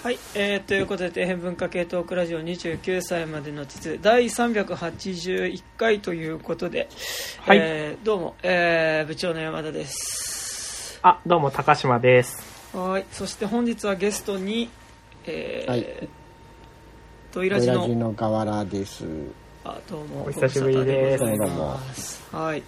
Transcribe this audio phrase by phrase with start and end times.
[0.00, 6.88] はい、えー、ということで底辺文化系トークラジオ29歳までの地図第381回ということで、
[7.40, 7.58] はい。
[7.60, 11.00] えーどうも、えー部長の山田です。
[11.02, 12.44] あ、どうも、高島です。
[12.72, 14.70] はいそして本日はゲストに
[15.26, 16.08] えーはい。
[17.32, 19.04] トイラジの河原です。
[19.64, 21.24] あどうもお久しぶりです。
[21.24, 22.22] ます。
[22.30, 22.62] はい。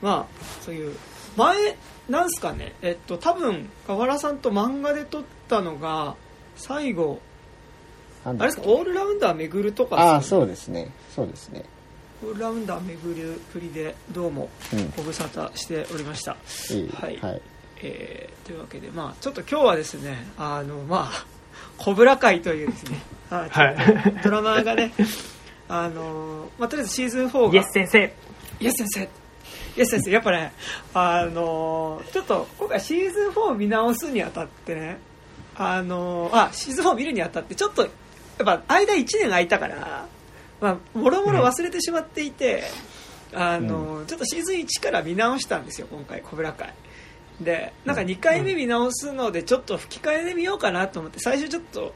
[0.00, 0.96] まあそういう
[1.36, 1.76] 前
[2.08, 2.72] なんすかね。
[2.80, 6.16] えっと多分河原さんと漫画で撮ったのが
[6.56, 7.20] 最後
[8.24, 8.62] あれですか？
[8.66, 10.90] オールラウンダー巡るとかああ、そうですね。
[11.14, 11.64] そうですね。
[12.24, 14.90] オールラウンダー巡るプリでどうもうん。
[14.96, 16.36] ご無沙汰しておりました、
[16.70, 16.88] いい。
[16.92, 17.42] はいはい。
[17.82, 21.26] えーというわけでまあちょっと今日はですねあのまあ
[21.76, 22.98] コブラ会というですね
[23.30, 24.92] はいはいドラマがね
[25.68, 28.12] あのまあとりあえずシーズン4がイエス先生。
[28.60, 29.00] イエス先生
[29.76, 30.52] イエス先生やっぱね
[30.94, 34.98] あのちょっと今回シーズン4見直すにあたってね
[35.56, 37.90] あのあシーズン4見るにあたってちょっとやっ
[38.44, 40.06] ぱ間1年空いたから
[40.60, 42.64] まあもろもろ忘れてしまっていて、
[43.34, 46.72] あのちょっとシーズン1から見直したんですよ今回コブラ会。
[47.40, 51.92] でなんか2回目見直すのでちょっと吹き替えで見ようかなと思って最初ちょっと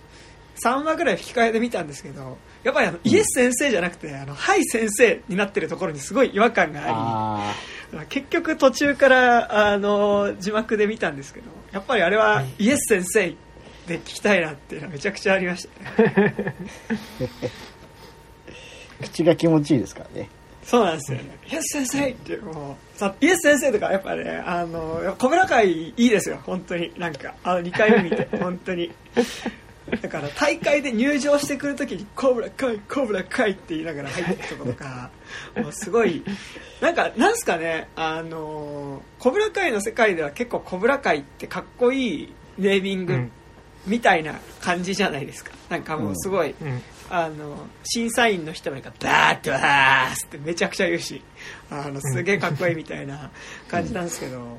[0.64, 7.54] 3話ぐらい吹き替えで見たんですけどやっぱりあのイエス先生じゃなくてあのはい先生になってるところにすごい違和感があ
[7.94, 13.34] あり結局途中からあの字幕で見たんですけどやっぱりあれはイエス先生
[13.88, 15.70] で聞きたいなっていうのはめちゃくちゃありました。
[19.02, 20.28] 口が気持ちいいですからね。
[20.62, 21.38] そうなんですよね。
[21.50, 26.38] イエス先生っていうもうさイエス先生とかやっぱねあの小村会いいですよ。
[26.44, 26.92] 本当に。
[26.98, 28.92] なんかあの2回目見て 本当に。
[30.02, 35.10] だから大会で入場してくるときに「コブラ会コブラ会」って言いながら入ってくところとか
[35.56, 36.22] もうすごい。
[36.82, 43.32] なんかなんすかねあのコブラ会の世界では結構コブラ会ってかっこいいネーミングうん。
[43.86, 46.82] みたいな感じじゃないですかなんかもうすごい、うん。
[47.10, 51.22] あの審査員の人がバーッとわーってめちゃくちゃ言うし
[51.70, 53.30] あのすげえかっこいいみたいな
[53.66, 54.58] 感じなんですけど、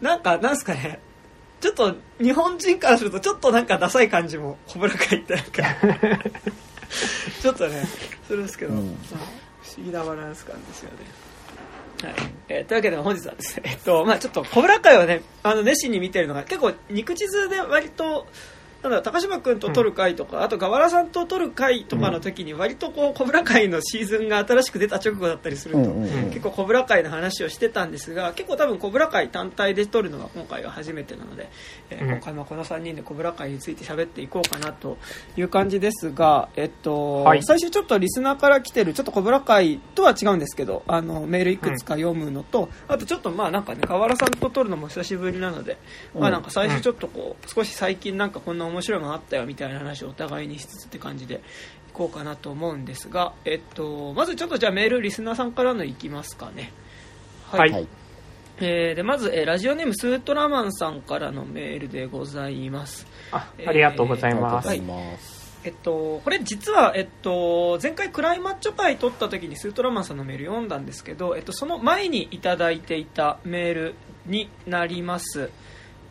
[0.00, 1.00] なんかなんすかね
[1.60, 5.62] ちょっと日本人からするとちょっとなんかダサい感じも小村会ってなんか
[7.42, 7.84] ちょっとね
[8.26, 10.96] するんですけど、うんまあ不思議なバランス感ですよね。
[12.06, 12.14] はい。
[12.48, 18.26] えーというわけで本日はですね、えっとまあ、ちょっと小村会をねあの熱心に見てるのが結構肉地図で割と
[18.82, 26.30] なんだ高島君と撮る回とか、あと河原さんと撮る回とかの時に割とこう小村会のシーズンが新しく出た直後だったりすると、うんうんうん。
[26.30, 31.48] 結構小村会の話をしてたんですが結構多分小村会単体で撮るのが今回は初めてなので、
[31.90, 32.10] えーうん。
[32.12, 34.98] 今回もこの3人で小村会について喋っていこうかなと
[35.36, 37.42] いう感じですが、えっとはい。
[37.44, 45.78] 最初ちょっとリスナーから来てるちょっと小村会とは違うんですけどあのメールいくつか読むのと、あとちょっとまあなんかね河原さんと撮るのも久しぶりなので、
[46.18, 51.38] まあなんか最初ちょっとこう少し最近なんかこんな面白いのあったよみたいな話をお互いにしつつって感じでい
[51.92, 56.72] こうかなと思うんですが、えっと、まずちょっとじゃあメールリスナーさんからのいきますかね。
[57.50, 57.88] はいはい。
[58.58, 63.06] えーでまず、えーラジオネームスートラマンさんからのメールでございます。
[63.30, 64.68] あ、ありがとうございます。
[64.68, 65.42] ありがとうございます。
[65.64, 73.94] えっと、これ実は、えっと、前回クライマッチョ会撮った時にスートラマンさんのメール読んだんですけど、えっと、その前にいただいていたメール
[74.26, 75.50] になります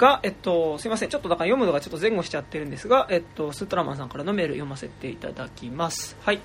[0.02, 1.10] が、えっと、すいません。
[1.10, 6.18] ちょっとだから読むのがちょっと前後しちゃってるんですが、えっと、スートラマンさんからのメール読ませていただきます。
[6.22, 6.42] はい。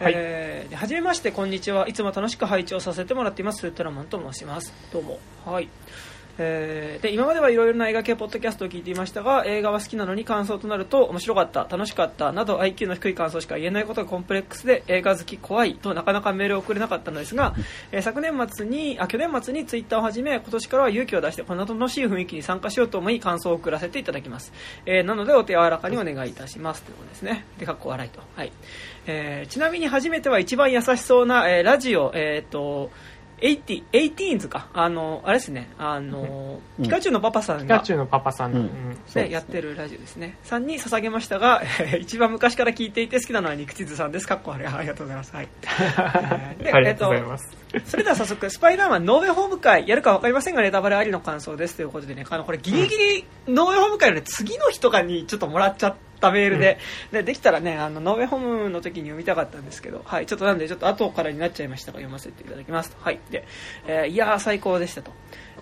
[0.00, 0.12] はい。
[0.16, 1.86] えーではじめましてこんにちは。
[1.88, 3.60] いつも楽しく拝聴させてもらっています。
[3.60, 4.72] スートラマンと申します。
[4.92, 5.18] どうも。
[5.44, 5.68] はい
[6.38, 17.54] えーで今まではいろいろな映画系ポッドキャストを聞いていましたが映画は好きなのに感想となると面白かった楽しかったなど IQ の低い感想しか言えないことがコンプレックスで映画好き怖いとなかなかメールを送れなかったのですが、
[17.92, 24.52] えー昨年末にあ去年末にツイッターを始め今年からは勇気を出してこんな楽しい雰囲気に参加しようと思い感想を送らせていただきます、
[24.84, 26.82] えーなのでお手柔らかにお願いいたします。
[26.82, 27.44] ということですね。
[27.58, 28.20] でかっこ笑いと。
[28.36, 28.52] はい、
[29.06, 32.12] えーちなみに初めては一番優しそうな、えーラジオ。
[32.14, 32.90] えっ、と
[33.40, 34.68] 80 18s か。
[34.72, 35.68] あのあれですね。
[35.78, 36.84] あの、うん。
[36.84, 37.76] ピカチュウのパパさんが。
[37.76, 38.60] ピカチュウのパパさんの。
[38.60, 38.66] うん。
[38.66, 39.30] ねね。
[39.30, 40.38] やってるラジオですね。
[40.42, 44.26] さんに捧げましたが、え ー一番昔から聞いていて好きなのは肉地図さんです。
[44.26, 45.48] かっこあれありがとうございます、はい。
[45.62, 45.66] え
[46.60, 47.56] ーでありがとうございます。
[47.72, 51.76] えっとそれでは早速スパイダーマンノーウェイホーム会やるか分かりませんがネタバレありの感想です。
[51.76, 56.78] ということでねあのこれギリギリノーウェイホーム会の、ね、次の日とかにちょっともらっちゃったメールで,、
[57.12, 62.90] でできたらねあのノーウェイホームの時に読みたかったんですけど、はい、ちょっとなんでちょっと後からになっちゃいましたが読ませていただきます。
[62.90, 63.46] と、はいで
[63.86, 65.10] えーいやー最高でしたと。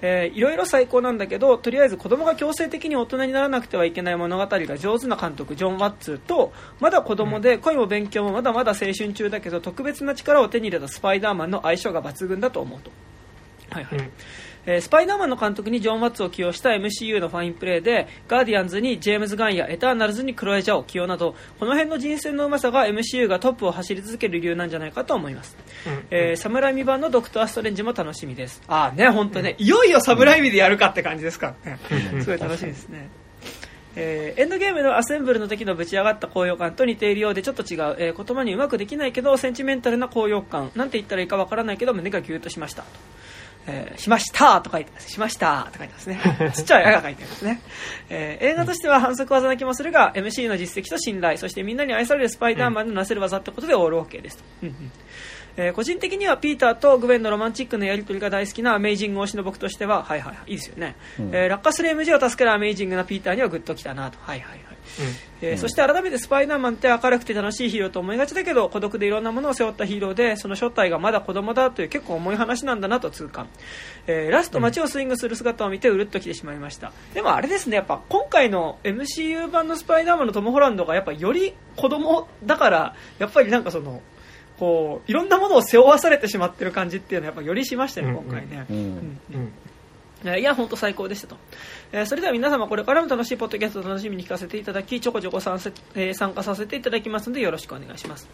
[0.03, 12.91] えーいろいろ最高なんだけどとりあえず子供が強制的に大人にならなくてはいけない物語が上手な監督ジョン・ワッツーとまだ子供で恋も勉強もまだまだ青春中だけど特別な力を手に入れたスパイダーマンの相性が抜群だと思うと。
[13.71, 13.99] はいはい。
[13.99, 14.11] うん
[14.67, 25.57] えースパイダーマンの監督にジョン・ワッツを起用した MCU のファインプレーでガーディアンズにジェームズ・ガンやエターナルズにクロエ・ジャを起用などこの辺の人選のうまさが MCU がトップを走り続ける理由なんじゃないかと思います、
[26.11, 28.63] えー、サムライミ版のドクター・ストレンジも楽しみです。
[28.67, 31.55] ああね本当ね、いよいよサムライミでやるかって感じですか。
[31.65, 31.79] らね
[32.23, 33.09] すごい楽しみですね。
[33.97, 42.89] えーエンドゲームのアセンブルの時のぶち上がった高揚感と似ているようでちょっと違う、えー言葉にうまくできないけどセンチメンタルな高揚感なんて言ったらいいかわからないけど胸がギューッとしましたと
[43.67, 45.11] えーしましたと書いてます。
[45.11, 46.21] しましたと書いてますね。
[46.55, 47.61] ちっちゃい絵が書いてますね。
[48.11, 54.45] えー映画としては反則技な気もするが、MC の実績と信頼、そしてみんなに愛されるスパイダーマンのなせる技ってことでオールオッケーですと。
[54.63, 54.93] うんうん
[55.57, 60.97] えー個人的にはピーターとグウェンのロマンチックなやり取りが大好きなアメイジング推しの僕としては、はいはいはい、いいですよね。
[61.19, 64.19] えー落下する MJ を助けるアメイジングなピーターにはグッときたなと。
[64.21, 64.75] はいはいはい。
[65.41, 73.49] えーそして改めてスパイダーマンって明るくて楽しいヒーローと思いがちだけど孤独でいろんなものを背負ったヒーローでその正体がまだ子供だという結構重い話なんだなと痛感、
[74.07, 84.01] えーラスト街をスイングする姿を見てうるっときてしまいましたでもあれですねやっぱ今回の MCU 版のスパイダーマンのトム・ホランドがやっぱより子供だからやっぱりなんかその
[84.59, 88.67] こういろんなものを背負わされてしまってる感じっていうのはやっぱよりしましたね、うん今回ね、
[90.25, 91.37] いや、本当最高でしたと。
[91.93, 98.29] えーそれでは皆様、これからも楽しいポッドキャストを楽しみに聞かせていただき、ちょこちょこ参せえー参加させていただきますので、よろしくお願いします。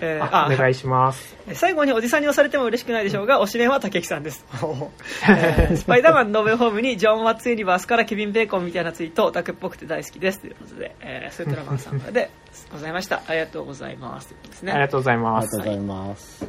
[0.00, 1.36] えーあお願いします。
[1.48, 4.44] えー最後におじさんに押されても嬉しくないでしょうが、おしれんは竹木さんです。
[5.28, 10.40] えースパイダーマンノーベルホームにジョン・ワッツ・ユニバースからケビン・ベーコンみたいなツイート、オタクっぽくて大好きです。
[10.40, 12.30] ということで、えー、スートラマンさんからで
[12.72, 13.22] ございました。
[13.26, 14.28] ありがとうございます。
[14.28, 14.72] ということですね。
[14.72, 15.72] ありがとうございあますりがとう。
[15.74, 16.46] ございます。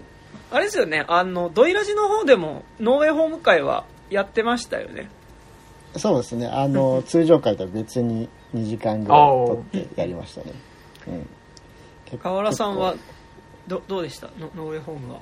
[0.54, 5.10] あれですよね、あの、ドイラジの方でも、ノーウェイホーム会はやってましたよね。
[5.98, 6.48] そうですね。
[6.48, 10.52] あの、 通常回とは別に2時間ぐらい撮ってやりましたね。
[11.08, 11.12] う
[12.16, 12.20] ん。
[12.20, 12.94] 河原さんは
[13.68, 14.28] どどうでした？
[14.40, 15.20] ノノーウェイホームは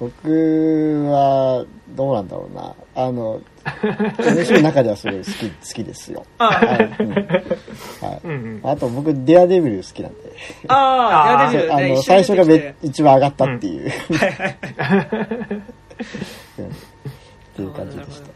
[0.00, 0.28] 僕
[1.08, 2.74] は、どうなんだろうな。
[2.96, 6.26] あの、MC の中ではすごい好き、 好きですよ。
[6.40, 6.50] あ
[8.76, 10.18] と僕、デアデビル好きなんで。
[10.66, 13.94] あー、あーデアデビルね、最初がめ一番上がったっていう、は
[14.26, 14.56] いはい
[16.58, 16.72] うん
[17.54, 18.34] っていう感じでしたね。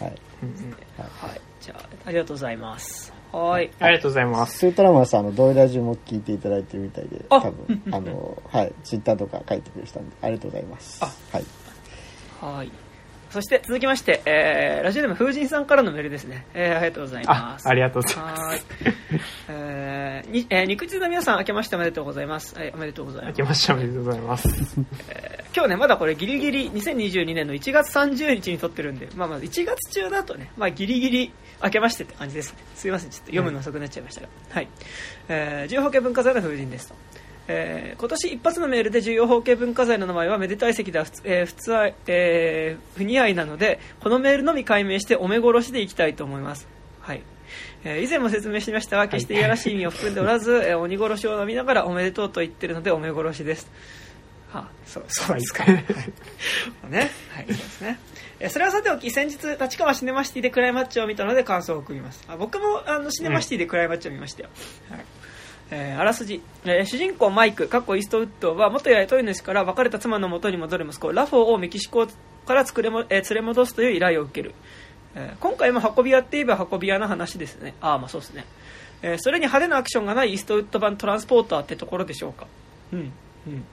[0.00, 1.40] はい。
[1.60, 3.12] じゃあ、ありがとうございます。
[3.32, 3.70] はい。
[3.78, 4.58] ありがとうございます。
[4.58, 11.04] スートラマンさん、あの、ドイラジも聞いていただいてるみたいで、あ多分、あの、はい、ツイッターとか書いてくれてたんで、ありがとうございます。
[11.04, 11.44] あはい。
[12.40, 12.70] はい。
[13.36, 16.46] そして続きまして、えー、ラジオネーム風神さんからのメールですね。
[16.54, 17.68] えー、ありがとうございあま、す。
[17.68, 18.42] ありがとうございます。
[18.42, 18.62] はい。
[19.50, 22.54] えー、に、えー、肉汁の皆さん、明けましておめでとうございます。
[22.54, 23.32] はい、おめでとうございます。
[23.32, 24.48] 明けましておめでとうございます。
[25.54, 32.58] 今日ね、まだこれギリギリ2022年の1月30日に撮ってるんで、まあまあ1月中だとね、まあギリギリ明けましてって感じですね。
[32.74, 34.28] すいません、ちょっと読むの遅くなっちゃいましたが。
[34.48, 34.68] はい。
[35.28, 36.94] えー、重要法系文化財の風神ですと。
[37.48, 46.66] えー今年一発のメールで重要法系文化財の名前はめでたい席では普通、えー普通は、えー不似合いなので、このメールのみ解明してお目殺しでいきたいと思います。
[47.00, 47.22] はい。
[47.84, 53.70] えー以前も説明しましたが、決していやらしい意味を含んでおらず、 えー鬼殺しを飲みながらおめでとうと言ってるのでおめ殺しです。
[54.52, 55.64] はあ、そう、そうですか。
[55.64, 55.84] はい。
[56.90, 57.10] ね。
[57.32, 57.98] はい、そうですね。
[58.40, 62.22] えーそれはさておき、先日、立川シネマシティでクライ・マッチョを見たので感想を送ります。
[62.28, 64.50] あ僕も、あの、シネマシティでクライ・マッチョを見ましたよ。
[64.90, 65.04] はい。
[65.70, 72.06] えーあらすじ、えー主人公マイク、過去イーストウッドは元雇い主から別れた妻の元に戻る息子、ラフォをメキシコ
[72.46, 74.54] から作れも、えー連れ戻すという依頼を受ける。
[75.14, 77.74] えー今回も運び屋って言えば運び屋の話ですね。
[77.80, 78.44] ああ、まあそうですね。
[79.02, 82.46] えーそれに派手なアクションがないイーストウッド版トランスポーターってところでしょうか。
[82.92, 83.12] うん。
[83.48, 83.64] うん。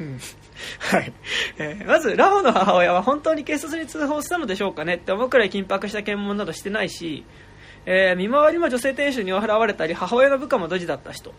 [0.00, 0.18] うん
[0.90, 1.12] はい、
[1.58, 7.24] えーまずラホの母親は本当に警察に通報したのでしょうかねって思うくらい緊迫した検問などしてないし、
[7.86, 11.32] えー見回りも女性店主に追い払われたり母親の部下もドジだった人、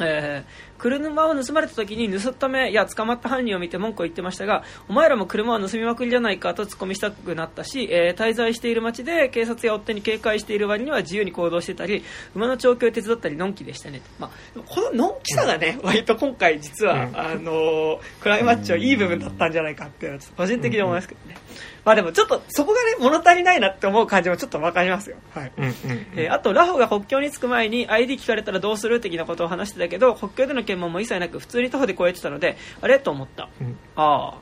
[0.00, 12.02] えー車を盗まれた時に盗った目や捕まった犯人を見て文句を言ってましたがお前らも車を盗みまくりじゃないかと突っ込みしたくなったし、えー滞在している街で警察や追っ手に警戒している割には自由に行動してたり
[12.34, 17.16] 馬の調教を手伝ったりのんきでしたね、まあ、こののんきさがね、割と今回実は、うん。
[17.16, 21.36] あのークライマッチはいい部分だったんじゃないかっていうのは個人的に思いますけどね、
[21.84, 25.16] まあでもちょっとそこがね物足りないなって思う感じもちょっとわかりますよ。
[25.34, 25.52] はい。
[25.56, 25.72] うんうん
[26.14, 32.98] えーあとラホが国境に着く前に ID 聞かれたらどうする的なことを話してたけど国境での検問も一切なく普通に徒歩で越えてたのであれ？
[32.98, 33.48] と思った。
[33.60, 33.76] うん。
[33.96, 34.34] あ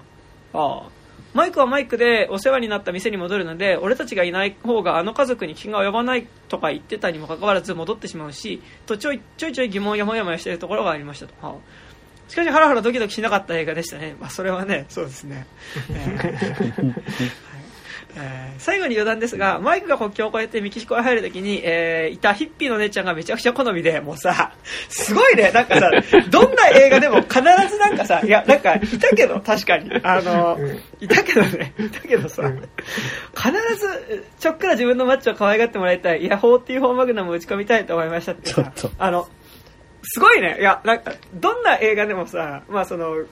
[0.52, 0.90] あああ
[1.32, 11.54] マイクはマイクでお世話になった店に戻るので俺たちがいない方があの家族に気が及ばないとか言ってたにもかかわらず戻ってしまうしとちょいちょいちょい疑問やもやもやしているところがありましたと、はあ
[12.30, 14.86] しかしハラハラドキドキしなかった映画でしたね、まあ、それはね。
[14.88, 15.46] そうですね、
[18.14, 18.60] えー。
[18.60, 24.52] 最後に余談ですが、マイクが国境を越えてメキシコへ入るときに、えーいたヒッピーの姉ちゃんがめちゃくちゃ好みで、もうさ、
[24.88, 25.90] すごいね、なんかさ、
[26.30, 29.90] どんな映画でも必ずなんかさ、いや、なんか、いたけど、確かに。
[30.02, 30.58] あの、
[31.00, 32.52] いたけどね、いたけどさ、
[33.34, 38.52] 必ず、ちょっくら自分のマッチを可愛がってもらいたい、いや、44マグナム打ち込みたいと思いましたって
[38.98, 39.28] あの、
[40.02, 40.58] すごいね。
[40.60, 43.24] いや、なんか、どんな映画でもさ、まあその、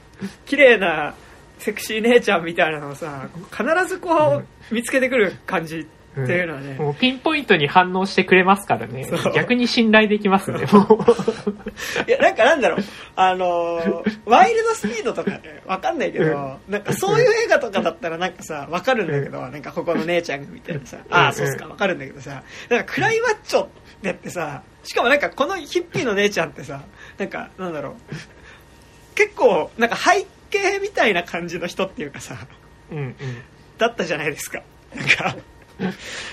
[0.47, 1.15] 綺麗な、
[1.59, 5.87] セクシー姉ちゃんみたいなのをさ、必ずこう、見つけてくる感じ
[6.23, 9.09] っていうのはね、もうピンポイントに反応してくれますからね。
[9.35, 10.99] 逆に信頼できますね、も
[12.07, 12.79] いや、なんかなんだろう、
[13.15, 23.69] あのーワイルドスピードとかね、わかんないけど、なんかそういう映画とかだったらなんかさ、わかるんだけど、なんかここの姉ちゃんがみたいなさ、ああ、そうっすか、わかるんだけどさ、なんかクライマッチョっ
[24.03, 26.83] てってさ、しかもなんかこのヒッピーの姉ちゃんってさ、
[27.18, 27.95] なんか、なんだろう、
[29.14, 32.37] 結構、なんか背景みたいな感じの人っていうかさ、
[32.90, 32.95] う。
[32.95, 33.16] うんうん。
[33.76, 34.62] だったじゃないですか。
[34.95, 35.37] なんか、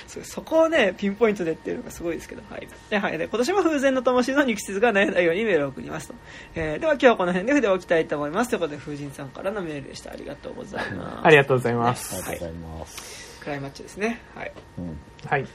[0.07, 2.67] そそこをね、ピンポイントでっていうのがすごいですけど、はい。
[2.89, 3.17] で、はい。
[3.17, 6.15] で、今年も風前の灯火の肉質が悩んだようにメールを送りますと。
[6.55, 8.49] えーでは今日はこの辺で筆を置きたいと思います。
[8.51, 10.11] ということで、風神さんからのメールでした。
[10.11, 11.27] ありがとうございます。
[11.27, 12.15] ありがとうございまありす。
[12.15, 13.39] がとうございます。
[13.41, 14.21] クライマッチですね。
[14.33, 14.51] はい。
[14.79, 14.97] うん。
[15.27, 15.45] はい。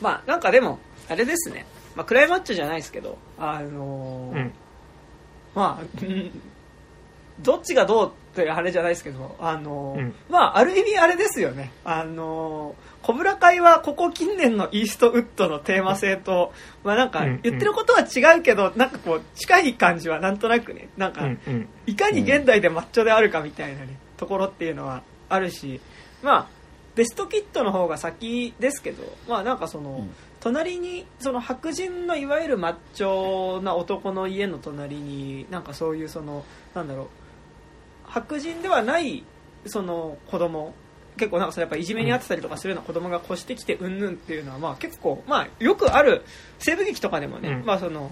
[0.00, 1.64] まあ、なんかでも、あれですね。
[1.94, 4.52] まあ、クライマッチじゃないですけど、あのーうん。
[5.54, 6.30] まあ、うん
[7.40, 11.72] どっちがどうってあれじゃないですけど、あのーうんまあ、ある意味あれですよね。
[11.84, 16.52] あのー、コブラ会はここ近年のイーストウッドのテーマ性と、
[16.84, 21.26] まあなんかうん言ってることは違うけど、なんかこう近い感じはなんとなくね、なんか。
[21.86, 25.80] いかに現代でマッチョであるかみたいなね、ところっていうのはあるし、
[26.22, 26.48] まあ、
[26.94, 30.10] ベストキットの方が先ですけど、まあなんかその、ん
[30.42, 36.44] 隣に、その白人のいわゆるマッチョな男の家の隣に、なんかそういうその、
[36.74, 37.06] なんだろう、
[38.04, 39.24] 白人ではない、
[39.66, 40.74] その子供
[41.16, 46.24] 結構なんかそれやっぱいじめにあってたりとかするような子供が越してきてうんぬんっていうのはまあ結構まあよくある
[46.58, 47.64] 西部劇とかでもね、うん。
[47.64, 48.10] まあその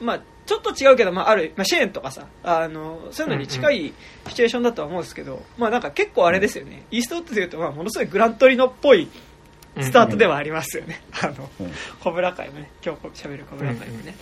[0.00, 3.92] まあちょっと違うけど、まあ、ある、まあ、シェーンとかさあのそういうのに近い
[4.28, 9.08] シチュエーションだとは思うんですけど、まあなんか結構あれですよね、イーストウッドでいうと、まあ、ものすごいグラントリノっぽい
[9.80, 11.72] スタートではありますよね、あのうん。
[12.00, 14.14] コブラ会もね今日喋るコブラ会もね、はい、っ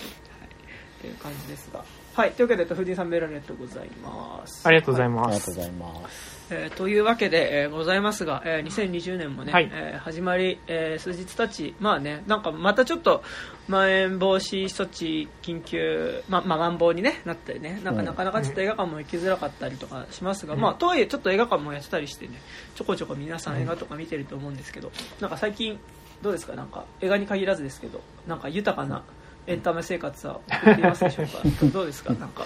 [1.03, 1.85] ていう感じですが。
[2.15, 2.31] はい。
[2.33, 4.67] というわけでえっと藤井さんメールありがとうございます。
[4.67, 5.35] ありがとうございあます。
[5.35, 5.71] りがとうござい
[6.03, 6.40] ます。
[6.51, 9.71] えーというわけで、えーございますが、えー2020年もね、はい。
[9.73, 13.23] えー始まり、えー数日経ち、まあね、なんかまたちょっと、
[13.69, 18.07] まん延防止措置、緊急、ま、まあ、まん防に、ね、なったりね、なんかうん。
[18.07, 20.61] なかなかちょっと映画館も行きづらかったりとかしますが、うん。
[20.61, 22.41] まあ、とはいえちょっと映画館もやってたりしてね、
[22.75, 24.91] ちょこちょこ皆さん映画とか見てると思うんですけど、
[25.21, 25.79] なんか最近、
[26.23, 29.03] どうですか、なんか映画に限らずですけど、なんか豊かな
[29.47, 31.39] エンタメ生活は送っていますでしょうか、
[31.73, 32.45] どうですか、なんか、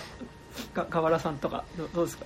[0.74, 2.24] が河原さんとかど、どうですか？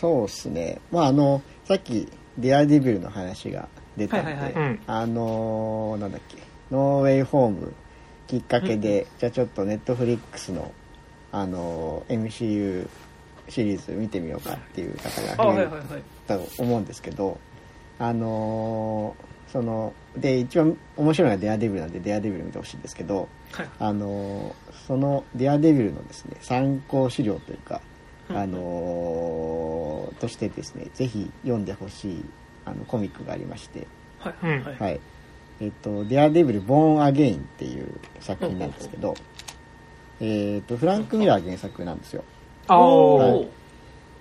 [0.00, 0.80] そうですね。
[0.90, 6.38] まああの、さっき、デアデビルの話が出たんで、はいはいはいうんあのーなんだっけ、
[6.70, 7.74] ノーウェイホーム
[8.26, 10.72] きっかけで、じゃあちょっとネットフリックスの、
[11.32, 12.88] あのー MCU
[13.48, 16.02] シリーズ見てみようかっていう方が増えるいはいはい。
[16.26, 17.38] と思うんですけど、
[17.98, 24.52] あのーその、で、一番面白いのはデアデビルなんで、デアデビル見てほしいんですけど、はいあのー
[24.86, 27.89] そのデアデビルのですね、参考資料というか、うん
[28.36, 32.24] あのーとしてですね、ぜひ読んでほしい
[32.64, 33.86] あのコミックがありまして、
[34.18, 34.34] はい。
[34.42, 34.64] うん。
[34.64, 34.76] はい。
[34.76, 35.00] はい。
[35.60, 37.86] えっと、デアデビル・ボーン・アゲインっていう
[38.20, 39.14] 作品なんですけど、
[40.20, 42.24] えっと、フランク・ミラー原作なんですよ。
[42.68, 43.48] あおー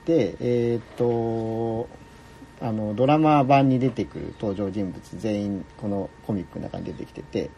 [0.05, 1.87] で、えっと、
[2.61, 7.49] あの、ドラマ版に出てくる登場人物全員、このコミックの中に出てきてて、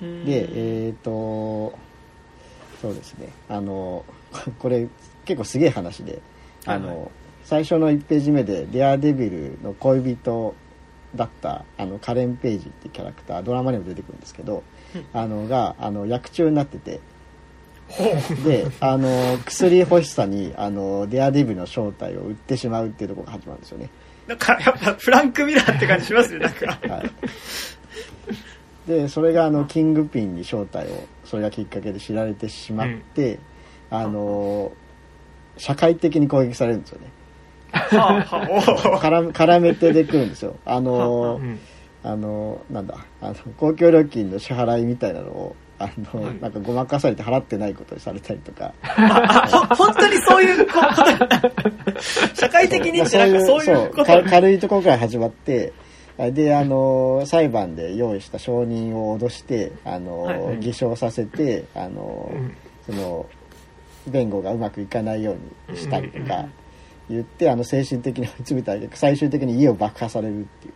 [0.00, 1.10] ーで、えっ、と、
[2.80, 4.04] そうですね、あの、
[4.58, 4.86] これ
[5.30, 6.20] 結構すげえ話で、
[6.66, 6.98] あの、はい。
[6.98, 7.08] は
[7.44, 10.56] 最初の1ページ目で、デアデビルの恋人
[11.14, 15.06] だった、あの、カレン・ページっていうキャラクター、ドラマにも出てくるんですけど、うん。
[15.12, 17.00] あの、が、あの、薬中になってて、
[18.44, 23.88] で、あの、薬欲しさに、あの、デアデビルの正体を売ってしまうっていうところが始まるんですよね。
[24.26, 26.66] なんかやっぱフランク・ミラーって感じしますねなんか。
[26.88, 27.10] はい。
[28.88, 33.38] で、それがあの、キングピンに正体を、それがきっかけで知られてしまって、
[33.90, 34.72] あの、
[35.60, 37.06] 社会的に攻撃されるんですよね。
[37.72, 40.56] 絡め絡めてでくるんですよ。
[40.64, 41.58] あのう、ん。
[42.02, 46.40] あの、なんだ、あの、公共料金の支払いみたいなのを、あの、はい。
[46.40, 52.00] なんかごまかされて払ってないことにされたりとか、あほ本当にそういうこと？
[52.34, 54.04] 社会的にってなんかそういうこと？
[54.06, 55.72] か軽いところから始まって、
[56.32, 60.58] で、あの、裁判で用意した証人を脅して、あの、はいはい。
[60.58, 62.54] 偽証させて、あの、うん。
[62.86, 63.26] その、
[64.08, 65.36] 弁護がうまくいかないよ
[65.68, 66.46] うにしたりとか、
[67.08, 70.74] 言ってあの精神的に追い詰めたら最終的に家を爆破されるっていう。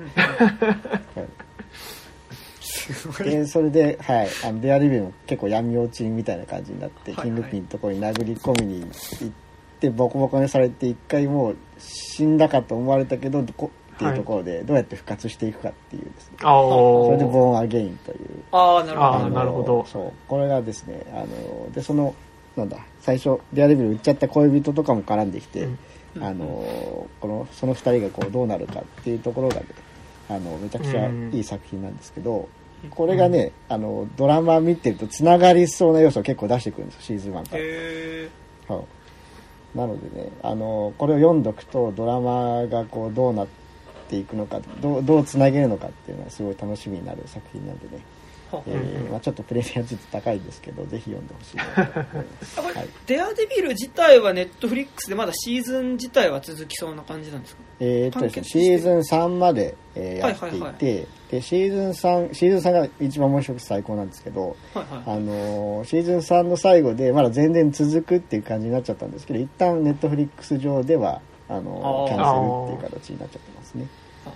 [0.20, 1.26] は
[3.20, 3.24] い。
[3.24, 7.36] でそれで、はい、あのデアリビルも結構闇落ちみたいな感じになって、はいはい。
[7.36, 9.32] キングピンのところに殴り込みに行っ
[9.80, 17.06] てボコボコにされて一回もう死んだかと思われたけどどこっていうところでどうやって復活していくかっていうですね、あー。
[17.06, 18.18] それでボーンアゲインという。
[18.50, 19.06] ああなるほど。
[19.06, 19.84] あーなるほど。
[19.86, 20.12] そう。
[20.26, 22.14] これがですねあのでその
[22.60, 25.78] なんだ最初デアデビル売っちゃった恋人とかも絡んできて、うん。
[26.24, 29.66] あのこのその2人がこうどうなるかっていうところがね
[30.28, 32.48] あのめちゃくちゃいい作品なんですけど、
[32.88, 37.56] これがね、あのドラマ見てるとつながりそうな要素を結構出してくるんですよシーズン1か
[38.68, 38.76] ら。
[38.76, 38.84] はい
[39.74, 43.46] なのでねあのこれを読んどくとドラマがこうどうなっ
[44.08, 48.02] ていくのかどうどうつなげるのかっていうのはすごい楽しみになる作品なんでね、
[48.66, 52.88] えーまあ、ちょっとプレミアちょっと高いですけどぜひ読んでほしいなと思います、あこれ、はい。
[53.06, 57.62] デアデビル自体はネットフリックスでまだシーズン自体は続きそうな感じなんですか？
[57.80, 61.06] えーっとですねシーズン3まで、えーやっていて、はいはいはい。
[61.30, 73.86] でシーズン3シーズン3が一番面白くて最高なんですけどはいはいあのーシーズン3の最後でまだ全然続くっていう感じになっちゃったんですけど一旦ネットフリックス上ではあのーキャンセルっていう形になっちゃってますね。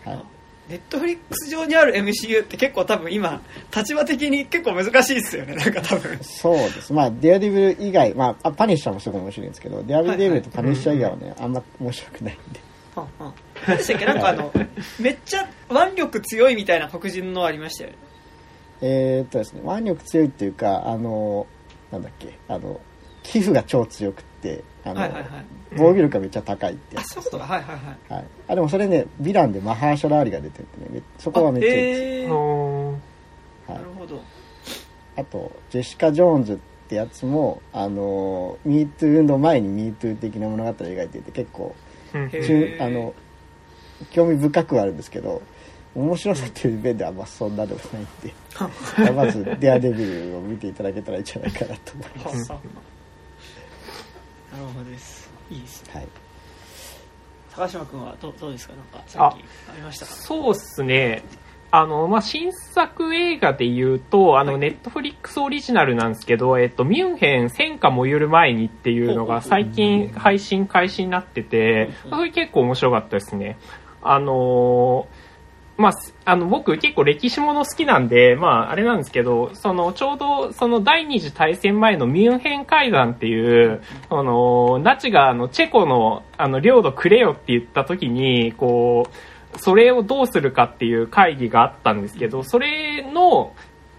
[0.04, 0.22] はい
[0.68, 3.42] ネットフリックス上にある MCU って結構多分今
[3.76, 5.54] 立場的に結構難しいですよね。
[5.56, 6.18] なんか多分。
[6.22, 6.92] そうです。
[6.92, 12.60] まあデアデビル以外、まあ、あパニッシャーもすごい面白いんですけどデアデビルとパニッシャー以外はね、あんま面白くないんで。
[12.94, 13.34] はんはん
[13.66, 14.06] 何でしたっけ？
[14.06, 14.52] なんかあの
[15.00, 17.96] めっちゃ腕力強いみたいな黒人のありましたよね。
[18.80, 21.46] えーっとですね腕力強いっていうかあの
[21.92, 22.38] なんだっけ？
[22.48, 22.80] あの
[23.22, 25.30] 皮膚が超強くってあの、はいはいはい
[25.78, 27.04] 防御力がめっちゃ高いってやつ。
[27.04, 28.14] あそういうことかはいはいはい。
[28.14, 31.00] はい、あでもそれねヴィランでマハーシャラーリが出てるんでね。
[31.00, 31.74] めそこはめっちゃいい。
[31.76, 32.34] です、えー。
[32.34, 34.20] うんはいなるほど。
[35.16, 36.56] あとジェシカ・ジョーンズっ
[36.88, 41.74] てやつもあの MeToo 運動前に MeToo 的な物語を描いていて結構
[42.12, 43.14] あの
[44.10, 45.42] 興味深くはあるんですけど
[45.94, 48.06] 面白さっていう面ではまあそんなでもないん
[49.06, 52.60] でまず「デアデビル」を見ていただけたらいいんじゃないかなと思います、なる
[54.74, 55.92] ほどですいいですね。
[55.94, 56.08] はい、
[57.54, 58.74] 高島君はどうどうですか？
[58.74, 60.12] なんかさっきありましたか？
[60.12, 61.22] そうっすね。
[61.70, 64.60] あの、まあ、新作映画で言うと、あの、はい。
[64.60, 72.10] ネットフリックスオリジナルなんですけど、えっと、ミュンヘン戦火燃ゆる前にっていうのが最近配信開始になってて、うん。
[72.10, 73.58] それ結構面白かったですね。
[74.02, 75.13] あのー
[75.76, 75.92] まあ、
[76.24, 89.08] あの、僕結構歴史もの好きなんで、まあ、あれなんですけど、その、ちょうど、その第二次大戦前のミュンヘン会談っていう、あの、ナチがあの、チェコの、あの、領土くれよって言った時に、こ
[89.54, 93.52] う、それをどうするかっていう会議があったんですけど、それの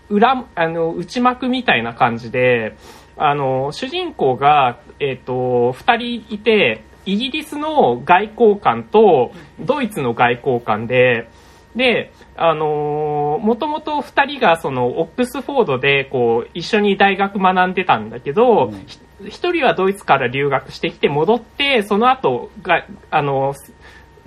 [0.10, 2.78] 裏、あの、内幕みたいな感じで、
[3.18, 11.30] あの、主人公が、えっ、と、二人いて、イギリスの外交官とドイツの外交官で、
[11.76, 18.86] で、あのもともと二人がそのオックスフォードでこう一緒に大学学んでたんだけど、うん。
[19.30, 23.56] 人はドイツから留学してきて戻って、その後が、あの、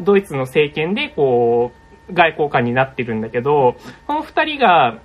[0.01, 1.73] ドイツの政権でこ
[2.09, 5.01] う外交官になってるんだけど、この二人が、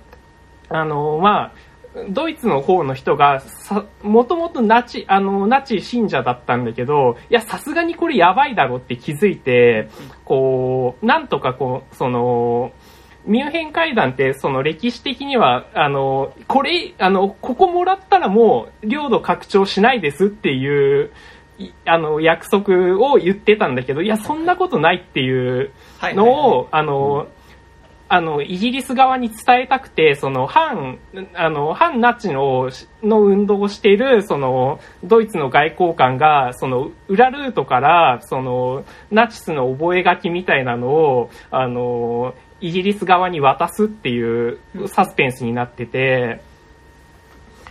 [0.68, 1.52] あの、まあ、
[2.08, 9.88] ドイツの方の人が、さ、もともとナチ、あの、ナチ信者だったんだけど、いや、さすがにこれやばいだろって気づいて、
[10.24, 12.72] こう、なんとかこう、その、
[13.26, 21.10] ミュンヘン会談って、その歴史的には、あの、これ、あの、ここもらったらもう、領土拡張しないですっていう、
[21.58, 27.28] いあの、約束を言ってたんだけど、いや、そんなことないっていうはいのを、あの、
[28.14, 31.00] あの、イギリス側に伝えたくて、その、反、
[31.34, 32.70] あの、反ナチの、
[33.02, 46.40] の運動をしている、その、ドイツの外交官が、その、裏ルートから、その、ナチスの覚書みたいなのを、あの、イギリス側に渡すっていうサスペンスになってて、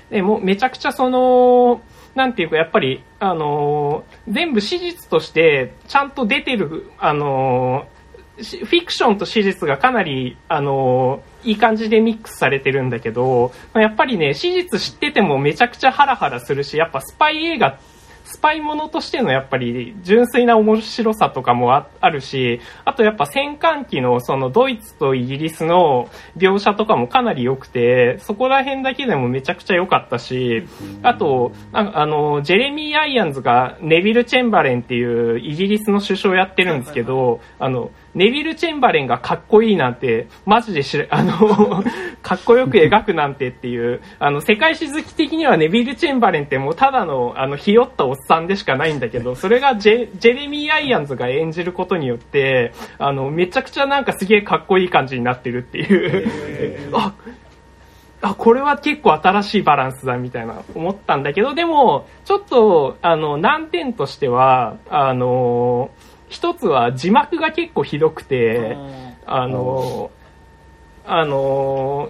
[0.09, 1.81] でもめちゃくちゃその、
[2.15, 7.87] なんていうか、やっぱり、あの全部史実として、ちゃんと出てる、あの
[8.37, 17.79] フィクションと史実がかなり、あのーいい感じでミックスされてるんだけど、やっぱりね、史実知っててもめちゃくちゃハラハラするし、やっぱスパイ映画、
[18.23, 30.63] スパイものとしてのやっぱり純粋な面白さとかもああるし、あとやっぱ戦艦機のそのドイツとイギリスの描写とかもかなり良くて、そこら辺だけでもめちゃくちゃ良かったし、
[31.03, 41.83] あと、あの、ジェレミー・アイアンズがネビル・チェンバレンっていうイギリスの首相やってるんですけど、あの、ネビル・チェンバレンがかっこいいなんて、マジで あの、
[42.21, 57.13] かっこよく描くなんてっていう、あの、世界史好き的にはネビル・チェンバレンってもうただの、あの、ひよったおっさんでしかないんだけど、それがジェジェレミー・アイアンズが演じることによって、あの、めちゃくちゃなんかすげえかっこいい感じになってるっていう、 あ、
[58.21, 65.89] あ、これは結構新しいバランスだみたいな思ったんだけど、でも、ちょっと、あの、難点としては、あの
[66.33, 68.75] 一つは字幕が結構ひどくて、
[69.27, 70.09] あの、
[71.05, 72.09] あの、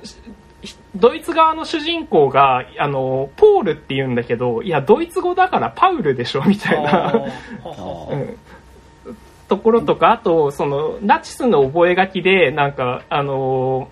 [0.95, 7.13] ドイツ側の主人公が、あの、ポールって言うんだけど、いや、ドイツ語だからパウルでしょみたいな、
[8.09, 8.37] うん、
[9.49, 13.89] ところとか、あと、その、ナチスの覚書で、なんか、あの、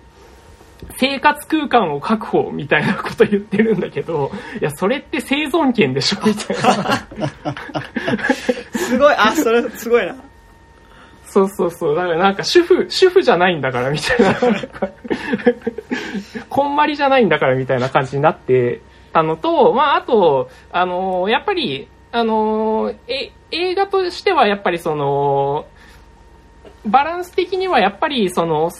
[0.98, 7.54] 生活空間を確保みたいなこと言ってるんだけど、いや、それって生存権でしょみたいな。
[8.74, 10.16] すごい、あ、それ、すごいな。
[11.24, 11.96] そうそうそう。
[11.96, 14.34] だからなんか主婦、主婦じゃないんだからみたいな。
[16.50, 18.82] こんまりじゃないんだからみたいな感じになって
[19.14, 25.66] たのと、まああと、あのー、やっぱり、あのー、え、映画としてはやっぱりその、
[26.84, 28.70] バランス的にはやっぱりその、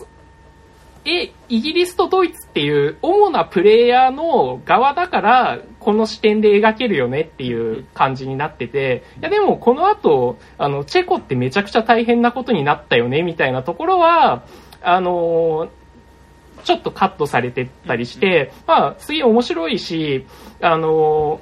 [1.05, 14.45] え、イギリスとドイツっていう主なプレイヤーの側だから、この視点で描けるよねっていう感じになってて、いやでもこの後、あの、チェコってめちゃくちゃ大変なことになったよねみたいなところは、
[14.85, 15.69] あの
[16.65, 20.27] ちょっとカットされてたりして、まあ、すげえ面白いし、
[20.61, 21.41] あの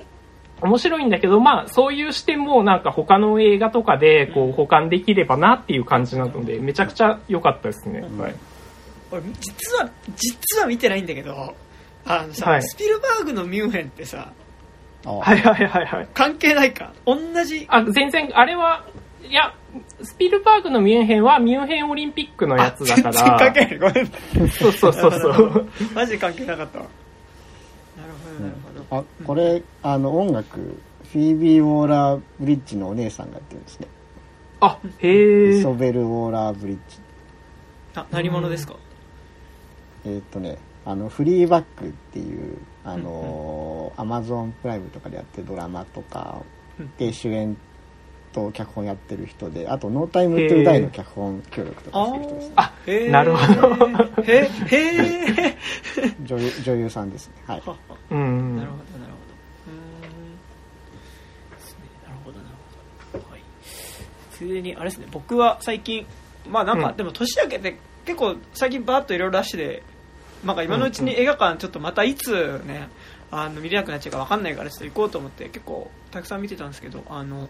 [0.62, 8.02] 面白いんだけど、まあ、そういう視点もなんか他の映画とかでこう保管できればなっていう感じなので、めちゃくちゃ良かったですね。
[8.18, 8.34] はい。
[9.10, 11.54] 俺実は実は見てないんだけど
[12.04, 14.32] あのさ、はい、スピルバーグのミュンヘンってさ
[15.04, 16.08] はいはいはいはい。
[16.12, 16.92] 関係ないか？
[17.06, 17.66] 同じ？
[17.68, 18.84] あ全然あれは
[19.22, 19.54] いや
[20.02, 23.12] スピルバーグのミュンヘンはミュンヘンオリンピックのやつだから。
[23.12, 23.78] 全然関係ない。
[23.78, 24.48] ごめん。
[24.50, 25.70] そうそうそうそう。
[25.94, 26.86] マジ関係なかったわ。
[27.96, 28.56] なるほどなる
[28.88, 30.58] ほど、あこれあの音楽
[31.12, 33.86] フィービー・ウォーラー・ブリッジのお姉さんがやってるんですね。
[34.60, 36.30] あへえソベル・ウォー。
[36.30, 36.98] ラー・ブリッジ
[37.94, 38.74] あ何者ですか、
[40.04, 46.42] えー、っとねあのフリーバックっていうあのアマゾンプライムとかでやってるドラマとか
[46.96, 47.56] で主演
[48.32, 52.54] と脚本やってる人であと「ノータイムトゥーダイの脚本協力とかしてる人ですね。
[52.56, 52.72] あ
[53.10, 54.22] なるほど。
[54.22, 55.56] へえ
[56.24, 57.34] 女優女優さんですね。
[57.46, 57.62] はい。
[58.10, 58.56] うん。
[58.56, 59.20] なるほどなるほ
[59.72, 59.78] ど
[62.08, 62.38] なるほど。
[62.38, 62.54] なる
[63.12, 63.30] ほど。
[63.30, 63.42] はい。
[64.30, 65.06] ついでにあれですね。
[65.10, 66.06] 僕は最近
[66.48, 67.76] まあなんか、うん、でも年明けて
[68.10, 69.84] 結構最近バーッといろいろ出して、
[70.44, 72.88] なんか今のうちに映画館ちょっとまたいつね、
[73.30, 77.48] あの見れなくなっちゃうか分かんないからちょっと行こうと思って結構たくさん見てたんですけど、あの、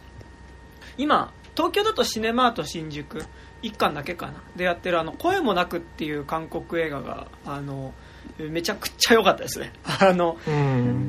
[0.98, 3.24] 今、東京だとシネマート新宿
[3.62, 7.94] 1巻だけかなでやってるあの声もなくっていう韓国映画があの
[8.38, 9.72] めちゃくちゃ良かったですね。
[9.84, 10.36] あの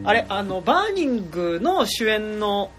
[0.06, 2.72] あれあのバーニングの主演の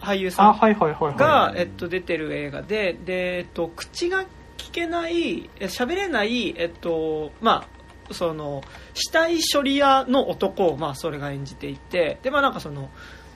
[0.00, 4.24] 俳優さんが出てる映画でで、えっと、口が
[4.70, 7.66] けない喋れないえっとま
[8.10, 8.62] あその
[8.94, 12.90] 死体処理屋の男をまあそれが演じていてでまあなんかその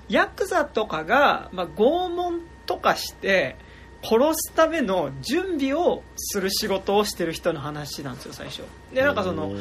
[0.09, 3.57] ヤクザとかが、まあ、拷問とかして
[4.03, 8.63] 殺すための準備をする仕事をしてる人の話なんですよ最初。
[8.95, 9.53] でなんかその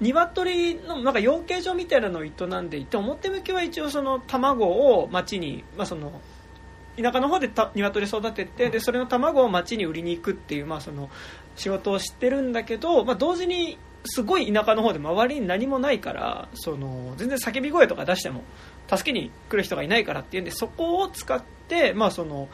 [0.00, 6.20] 鶏のなんか養鶏場みたいなのを営んでいて表向きは一応その卵を町に、まあ、その
[7.00, 11.10] 田舎の方でた鶏育ててでそれの卵を町に売りに行くっていう、まあ、その
[11.56, 18.42] 仕事をしてるんだけど、まあ、同時にすごい田舎の方で周りに何もないからその全然叫び声とか出しても
[18.88, 22.48] 助けに来る人がいないからっていうんでそこを使って、まあ、その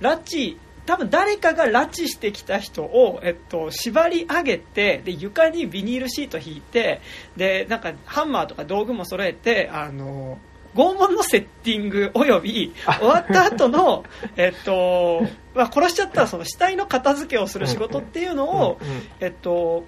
[0.00, 7.00] 拉致多分誰かが拉致してきた人を、えっと、縛り上げてで床にビニールシート引いて
[7.36, 10.38] でなんかハンマーとか道具も揃えてあの
[10.74, 14.04] 拷問のセッティングおよび終わった後の
[14.36, 15.22] えっと、
[15.54, 18.78] まあ、殺しちゃったらその死体の片付けをする仕事っていうのを、
[19.20, 19.84] えっと、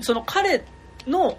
[0.00, 0.64] その彼
[1.06, 1.36] の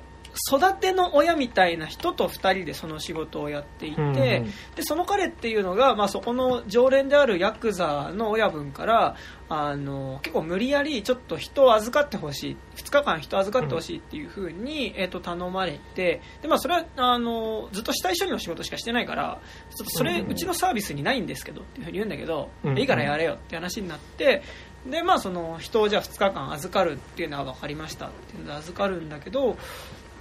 [0.50, 4.52] 育ての親みたいな人と2人でその仕事をやっていて、うんうん、で
[4.82, 9.16] その彼っていうのが、まあ、そこの常連であるヤクザの親分から
[9.50, 19.42] あの結構無理やりちょっと人を預かってほしい2日間人を預かってほしいっていうふうに、ん、えー、と頼まれてで、まあ、それはあのずっと死体処理の仕事しかしてないから
[19.76, 24.42] ちょっとそれ、うちのサービスにないんですけどっていうふうに言うんだけど、うんうん、いいからやれよって話になって
[24.90, 29.58] でまあその人をじゃあ2日間預かるっていうのは分かりましたっていうので預かるんだけど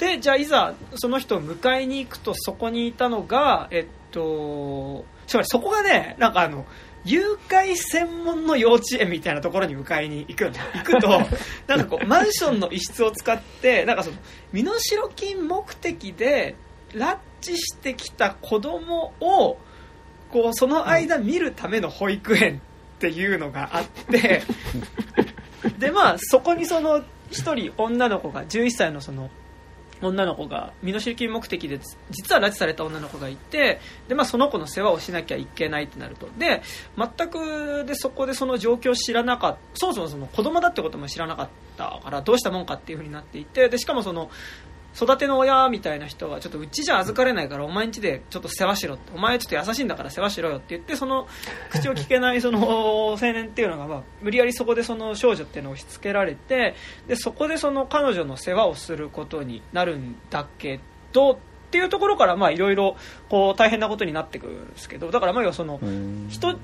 [0.00, 6.64] でじゃあいざその人を迎えに行くとそこにいたのがえっとつまりそこがねなんかあの
[7.04, 11.08] 誘拐専門の幼稚園みたいなところに迎えに行くの 行くと
[11.66, 14.16] なんかこうマンションの一室を使ってなんかその
[14.52, 14.74] 身代
[15.14, 16.56] 金目的で
[16.92, 19.58] 拉致してきた子供を
[20.30, 22.62] こうその間見るための保育園
[22.96, 24.42] っていうのがあって
[25.78, 29.30] でまあそこにその1人女の子が11歳のその
[30.02, 31.78] 女の子が身代金目的で
[32.10, 36.28] 実は拉致された女の子がいてで、まあ、その子の世話をしなきゃいけないってなると。
[36.38, 36.62] で
[36.96, 39.58] 全くでそこでその状況を知らなかった。
[39.74, 44.30] そもそもその子供だってことも知らなかったからどうしたもんかっていうふうになっていてでしかもその
[44.96, 51.28] 育ての親みたいな人はちょっとうちじゃ預かれないからお前んちでちょっと世話しろってお前ちょっと優しいんだから世話しろよって言ってその
[51.70, 56.74] 口を聞けないその青年っていうのが、まあ、無理やりそこでその少女っていうのを押し付けられて
[57.06, 60.80] でそこでその彼女の世話をすることになるんだけ
[61.12, 61.36] どっ
[61.70, 62.96] ていうところからまあいろいろ
[63.28, 65.78] こう大変なことになってくるんですけどだからまあその
[66.28, 66.58] 人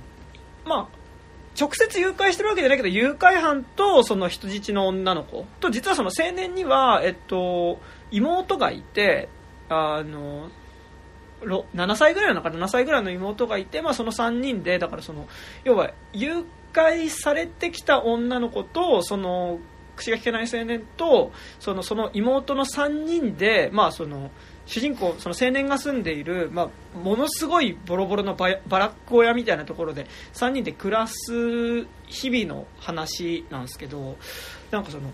[0.65, 1.07] まあ
[1.59, 9.29] 直接誘拐してるわけじゃないけど誘拐犯とその人質の女の子と実はその青年には、えっと、妹がいて
[9.69, 10.51] あの
[11.43, 15.27] 7歳ぐらいのか7歳ぐらいの妹がいて、まあ、その3人でだからその
[15.65, 19.59] 要は誘拐されてきた女の子とその
[19.97, 24.31] 口が聞けない青年とそのその妹の3人で、まあ、その
[24.67, 34.17] 主人公その青年が住んでいる、まあ、ものすごいボロボロのバラック小屋みたいなところで3人で暮らす日々の話なんですけど
[34.71, 35.11] なんかその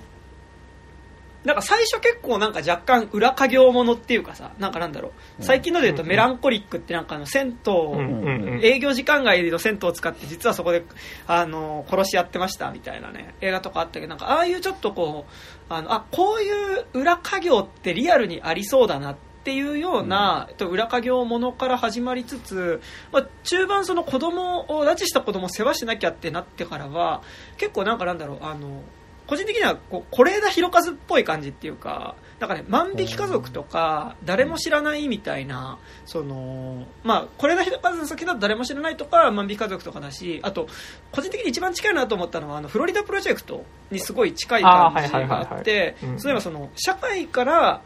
[1.45, 10.85] なんか最初結構なんか若干裏稼業ものっていうかさ、なんかなんだろう、最近ので言うとメランコリックってなんかあの銭湯、営業時間外の銭湯を使って実はそこで
[11.27, 15.33] あの殺し合ってましたみたいなね、映画とかあったけど、なんかああいうちょっとこう、
[15.69, 27.23] あの、あ、こういう裏稼業ってリアルにありそうだなっていうような、うん、裏稼業ものから始まりつつ、まあ、中盤その子供を拉致した子供を世話しなきゃってなってからは
[27.57, 28.83] 結構なんかなんだろうあの
[29.27, 40.67] 個人的にはこう是枝裕和っぽい感じっていうかなんかね万引き家族とか誰も知らないみたいなそのまあ是枝裕和の先だと誰も知らないとか万引き家族とかだしあと
[41.13, 47.83] 個人的に一番近いなと思ったのはあのフロリダプロジェクトにすごい近い感じがあって例えばその社会から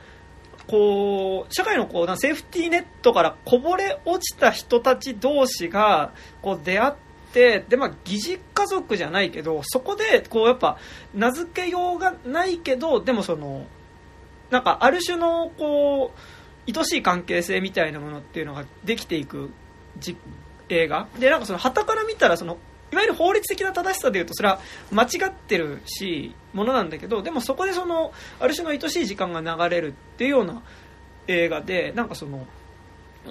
[0.69, 7.06] こう社会のこうセーフティーネットからこぼれ落ちた人たち同士がこう出会って
[7.37, 10.79] てで、まあ、疑似家族じゃないけどそこでこうやっぱ
[11.13, 13.67] 名付けようがないけどでもその
[14.49, 19.51] なんかある種のこう愛しい関係性みたいなものっていうのができていく
[19.99, 20.17] じ
[20.71, 21.09] 映画。
[21.19, 22.57] でなんかその旗から見たらその
[22.91, 24.59] いわゆる法律的な正しさでいうとそれは
[24.91, 30.63] 間違ってるしものなんだけどでもそこでそのある種の愛しい時間が流れるっていうような
[31.29, 32.47] 映画でなんかその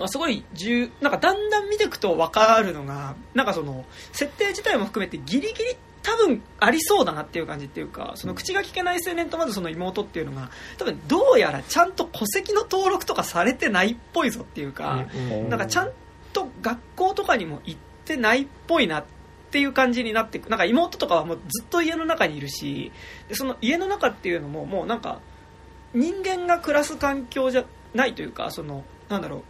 [0.07, 15.05] すごい重なんかだんだん見ていくと分かるのがなんかその設定自体も含めてギリギリ多分ありそうだなっていう感じっていうかその口が聞けない青年とまずその妹っていうのが多分どうやらちゃんと戸籍の登録とかされてないっぽいぞっていうか
[15.49, 15.89] なんかちゃん
[16.31, 19.05] と学校とかにも行ってないっぽいなっ
[19.49, 22.91] ていう感じになってなんか妹とかはもうずっと家の中にいるし
[23.27, 25.21] でその家の中っていうのももうなんか
[25.95, 29.43] 人間が暮らす環境じゃないというかそのなんだろう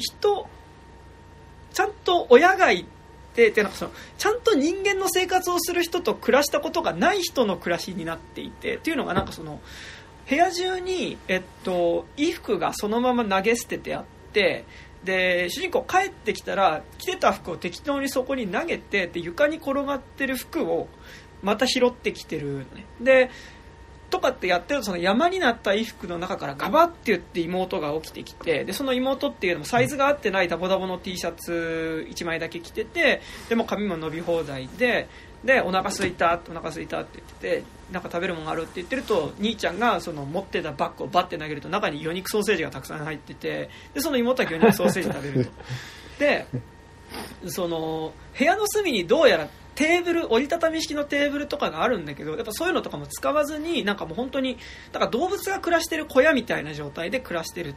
[0.00, 0.48] 人
[1.72, 2.84] ちゃんと親がい
[3.34, 9.60] てってなんかそのちゃんと人間の生活をする人と暮らしたことがない人の暮らしになっていてっていうのがなんかその
[10.28, 14.64] 部屋中に、えっと、衣服がそのまま投げ捨ててあって
[15.04, 20.88] で主人公帰ってきたら着てた服を適当にそこに投げてで床に転がってる服を
[21.42, 23.30] また拾ってきてる、ね、で
[24.10, 35.08] とかってやってるとその山になった衣服の中からガバって言って妹が起きてきてでその妹っていうのもサイズが合ってないダボダボの T シャツ1枚だけ着ててでも髪も伸び放題で
[35.44, 45.52] でお腹すいたお腹すいたって言っててなんか食べるものあるって言ってると兄ちゃんがその持ってたバッグをバッて投げると中に魚肉ソーセージがたくさん入っててでその妹は魚肉ソーセージ食べると。
[46.18, 46.46] で
[47.46, 49.48] その部屋の隅にどうやら
[49.80, 54.58] テーブル折りたたみ式のテーブルとかがあるんだけどやっぱそういうのとかも使わずになんかもう本当に
[54.92, 57.74] だから動物が暮らしてる小屋みたいな状態で暮らしてるっ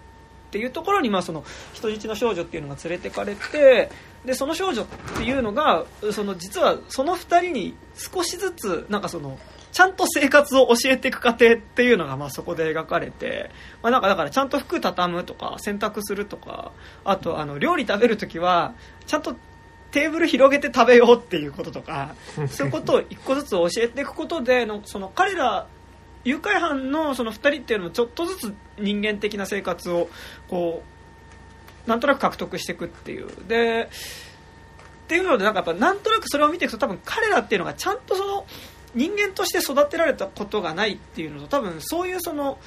[0.51, 3.89] ていうところに、まあ、その人質の少女っていうのが連れてかれて
[4.25, 4.85] でその少女っ
[5.15, 9.39] ていうのがその実はその2人に少しずつなんかその
[9.71, 13.49] ちゃんと生活を教えていく過程っていうのがまあそこで描かれて、
[13.81, 16.73] まあ、なんかだからちゃんと服畳むとか洗濯するとか
[17.05, 18.73] あとあの料理食べるときは
[19.07, 19.37] ちゃんと
[19.93, 22.15] テーブル広げて食べようっていうこととか
[22.49, 25.67] そういうことを一個ずつ教えていくことでのその彼ら
[26.25, 30.09] 誘拐犯のその2人っていうのもちょっとずつ人間的な生活を
[30.49, 30.83] こ
[31.85, 33.27] うなんとなく獲得していくっていう。
[33.47, 33.89] で
[35.03, 38.45] っていうのでなんかやっぱなんとなくそれを見ていくと多分彼らっていうのがちゃんとその
[38.95, 42.57] 人間として育てられたことがないっていうのと多分そういうその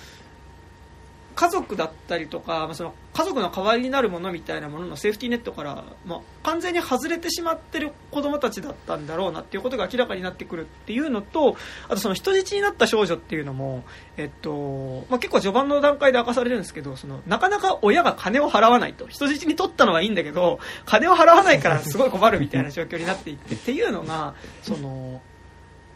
[1.36, 11.56] 家族だったりとか、まあ、その家族の代わりになるものみたいなもののセーフティーネットから、まあ、完全に外れてしまってる子供たちだったんだろうなっていうことが明らかになってくるっていうのと
[11.88, 13.84] あとその人質になった少女っていうのも、
[14.16, 19.06] えっとまあ、結構序盤の段階で明かされるんですけどそのなかなか親が金を払わないと。
[19.06, 25.20] 人質に取ったのはいいんだけど金を払わないからすごい困るみたいな状況になっていってっていうのがその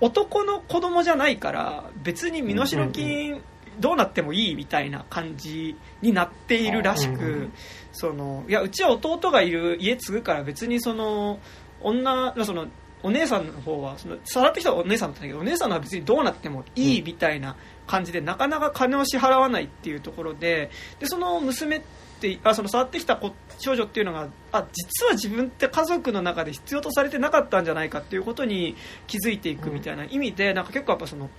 [0.01, 3.43] 男の子供じゃないから別に身代金
[3.79, 7.51] どうなってもいいみたいな感じになっているらしく、
[7.93, 11.39] そのいやうちは弟がいる家継ぐから別にその
[11.81, 12.67] 女その
[13.03, 17.57] お姉さんの方はそのさらってきたお姉さんだったんだけどお姉さんのは別にどうなってもいいみたいな
[17.87, 21.81] 感じで、なかなか金を支払わないっていうところででその娘っ
[22.21, 31.31] てあその触ってきた子少女っていうのがあ実は自分って家族の中で必要とされてなかったんじゃないかっていうことに気づいていくみたいな意味で、なんか結構やっぱその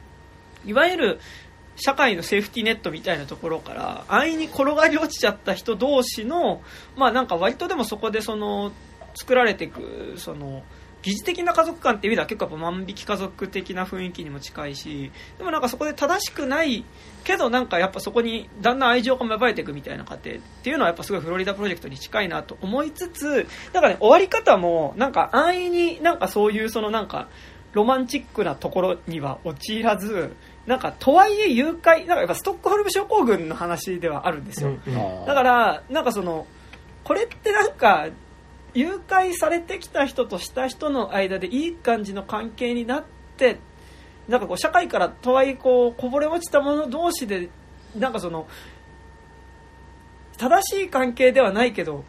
[0.65, 1.19] いわゆる
[1.81, 6.61] 社会のセーフティーネットみたいなところから安易に転がり落ちちゃった人同士の
[6.95, 8.71] まあなんか割とでもそこでその
[9.15, 10.63] 作られていくその
[11.01, 16.85] 疑似的な家族観っていう意味では結構やっぱ万引き家族的な雰囲気にも近いしでもなんかそこで正しくない
[17.23, 27.29] けどなんかやっぱそこにだんだん愛情が芽生えていくみたいな過程っていうのはやっぱすごいフロリダプロジェクトに近いなと思いつつなんかね終わり方もなんか安易になんかそういうそのなんか
[27.73, 30.35] ロマンチックなところには陥らず
[30.71, 34.71] なんか、とはいえ誘拐、なんかやっぱストックホルム症候群の話ではあるんですよ。
[35.27, 36.47] だから、なんかその、
[37.03, 38.07] これってなんか、
[38.73, 43.03] 誘拐されてきた人とした人の間でいい感じの関係になっ
[43.35, 43.59] て、
[44.29, 47.49] なんかこう、社会からとはいえこう、こぼれ落ちた者同士で、
[47.93, 48.47] なんかその、
[50.37, 52.05] 正しい関係ではないけど、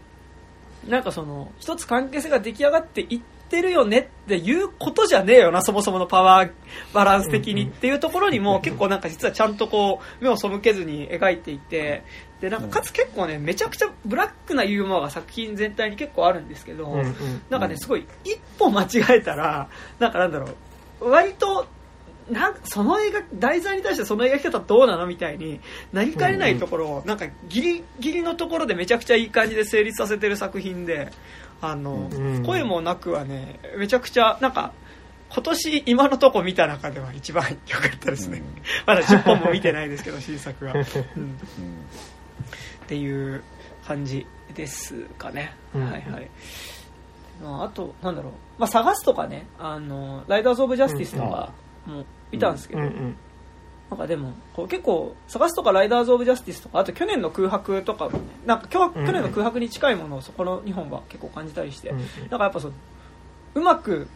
[0.87, 3.20] なんかその、一つ関係性が出来上がっていっ
[3.52, 6.50] ってるよねっていうことじゃねえよな、そもそものパワー
[6.94, 12.02] バランス的にっていうところにも結構なんか実はちゃんとこう、目を背けずに描いていて、
[12.40, 16.96] で、なんかかつ結構ね、めちゃくちゃブラックなユーモアが作品全体に結構あるんですけど、
[17.50, 20.48] なんかね、すごい一歩間違えたら、なんかなんだろ
[21.02, 21.66] う、割と
[22.30, 25.60] なんかその映画題材に対してその描き方どうなのみたいに
[25.92, 31.10] なりかねないところを、なんかギリギリのところでめちゃくちゃいい感じで成立させてる作品で
[31.62, 32.11] あの、
[32.44, 34.72] 声もなくはねめちゃくちゃなんか
[35.33, 38.44] 今年今のとこ見た中では一番良かったですね、うん、
[38.85, 40.85] まだ10本も見てないですけど新作は、 うん、っ
[42.87, 43.42] ていう
[43.87, 46.29] 感じですかね、うん、はいはい。
[47.44, 51.53] あとなんだろう、まあ、探すとかねあのライダーズ・オブ・ジャスティスとか
[51.87, 52.83] もいたんですけど、
[53.92, 62.72] なんかでもこう結構探すとかライダーズ・オブ・ジャスティスとかあと去年の空白とかもねなんか去去年の空白に近いものをそこの2本は結構感じたりして、うん、だからやっぱそう
[63.55, 64.09] うまく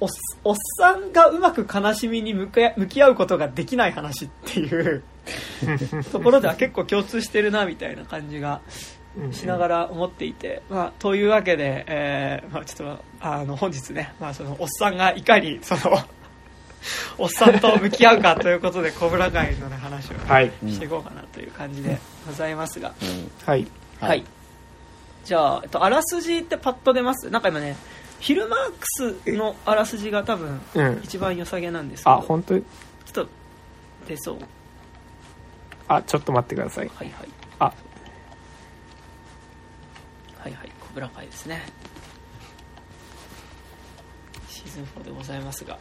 [0.00, 0.08] おっ
[0.44, 5.02] おっさんがうまく悲しみに向向き合うことができない話っていう
[6.12, 8.60] ところでは結構共通してるなみたいな感じが
[9.30, 15.96] しながら思っていて、まあ、というわけで、えーまあ、ちょっとあの本日ね、まあ、そのおっさんがいかにその
[17.18, 23.66] おっさんと向き合うかということでコブラ会の、ね、話を、はい、していこうかなという感じでございますが、うん、はい、
[24.00, 24.24] はい、
[25.24, 27.30] じゃあ、えっと、あらすじってパッと出ます？
[27.30, 27.76] なんか今ね
[28.20, 30.60] フィルマークスのあらすじが多分
[31.02, 32.58] 一番良さげなんですけど、あ本当？
[32.58, 32.64] ちょ
[33.10, 33.28] っと
[34.08, 34.38] 出そう。
[35.88, 36.90] あちょっと待ってください。
[36.94, 37.28] はいはい。
[37.58, 37.64] あ。
[37.64, 37.72] は
[40.48, 40.70] いはい。
[40.80, 41.62] コブラ会ですね。
[44.48, 45.78] シーズン4でございますが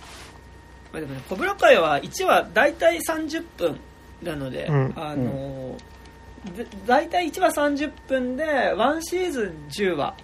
[0.94, 3.80] まあ、でもね、コブラ会は1話大体30分
[4.22, 10.16] なので、うん、あのー、大体1話30分で1シーズン10話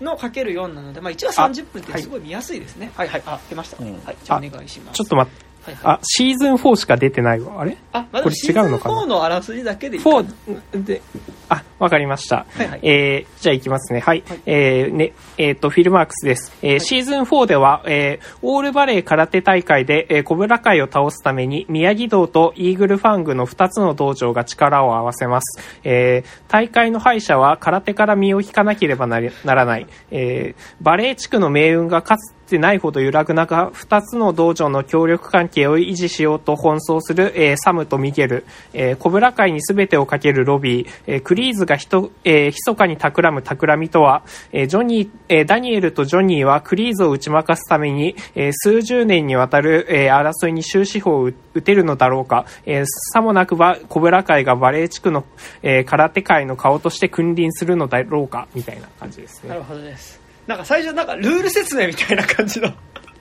[0.00, 2.92] のかける4なので、まあ、1話30分ってすごい見やすいですね。
[2.94, 3.82] はい、はい、はい、あ、出ました。
[3.82, 4.96] うん、はい、じゃあお願いします。
[4.96, 5.48] ちょっと待って。
[5.64, 7.60] はいはい、あ、シーズン4しか出てないわ。
[7.60, 7.76] あれ？
[7.92, 10.28] あ、まあ、これ違うのかな ?4 のあらすじだけでいいかな
[10.72, 11.02] ?4 で、
[11.48, 12.46] あ、わかりました。
[12.50, 14.00] はいはい、えー、じゃあいきますね。
[14.00, 14.22] はい。
[14.28, 16.52] はい、えー、ね、えっ、ー、と、フィルマークスです。
[16.62, 25.60] えー、はい、シーズン4では、えー、オールバレー空手大会で、えー、コブラ会を倒すために、宮城道とイーグルファングの2つの道場が力を合わせます。
[25.84, 29.86] えー、大会の敗者は空手から身を引かなければならない。
[30.10, 51.22] えー、バレー地区の命運がかつてないほど揺らぐ中、二つの道場の協力関係を維持しようと奔走する、えー、サムとミゲル、えー、コブラ会に全てをかけるロビー、えー、クリーズがひと、えー、かに企む企みとは、えー、ジョニー、えー、ダニエルとジョニーはクリーズを打ち負かすために、えー、数十年にわたる、えー、争いに終止符を
[51.54, 55.24] 打てるのだろうか、えー、さもなくばコブラ会がバレー地区の、
[55.62, 59.50] えー、空手界の顔として君臨するのだろうか、みたいな感じですね。
[59.50, 60.17] なるほどです。
[60.48, 62.72] なんか最初なんかルール説明みたいな感じの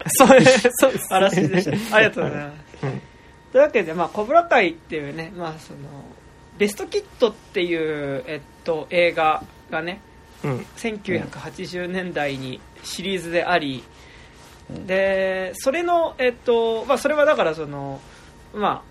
[0.08, 0.28] そう
[0.80, 1.96] そうです、あらしでした。
[1.96, 2.52] ありがとうございま
[2.82, 2.86] す。
[2.86, 3.02] うん
[3.52, 5.80] というわけで、まあ、コブラ会っていうね、まあ、その、
[6.58, 10.02] ベストキットっていう、えっと、映画がね、
[10.44, 13.84] うん1980年代にシリーズであり、
[14.70, 18.02] うんで、それの、えっと、まあ、それはだからその、
[18.54, 18.84] ま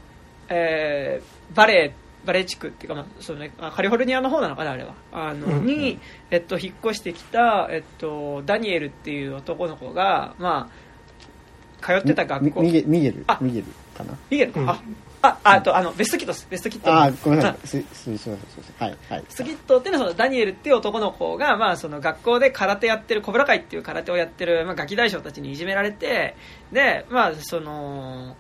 [0.49, 1.95] あ、えーバレエ、
[2.27, 4.95] バレエ地区っていうか、まあ、そのね、あカリフォルニアの方なのかな、あれは。
[5.12, 5.99] あの、うんに、
[6.31, 10.68] えっと、引っ越してきた、えっと、ダニエルっていう男の子が、ま
[11.81, 12.62] あ、通ってた学校。
[12.62, 13.66] ミゲミゲルあミゲル
[13.97, 14.18] かな？
[14.29, 14.83] ミゲルか、うんあ、
[15.22, 16.47] あ、ああと、あの、ベストキットです。
[16.51, 16.93] ベストキット。
[16.93, 26.37] ああごめんなさあいすすすすいませんすいませんはいはいベストキットっていうのはそのダニエルっていう男の子が、まあ、その学校で空手やってる、コブラ会っていう空手をやってる、まあ、ガキ大将たちにいじめられて、
[26.72, 28.37] で、まあ、その、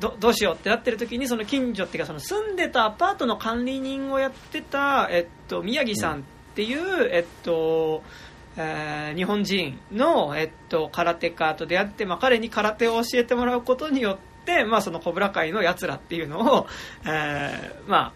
[0.00, 6.22] どどうしようってなってる時にその近所っていうかその住んでたアパートの管理人をやってた、えっと、宮城さんっ
[6.54, 8.02] ていう、えっと
[8.56, 16.66] えー日本人の、えっと、空手家と出会って、まあ、彼に空手を教えてもらうことによって、まあ、そのコブラ会のやつらっていうのを、
[17.04, 18.12] えーまあ、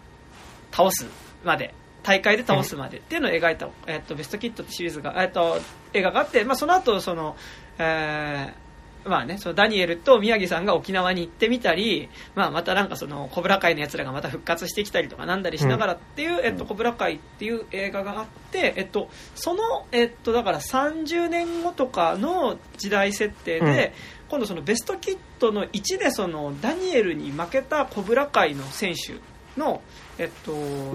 [0.71, 1.05] 倒す
[1.43, 5.59] まで大会で倒すまでっていうのを描いた、えっと、ベストキットってシリーズが、えっと、
[5.93, 7.35] 映画があって、まあ、その後その、
[7.77, 8.64] えー
[9.05, 23.93] まあね、そのダニエルと宮城さんが沖縄に行ってみたり、まあ、またなんかそのコブラ会のやつらがまた復活してきたりとかなんだりしながらっていう、えっと、コブラ会っていう映画があって、えっと、その、えっと、だから30年後とかの時代設定で、
[24.27, 29.19] 今度そのベストキットの1でそのダニエルに負けたコブラ会の選手
[29.59, 29.81] の、
[30.17, 30.51] えっと、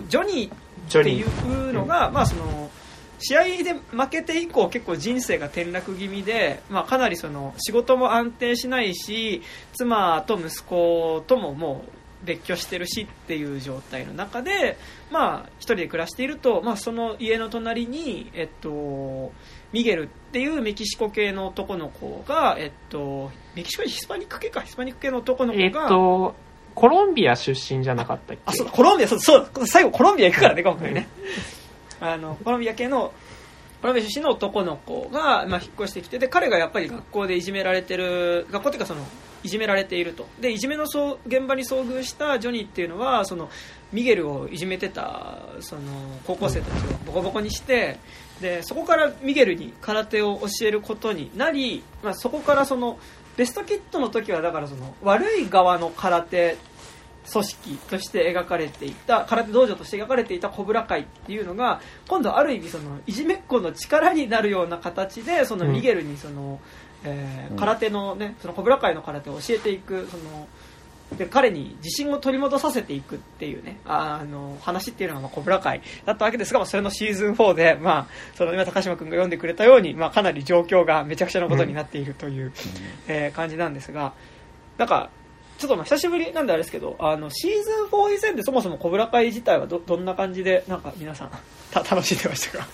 [0.08, 2.70] ジョニーっていうのが、まあ、その
[3.20, 9.42] 試合で負けて以降結構人生が転落気味で、まあ、かなりその仕事も安定しないし
[9.74, 11.84] 妻と息子ともも
[12.22, 14.76] う別居してるしっていう状態の中で、
[15.10, 19.32] まあ、一人で暮らしていると、まあ、その家の隣に、えっと、
[19.72, 26.34] ミゲルっていうメキシコ系の男の子が、えっと、メキシコヒスパニック系かヒスパニック系の男の子が、えっと
[26.72, 28.42] コロンビア出身じゃなかったっけ？
[28.46, 31.08] あ、そうだ、コロンビア、そう、そう、最後コロンビア行くからね、今回ね。
[32.00, 33.12] あの、コロンビア系の、
[33.80, 39.06] コロンビア出身の男の子が、まあ、引っ越してきて、で、彼がやっぱり学校でいじめられてる、学校っていうかその、
[39.42, 40.26] いじめられていると。
[40.40, 43.48] で、いじめのそう現場に遭遇したジョニーっていうのは、その、
[43.92, 45.82] ミゲルをいじめてた、その、
[46.26, 47.98] 高校生たちをボコボコにして、
[48.40, 52.98] で、そこからミゲルに空手を教えることになり、まあ、そこからその、
[53.36, 56.58] ベストキットの時はだからその悪い側の空手
[57.32, 65.72] 組織として描かれていた空手道場として描かれていたコブラ会っていうのが今度ある意味そのいじめっ子の力になるような形でそのうん。
[65.72, 66.60] ミゲルにその、
[67.04, 67.56] えーうん。
[67.58, 70.48] 空手のねそのコブラ会の空手を教えていくその
[71.16, 82.52] で彼に自信を取り戻させていくっていうねあの話っていうのがまあコブラ会だったわけですが、まあ、それのシーズン4で、まあ、その今高島君が読んでくれたように、まあ、かなり状況がめちゃくちゃなことになっているという、
[83.08, 84.12] えー感じなんですが
[84.78, 85.10] なんか
[85.60, 91.30] ちょっとまあ久しぶりなんであれですけどあのシーズン4以前でそもそもコブラ会自体はどどんな感じでなんか皆さん
[91.70, 92.66] た楽しんでましたか？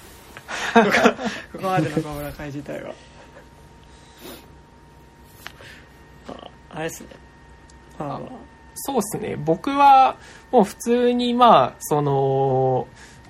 [1.53, 2.95] ここまでのコブラ会自体は。
[6.28, 7.09] ああれですね。
[7.99, 8.20] あ
[8.74, 9.37] そうですね。
[9.37, 10.16] 僕は、
[10.53, 12.87] もう普通に、まあ、その、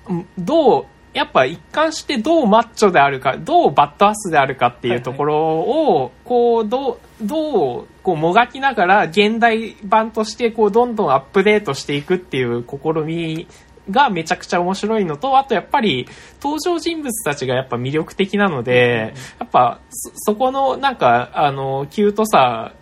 [0.09, 13.47] うんどう、やっぱ一貫してどうマッチョであるか、どうバッドアスであるかっていうところを、こう、どう、どう、こう、もがきながら、現代版として、こう、どんどんアップデートしていくっていう試み
[13.89, 16.07] がめちゃくちゃ面白いのと、あとやっぱり、
[16.41, 22.73] 登場人物たちがやっぱ魅力的なので、やっぱ、そ、そこの、なんか、あの、キュートさ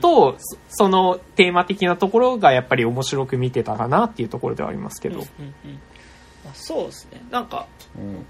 [0.00, 5.20] と、そそのテーマ的なところがやっぱり面白く見てたかなっていうところではありますけど。
[5.20, 5.95] うんうんうんあ
[6.54, 7.22] そうですね。
[7.30, 7.66] なんか
[7.96, 8.26] うん。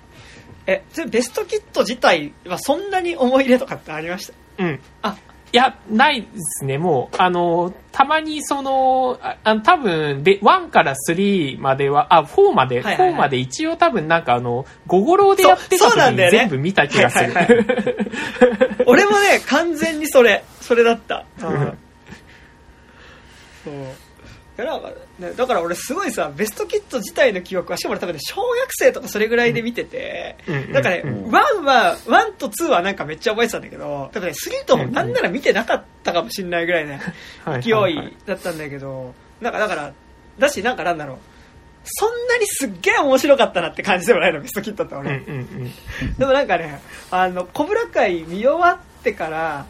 [0.66, 4.26] えベストキット自体はそんなに思い入れとかってありまし
[4.58, 4.64] た？
[4.64, 4.80] うん。
[5.02, 5.16] あ。
[5.52, 6.76] いや、ないですね。
[6.76, 13.12] もう、あの、たまにその、あ多分、で、1から3までは、あ、4まで、はいはいはい。
[13.12, 16.38] 4まで一応多分なんかあの、ゴゴロでやってたそうそう時になんだよね。
[16.40, 17.32] 全部見た気がする。
[17.32, 17.66] はいはい
[18.86, 21.78] 俺もね完全にそれそれだった、うん。
[23.64, 23.74] そう。
[23.74, 23.76] い
[24.58, 37.00] やなんかね、だから俺すごいさベストキット自体の記憶はしかも俺多分ね小学生とかそれぐらいで見てて、うんうんなんかね、うん1は1と2はなんかめっちゃ覚えてたんだけど多分ね3ともなんなら見てなかったかもしれないぐらいね、
[37.44, 38.16] はい勢はい。
[38.26, 39.92] だったんだけどなんかだから
[40.38, 41.18] だしなんかなんだろう
[41.88, 45.42] そんなにすっげえ面白かったなって感じでもないのベストキットって俺、うんうんう
[46.04, 46.14] ん。
[46.18, 46.80] でもなんかね、
[47.12, 49.66] あの、コブラ会見終わってから、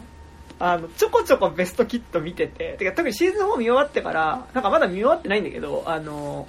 [0.59, 6.47] あの、ちょこちょこベストキット見てて、てか特にシーズン4見終わってから、なんかまだ見終わってないんだけど、あの、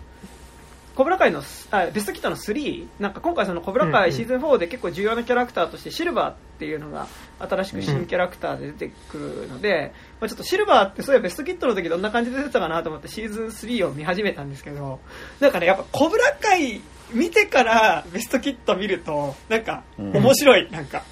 [0.99, 7.07] コブラ会のあベストキットの3なんか今回そのコブラ会シーズン4で結構重要なキャラクターとしてシルバーっていうのが
[7.39, 14.99] 新しく新キャラクターで出てくるので、まあ、ちょっとシルバーってそういえばベストキットの時どんな感じで出てたかなと思ってシーズン3を見始めたんですけど
[15.39, 16.81] なんかねやっぱコブラ会
[17.13, 21.05] 見てからベストキット見るとなんか面白い、なんか。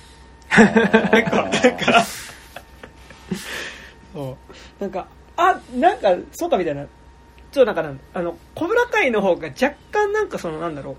[0.51, 2.07] なんかなんか
[4.13, 4.37] そ
[4.79, 6.87] うなんかあなんかそうかみたいな。
[7.53, 10.97] ちょっとなんかなあの小倉会の方が若干なんかそのなんだろう。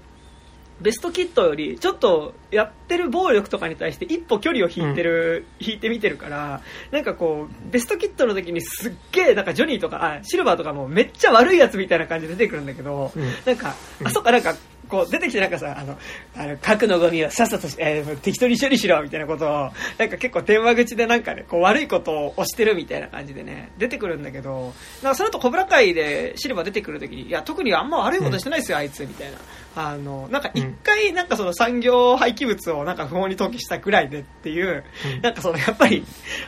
[0.80, 6.62] ベストキットよりちょっとやってる暴力とかに対して一歩距離を引いてる、うん、引いてみてるから
[6.92, 13.74] なんかこうベストキットの時にすっげえなんかジョニーとかあシルバーとかもめっちゃ悪いやつみたいな感じで出てくるんだけど、うん、なんか、
[14.04, 14.56] あそっかなんか
[14.88, 15.98] こう出てきてなんかさ、あの、
[16.36, 24.74] あの核のゴミをさっさと、えー、適当に処理しろみたいなことを、なんか結構電話口でなんかね、こう悪いことを押してるみたいな感じでね、出てくるんだけど、
[25.04, 29.38] なんかその後小倉会でシルバー出てくるときに、いや、特にあんま悪いことしてないですよ、うん、あいつ、みたいな。
[29.76, 34.84] あの、なんか一回なんかその産業廃棄物をなんか不法に投棄したぐらいでっていう、
[35.16, 36.04] うん、なんかそのやっぱり、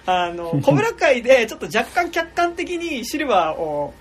[0.06, 3.94] あの、小倉会でちょっと若干客観的にシルバーを、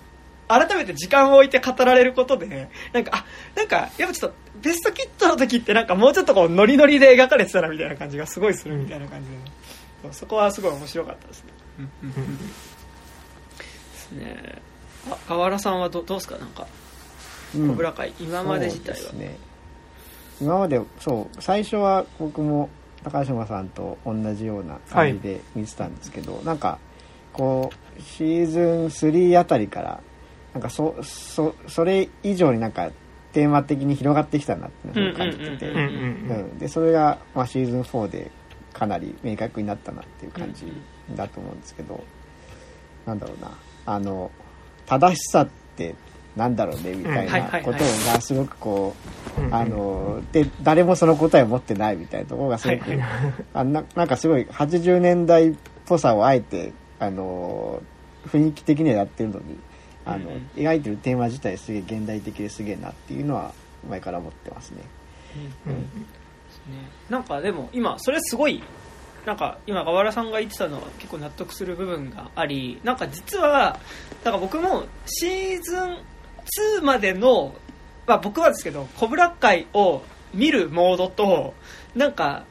[0.49, 3.25] 改めて時間を置いて語られることで、なんか、あ、
[3.55, 9.43] なんか、やっぱちょっと、ベストキットの時ってなんかもうちょっとこう、ノリノリで描かれてたらみたいな感じがすごいするみたいな感じで、ね、
[10.11, 11.49] そこはすごい面白かったですね。
[13.59, 14.61] ですね。
[15.11, 15.79] あ、河原さん。
[15.79, 16.49] はどどうですかなん。
[16.49, 16.67] か、
[17.53, 19.13] 小倉会、今まで自体は。
[19.13, 19.37] ね。
[20.41, 22.69] 今まで、そう、最初は僕も
[23.03, 23.69] 高島さん。
[23.69, 25.95] と同じような感じで見てたん。
[25.95, 26.57] ですけど、はい、なん。
[26.57, 26.79] か、
[27.33, 29.99] こう、シーズン3あたりから、
[30.53, 32.89] なんかそそそれ以上になんか
[33.33, 35.73] テーマ的に広がってきたなっていうのを感じてて。
[36.59, 38.31] でそれが、まあ、シーズン4で
[38.73, 40.65] かなり明確になったなっていう感じ
[41.15, 42.03] だと思うんですけど、
[43.05, 43.51] なんだろうな。
[43.85, 44.31] あの
[44.85, 45.95] 正しさって
[46.35, 48.95] なんだろうねみたいなことがすごくこ
[49.37, 52.99] う、あので誰もその答えを持ってないみたいなところがすごく、
[53.53, 57.81] あななんかすごい80年代っぽさをあえてあの
[58.27, 59.57] 雰囲気的にはやってるのに
[60.13, 63.53] あの、うん、描いてるテーマ自体すげえ現代的ですげえなっていうのは
[63.87, 64.83] 前から思ってますね。
[65.65, 65.85] うん、うん、
[67.09, 68.63] なんかでも今それすごい
[69.25, 73.79] なんか今河原さんが言ってたのは結構納得する部分がありなんか実は
[74.23, 75.97] なんか僕もシーズン
[76.79, 77.53] 2までの、
[78.07, 80.01] まあ、僕はですけどコブラ会を
[80.33, 81.53] 見るモードと
[81.95, 82.45] なんか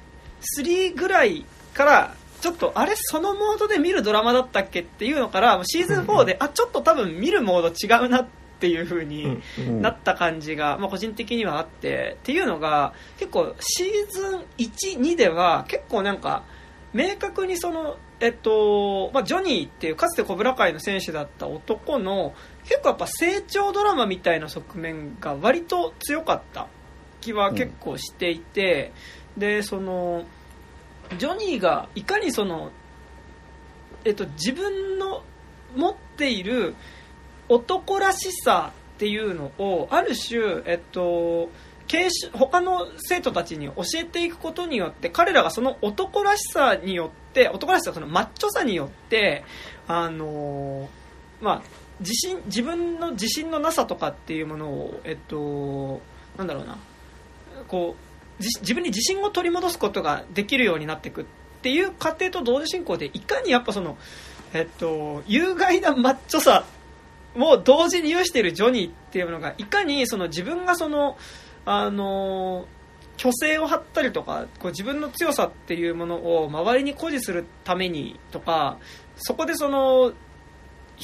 [0.56, 1.44] 3ぐらい
[1.74, 8.26] からちょっとあれそのモードで見るドラマだったっけっていうのからシーズン4で、あちょっと多分見るモード違うなっ
[8.60, 9.40] ていう風に
[9.80, 16.44] なった感じが、まあ、個人的にはあってっていうのが結構シーズン12では結構なんか
[16.92, 22.34] 明確にそのえっとまあ、ジョニーっていうかつて小倉会の選手だった男の
[22.64, 26.66] 結構やっぱ成長ドラマみたいな側面が割と強かった
[27.20, 28.92] 気は結構していて、
[29.36, 30.24] うん、でその
[31.16, 32.70] ジョニーがいかにその、
[34.04, 35.22] えっと、自分の
[35.76, 36.74] 持っている
[37.48, 41.50] 男らしさっていうのをある種、えっと、
[42.32, 49.44] 他の生徒たちに教えていくことによって彼らがその男らしさによって男らしさそのマッチョさによって
[49.86, 50.88] あの
[51.40, 51.62] まあ
[52.00, 56.00] 自信自分の自信のなさとかっていうものをえっと
[56.36, 56.78] なんだろうな
[57.66, 58.07] こう
[58.38, 61.24] 自分に自信を取り戻すことができるようになっていくっ
[61.62, 63.98] ていう過程と同時進行でいかにやっぱその、
[64.52, 66.64] えっと、有害なマッチョさ
[67.36, 71.16] も同時に有しているジョニーっていうのがいかにその自分がその
[71.64, 72.66] あの
[73.18, 78.78] 虚勢を張ったりとかこう自分の強さっていうものを周りに誇示するためにとか
[79.16, 80.12] そこでその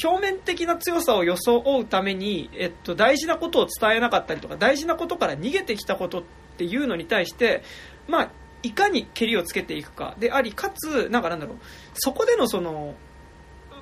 [0.02, 7.62] 表面的な強さを装うために、えっと、大事なことを伝えなかったりとか大事なことから逃げてきたことってっていうのに対して、
[8.08, 8.30] まあ、
[8.62, 10.14] いかにけりをつけていくか。
[10.18, 11.56] であり、かつ、なんかなんだろう、
[11.94, 12.94] そこでのその、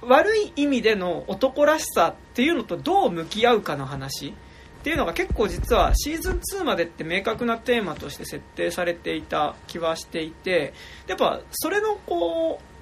[0.01, 4.35] 悪い意味での男らしさっていうのとどう向き合うかの話。
[4.83, 10.75] っていうのが結構実はシーズン2までって明確なテーマとして設定されていた気はしていて。
[11.07, 12.73] やっぱそれのこう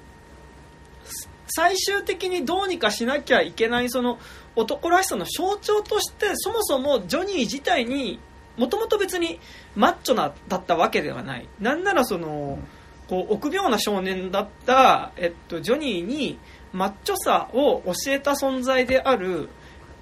[1.53, 4.17] 最終的にどうにかしなきゃいけないその
[4.55, 8.19] 男らしさの象徴としてそもそもジョニー自体に
[8.61, 9.39] もともと別に
[9.75, 11.49] マッチョなだったわけではない。
[11.59, 12.59] なんならその
[13.07, 16.37] こう臆病な少年だった、えっと、ジョニーに
[16.71, 19.49] マッチョさを教えた存在である、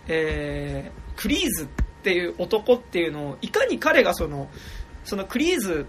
[0.09, 1.67] えー、クリーズっ
[2.03, 4.49] ていう男っていうのをいかに彼がその
[5.05, 5.85] そのクリーズ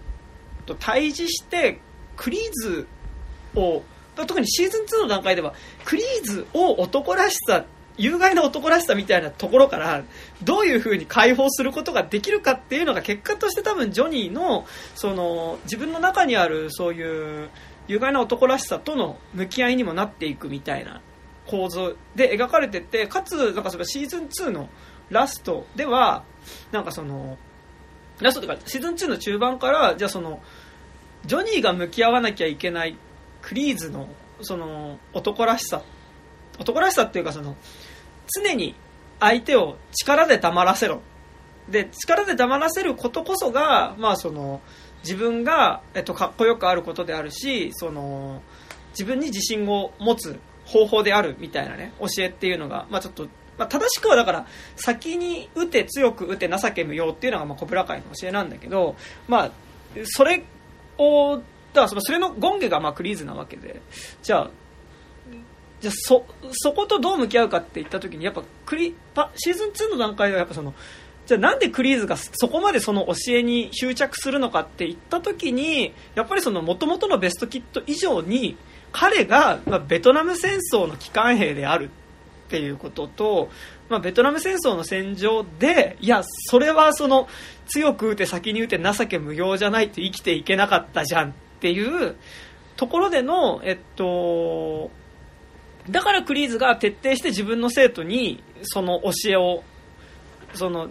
[0.64, 1.80] と対峙して
[2.16, 2.86] クリーズ
[3.56, 3.82] を
[4.14, 5.54] 特にシーズン2の段階では
[5.84, 7.64] クリーズを男らしさ
[7.96, 10.04] 有害な男らしさみたいなところから
[10.42, 17.50] どういう風に解放することができるかっていうのが結果として多分ジョニーのその自分の中にあるそういう
[17.88, 21.00] 有害な男らしさとの向き合いにもなっていくみたいな
[21.46, 24.68] 構図で描かれててかつなんかそれシーズン2の
[25.10, 26.24] ラストでは
[26.70, 27.36] なんかその
[28.20, 30.40] ラストとかシーズン2の中盤からじゃあその
[31.26, 32.96] ジョニーが向き合わなきゃいけない
[33.42, 34.08] クリーズの
[34.40, 35.82] その男らしさ
[36.58, 37.56] 男らしさっていうかその
[38.34, 38.74] 常に
[39.18, 41.02] 相手を力で黙らせろ。
[41.68, 44.60] で力で黙らせることこそが、まあ、その
[45.04, 48.42] 自分が、えっと、かっこよくあることであるしその
[48.90, 58.96] 自分に自信を持つ方法であるみたいなね教えっていうのが、まあ、ちょっと、まあ、正しくはだから先に打て強く打て情け無用っていうのが、まあ、コブラ会の教えなんだけど、
[59.28, 59.50] まあ、
[60.04, 60.44] それ
[60.98, 61.44] をだか
[61.82, 63.80] らそのそれのゴンゲがまあクリーズなわけで
[64.22, 64.50] じゃあ
[65.80, 70.74] じゃそそことどう向き合うかって言った時にやっぱクリパシーズン2の段階ではやっぱその
[71.26, 78.56] じゃあなんでクリーズがそこまでその教えに執着するのかって言った時にやっぱりその元々のベストキット以上に
[78.92, 83.48] 彼が、まあ、ベトナム戦争の機関兵であるっていうことと、
[83.88, 87.28] まあ、ベトナム戦争の戦場でいやそれはその
[87.68, 92.16] 強く打て先に打て情け無用じゃないと生きていけなかったじゃんっていう
[92.76, 94.90] ところでの、えっと、
[95.88, 99.62] だからクリーズが徹底して自分の生徒にその教えを
[100.54, 100.90] その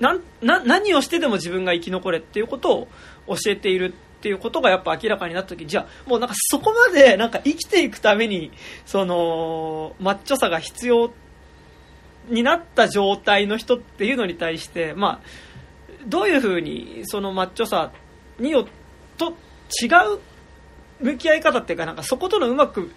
[0.00, 2.88] なな何をしてでも自分が生き残れっていうことを
[3.28, 8.50] 教えているっていうことがやっぱ明らかになった時じゃあもうなんかそこまでなんか生きていくために
[8.86, 11.12] そのマッチョさが必要
[12.28, 15.26] になった状態の人っていうのに対してまあ
[16.06, 17.92] どういうふうにそのマッチョさ
[18.38, 18.66] によ
[19.18, 19.34] と
[19.80, 19.86] 違
[20.16, 20.20] う
[21.00, 22.90] 向き合い方っていうかなんかそことのうまく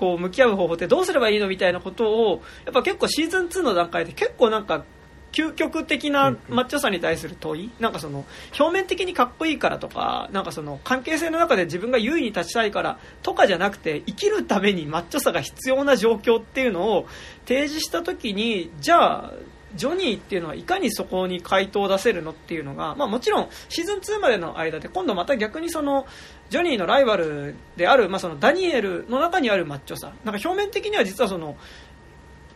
[0.00, 4.86] こう向き合う方法ってどうすればいいのみたいなことをやっぱ結構シーズン2の段階で結構なんか
[5.30, 8.24] 究極的なマッチョさに対する問い、なんかその
[8.58, 17.06] 表面的にかっこいいからとかなんかその関係性の中で自分が優位に立ちたいからとかじゃなくて生きるためにマッチョさが必要な状況っていうのを
[17.46, 19.32] 提示した時にじゃあ
[19.74, 26.06] ジョニーっていうのはいかにそこに回答を出せるのっていうのが、まあ、もちろんシーズン2までの間で今度また逆にその
[26.48, 30.12] ジョニーのライバルである、まあ、そのダニエルの中にあるマッチョさ。
[30.24, 31.56] なんか表面的には実はその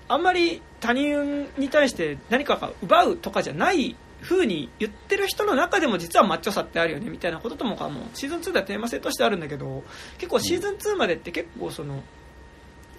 [0.09, 9.83] あんまり他人に対して何かが奪うとかじゃない風に言ってる人の中でも実はマッチョさってあるよねみたいなことともかもシーズン2ではテーマ性としてあるんだけど
[10.19, 12.03] 結構シーズン2までって結構その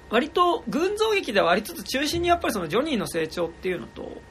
[0.09, 4.21] 割と群像劇ではありつつ中心にやっぱりそのジョニーの成長っていうのと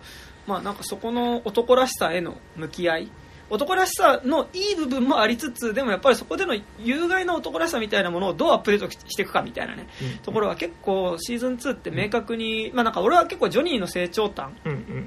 [0.46, 3.10] まあなんかそこの男らしさへの向き合い
[3.50, 14.52] 男らしさのいい部分もありつつでもやっぱりそこでの有害な男らしさみたいなものをどうアップデートしていくかみたいなね、うん、ところは結構シーズン2って明確に、まあ、なんか俺は結構ジョニーの成長端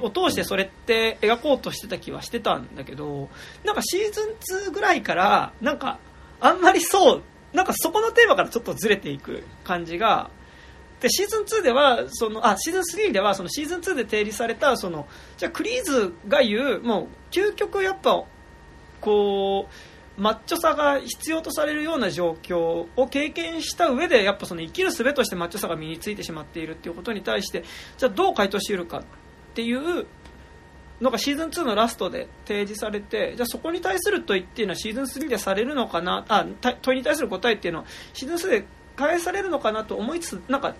[0.02, 3.30] を通してそれって描こうとしてた気はしてたんだけど
[3.66, 6.00] なんかシーズン2ぐらいからなんか
[6.40, 10.30] あんまりそうなんかそこのテーマからちょっとずれていく感じが
[11.02, 18.24] でシーズン2ではそのあシーズン3ではそのシーズン2で提示されたそのじゃクリーズが言うもう究極やっぱ
[19.00, 27.64] こうマッチョさが必要とされるような状況を経験した上でやっぱその生きる術としてマッチョさが身についてしまっているっていうことに対して
[27.98, 29.04] じゃどう回答しうるかっ
[29.54, 30.08] ていう
[31.00, 36.46] のがシーズン2のラストで提示されてじゃそこに対する問いっていうのはシーズン3でされるのかなあ
[36.82, 38.66] 問いに対する答えっていうのはシーズン2で
[38.98, 40.76] 返されるのかなと思いつつなんか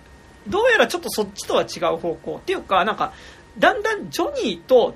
[0.46, 3.12] どうやらちょっとそっちとは違う方向っていうかなんか
[3.58, 4.94] だんだんジョニーと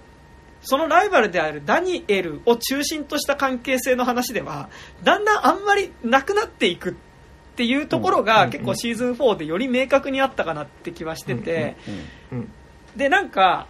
[0.62, 4.68] そのライバルであるダニエルを中心とした関係性の話では
[5.02, 6.94] だんだんあんまりなくなっていくっ
[7.56, 11.76] ていうところが結構シーズン4でより明確にあったかなって気はしてて。
[12.96, 13.68] でなんか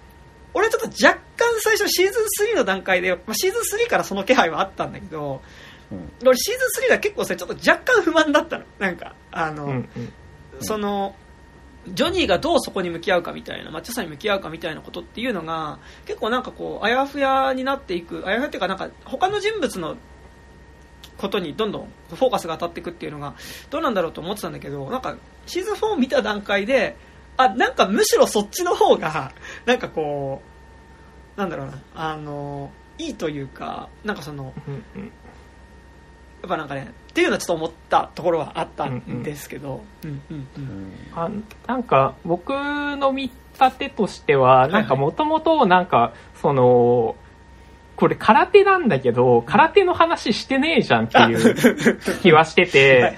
[0.55, 5.41] 俺ちょっと若干最初シーズン3の段階で、まあ、シーズン3からその気配はあったんだけど、
[6.25, 8.65] 俺シーズン3は結構それちょっと若干不満だったの。
[8.79, 9.85] なんかあの、
[10.61, 11.15] その
[11.89, 19.97] ジョニーがどうそこに向き合うかみたいなマッチョさんに向き合うかみたいなことっていうのが結構なんかこうあやふやになっていくあやふやっていうかなんか他の人物の
[21.17, 23.35] ことにどんどんフォーカスが当たっていくっていうのが
[23.71, 25.17] どうなんだろうと思ってたんだけどなんか
[25.47, 26.97] シーズン4を見た段階で
[27.37, 29.33] あなんかむしろそっちの方が
[29.67, 30.43] なんかこ
[31.37, 35.03] うなんだろうなあのいいというかなんかその、や
[36.47, 39.85] っぱなんかねっていうのはちょっと思ったところはあったんですけど、
[41.15, 41.31] あ
[41.67, 43.31] なんか僕の見
[43.61, 47.17] 立てとしてはなんかもともとなんかその
[47.97, 53.15] これ空手なんだけど空手の話してねえじゃんっていう 気はしてて。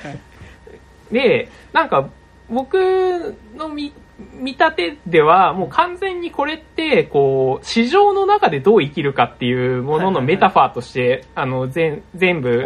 [1.12, 2.08] でなんか
[2.50, 12.64] 僕の見見立てでは、もう完全にこれって、こう、市場の中でどう生きるかっていうもののメタファーとして、あの、全、全部、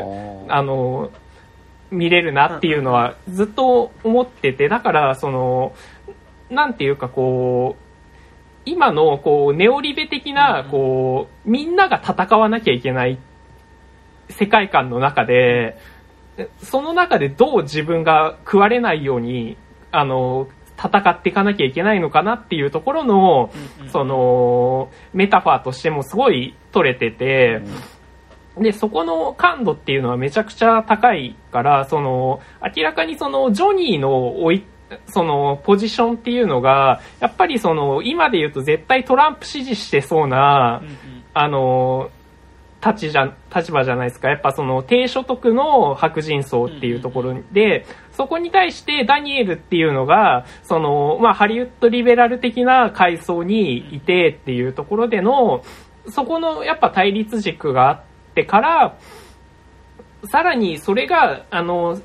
[0.48, 1.10] あの、
[1.90, 5.72] 見れるなっていうのはずっと思ってて、だから、その、
[6.50, 7.88] なんていうかこう、
[8.68, 13.18] 今のこうネオリベ的なこうみんなが戦わなきゃいけない
[14.28, 15.78] 世界観の中で
[16.62, 19.56] その中でどう自分が食われないように
[19.90, 20.48] あの
[20.78, 23.50] 戦っていかなきゃいけないのかなっていうところの、
[23.90, 27.60] そのメタファーとしてもすごい取れてて、
[28.56, 32.40] で、そこの感度っていうのはめちゃくちゃ高いから、その、
[32.76, 34.64] 明らかにその、ジョニーの追い、
[35.06, 40.96] その、ポジションっていうのが、やっぱりその、今で言うと絶対トランプ支持してそうな、うんうん、
[41.34, 42.10] あの、
[42.84, 44.28] 立ちじゃ、立場じゃないですか。
[44.28, 47.84] やっぱその低所得の白人層っていうところで、
[48.18, 55.62] そこに対してダニエルっていうのが、その、まあハリウッドリベラル的な階層にいてっていうところでの、
[56.08, 58.00] そこのやっぱ対立軸があっ
[58.34, 58.98] てから、
[60.24, 62.00] さらにそれが、あの、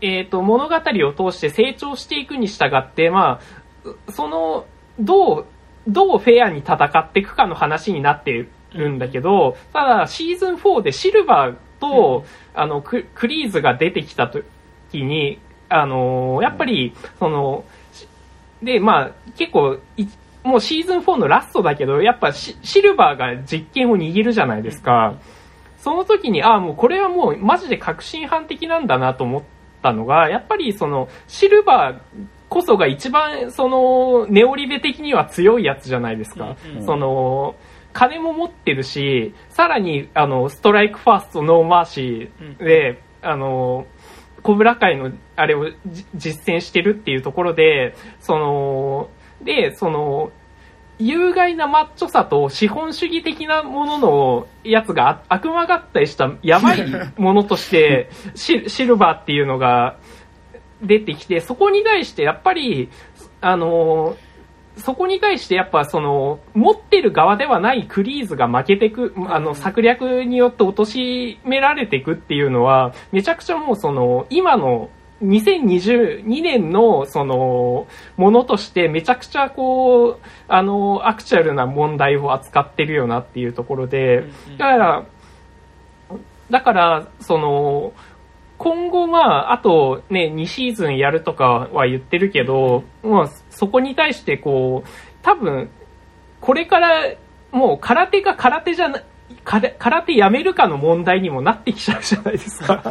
[0.00, 3.40] えっ、ー、と、物語を通して成長していくに従って、ま
[3.86, 4.64] あ、その、
[5.00, 5.46] どう、
[5.88, 12.24] どうフェアに戦っていくかの話になってるんだけど、ただシーズン4でシルバーと、
[12.54, 14.30] うん、あのク、クリーズが出てきた
[14.94, 15.38] 時に、
[15.68, 17.64] あのやっぱり、その、
[18.62, 19.78] で、まあ、結構、
[20.42, 25.14] もうシーズン4のラストだけど、やっぱシルバーが実権を握るじゃないですか。
[25.78, 29.42] その時に、ああ、もうこれはもうマジで革新犯的なんだなと思っ
[29.82, 36.56] たのが、やっぱりその、シルバーこそが一番、その、ネオリベ的には強いやつじゃないですか。
[36.66, 37.54] うんうん、その、
[37.92, 43.86] 金も持ってるし、さらに、あの、 strike first、no mercy で、うん、あの、
[44.44, 45.70] コブラ会のあれを
[46.14, 49.08] 実践してるっていうところで、その、
[49.42, 50.30] で、その、
[50.98, 56.84] 有害なマッチョさと資本主義的なもののやつが悪魔合体したやばい
[57.16, 59.96] ものとして シシルバーっていうのが
[60.82, 62.90] 出てきて、そこに対してやっぱり、
[63.40, 64.16] あの、
[64.76, 74.90] そこに対してやっぱその、持ってる側ではないクリーズが負けてく、あの、策略によって貶められていくっていうのは、めちゃくちゃもうその、今の
[75.22, 80.18] 2022年の、その、ものとしてめちゃくちゃこう、
[80.48, 84.24] あの、アクチュアルな問題を扱ってるよなっていうところで、
[84.58, 85.04] だから、
[86.50, 87.92] だから、その、
[88.58, 94.88] 今後まあ、あとね、2シーズンやるとかは言ってるけど、まあ、そこに対してこう、
[95.22, 95.70] 多分、
[96.40, 97.14] これから
[97.52, 99.02] もう空手が空手じゃな、
[99.44, 102.82] 空手やめるかの問題にもなってきちゃうじゃないですか。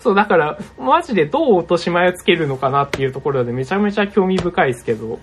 [0.00, 5.18] そう、だから、マジでどう落とし前をつけるのかなっていうところでめちゃめちゃ興味深いですけど。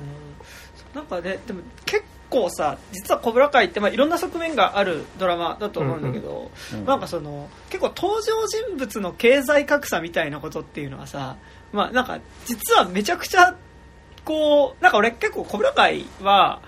[0.94, 6.80] なんかね、でも結構さ実は「コブラ会」ってまあいろんな側面があるドラマだと思うんだけど、うん。
[6.80, 11.36] うん、なんかその結構登場人物の経済格差みたいなことっていうのはさ
[11.72, 13.56] まあなんか実はめちゃくちゃ
[14.28, 16.62] こうなんか俺結構「コブラ会」は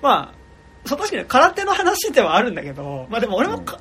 [0.00, 3.78] まあそう確かに空手の話ではあるんだけど、まあ、でも俺もか、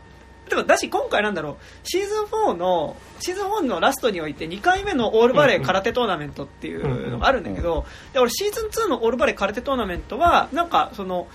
[0.50, 11.28] でもだし今回なんだろうシーズン4のシーズン4のラストにおいて2回目のオールバレー空手トーナメントっていうのがあるんだけどで俺シーズン2のオールバレー空手トーナメントはなんかその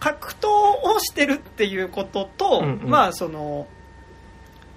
[0.00, 3.68] 格闘をしてるっていうことと、まあその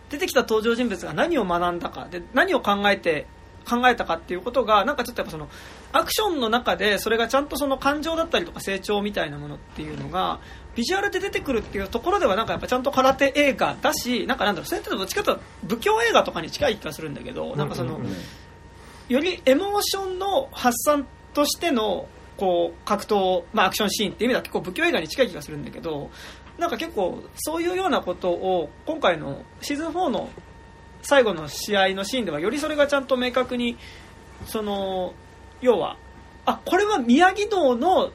[0.09, 3.25] 出てきた登場人物が何を学んだかで何を考えて
[3.67, 5.49] 考えたかっていうことがなんかちょっとやっぱその
[5.95, 10.41] アクションの中でそれがちゃんとその感情だったりとか成長みたいなものっていうのが
[10.75, 18.01] ビジュアルで出てくるっていうところではなんかやっぱちゃんと空手映画だしなんかなんだろうそれってどっちかというと仏教映画とかに近い気がするんだけどなんかその
[19.07, 26.09] よりエモーションの発散としてのこう格闘、まあ、アクションシーンっていう意味では結構仏教映画に近い気がするんだけど
[26.57, 30.29] なんか結構そういうようなことを今回のシーズン4の
[31.01, 33.77] 最後の試合のシーンではよりそれがちゃんと明確に
[34.45, 35.13] その
[35.65, 35.97] 要は
[36.45, 38.11] あこれは宮城道の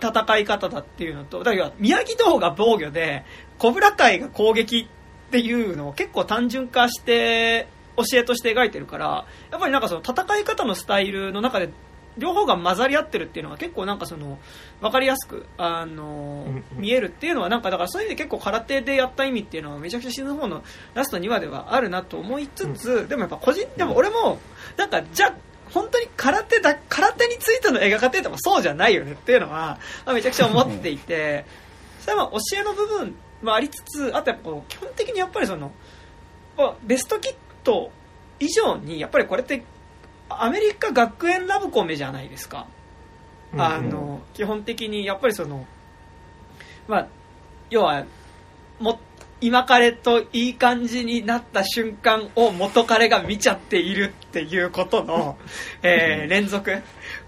[0.00, 3.24] 戦い方だっていうのとだから宮城道が防御で
[3.58, 4.88] 小倉会が攻撃
[5.28, 11.70] っていうのを結構単純化して教えとして描いてるからやっぱりなんかその戦い方のスタイルの中で
[12.16, 14.38] 両方が混ざり合ってるっていうのは結構なんかその
[14.80, 20.62] 分かりやすくあの見えるっていうのはなんかだからそういう意味で結構空手でやった意味っていうのはめちゃくちゃシーズン4の
[20.94, 24.38] ラスト2話ではあるなと思いつつでもやっぱ個人でも俺も
[24.76, 25.34] なんかじゃ
[25.74, 31.44] 本当に空手だ空手についての描かっててもそうじゃないよねっていうのは、まあ、めちゃくちゃ思っていて。
[32.04, 35.72] それは教えの部分もありつつあとやっぱ基本的にやっぱりその
[36.82, 37.90] ベストキット
[38.38, 39.64] 以上にやっぱりこれって
[40.28, 42.66] アメリカ学園ラブコメじゃないですか、
[43.52, 45.64] うんあの基本的にやっぱりその
[46.88, 47.08] まあ
[47.70, 48.04] 要は
[48.80, 48.98] も
[49.44, 55.36] 今彼といい感じになった瞬間を元彼が見ちゃっているっていうことの、
[55.84, 56.74] えー連続。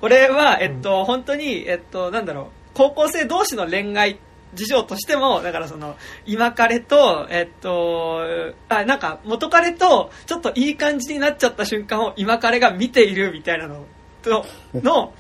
[0.01, 4.19] これは、えっと、本当に、えっと、なんだろう高校生同士の恋愛
[4.55, 8.23] 事情としてもだからその今彼とえっと
[8.71, 13.85] あなんか元彼とちょっといい感じになっちゃった瞬間を今彼が見ているみたいなの
[14.23, 15.13] との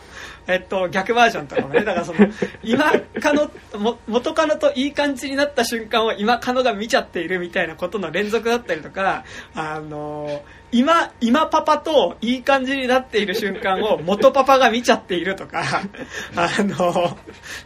[0.46, 2.28] えっと、逆バージョンとかもね、だからその、
[2.62, 9.24] 今、かの、も元カノといい感じになった瞬間を今、カノが見ちゃっているみたいなことの連続だったりとか、
[9.54, 10.42] あの、
[10.72, 15.62] 今、今パパといい感じになっている瞬間を元パパが見ちゃっているとか、
[16.36, 17.16] あの、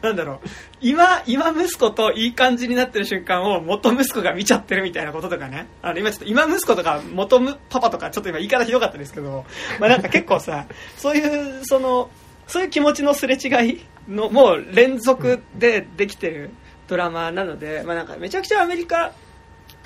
[0.03, 0.49] なんだろう、
[0.81, 9.45] 今、今息子といい感じになってる瞬間を元息子が見ちゃってるみたいなこととかね、あの、今ちょっと今息子とか元むパパとかちょっと今言い方ひどかったですけど、
[9.79, 10.67] まあなんか結構さ、
[10.97, 12.11] そういう、その、
[12.51, 16.51] そういう気持ちのすれ違いのもう連続でできてる
[16.89, 19.13] ドラマなので、まあ、なんかめちゃくちゃアメリカ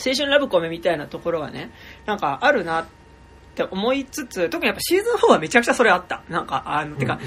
[0.04, 1.70] 青春ラブコメみたいなところはね
[2.06, 2.86] なんかあるなっ
[3.54, 6.22] て思いつつ特にやっぱシーズン4はめちゃくちゃそれあった。
[6.30, 7.20] なんかあのてか、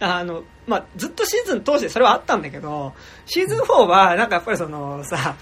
[0.00, 2.94] あのまあ、ずっとシーズン通してそれはあったんだけど
[3.26, 5.36] シーズン4はなんかやっぱりそのさ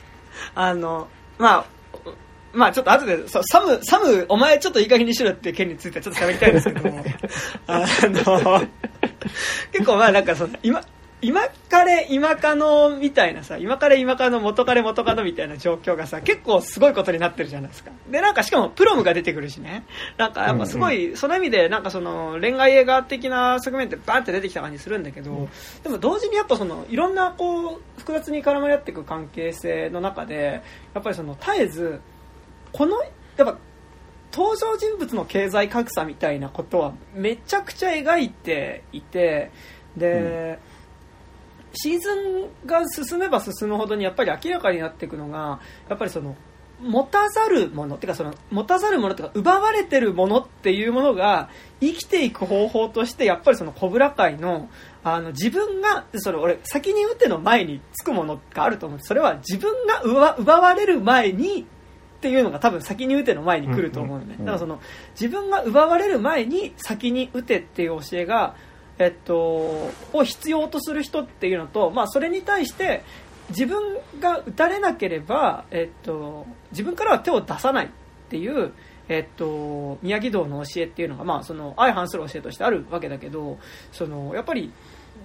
[0.55, 1.09] あの
[1.39, 1.67] まあ
[2.53, 7.05] まあちょっと後で、サム、サム、お前ちょっといい加減にしろって件についてちょっと喋りたいんですけども、
[7.67, 8.63] あの、
[9.73, 10.83] 結構まあなんかその、今、
[11.21, 17.91] 今彼、今かのみたいなさ、今彼、今かの元彼、元カノみたいな状況がさ、結構すごいことになってるじゃないですか。
[18.09, 19.85] で、なんかしかもプロムが出てくるしね。
[20.17, 25.49] なんかやっぱすごい、その意味でなんかその恋愛映画的な側面ってバーって出てきた感じするんだけど、
[25.83, 30.63] でも同時にやっぱその、いろんなこう、複雑に絡まり合っていく関係性の中で、
[30.95, 32.01] やっぱりその絶えず、
[32.73, 33.59] この、やっぱ
[34.33, 39.51] 登場人物の経済格差みたいなことはめちゃくちゃ描いていて
[39.97, 40.59] で、
[41.73, 46.37] シーズンが進めば進むほどにやっぱり明らかになっていくのがやっぱりその
[46.81, 51.51] 持たざるものっていうかその持たざるものっていうか奪われてるものっていうものが
[51.81, 54.69] 生きていく方法としてやっぱりそのコブラ界の
[55.03, 58.99] あの自分がそれ俺先に打ての前につくものがあると思う。
[59.01, 61.67] それは自分が奪奪われる前に
[62.19, 64.81] っていうのが多分先に打ての前に来ると思うのね、だからその
[65.13, 68.57] 自分が奪われる前に先に打てっていう教えが、
[68.99, 69.37] えっと、
[70.13, 73.05] を必要とする人っていうのと、まあ、それに対して
[73.51, 77.89] 自分が打たれなければ、えっと、自分からは手を出さないっ
[78.29, 78.73] ていう、
[79.09, 83.59] えっと、宮城道の教えっていうのが、まあ、その相反する教えとしてあるわけだけど
[83.93, 84.73] そのやっぱり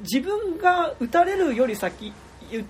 [0.03, 2.13] 自分が打たれるより先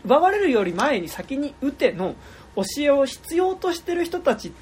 [0.06, 2.16] 奪われるより前に先に打ての
[2.56, 4.54] 教えを必要としてる人たち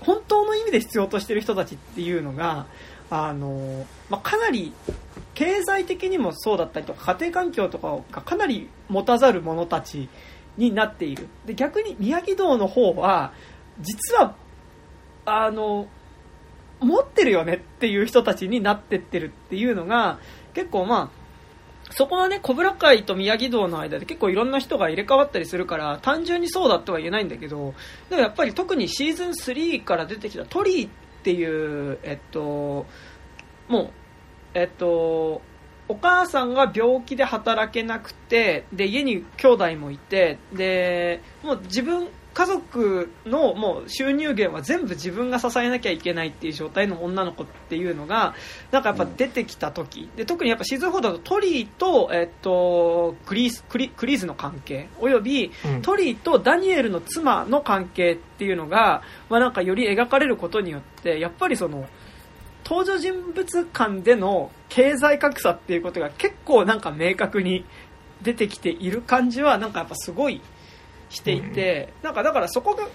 [0.00, 2.66] 本当の意味で必要としてる人たちっていうのが
[3.10, 4.72] あの、まあ、かなり
[5.34, 10.08] 経済的にもそうだったりとか家庭環境とかがかなり持たざる者たち
[10.56, 11.28] になっている。
[11.46, 13.32] で逆に宮城道の方は
[13.80, 14.34] 実は
[15.24, 15.86] あの
[16.80, 20.18] 持ってるよねっていう人たちになってってるっていうのが
[20.54, 21.19] 結構まあ
[21.90, 27.74] そこはね、小倉会と宮城道の間で結構いろんな人が入れ替わったりするから、単純にそうだとは言えないんだけど、
[28.08, 30.90] でもやっぱり特にシーズン3から出てきたトリーっ
[31.22, 32.86] ていう、えっと、
[33.68, 33.90] もう、
[34.54, 35.42] えっと、
[35.88, 42.08] お母さんが病気で働けなくて、で、家に兄弟もいて、で、もう自分、
[42.40, 48.34] 家族のもう収入源は全部自分が支えなきゃいけないっていう状態の女の子っていうのが
[48.70, 50.08] なんかやっぱ出てきた時。
[50.16, 54.88] で特にやっぱシーズン4だとトリーと,、えっとクリーズクリクリーズの関係。
[55.00, 55.82] およびうん。
[55.82, 61.86] トリーとダニエルの妻の関係っていうのが、まあ、なんかより描かれることによってやっぱりその
[62.64, 67.66] 登場人物間での経済格差っていうことが結構なんか明確に
[68.22, 70.40] 出てきている感じはなんかやっぱすごい
[71.10, 72.88] していて、なんかだからそこが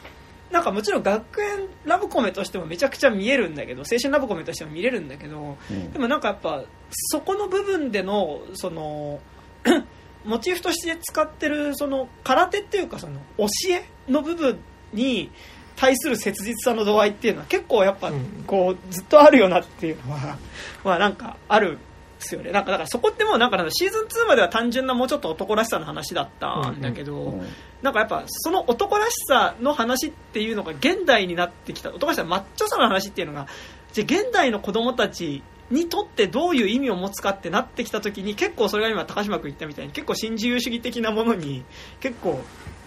[0.52, 5.92] なんかもちろん学園ラブコメとしてもめちゃくちゃ見えるんだけど青春ラブコメとしても見れるんだけどうん。
[5.92, 9.20] でもなんかやっぱそこの部分でのその
[10.24, 14.60] モチーフとして使ってるその空手っていうかその教えの部分
[14.94, 15.32] に
[15.76, 18.44] 対する切実さの度合いっていうのは結構やっぱうん。
[18.48, 20.38] こうずっとあるよなっていうのは
[20.84, 21.80] まあなんかあるん
[22.26, 22.52] ですよね。
[22.52, 27.48] なんかだからそこってもうなんかシーズン2までは単純なもうちょっと男らしさの話だったんだけど、うん。
[27.82, 31.90] なんかやっぱその男らしさの話っていうのが現代になってきた。
[31.90, 33.48] 男らしさマッチョさの話っていうのが
[33.94, 41.64] じゃあ現代の子供たちにとってどういう意味を持つかってなってきた時に結構それが今高島君言ったみたいに結構新自由主義的なものに
[42.00, 42.40] 結構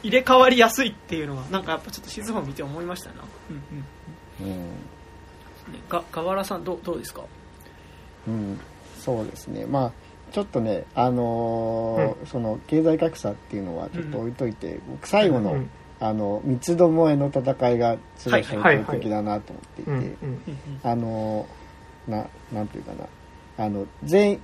[0.03, 3.53] 入れ替わりやすいっていうのはなんかやっぱちょっとシーズン4見て思いましたな、う
[4.45, 4.53] んうん。
[4.53, 4.62] うん。
[4.62, 4.70] ね、
[5.89, 7.22] が河原さんどうどうですか？
[8.28, 8.61] うん、
[9.09, 9.64] そうですね。
[9.64, 9.92] まあ
[10.32, 15.70] ちょっとねあのーその経済格差っていうのはちょっと置いといて、僕最後の、うん。
[16.00, 20.40] あの三つどもえの戦いがすごい象徴的だなと思っていて、うんうん
[20.84, 21.46] あの
[22.06, 23.64] ななんていうかな。
[23.64, 24.40] あの全員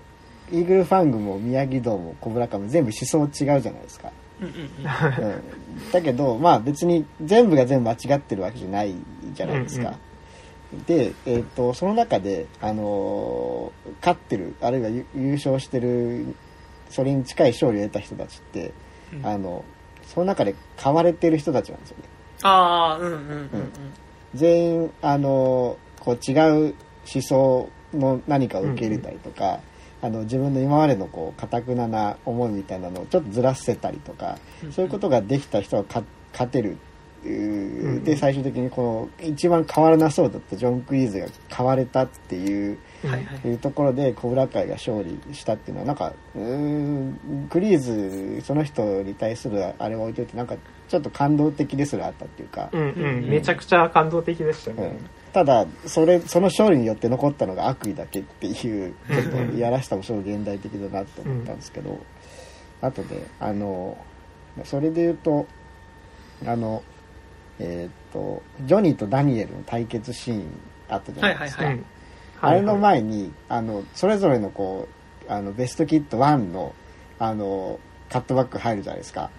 [0.50, 4.10] イーグルファングも宮城道もコブラカも全部思想違うじゃないですか、
[4.40, 4.62] うんうんうん。
[4.64, 8.94] うん、だけどまあ別に全部が全部間違ってるわけじゃない
[9.32, 9.96] じゃないですか、
[10.86, 16.34] で、えー、とその中で、あのー勝ってるあるいは優優勝してる
[16.90, 18.72] それに近い勝利を得た人たちって、
[19.12, 19.26] うん。
[19.26, 19.64] あの
[20.06, 22.04] その中で買われてる人たちなんですよね。
[22.42, 23.72] ああうんうんうんうん。
[24.34, 26.34] 全員あのこう違
[26.68, 26.74] う
[27.12, 29.60] 思想の何かを受け入れたりとか、
[30.02, 34.72] あの自分の今までのこう堅くなな思いみたいなのをちょっとずらせたりとか、うん。
[34.72, 36.02] そういうことができた人はか
[36.32, 36.76] 勝てる。
[37.24, 42.78] で最終的にこの一番変わらなそうだったジョン・クイーズが変われたっていう
[43.44, 50.56] いうところでコブラ会が勝利したっていうのはなんかうーんクリーズその人に対するあれを置いといてなんか
[50.88, 53.28] ちょっと感動的ですらあったっていうか、うんうん。
[53.28, 54.84] めちゃくちゃ感動的でしたね。
[54.84, 55.10] うん。
[55.32, 61.98] ただそれその勝利によって残ったのが悪意だけっていうちょっといやらしさもすごい現代的だなと思ったんですけど、
[62.82, 63.96] あとであの
[64.64, 65.46] それで言うと
[66.46, 66.82] あの
[67.58, 70.44] えーっとジョニーとダニエルの対決シーン
[70.88, 71.84] あったじゃないですか、はいうん
[72.40, 74.88] あれのはい前に、あの、それぞれのこ
[75.26, 76.74] う、あの、ベストキット1の、
[77.18, 77.78] あの、
[78.10, 79.30] カットバック入るじゃないですか。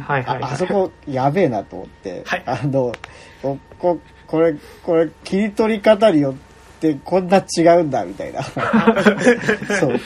[0.00, 2.92] はいはいはいああそこ、やべえなと思って、はいあの、
[3.40, 6.34] こ、ここれ、これ、切り取り方によっ
[6.80, 8.42] て、こんな違うんだ、みたいな。
[9.80, 9.96] そう。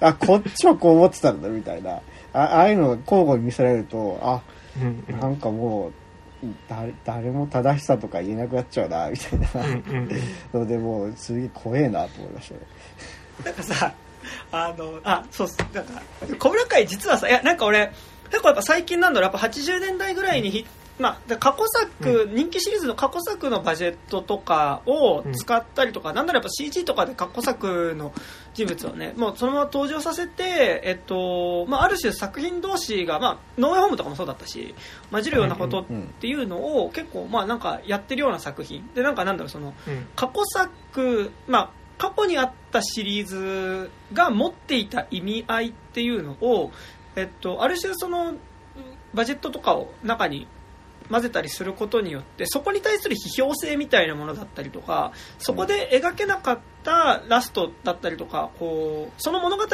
[0.00, 2.00] あ、こっちはこう思ってたんだ、みたいな。
[2.32, 4.40] あああいうのが交互に見せられると、あ、
[5.20, 5.92] なんかもう、
[6.68, 9.66] 誰誰も正しさとか言えなくなっちゃうな、みたいな。
[9.66, 10.10] うんうん
[10.60, 12.60] ので、もう、すげえ怖えなと思いましたね。
[13.44, 13.94] なんかさ、
[14.52, 15.58] あの、あ、そうっす。
[15.72, 16.02] なんか、
[16.38, 17.92] 小村会実はさ、いや、なんか俺、
[18.30, 20.66] 結構やっぱ最近なんだろう、やっぱ80年代ぐらいにヒ
[20.98, 28.12] まあ、過去作、人気シリーズの過去作のバジェットとかを使ったりとか、なんならやっぱ CG とかで過去作の
[28.54, 34.74] 人物をね、もうそのまま登場させて、えっと、まあ、ある種作品同士が、まあ、ノーウェイホームとかもそうだったし、
[35.10, 35.84] 混じるようなことっ
[36.20, 38.88] ていうのを結構、まあ、なんかやってるような作品。
[38.94, 40.06] で、なんかなんだろう、その、うん。
[40.14, 46.70] 過去作、まあ、過去にあったシリーズが持っていた意味合いっていうのを、
[47.16, 48.34] えっと、ある種その
[49.12, 50.48] バジェットとかを中に
[51.10, 59.66] 混ぜたりすることによってそこに対する批評性みたいなものだったりとかそこで描けなかったラストだったりとかこうその物語を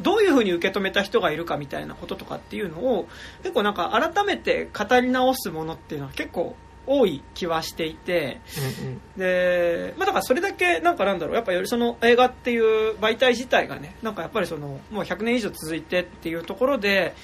[0.00, 3.08] どういうふうに受け止めた人がいるかみたいなこととかっていうのを
[3.42, 6.56] 結構なんか改めて語り直すものっていうのは結構
[6.86, 8.40] 多い気はしていて。
[8.82, 17.14] うんで、まあ、だからそれだけなんかなんだろうやっぱりその映画っていう媒体自体がねなんかやっぱりそのもう100年以上続いてっていうところで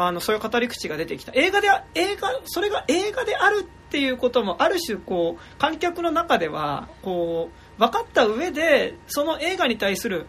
[0.00, 1.32] あのそういう語り口が出てきた。
[1.34, 10.26] 映画で映画それが映画であるっていうこともある種こう観客の中ではこう分かった上でその映画に対する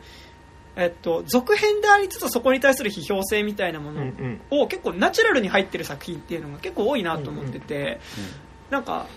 [0.75, 7.99] えっと、続編でありつつそこに対する批評性みたいなものんを結構ナチュラルに入ってる作品っていうのが結構多いなと思ってて、
[8.69, 9.07] なんか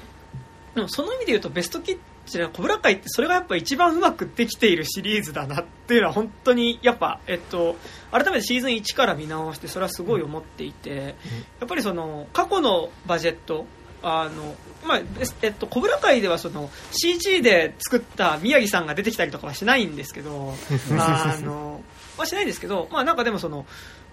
[0.74, 7.76] でもその意味で言うとベストキッチンコブラ会ってそれがやっぱ一番うまくできているシリーズだなっていうのは本当にやっぱ、えっと、
[8.10, 11.16] 改めてシーズン1から見直してそれはすごい思っていて、
[11.60, 13.66] やっぱりその過去のバジェット
[14.02, 14.54] あの
[14.84, 15.00] まあ
[15.42, 20.54] えっと、小倉会ではその CG で作った宮城さんが出てきたりとかはしないんですけど
[20.98, 21.82] あの、
[22.18, 23.64] まあ、しないんですけど、まあ、なんかでもその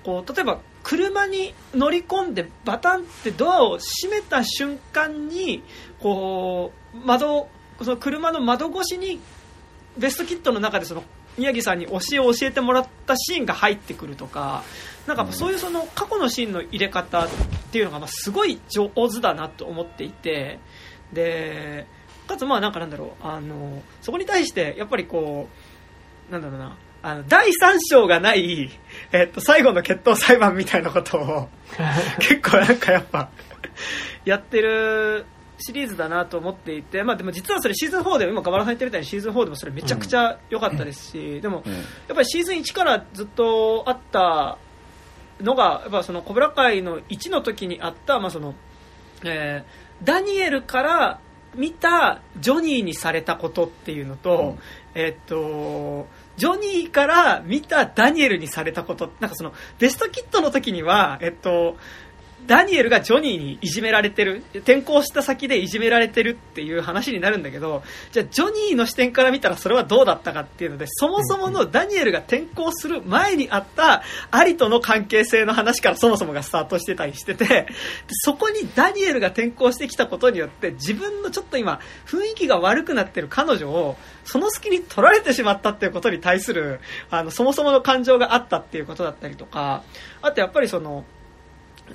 [0.04, 5.64] こう例えば車に乗り込んでバタンってドアを閉めた瞬間に
[6.00, 7.50] こう窓
[7.84, 9.20] その車の窓越しに
[9.98, 11.04] ベストキットの中でその
[11.38, 14.64] 宮城さんに教えを教えてもらったシーンが入ってくるとか
[15.08, 17.30] なんかそういうその過去のシーンの入れ方っ
[17.72, 20.60] ていうのがまあすごい上手だなと思っていて
[21.14, 21.88] で
[22.28, 25.48] かつまあなんかなんだろうあのそこに対してやっぱりこ
[26.30, 28.70] うなんだろうなあの第三章がない、
[29.14, 31.50] えっと、最後の決闘裁判みたいなことを
[32.20, 33.30] 結構なんかやっぱ
[34.26, 35.26] やってる
[35.60, 41.74] シリーズだなと思っていて、まあ、でも実はそれシーズン4で今、ガバラさん言ってるみたいにシーズン4でもそれめちゃくちゃ良かったですし、でもうん。
[41.74, 44.58] やっぱりシーズン1からずっとあった
[45.42, 48.56] のが、やっぱそのコブラ会の1の時にあった、まあその、
[49.24, 51.20] えーダニエルから
[51.56, 54.58] 見たジョニーにされたことっていうのと、
[54.94, 56.08] えっと、
[56.38, 61.76] ジョニーから見たダニエルにされたこと、なんかその、ベストキットの時には、えっと、
[62.50, 77.68] ダニエルがジョニーにいじめられてる転校した先でいじめられてるっていう話になるんだけどじゃあジョニーの視点から見たらそれはどうだったかっていうのでそもそものダニエルが転校する前にあったアリとの関係性の話からそもそもがスタートしてたりしてて
[78.10, 83.96] そこにダニエルが転校してきたことによって自分のちょっと今雰囲気が悪くなってる彼女を
[84.26, 86.80] その隙に取られてしまったっていうことに対する
[87.12, 89.84] あのそもそもの感情があったっていうことだったりとか
[90.24, 91.06] あとやっぱりその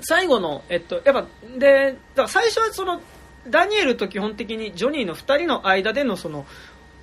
[0.01, 1.25] 最後の、えっと、やっぱ、
[1.57, 3.01] で、だから最初はその、
[3.47, 6.45] ダニエルと基本的にジョニーの2人の間でのその、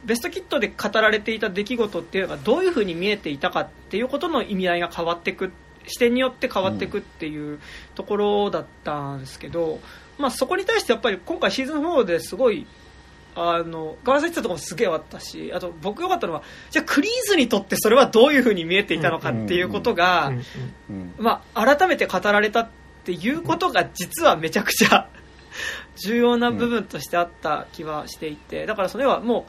[0.05, 5.53] ベストキットで語られていた出来事っていうのがどういうふうに見えていたかっていうことの意味合いが変わっていく、
[5.87, 7.61] 視点によって変わっていくっていう
[7.95, 9.81] ところだったんですけど、
[10.19, 12.67] まあそこに対してやっぱり今回シーズン4ですごい
[13.35, 20.33] あの、ガラス言ってたところもすげえあったし、あと僕良かったのは、じゃあクリーズにとってそれはどういうふうに見えていたのかっていうことが、
[21.19, 22.69] まあ改めて語られた
[23.03, 25.09] っていうことが実はめちゃくちゃ
[26.07, 29.47] 重要な部分としてあった気はしていて、だからそれはも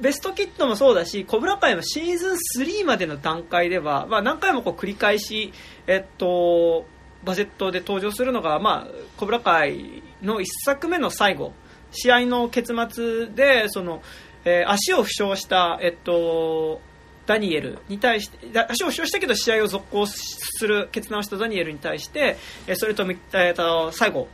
[0.00, 5.52] う、ベストキットもそうだし、コブラ会のシーズン3までの段階では、まあ何回もこう繰り返し、
[5.86, 6.86] えっと、
[7.24, 11.52] バジェットで登場するのが、まあ、コブラ会の1作目の最後、
[11.90, 14.02] 試合の結末でその、
[14.44, 16.80] えー、足を負傷した、えっと、
[17.28, 22.38] ダニエルに対して足を負傷したけど試合を続行する決断をしたダニエルに対して、
[22.74, 24.28] それと、えー、最後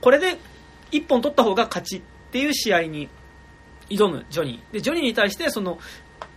[0.00, 0.38] これで
[0.92, 3.08] 1本取った方が勝ちっていう試合に
[3.90, 4.74] 挑むジョニー。
[4.74, 5.80] でジョニーに対してその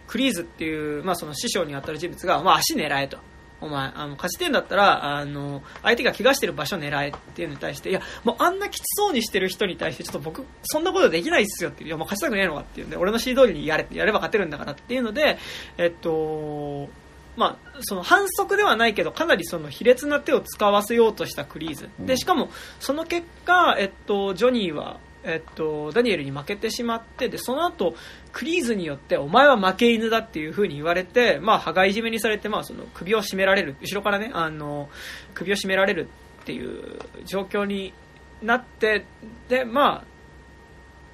[0.07, 3.19] クリーズっていう、まあ、その師匠に当たる人物が、まあ、足狙えと。
[3.61, 15.37] お前、あの、勝ち点だったら、あの、相手が怪我してる場所狙えっていうのに対して、いや、もうあんなきつそうにしてる人に対して、ちょっと僕、そんなことできないっすよっていう、いや、もう勝ちたくねえのかっていうんで、俺の指示通りにやれ、やれば勝てるんだからっていうので、
[15.77, 16.89] えっと、
[17.35, 21.89] まあ、その反則ではないけど、かなりその卑劣な手を使わせようとしたクリーズ。
[21.99, 22.49] で、しかも、
[22.79, 27.95] その結果、えっと、ジョニーは、えっと、ダニエルに負けてしまってでその後
[28.31, 33.75] クリーズによってお前は負け犬だっていう風に言われて、まあ、羽交い締めにされて、まあ、その首を絞められる。
[33.81, 34.89] 後ろからねあの
[35.33, 36.09] 首を絞められる
[36.41, 37.93] っていう状況に
[38.41, 39.05] なって
[39.47, 40.03] で、まあ、っ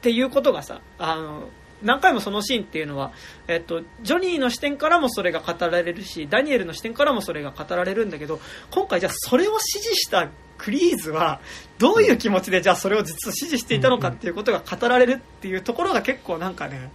[0.01, 1.49] ていうことがさあの
[1.84, 3.11] 何回もそのシーンっていうのは、
[3.47, 8.39] えっと、ジョニーの視点からもそれが語られるしダニエルの視点からもそれが語られるんだけど
[8.72, 10.30] 今回じゃあそれを支持した
[10.66, 11.41] クリーズは
[11.78, 16.89] どういう気持ちでじゃあそれを実は支持していたのかっていうことが語られるっていうところが結構なんかね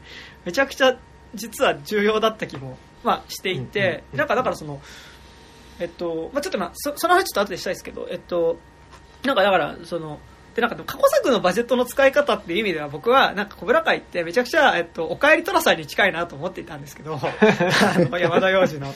[0.44, 0.98] めちゃくちゃ
[1.36, 4.80] 実は重要だった気も、まあ、していてなんかだからその
[5.78, 8.58] えっと、まあ、ちょっとまあそその話ちょっと後でしたいですけどえっと
[9.24, 10.18] なんかだからその
[10.56, 18.92] でなんか過去作のバジェットの使い方っていう意味では僕はなんか小倉会ってめちゃくちゃ、えっと、おかえりトラさんに近いなと思っていたんですけど あの山田洋次の。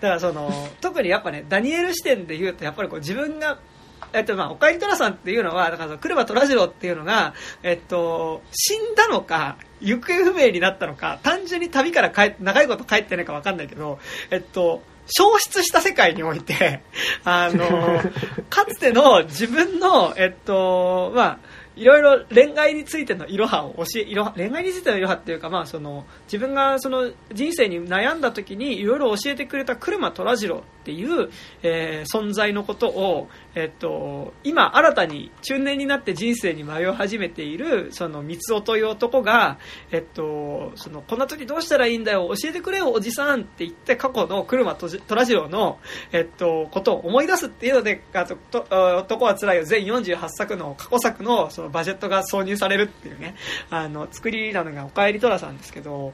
[0.00, 3.58] だからその特にやっぱねダニエル視点で言うとやっぱりこう自分が
[4.12, 13.98] えっと、まあ、おかえりトラさんっていうのは、だから、クレバトラジロっていうのが、えっと、死んだのか、行方不明になったのか、単純に旅から帰長いこと帰ってないかわかんないけど、
[14.30, 16.82] えっと、消失した世界において、
[17.24, 18.00] あの、
[18.48, 21.38] かつての自分の、えっと、まあ、
[21.80, 31.30] いろいろ恋愛についてのいろはを教えいろ恋愛についてのいろはっていうか、まあ、その自分がその人生に悩んだ時にいろいろ教えてくれた車虎次郎っていう、
[31.62, 39.58] えー、存在のことを、えっと、今新たに中年になって人生に迷い始めているその三尾という男が、
[39.90, 45.78] えっと、そのこんな時どうしたらいいんだよ教えてくれよおじさんって言って過去の車虎次郎の、
[46.12, 49.64] えっと、ことを思い出すっていうのであとと男はつらいよ。
[49.64, 53.34] 全48作の過去作のそのバジェットが挿入されるっていうね、
[53.70, 56.12] あの、作りなのがおかえりトラさんですけど、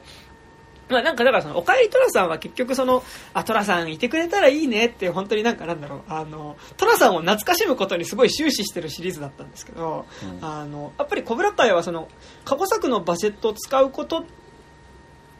[0.89, 3.03] まあなんかだからその、おかえりトラさんは結局その、
[3.33, 12.07] あ、トラさんいてくれたらいいねって本当になんかなんだろう、あの、トラさんを懐かしむことにすごい終始してるシリーズだったんですけど、うん、あの、やっぱり小倉会はその、
[12.45, 14.23] 過去作のバジェットを使うことっ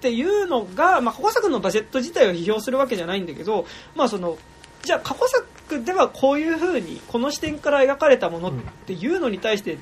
[0.02, 3.66] ていうのが、まあ過去作のバジェット自体を批評するわけじゃないんだけど、
[3.96, 4.38] まあその、
[4.84, 8.54] じゃあ過去作ではこういうふうにこの視点から描かれたものっ
[8.86, 9.78] ていうのに対して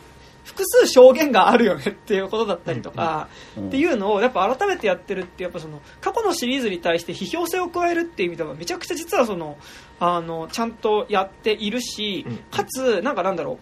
[0.46, 3.28] 複数証言があるよねっていうことだったりとか、
[3.60, 9.58] っていうのをやっぱ改めてやってるってやっぱその過去のシリーズに対して批評性を加えるっていう意味ではめちゃくちゃ実はその
[10.00, 13.60] あのちゃんとやっているし、かつなんかなんだろ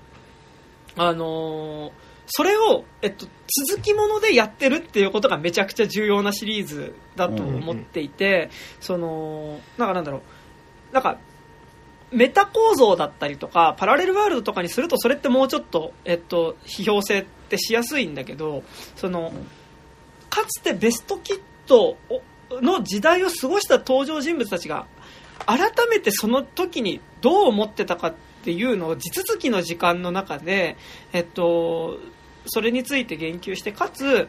[0.98, 1.92] うあのー
[2.26, 3.28] それを、えっと、
[3.68, 8.50] 続きものでやってるっていうことがめちゃくちゃ重要なシリーズだと思っていて、
[8.80, 10.20] その、なんかなんだろ
[10.92, 11.20] う、なんか、
[12.14, 18.64] メタ構造だったりとかパラレルワールドとかにするとそれってもうちょっと、えっと、批評性ってしやすいんだけど
[18.96, 19.34] その
[20.30, 21.98] かつてベストキット
[22.62, 24.86] の時代を過ごした登場人物たちが
[25.46, 28.14] 改めてその時にどう思ってたかっ
[28.44, 30.76] ていうのを地続きの時間の中で、
[31.14, 31.98] えっと、
[32.46, 34.28] それについて言及して、かつ、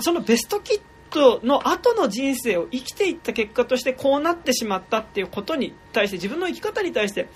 [0.00, 0.80] そのベストキッ
[1.10, 7.28] トの後の人生を生きていった結果としてこうなってしまったっていうことに対して、自分の生き方に対して、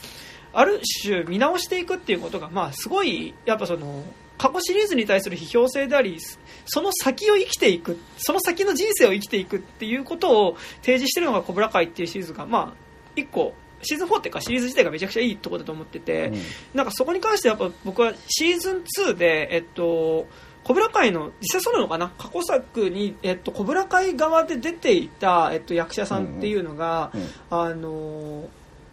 [0.52, 4.04] ある種見直していくっていうことが、まあ、すごい、やっぱその、
[4.38, 6.18] 過去シリーズに対する批評性であり、
[6.66, 12.84] その先を生きていく、その先の人生を生きていくっていうことを提示してるのがコブラ会っていうシリーズが、まあ、
[13.16, 16.40] 一個、シーズン4っていうかシリーズ自体がめちゃくちゃいいところだと思ってて、うん、
[16.74, 20.26] なんかそこに関してやっぱ僕はシーズン2で、えっと、
[20.64, 22.10] コブラ会の、実際そうなのかな？
[22.16, 28.48] 過去作に、えっと、コブラ会側で出ていた、えっと、役者さんっていうのが、うんうん、あの、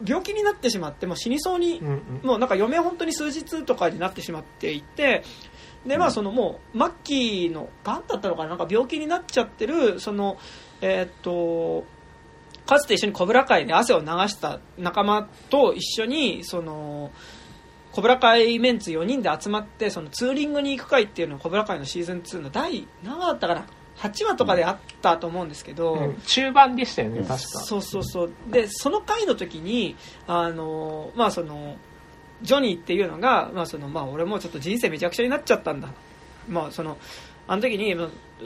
[0.06, 5.24] 病気になってしまって、もう死にそうに、うんうん、もうなんか余命本当に数日とかになってしまっていて、
[5.86, 8.50] で、まあそのもう、末期の、がんだったのかな？
[8.50, 10.38] なんか病気になっちゃってる、その、
[10.82, 11.86] えー、っと、
[12.66, 17.12] かつて一緒にコブラ会で汗を流した仲間と一緒に、その、
[17.92, 23.66] コブラ会メンツ4人で集まって、そのツーリングに行く会っていうのをコブラ会のシーズン2の第何話だったかな
[23.98, 27.38] ？8話とかであったと思うんですけど、うん、中盤でしたよね、確か。
[27.38, 28.32] そうそうそう。
[28.50, 29.96] で、その回の時に、
[30.28, 31.76] あの、まあその、
[32.42, 35.90] ジョニーっていうのが、まあその、まあ俺もちょっと人生めちゃくちゃになっちゃったんだ。
[36.48, 36.98] まあその、
[37.52, 37.94] あの時に、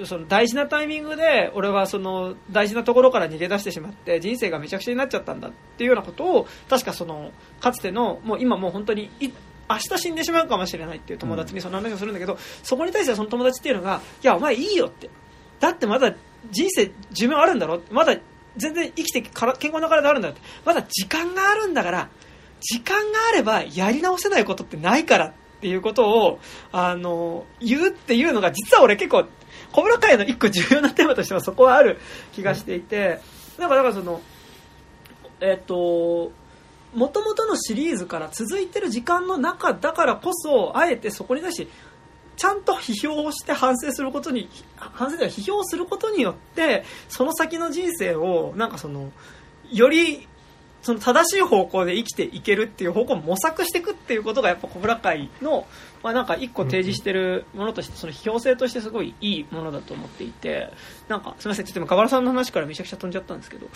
[0.03, 15.11] その大事なタイミングで、俺はその大事なところから逃げ出してしまって、人生がめちゃくちゃになっちゃったんだっていうようなことを、確かその、かつての、もう今もう本当に、明日死んでしまうかもしれないっていう友達にその話をするんだけど、そこに対してはその友達っていうのが、いや、お前いいよって。
[15.60, 16.15] だってまだ
[16.49, 17.82] 人生寿命あるんだろ？
[17.91, 18.18] まだ
[18.57, 20.41] 全然生きてから健康な体あるんだって。
[20.65, 22.10] まだ時間があるんだから
[22.60, 25.34] 時間があればやり直せないことってないからっ
[25.66, 26.40] ていうことを
[26.72, 29.26] あの言うっていうのが実は俺結構
[29.72, 31.98] 小室会の一個重要なテーマとしてはそこはある
[32.34, 33.20] 気がしていて、
[33.58, 34.22] なんかだからその
[35.42, 36.32] えっ、と
[36.94, 41.72] もともとのシリーズから続いてる時間の中だからこそあえてそこに対して
[42.38, 49.12] ちゃんと批評をして反省することに、反省では批評することによって、その先の人生を、なんかその、
[49.72, 50.28] より
[50.86, 55.66] その正しい方向で生きていけるっていう方向を模索していくっていうことがやっぱ小倉会の、
[56.06, 60.69] まあ、なんか一個提示してるものとして、その批評性としてすごいいいものだと思っていて、
[61.07, 63.68] なんかすみません、ちょっと今、河原さんの話からめちゃくちゃ飛んじゃったんですけど、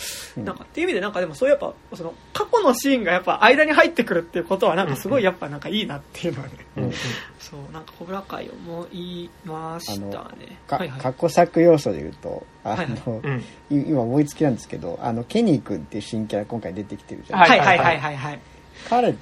[0.44, 6.92] なんかっていう意味でなんかでもそうやっぱ、その過去のシーンがやっぱ間に入ってくるっていうことはなんかすごいやっぱなんかいいなっていうのはね、うんうん、
[7.40, 10.60] そう、なんか小倉会思いましたね。
[10.68, 13.42] はいはい、過去作要素で言うと、あの、はいはい、
[13.72, 17.66] 今思いつきなんですけど、あの、ケニー君っていう新キャラ今回出てきてるじゃないですか。
[17.66, 18.40] はいはいはいはい、
[18.88, 19.16] 彼、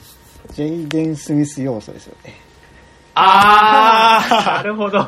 [0.51, 2.46] ジェイデン・スミス要素ですよね。
[3.19, 5.07] ああ、なるほど。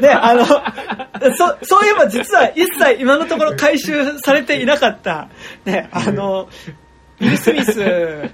[0.00, 0.56] で、あの、そ、
[1.62, 5.28] そういえば実は一切今のところ回収されていなかった、
[5.64, 6.48] ね、あの、
[7.20, 8.30] ウィル・スミス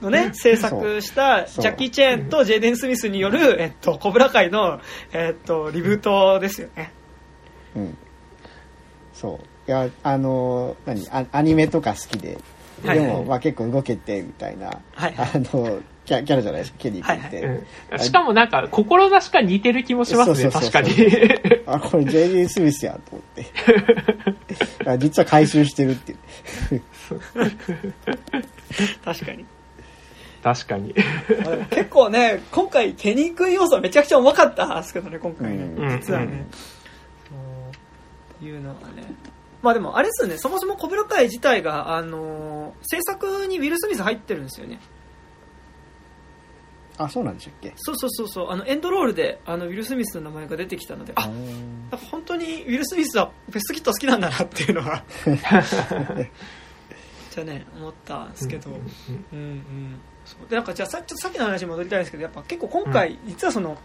[0.00, 4.80] のね、制作したジャッキー・チェーンとジェイデン・スミスによる、えっと、コブラ界の、
[5.12, 6.92] えっと、リブートですよね。
[7.76, 7.98] うん。
[9.14, 9.46] そう。
[9.68, 11.08] いや、あの、何？
[11.10, 12.38] アアニメとか好きで、
[12.82, 20.90] でも、まあ結構動けて、みたいな、はい、あの、キャキャラじゃないですか、ケニー君って、はいはいしかもなんか、志が似てる気もしますね、確かに。
[21.66, 23.46] あ、これ JD スミスやと思って。
[24.98, 26.18] 実は回収してるっていう。
[29.04, 29.46] 確かに。
[30.42, 30.92] 確かに。
[31.70, 35.56] 結構ね、今回、ケニー君要素めちゃくちゃ重かったんですけどね、今回ね。
[35.76, 36.46] うん、実はね。
[38.40, 39.04] うん、いうのがね。
[39.62, 44.80] まあでも、あれですよね、そもそもコブラ会自体が、あのー、制作にウィル・スミス入ってるんですよね。
[46.98, 47.72] あそうなんでしたっけ？
[47.76, 48.50] そうそうそうそう。
[48.50, 51.12] あのエンドロールであのウィル・スミスの名前が出てきたので。
[51.16, 51.30] あ
[52.10, 55.02] 本当にウィル・スミスはフェスキット好きなんだなっていうのは。
[57.30, 58.70] じゃあね思ったんですけど。
[58.70, 60.48] うんうんそう。
[60.48, 63.78] でなんかじゃあさちょっとさっきの話に戻りたいんですけどやっぱ結構今回、うん、実はその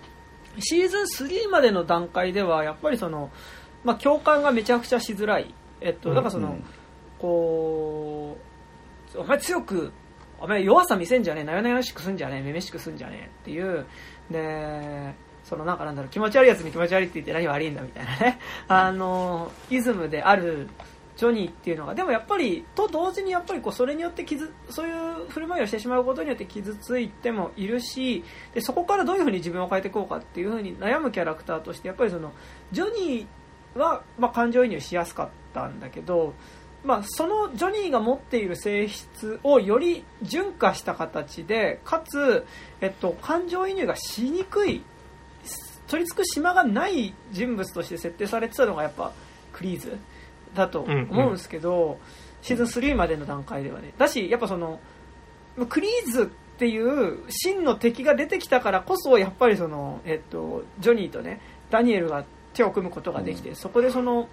[0.60, 3.30] シーズン3までの段階ではやっぱりその、
[3.84, 6.64] まあ、共感がめちゃくちゃしづらい、えっと、だからその、うんうん、
[7.20, 8.38] こ
[9.16, 9.92] うお前強く
[10.40, 13.86] お前弱さ見せんじゃねえ、なよなよしくすんじゃねえ、めめしくすんじゃねえっていう、
[14.30, 20.68] で、そのなんかなんだろう、気持ち悪いやつに気持ち悪いって言って何悪いんだみたいなね、あの、イズムである
[21.16, 28.24] ジョニーっていうのが、でもやっぱり、と同時にやっぱりこう、それによって傷、そういう振る舞いをしてしまうことによって傷ついてもいるし、
[28.54, 32.34] で、そこからどういうふうに自分を変えていこうかっていうふうに悩むキャラクターとして、やっぱりその、
[32.72, 36.34] ジョニーは、まあ、感情移入しやすかったんだけど、
[36.88, 42.48] まあ、そのジョニーが持っている性質をより純化した形でかつ、
[42.80, 44.86] えっと、感情移入がしにくい
[45.88, 49.12] 取り付く島がない人物として設定されてたのがやっぱ
[49.52, 49.98] クリーズ
[50.56, 51.98] だと思うんですけど、うんうん、
[52.42, 53.92] シーズン3までの段階ではね。
[53.98, 54.80] だしやっぱその
[55.68, 56.26] クリーズっ
[56.58, 62.24] ていう真の敵が出てきたからこそやっぱりその、えっと、ジョニーとねダニエルが
[62.54, 64.30] 手を組むことができて、そこでその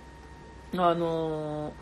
[0.77, 1.73] あのー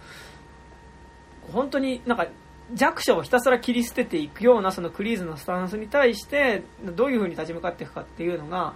[1.51, 2.27] 本当になんか
[2.75, 8.75] 弱者をひたすら切り捨てていくようなそのクリーズのスタンスに対してどういう風に立ち向かっていくかっていうのが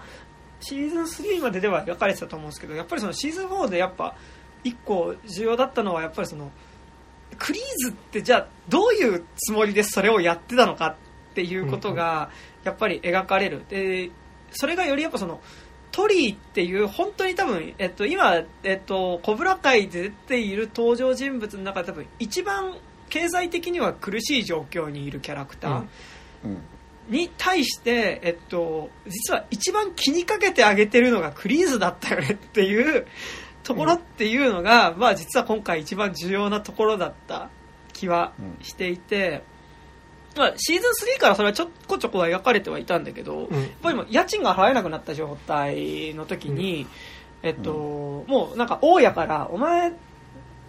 [0.61, 4.17] シーズン3まででは描かれてたと思うんですけどやっぱりそのシーズン4でやっぱ
[4.65, 6.51] 一個重要だったのはやっぱりその
[7.39, 10.97] クリーズってじゃあどういうつもりでそれをやってたのか
[11.31, 12.31] っていうことが
[12.65, 13.63] やっぱり描かれる。
[13.69, 14.11] で
[14.53, 15.41] それがよりやっぱその
[15.93, 22.77] トリーっていう本当に多分、えっと、今、えっと、コブラ界で出ている登場人物の中で多分一番
[23.09, 25.85] 経済的には苦しい状況にいるキャラクター
[26.45, 26.59] うん。
[27.09, 33.07] に対して、えっと、実は一番気にかけてあげてるのがクリーズだったよねっていう
[33.63, 37.51] ところっていうのが、まあ実は今回一番重要なところだった
[37.93, 38.33] 気は
[38.63, 39.45] していて、
[40.37, 43.61] まあシーズン3からそれはちょこちょこは描かれてはいたんだけど、うん。
[43.61, 46.87] やっぱりもう家賃が払えなくなった状態の時に、
[47.43, 49.93] えっと、もうなんか大家から、お前、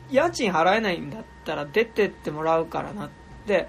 [0.09, 3.09] 家賃払えないんだったら出てってもらうからなっ
[3.45, 3.67] て、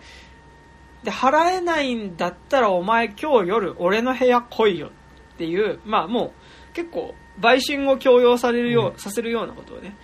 [1.02, 4.88] で、払えないんだったらお前今日夜俺の部屋来いよ
[5.34, 6.32] っていう、まあも
[6.72, 8.98] う結構売春を強要されるよう、うん。
[8.98, 9.94] させるようなことをね、うん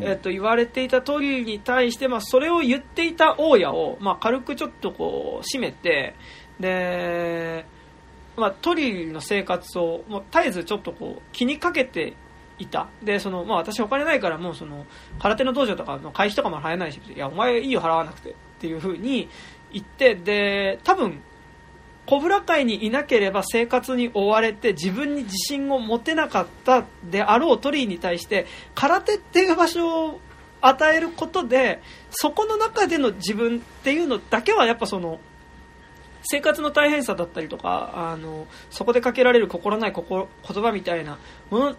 [0.00, 6.14] えっと言われていたトリーに対して、まあ、それを言っていた大家を、まあ、軽くちょっとこう締めて
[6.60, 7.66] で、
[8.36, 12.14] まあ、トリーの生活をもう絶えずちょっとこう気にかけて
[12.58, 12.88] いた。
[13.02, 14.86] でその、まあ、私お金ないからもうその
[15.18, 18.30] 空手の道場とかの会費とかも払えないしいやお前いいよ払わなくて。
[18.30, 19.26] っていうふうに
[19.72, 21.22] 言ってで多分
[22.10, 30.20] コブラ会にいなければ生活に追われて自分に自信を持てなかったであろうトリーに対して空手っていう場所を
[30.60, 31.80] 与えることで
[32.10, 35.20] そこの中での自分っていうのだけはやっぱその
[36.22, 41.16] 生活の大変さだったりとかあのそこでかけられる心ない心言葉みたいな
[41.48, 41.76] もの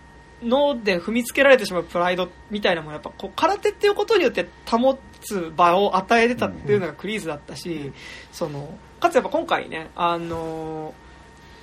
[0.75, 7.91] ので踏みつけられてしまうプライドみたいなものやっぱこう空手っていうことによって保つ場を与えてたっていうのがクリーズだったし、
[8.31, 10.93] そのかつやっぱ今回ねあの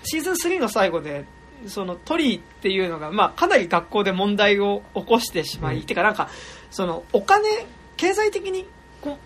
[0.03, 1.25] シーズン3の最後で
[1.67, 5.83] そのトリーっていうのが、まあ、かなり学校で問題を起こしてしまい、うん。
[5.85, 6.29] てかなんか
[6.71, 7.67] そのお金
[7.97, 8.67] 経済的に
[9.01, 9.19] こ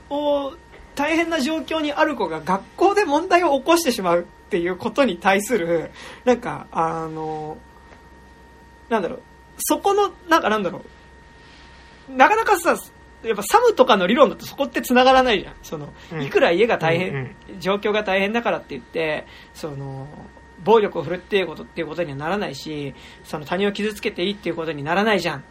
[0.55, 0.59] う
[0.95, 5.91] 大変な状況にある子が学校で問題を起こしてしまうっていうことに対する
[6.25, 7.59] なんかあの
[8.89, 9.23] なんだろう
[9.59, 10.83] そこのなんかなんだろ
[12.11, 12.77] うなかなかさ
[13.25, 15.55] やっぱサムとかの理論だとそこって繋がらないじゃん。
[15.63, 16.23] そのうん。
[16.23, 20.09] いくら家が大変、うん状況が大変だからって言ってその
[20.65, 22.95] 暴力を振るっていうことっていうことにはならないし
[23.25, 25.45] その他人を傷つけていいっていうことにならないじゃん。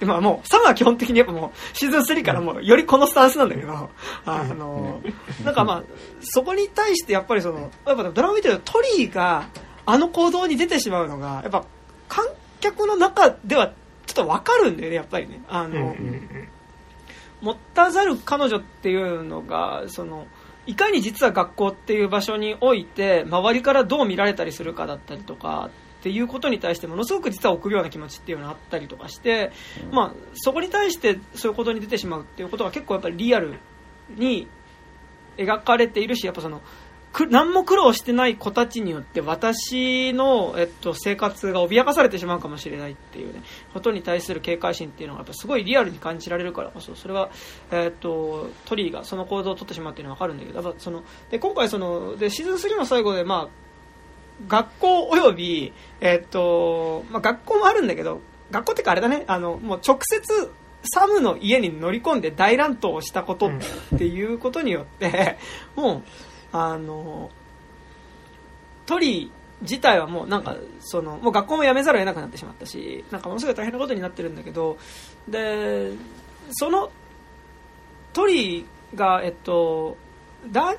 [0.00, 3.90] でまあもうサムは基本的にやっぱもうシーズン3からもうよりこのスタンスなんだけど
[4.26, 5.00] あの
[5.44, 5.82] なんかまあ
[6.20, 9.48] そこに対してやっぱりそのやっぱドラマ見てるとトリーが
[9.86, 11.64] あの行動に出てしまうのがやっぱ
[12.08, 12.26] 観
[12.60, 13.72] 客の中では
[14.06, 15.42] ちょっとわかるんだよねやっぱりね。
[15.48, 15.94] あの、
[17.40, 20.26] 持ったざる彼女っていうのがその
[20.66, 25.70] いかに実は学校っていう場所において周りからどう見られたりするかだったりとか
[26.00, 29.50] っていうことに対してものすごく実は臆病な気持ちっていうのがあったりとかして、
[29.90, 33.54] まあ、そこに対してそういうことに出てしまうっていうことが結構やっぱりリアル
[34.16, 34.48] に
[35.36, 36.60] 描かれているしやっぱその
[37.26, 43.42] 何も苦労してない子たちによって私の、えっと、生活が脅かされてしまうかもしれないっていうね
[43.72, 47.30] ことに対する警戒心っていうのがやっぱすごいリアルに感じられるからこそそれは、
[47.70, 53.48] えっと、トリーがその行動を取ってしまうっていうのは分かるんだけどやっぱそので今回そのでシーズン3の最後で、まあ、
[54.46, 58.20] 学校および、えっとまあ、学校もあるんだけど
[58.50, 60.50] 学校ってかあれだねあのもう直接
[60.82, 63.50] サムの家に乗り込んで大乱闘をしたことっ
[63.98, 65.36] ていうことによって、
[65.74, 66.02] もう
[66.52, 67.30] あの
[68.86, 69.30] トリー
[69.62, 74.78] 自体はもうなんかそのもう学校も辞めざるを得なくなってしまったしなんかものすごい大変なことになってるんだけど
[75.28, 75.92] で
[76.52, 76.90] その
[78.12, 79.96] トリーがえっと
[80.50, 80.74] ダ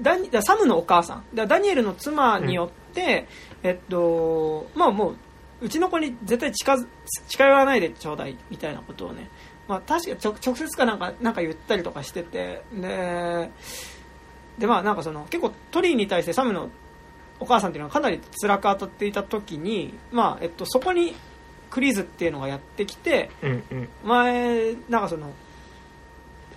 [0.00, 1.24] ダニサムのお母さん。
[1.34, 3.26] だダニエルの妻によって、
[3.62, 5.16] えっとまあもう
[5.60, 6.86] うちの子に絶対近づ
[7.26, 9.28] 近寄らないでちょうだいみたいなことをね、
[9.66, 13.50] まあ、確か直直接かなんかなんか言ったりとかしててで
[14.58, 16.70] でまあなんかその結構トリーに対してサムの
[17.40, 21.14] お母さんっていうのはかなり辛く当たっていた時に、まあえっと、そこに
[21.70, 23.88] クリーズっていうのがやってきてうんうん。
[24.04, 25.32] お前なんかその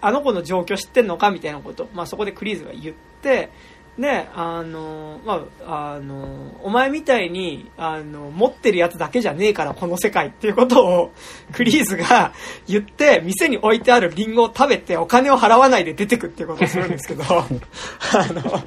[0.01, 3.51] あの子の状況知ってんのかみたいなこと、まあ、そこでクリーズが言って
[3.97, 11.11] ね、あの、まあ、あの、お前みたいに、あの、持ってるやつだけじゃねえから、この世界っていうことを、
[11.51, 12.31] クリーズが
[12.67, 17.45] 言って、店に置いてあるリンゴを食べて、お金を払わないで出てくっていうことをするんですけど、 あ
[18.33, 18.63] の、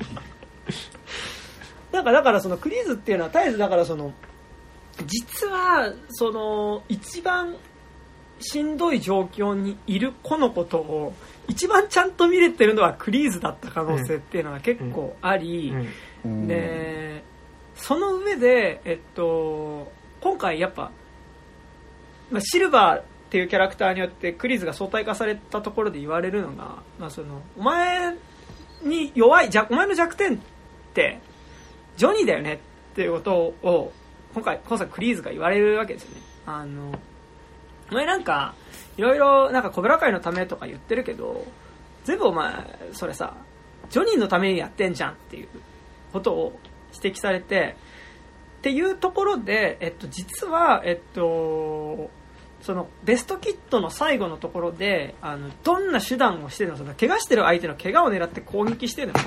[1.91, 4.13] なんかだからそのクリーズっていうのは絶えずだからその、
[5.07, 7.57] 実は、その、一番
[8.41, 11.15] しんどい状況にいる子のことを、
[11.49, 15.75] 一番ちゃんと見れてるのはクリーズだった可能性っていうのが結構あり、
[16.25, 17.23] で
[17.77, 20.91] その上で、えっと、今回やっぱ、
[22.31, 28.15] まあ、シルバーっていうキャラクターによってクリーズが相対化されたところで言われるのが、まあ、そのお前
[28.83, 30.39] に弱いお前の弱点っ
[30.95, 31.21] て
[31.97, 32.59] ジョニーだよねっ
[32.95, 33.93] ていうことを
[34.35, 36.23] 今回今作クリーズが言われるわけですよね。
[36.47, 36.93] あの
[37.91, 38.55] お前なんか
[38.97, 41.47] いろいろなんか小倉会のためとか言ってるけど、
[42.05, 42.53] 全部お前、
[42.93, 43.35] それさ、
[43.91, 45.49] ジョニーのためにやってんじゃんっていう
[46.13, 46.59] ことを
[46.95, 47.77] 指摘されて、
[48.59, 52.11] っていうところで、えっと、実は、えっと、
[52.65, 59.21] そのベストキットの最後のところであのどんな手段をしてるのその怪我してる相手の怪我を狙って攻撃してるの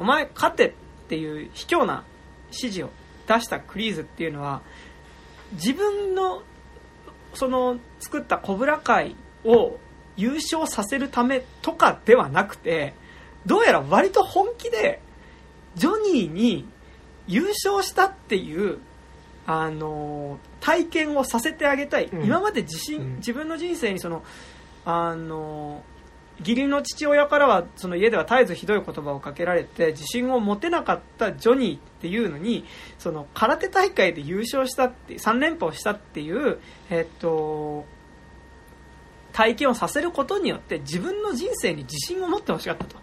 [0.00, 0.72] お前勝てっ
[1.08, 2.02] ていう卑怯な
[2.48, 2.90] 指示を
[3.28, 4.62] 出したクリーズっていうのは
[5.52, 6.42] 自分の
[7.34, 9.78] その作ったコブラ会を
[10.16, 12.94] 優勝させるためとかではなくて、
[13.46, 15.00] どうやら割と本気で、
[15.74, 16.66] ジョニーに
[17.26, 18.78] 優勝したっていう、
[19.46, 22.06] あの、体験をさせてあげたい。
[22.06, 24.22] うん、今まで自信、うん、自分の人生にその、
[24.84, 25.82] あの、
[26.42, 32.64] 義理の父親からはその家では絶えずひどい言葉をかけられて自信を持てなかったジョニーっていうのに
[32.98, 36.58] その空手大会で優勝したって3連覇をしたっていう、
[36.90, 37.84] えっと、
[39.32, 42.96] 体験をさせることによって自分の人生に自信を持ってほしかったと。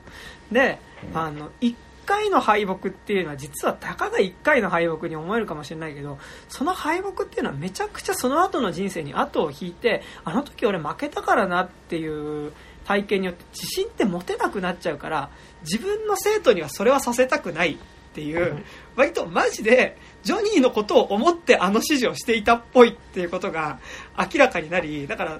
[0.51, 0.79] で、
[1.13, 1.75] あの、1
[2.05, 6.17] 回の敗北っていうのは実はたかが1回の敗北に思えるかもしれないけど、
[6.47, 12.53] その敗北っていうのはめちゃくちゃその後の人生に後を引いて、あの時俺負けたからなっていう
[12.89, 15.29] 体験によって自信って持てなくなっちゃうから
[15.61, 17.77] 自分の生徒にはそれはさせたくないっ
[18.15, 23.79] ていう割とマジでジョニーのことを思ってあの指示をしていたっぽいっていうことが
[24.17, 25.39] 明らかになりだから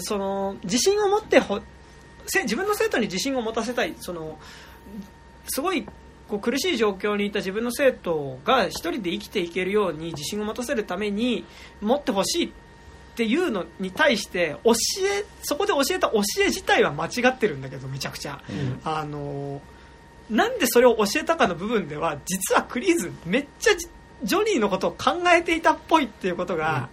[0.00, 1.62] その自信を持ってほ
[2.26, 4.38] 自分の生徒に自信を持たせたいその
[5.48, 5.86] すごい
[6.28, 11.46] こう苦しい状況にいた自分の生徒が一人で生きていけるように自信を持たせるために
[11.80, 12.50] 持ってほしいっ
[13.16, 19.62] ていうのに対して教えそこで教えた教え自体は間違ってるんだけどめちゃくちゃ、うん、あの
[20.28, 23.72] なんでそれを教えたかの部分では実はクリーズめっちゃ
[24.22, 26.90] ジョニーのことを考えていたっぽいっていうことが、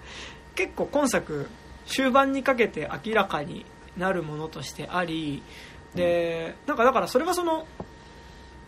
[0.50, 1.50] うん、結構今作
[1.86, 3.66] 終盤にかけて明らかに
[3.98, 5.44] なるものとしてあり
[5.94, 7.68] でなんかだからそれはその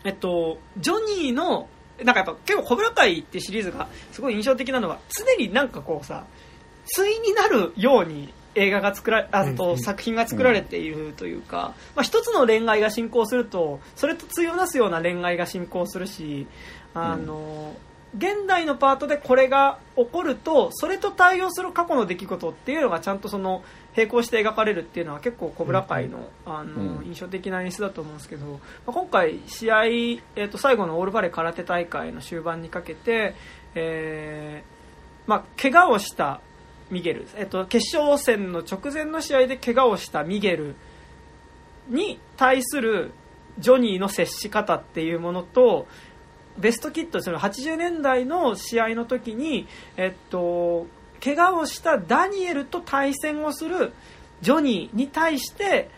[0.04, 1.70] えっとジョニーの
[2.04, 6.26] なんかやっぱ結構「コブラ会」ってシリーズがすごい印象的なのは常になんかこうさ
[6.96, 16.48] 対になるように映画が作らあと作品が作られているというか、まあ、一つの恋愛が進行するとそれと対をなすような恋愛が進行するし
[16.94, 17.76] あの、
[18.18, 23.64] 現代のパートでこれが起こるとそれと対応する過去の出来事っていうのがちゃんとその
[23.96, 33.36] 並行して描かれるっていうのは結構コブラ界の,、あの印象的な演出だと思うんですけど、まあ、今回試合、えー、と最後のオールバレー空手大会の終盤にかけて、
[33.74, 36.40] えーまあ、怪我をした
[36.92, 40.76] ミゲル、えっと、決勝戦の直前の試合で怪我をしたミゲル
[41.90, 43.12] に対する
[43.60, 45.88] ジョニーの接し方っていうものと
[46.58, 49.68] ベストキットその80年代の試合の時に、
[49.98, 50.88] えっと、
[51.24, 53.94] 怪我をしたダニエルと対戦をする
[54.42, 55.90] ジョニーに対して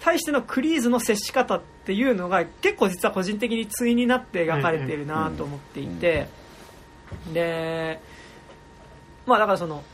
[0.00, 6.28] 対してのクリーズの接し方っていうのが結構実は個人的に対になって描かれているなと思っていて、
[7.32, 8.00] で
[9.26, 9.84] まあだからその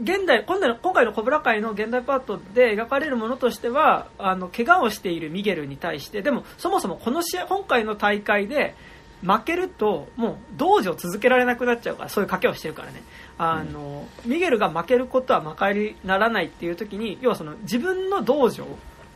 [0.00, 8.76] 現代今回の今回のコブラ会の現代パートで描かれるものとしてはあの怪我をしているミゲルに対してでもそもそもこの試合今回の大会で
[9.22, 13.02] 負けるともう道場続けられなくなっちゃうからそういう賭けをしてるからね。
[13.38, 18.66] あの、うん、ミゲルが負けることはまかりならないっていう時に要はその自分の道場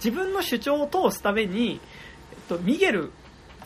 [0.02, 1.80] 自分の主張を通すために、
[2.32, 3.12] えっと、ミゲル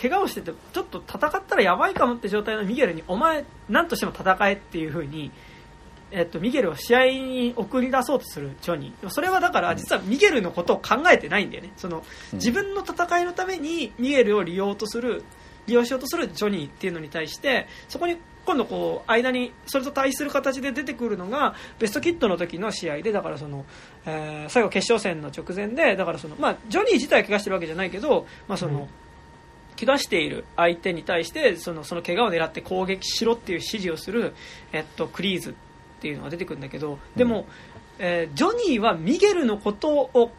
[0.01, 5.31] 怪我をしててちょっと戦ったらやばいかもって状態のミゲルにお前何としても戦えっていう風に
[6.17, 9.11] えっと、ミゲルを試合に送り出そうとするジョニー。
[9.11, 11.73] それはだから実はミゲルのことを考えてないんだよね。
[11.77, 12.03] その
[12.33, 15.23] 自分の戦いのためにミゲルを利用とする
[15.67, 18.17] 利用しようとするジョニーっていうのに対してそこに
[18.47, 23.67] 今度こう間にそれと対比する形で出てくるのがベストキットの時の試合でだからその、
[24.07, 28.89] えー、最後決勝戦の直前でだからその、まあ、ジョニー自体怪我してるわけじゃないけど、まあその
[29.79, 34.33] 怪我している相手に対してそのその怪我を狙って攻撃しろっていう指示をする、
[34.73, 35.51] えっと、クリーズ。
[35.51, 35.55] っ
[36.01, 37.47] ていうのが出てくるんだけどでも、
[37.99, 40.31] えージョニーはミゲルのことを考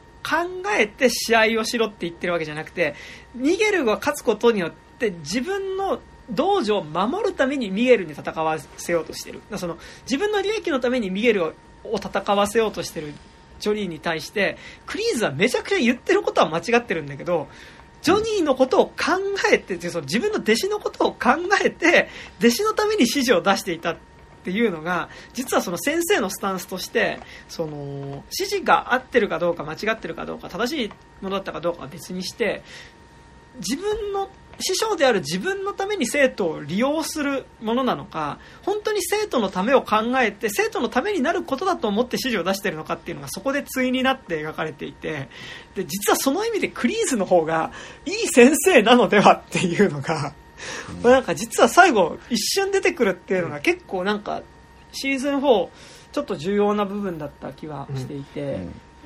[0.77, 2.95] えて試合をしろって言ってるわけじゃなくて
[3.33, 9.41] ミゲルが勝つことによって自分の道場を守るためにミゲルに戦わせようとしてる。
[9.55, 11.53] その自分の利益のためにミゲルを
[11.91, 13.13] を戦わせようとしてる
[13.59, 17.47] ジョニーに対してクリーズはめちゃくちゃ言ってることは間違ってるんだけど
[18.01, 18.93] ジョニーのことを考
[19.51, 21.29] えてその自分の弟子のことを考
[21.63, 22.09] えて
[22.39, 23.97] 弟子のために指示を出していた
[24.47, 27.19] っていうのが実はその先生のスタンスとして
[27.49, 30.89] その指示が合ってるかどうか間違ってるかどうか正しい
[31.21, 32.63] ものだったかどうかは別にして
[33.57, 34.29] 自分の
[34.59, 45.27] 師匠である自分のために生徒を利用するものなのか本当に生徒のためを考えて生徒のためになることだと思って指示を出しているのかっていうのがそこで対になって描かれていて
[45.75, 47.73] で実はその意味でクリーズの方が
[48.05, 50.33] いい先生なのではっていうのが、
[51.03, 54.41] なんか実は最後一瞬出てくるっていうのが結構なんか
[54.91, 55.69] シーズン4
[56.11, 58.59] ちょっと重要な部分だった気はしていて、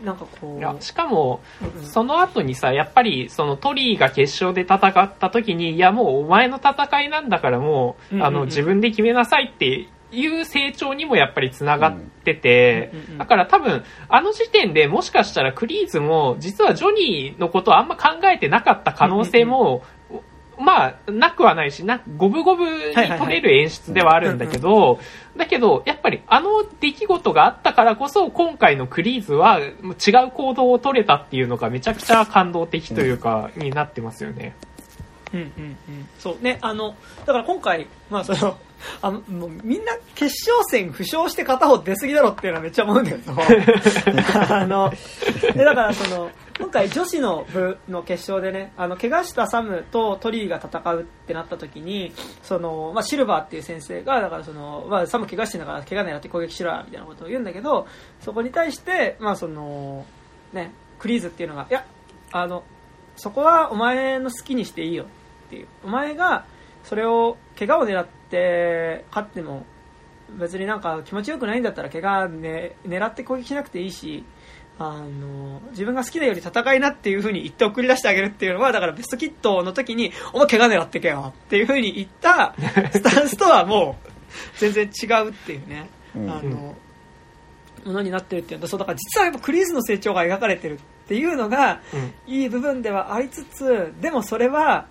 [0.03, 1.41] なんかこういやしかも、
[1.83, 8.27] その後にさ、やっぱり、そのトリーが決勝で戦った時に、いやもうお前の戦いなんだからもう、うんうんうん。
[8.27, 19.83] あの、自分で決めなさいっていう成長にもやっぱり繋がってて、だから多分、あの時点でもしかしたらクリーズも、実はジョニーのことをあんま考えてなかった可能性も、
[20.61, 24.99] まあ、なくはないし、な、五分五分に取れる演出ではあるんだけど、
[25.35, 34.55] だけど、やっぱりあの出来事があったからこそ、今回のクリーズは違う行動を取れたっていうのがめちゃくちゃ感動的というか、になってますよね。
[35.33, 36.43] うんうんうん、そう。
[36.43, 38.57] ねあのだから今回、まあ、その
[39.01, 43.33] あのもうみんな決勝戦負傷して片方出過ぎだろっていうのはめっちゃ思うんだけど
[44.53, 44.91] あの
[45.53, 46.29] でだからその
[46.61, 52.13] 今回女子の部の決勝でねあの怪我したサムとトリーが戦うってなった時に
[52.43, 57.87] その、まあ、シルバーっていう先生がだからその、まあ、サム怪我してんだから怪我狙って攻撃しろみたいなことを言うんだけど
[58.19, 60.05] そこに対して、まあその
[60.53, 61.83] ね、クリーズっていうのがいや
[62.31, 62.63] あの
[63.15, 65.67] そこはお前の好きにしていいよっていう。
[65.83, 66.45] お前が
[66.83, 69.65] それを怪我を狙って勝っても
[70.29, 74.23] 別になんか気持ちよくないんだったら怪我、ね、狙って攻撃しなくていいし
[74.83, 82.55] あの自分が好きなように戦いなっていう風に言って送り出してあげるっていうのはだからベストキットの時にお前怪我狙ってけよっていう風に言った
[82.91, 84.09] スタンスとはもう
[84.57, 86.75] 全然違うっていうね、うんあの
[87.83, 90.77] ものになってるっていうそうだから実はやっぱクリーズの成長が描かれてるっ
[91.07, 92.13] ていうのがうん。
[92.27, 94.85] いい部分ではありつつでもそれは、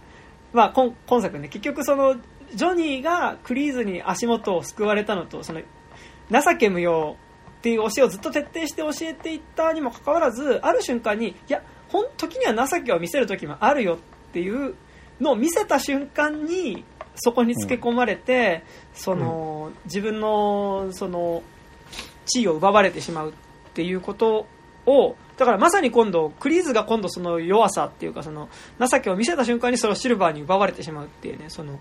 [0.53, 2.17] まあ、今今作ね結局その
[2.55, 5.61] ジョニーがクリーズに足元を救われたのとその
[6.31, 7.17] 情け無用
[7.61, 13.99] っていう教えをずっと徹底して教えていったにもかかわらずある瞬間にいやほん時には情けを見せる時もあるよっ
[14.33, 14.75] ていう
[15.21, 16.85] のを見せた瞬間に
[17.17, 18.65] そこにつけ込まれて、
[18.95, 21.43] その自分のその
[22.25, 23.33] 地位を奪われてしまうっ
[23.75, 24.47] ていうこと
[24.87, 31.79] をだからまさに今度クリーズが今度その弱さっていうかその情けを見せた瞬間にそれをシルバーに奪われてしまうっていうねその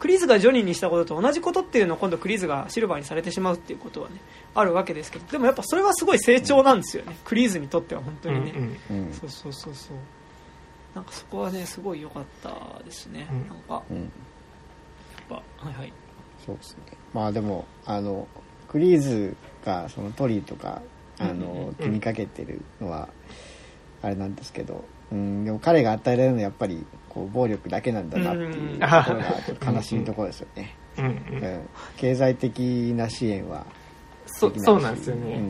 [0.00, 4.16] クリーズがジョニーにしたことと同じことっていうのを今度クリーズがシルバーにされてしまうっていうことはね
[4.54, 7.16] あるわけですけどでもやっぱそれはすごい成長なんですよね。
[7.24, 8.78] クリーズにとっては本当うんうにね、ん。
[8.90, 9.12] うん。
[9.12, 9.96] そうそうそうそう。
[10.94, 13.48] なんかそこはねすごい良かったですね、うん。
[13.48, 13.82] なんか。
[13.90, 13.96] うん。
[13.98, 14.08] やっ
[15.28, 15.92] ぱはいはい。
[16.44, 16.96] そうですね。
[17.12, 18.26] まあでもあの
[18.68, 20.80] クリーズがそのトリーとか
[21.18, 23.10] あうんうんの気にかけてるのは
[24.00, 24.82] あれなんですけど、
[25.12, 31.08] うん、でも彼が与えられるのはやっぱりこう暴力だけなんだなっていうところが悲しいところですよね、うんう。
[31.08, 31.14] うん。
[31.44, 32.60] ん、経済的
[32.96, 33.66] な支援は
[34.26, 35.42] そそうなんですよね。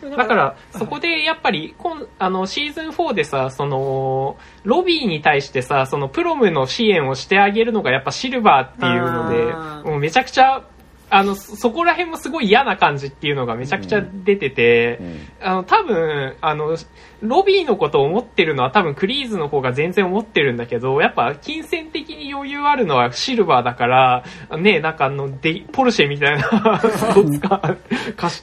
[0.00, 10.62] だから、そこでやっぱり、こんあの、シーズン4でさ、その、ロビーに対してさ、そのプロムの支援をしてあげるのがやっぱシルバーっていうので、もうめちゃくちゃ、
[11.10, 15.06] あの、そそこら辺もすごい嫌な感じっていうのがめちゃくちゃ出てて、うん。
[15.06, 16.76] うんあの、多分、あの、
[17.22, 24.24] ロビーのことを思ってるのは多分クリーズの方が全然思ってるんだけど、やっぱ金銭的に余裕あるのはシルバーだから、
[24.58, 26.80] ね、なんかあの、で、ポルシェみたいな、
[27.14, 27.76] どうですか
[28.16, 28.42] 貸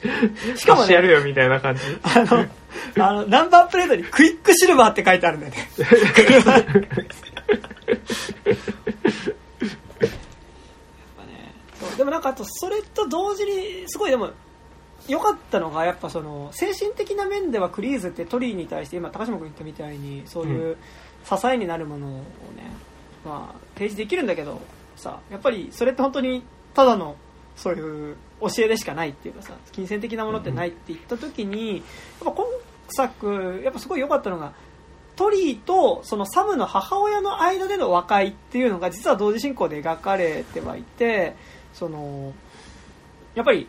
[0.56, 1.82] しかもね貸してやるよみたいな感じ。
[2.02, 2.46] あの
[2.98, 5.68] あのナンバープレートにクイックシルバーって書いてあるんだよね
[12.06, 14.30] もなんかあとそれと同時にすごいでも
[15.08, 20.76] 良かったのがやっぱその精神的な面ではクリーズってトリーに対して今高島君言ったみたいにそういう
[21.24, 22.24] 支えになるものをね、
[23.24, 24.60] まあ、提示できるんだけど
[24.96, 26.42] さやっぱりそれって本当に
[26.74, 27.16] ただの
[27.56, 31.84] そういう教えでしかないっていうかさ金銭的なものってないって言った時にやっ
[32.24, 32.44] ぱ今
[32.88, 34.52] 作やっぱすごい良かったのが
[35.16, 41.34] トリーとそのサムの母親の間での和解っていうのが実は同時進行で描かれてはいて
[41.76, 42.32] その
[43.34, 43.68] やっぱり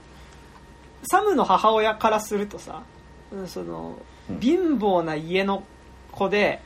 [1.10, 2.84] サムの母親からするとさ
[3.46, 4.00] その
[4.40, 5.64] 貧乏な家の
[6.12, 6.62] 子で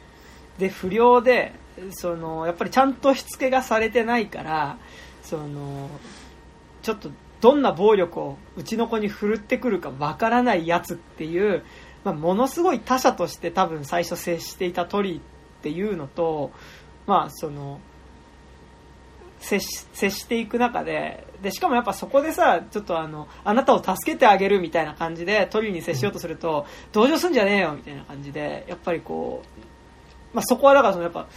[0.57, 1.53] で不良で
[1.91, 4.77] そのやっぱりちゃんとしつけがされてないから
[5.23, 5.89] その
[6.81, 7.09] ちょっと
[7.39, 11.63] どんな暴力をうちの子に振るってくるかわからないやつっていう
[12.03, 15.21] まあ、ものすごい他者として多分最初接していたトリーっ
[15.61, 16.51] ていうのと、
[17.05, 17.79] まあ、その
[19.41, 29.43] 接し接していく中ででしかもやっぱそこでさちょっとあのあなたを助けてあげるみたいな感じでトリに接しようとすると、同情すんじゃねえよみたいな感じでやっぱりこ
[30.33, 31.27] う、まあ、そこはだからそのやっぱ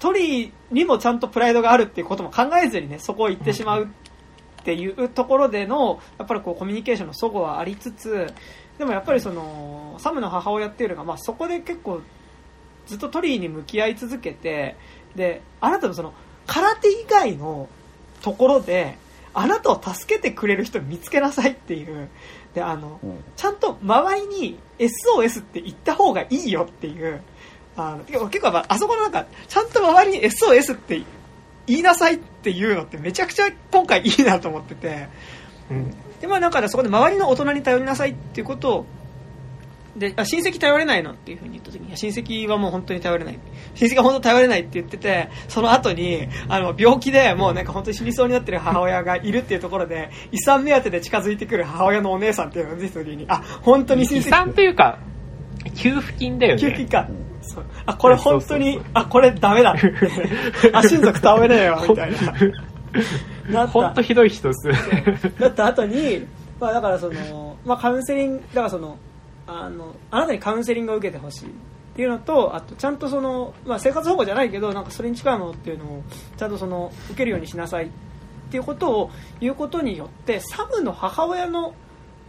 [0.00, 8.26] トリにもちゃんとプライドがあるっていうことも考えずにねそこを言ってしまうっていうところでのやっぱりこうコミュニケーションの齟齬はありつつ
[8.78, 12.00] でもやっぱりそのサムの母親っていうのが、まあ、そこで結構
[12.86, 14.76] ずっとトリに向き合い続けて
[15.14, 16.12] であなたのその
[16.46, 17.68] 空手以外の
[18.22, 18.96] ところで
[19.32, 22.08] あなたを助けてくれる人見つけなさいっていう。
[22.54, 27.20] であの、うん、ちゃんと周りに SOS って言った方がいいよっていう。
[27.76, 31.02] あの結構あそこのなんかちゃんと周りに SOS って
[31.66, 35.06] 言いなさいっていうのってめちゃくちゃ今回いいなと思ってて、
[35.70, 38.86] うん、でまあだからそこで周りの大人に頼りなさいっていうことを
[39.96, 43.38] であ親戚頼れないのっていうふうに言った時に親戚はもう本当に頼れない。
[43.74, 54.20] 親戚は本当に頼れないって言っててその後にあの病気でもうなんか本当に死にそうになってる母親がいるっていうところで遺産目当てで近づいてくる母親のお姉さんっていうのが出てた時にあ本当に親戚。
[54.20, 54.98] 遺産っていうか
[55.74, 56.60] 給付金だよね。
[56.60, 57.08] 給付金か。
[57.42, 57.64] そう。
[57.86, 59.92] あこれ本当にあこれダメだって。
[60.72, 62.12] あ親族倒れねえよみたい
[63.52, 63.66] な。
[63.68, 64.68] 本当ひどい人です。
[65.38, 66.26] なった後に、
[66.58, 68.98] まあ、だからその、まあ、カウンセリングだからその
[69.50, 71.52] あのあなたにカウンセリングを受けてほしいっ
[71.94, 76.02] ていうのとあとちゃんとその、まあ、生活保護じゃないけどなんかそれに近いものっていうのを
[76.36, 77.88] ちゃんとその受けるようにしなさいっ
[78.50, 79.10] ていうことを
[79.40, 81.74] 言うことによってサムの母親の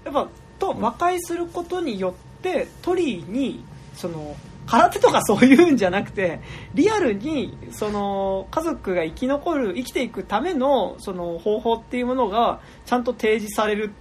[0.03, 0.27] やっぱ
[0.59, 3.63] と和解することによってトリーに
[3.95, 4.35] その
[4.67, 6.39] 空手とかそういうんじゃなくて
[6.75, 13.91] リアルにその家族が生き残る生きていくためのその方法っていうものがちゃんと提示される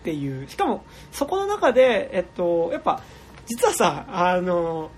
[0.00, 0.48] っていう。
[0.48, 3.02] しかもそこの中で、えっと、やっぱ
[3.46, 4.90] 実はさあの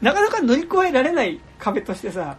[0.00, 2.38] なかなか乗り越えられない壁としてさ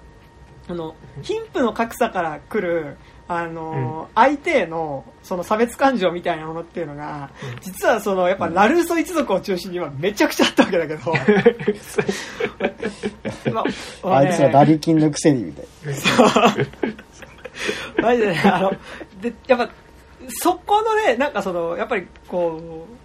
[0.67, 2.97] あの貧富の格差から来る
[3.27, 7.29] あの、うん、相手へのその差別感情みたいなものっていうのが、
[7.61, 11.13] 実はそのやっぱラルーソ一族を中心にはめちゃくちゃあったわけだけど、
[13.53, 13.63] ま
[14.03, 15.93] あ、あいつらダリキンのくせにみたいな。
[18.01, 18.71] マジでね、あの、
[19.21, 19.69] で、やっぱ、
[20.30, 22.95] そこのね、なんかその、やっぱりこう、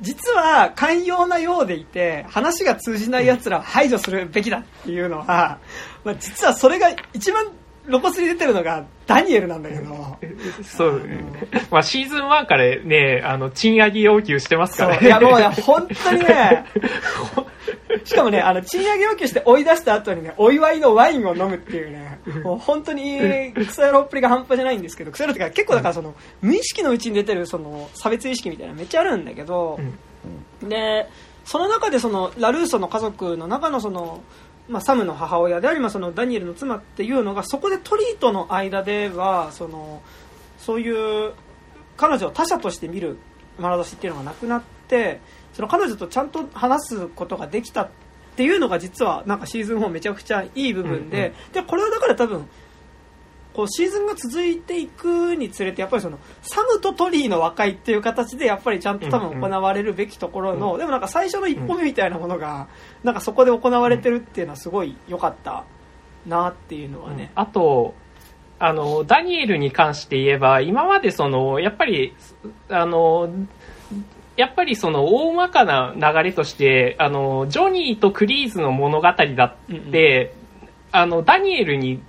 [0.00, 5.58] 実は寛容なようでいて話が通じない奴らを排除するべきだっていうのは、
[6.04, 7.46] まあ、実はそれが一番
[7.86, 10.16] 露骨に出てるのがダニエルなんだけど。
[10.62, 11.02] そう。
[11.70, 15.06] まあシーズン1からね、あの、賃上げ要求してますからね。
[15.06, 16.64] いやもうね、本当にね、
[18.04, 29.78] しかもね、あの、賃上げ要求して追い出した後にね、お祝いのワインを飲むっていうね、もう本当に、クソ野郎っぷりが半端じゃないんですけど、クソ野郎ってか結構だからその、無意識のうちに出てるその、差別意識みたいなめっちゃあるんだけど、
[30.62, 31.06] で、
[31.44, 34.22] その中でその、ラルーソの家族の中のその、
[34.68, 40.02] まあ、サムの母親であり、まあ、そのダニエルの妻っていうのがそこでトリートの間ではその
[40.58, 41.32] そういう
[41.96, 43.18] 彼女を他者として見る
[43.60, 45.20] 眼差しっていうのがなくなって
[45.52, 47.90] その彼女とちゃんと話すことができたっ
[48.36, 52.48] ていうのが実はなんかシーズン4めちゃくちゃいい部分でうんうん、でこれはだから多分
[53.54, 60.72] こうシーズンが続いていくにつれてやっぱりそのサムとトリーの和解っていう形でやっぱりちゃんと多分行われるべきところの、うん。
[60.72, 62.68] うん、でもなんか最初の一歩目みたいなものが、
[63.04, 65.64] なんかそこで行われてるっていうのはすごい良かった
[66.26, 67.30] なっていうのはね。
[67.36, 67.94] うん、あと
[68.58, 72.14] あのダニエルに関して言えば今までそのやっぱり
[72.68, 73.28] あの
[74.36, 80.30] やっぱりその大まかな流れとしてあのジョニーとクリーズの物語だって、うんうん、
[80.92, 82.02] あのダニエルに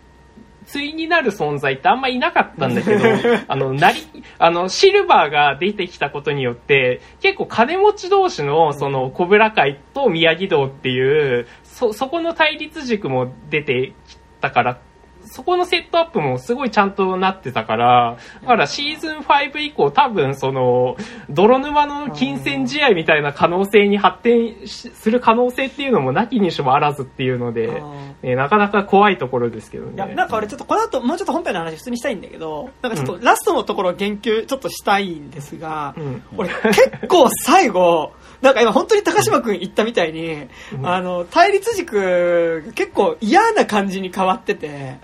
[0.72, 3.04] 対になる存在ってあんまいなかったんだけど、
[3.48, 4.00] あの、なり、
[4.38, 14.78] あの、シルバーが出てきたことによって、結構金持ち同士の、その、小倉会と宮城道っていう、そ、そこの対立軸も出てきたから、
[15.26, 20.96] そこのセットアップもすごいちゃんとなってたから、だからシーズン5以降多分その、
[21.30, 27.82] 泥沼の金銭試合みたいな可能性に発展する可能性っていうのもなきにしもあらずっていうので、
[28.24, 29.94] えなかなか怖いところですけどね。
[29.96, 38.14] いや、なんか俺ちょっとこの後もうちょっと本編の話普通にしたいんだけど、なんかちょっとラストのところ言及ちょっとしたいんですが、うん、俺結構最後、
[38.46, 44.98] なんか今本当に高島君言ったみたいに、うんあの、対立軸が結構嫌な感じに変わってて、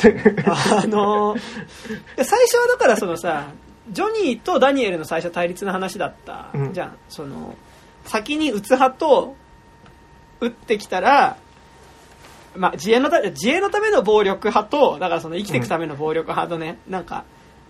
[0.44, 1.34] あの、
[2.18, 3.46] 最初はだからそのさ、
[3.90, 6.96] ジョニーとダニエルの最初対立の話だった、うんじゃん。
[7.08, 7.54] その、
[8.04, 9.36] 先に打つ派と、
[10.40, 11.38] 打ってきたら、
[12.56, 17.24] まあ、自衛のた自衛のための暴力派と、だからその生きていくための暴力派とね、なんか、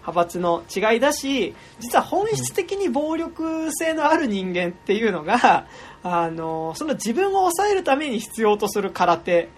[0.06, 5.66] 派閥の違いだし、実は本質的に暴力性のある人間っていうのが、
[6.04, 9.48] あの、その自分を抑えるために必要とする空手っ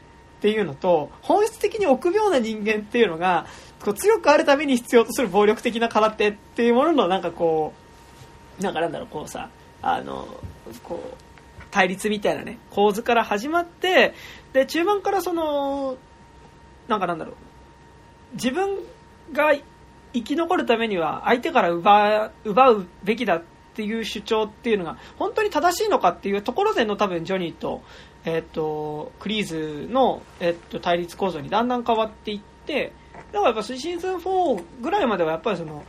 [0.41, 3.47] ていうのと、本質的に臆病な人間っていうのが、
[3.85, 7.75] こう強くあるために必要とする暴力的な空手っていうもののなんかこ
[8.59, 9.51] う、なんかなんだろう、こうさ、
[9.83, 10.27] あの、
[10.83, 14.15] こう、対立みたいなね、構図から始まって、
[14.55, 15.99] で、中盤からその、
[16.89, 17.35] なんかなんだろう、
[18.33, 18.79] 自分
[19.33, 19.53] が
[20.13, 23.43] 生き残るためには相手から奪奪うべきだっ
[23.75, 27.83] ていう主張っていうのが本当に正しいのかっていうところでの多分ジョニーと,、
[28.25, 32.93] えっとクリーズの、えっと対立構造にだんだん変わっていって
[33.33, 35.85] だからやっぱシーズン4ぐらいまではやっぱりその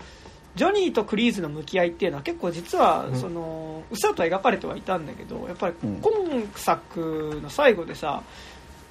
[0.55, 3.19] ジョニーとクリーズの向き合いっていうのは結構実はうん。
[3.19, 6.01] その、うっすらと描かれてはいたんだけどやっぱりうん。
[6.01, 6.11] 今
[6.55, 8.23] 作の最後でさ、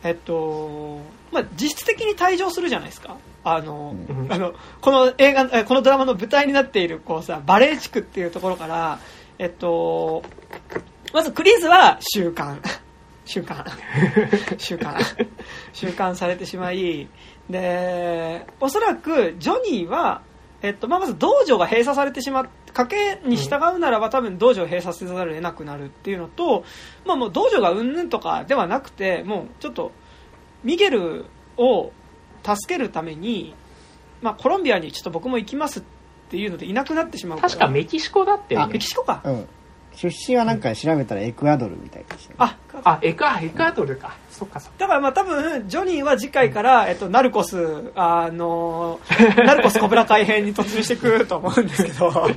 [0.02, 1.00] えっと
[1.32, 3.16] まあ、実質的に退場するじゃないですか。
[3.44, 4.32] あの、うん。
[4.32, 8.98] あのこの映画えこのドラマの舞台になっているこうさバレー地区っていうところから、
[9.38, 10.22] えっと、
[11.12, 12.58] まずクリーズは習慣
[13.24, 13.64] 習慣
[14.56, 14.96] 習慣
[15.72, 17.08] 習慣されてしまい
[17.50, 20.22] でおそらくジョニーは、
[20.62, 26.64] えっとまあ、まず道場が閉鎖されてしまっ賭けに従うならば多分道場を閉鎖せざるを得なくなるっていうのと、
[27.06, 29.92] まあ、もう道場がうんぬんとかではなくてもうちょっと
[30.64, 31.26] ミゲル
[31.56, 31.92] を
[32.44, 33.54] 助けるために、
[34.22, 35.82] まあ、コロンビアにちょっと僕も行きますっ
[36.30, 37.48] ていうのでいなくなってしまうから。
[37.48, 39.48] 確かメキシコだったよメねキシコか、うん。
[40.00, 42.36] 出身はなんか調べたらエクアドルみたいでしたね。
[42.38, 49.00] ああエクアエクアドルかそっかそっかだからまあ多分、ジョニーは次回から、えっと、ナルコス、あの、
[49.44, 52.12] ナルコスコブラ海編に突入していくと思うんですけど、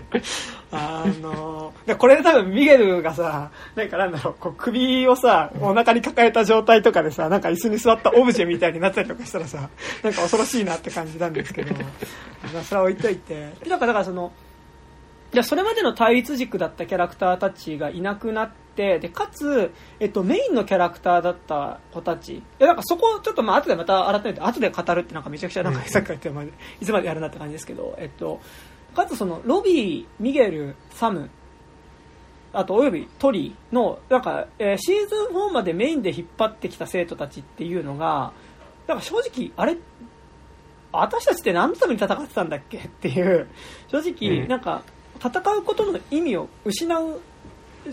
[0.73, 9.69] あの、でこれで多分ミゲルがさ、なんかなんだろう、こう首をさ、お腹に抱えた状態とかでさ、なんか椅子に座ったオブジェみたいになったりとかしたらさ、
[10.01, 11.75] なんか恐ろしいなって感じなんですけど、
[12.51, 13.53] まあそれは置いといて。
[13.63, 14.31] で、だからだからその、
[15.31, 22.43] じゃあそれまでの対立軸だったキャラクターたちがいなくなってでかつ、えっと、メインのキャラクターだった子たち。
[22.59, 25.73] でなんかそこをちょっとまあ後でまた改めて後で語るってなんかめちゃくちゃなん。
[25.73, 26.19] かうんさっき言っ
[26.81, 28.41] いつまでやるなって感じですけど、えっと、
[28.93, 31.29] かつそのロビーミゲルサム
[32.53, 38.33] あとおよびトリのなんか、えーシーズン4までメインで引っ張ってきた生徒たちっていうのが
[38.87, 39.77] なんか正直あれ
[40.91, 43.47] 私たちって何のために戦ってたんだっけっていう。
[43.87, 44.47] 正直うん。
[44.49, 44.83] なんか
[45.23, 47.22] 戦うことの意味を失う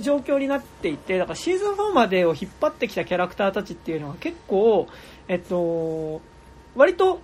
[0.00, 4.86] 状況になっていてだからシーズン4までを引っ張ってきたキャラクターたちっていうのは結構
[5.28, 6.20] えっと
[6.74, 7.20] 割と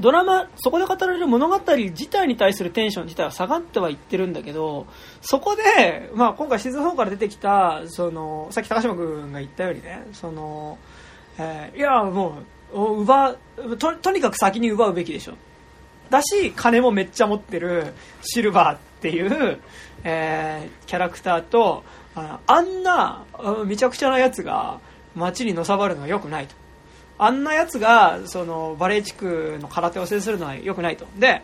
[0.00, 4.86] ドラマそこで語られる物語自体に対するテンション自体は下がってはいってるんだけど
[5.20, 10.78] そこで、まあ、今回シーズン4から出てきたそのさっき高島君が言ったようにねその、
[11.38, 12.54] えーいやもう
[13.02, 15.34] 奪うととにかく先に奪うべきでしょ。
[16.10, 19.58] だし金もめっちゃ持ってるシルバーっていう、
[20.04, 21.82] えーキャラクターと
[22.14, 23.24] あんな
[23.66, 24.78] めちゃくちゃなやつが
[25.16, 26.54] 街にのさばるのは良くないと。
[27.16, 31.06] あんなやつがそのバレー地区の空手を制するのは良くないと。
[31.18, 31.42] で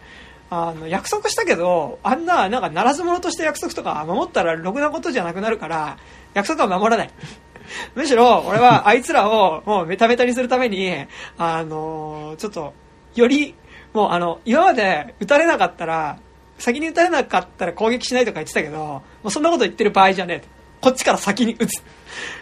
[0.50, 5.96] あの約束したけどあんななんかならず者として約束とか守ったらろくなことじゃなくなるから
[6.34, 7.10] 約束は守らない。
[7.94, 10.92] むしろ俺はあいつらをもうメタメタにするために
[11.38, 12.74] あのちょっと
[13.14, 13.54] より
[13.92, 16.18] もうあの今まで打たれなかったら
[16.58, 21.82] 先に打たれなかったら攻撃しないとか言ってたけどもうそんなこと言ってる場合じゃねえこっちから先に打つ。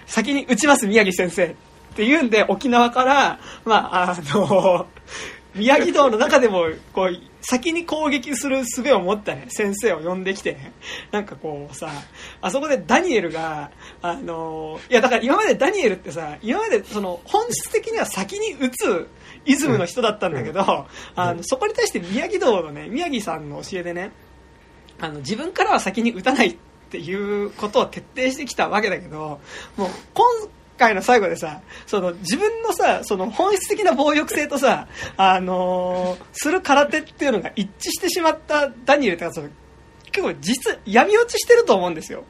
[0.06, 1.46] 先に打ちます宮城先生。
[1.46, 1.54] っ
[1.96, 4.86] て言うんで沖縄からまああの
[5.56, 9.46] 宮城道の中でもこう先に攻撃する術を持ったね。
[9.48, 10.72] 先生を呼んできてね。
[11.10, 11.90] なんかこうさ
[12.40, 13.70] あそこでダニエルが
[14.00, 19.08] あのいやだから今までダニエルってさ今までその本質的には先に打つ
[19.48, 24.12] イズムの人だったんだけど、あのそこに対して宮城道のね宮城さんの教えでね
[25.00, 26.56] あの自分からは先に打たないっ
[26.90, 27.14] てい
[27.44, 29.40] うことを徹底してきたわけだけど
[29.76, 30.26] もう今
[30.78, 39.48] 回の最後でさその自分のさその本質的な暴力性とさ、あのーする空手っていうのが一致してしまったダニエルってかその
[40.12, 42.24] 結構実闇落ちしてると思うんですよ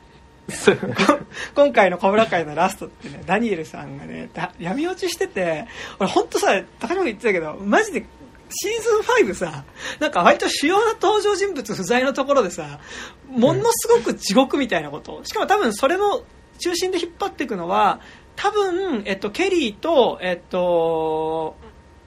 [1.55, 5.67] 今回の小村会のラストってねダニエルさんがねだ闇落ちしてて
[5.99, 8.07] 俺本当さ高島君言ってたけどマジで
[8.51, 9.65] シーズン5さ、
[10.01, 12.81] なんか割と主要な登場人物不在のところでさ、
[13.29, 15.23] ものすごく地獄みたいなこと。
[15.25, 16.23] しかも多分それの
[16.59, 18.01] 中心で引っ張っていくのは、
[18.37, 21.57] 多分、えっと、ケリーと、えっと、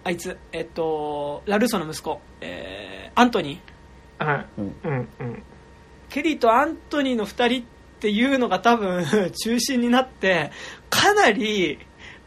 [0.03, 4.45] あいつ、えっと、ラルーソの息子、えー、アントニー。
[4.57, 4.76] うん。
[4.84, 5.09] うん。
[5.19, 5.43] うん。
[6.09, 7.68] ケリーとアントニーの2人
[8.02, 9.06] っていうのが多分
[9.44, 10.49] 中心になって
[10.90, 11.78] かなり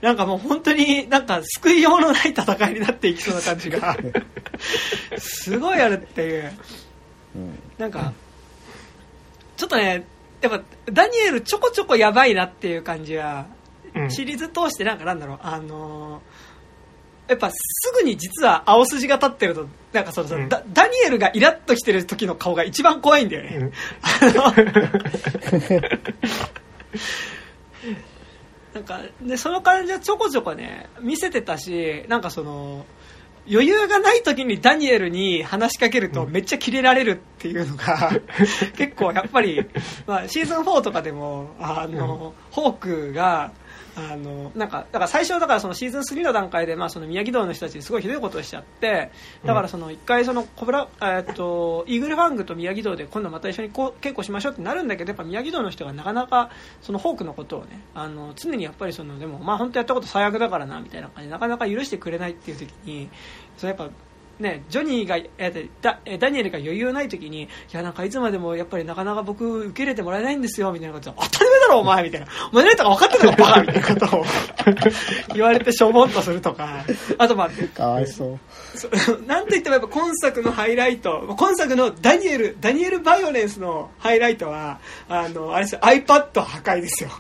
[0.02, 3.96] なんかもう本当になんか救いようのない戦いになっていきそうな感じが
[5.18, 6.52] すごいあるっていう
[7.34, 8.12] うんなんか
[9.56, 10.06] ちょっとね
[10.42, 13.46] やっぱダニエルちょこちょこやばいなっていう感じは
[13.96, 14.10] うん。
[14.12, 16.20] シリーズ通してなんかなんだろうあのー
[17.26, 17.56] やっぱす
[17.94, 20.48] ぐに実は青筋が立ってるとなんかそのさ、うん。
[20.48, 23.70] ダダニエルがイラッとしてる時の顔が一番怖いんだよね、
[28.74, 32.84] なんかでその感じはちょこちょこね見せてたしなんかその
[33.50, 38.10] 余裕がない時にダニエルに話しかけるとめっちゃキレられるっていうのが
[38.76, 39.64] 結構やっぱり、
[40.06, 43.52] まあ、シーズン4とかでもあの、ホークが
[43.96, 49.10] あのなんかだから最初だからそのシーズン3の段階で、まあ、その宮城道の人たちにすごいひどいことをしちゃって
[49.44, 56.50] だからその一回そのコブラ、えっとイーグルファングと宮城道で今度また一緒にこう稽古しましょうってなるんだけどやっぱ宮城道の人がなかなか
[56.82, 63.08] そのホークのことをねあの常にやっぱりそのでもまあ本当やったこと最悪だからなみたいな感じでなかなか許してくれないっていう時に
[63.56, 63.90] それやっぱ
[64.40, 72.26] ね、ジョニーが、えーダえーダニエルが余裕ない時に、いや、なんかいつまでもやっぱりなかなか僕受け入れてもらえないんですよ、みたいなこと当たり前だろ、お前みたいな。
[72.50, 74.24] お前何とか分かってるのか、バカみたいなことを
[75.34, 76.84] 言われてしょぼんとするとか、
[77.18, 78.38] あとまあ、かわいそう。
[78.76, 78.88] そ
[79.26, 87.10] なんといってもやっぱ今作のハイライト、今作のダニエル、ダニエル・バイオレンスのハイライトは、あの、あれですよ、iPad 破壊ですよ。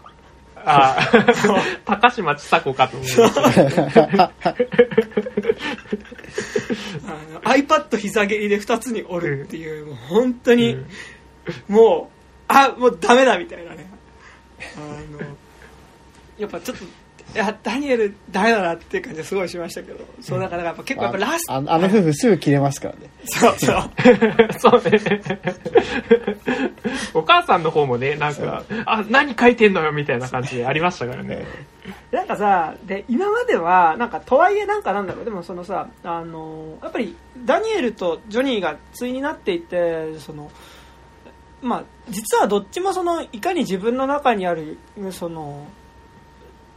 [0.64, 1.10] ああ、
[1.84, 3.42] 高島ちさ子かと思いました。
[4.48, 4.54] あ
[7.32, 10.86] の iPad 膝蹴りで2つに折るっていう、もう本当に、うん
[11.68, 12.14] もう、
[12.48, 13.86] あ、もうダメだみたいなね。
[14.76, 14.80] あ
[15.12, 15.20] の、
[16.38, 16.84] やっぱちょっと、
[17.34, 23.10] いや、ダニエルダメだなっていう感じがすごいしましたけど、そうだからやっぱ結構やっぱラスト、ああの夫婦すぐ切れますからね。
[23.24, 23.90] そうそう。
[24.60, 25.00] そうね。
[27.14, 31.44] お母さんの方もね、なんか、あ、何書いてんのよみたいな感じでありましたからね。
[32.12, 40.50] なんかさ、で、今までは、なんか、とはいえなんかなんだろう、でもそのさ、あの、やっぱり、ダニエルとジョニーが対になっていて、その、
[41.62, 44.78] まあ、実はどっちもその、いかに自分の中にある、
[45.10, 45.66] その、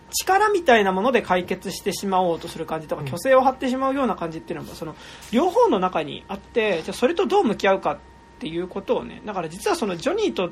[0.10, 4.96] 力みたいなもので解決してしまおうとする感じとか、虚勢を張ってしまうような感じっていうのも、その、
[5.32, 8.00] 両方の中にあって、じゃそれとどう向き合うかっ
[8.40, 10.52] ていうことをね、だから実はその、ジョニーと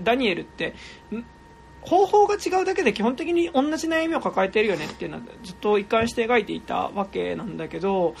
[0.00, 0.74] ダニエルって、
[1.82, 8.14] 方法が違うだけで基本的に同じ悩みを抱えているよねっていうのはずっと一貫して描いていたわけなんだけど、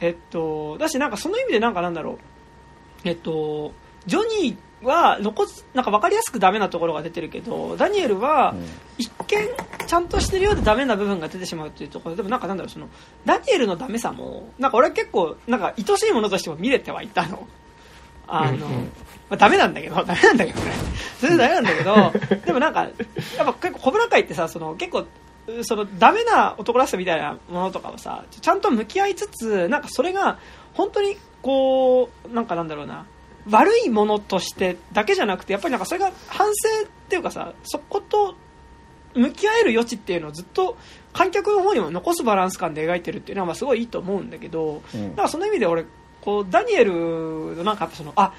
[0.00, 2.18] えっと、だしなんかその意味でなんかなんだろう、
[3.04, 3.72] えっと、
[4.06, 8.54] ジョニーは残す、なんか分かりやすくダメなところが出てるけど、ダニエルは
[8.96, 9.48] 一見
[9.86, 12.88] ちゃんとしてるようでダメな部分が出てしまうっていうところでもなんかなんだろう、その、
[13.24, 17.48] ダニエルのダメさも、なんか俺は結構、なんか愛しいものとしても見れてはいたの。
[18.28, 18.74] あの、ま
[19.30, 20.72] あ、ダメなんだけど、 ダメなんだけどね。
[21.20, 22.92] 全然ダメなんだけど、 でもなんか、やっ
[23.36, 25.06] ぱ結構、小倉会ってさ、その結構、
[25.62, 30.38] そのダメな男らしさみたいなものとかをさ、ちゃんと向き合いつつ、なんかそれが、
[30.74, 33.06] 本当にこう、なんかなんだろうな、
[33.50, 38.34] 悪いものとしてだけじゃなくて、やっぱりなんかそれが反省っていうかさ、そこと
[39.14, 40.76] 向き合える余地っていうのをずっと
[41.12, 45.10] 観客の方にも残すバランス感で描いてるっていうのはまあすごいいいと思うんだけど、うん。
[45.10, 45.84] だからその意味で俺
[46.20, 48.32] こうダニエルのなんかそのあ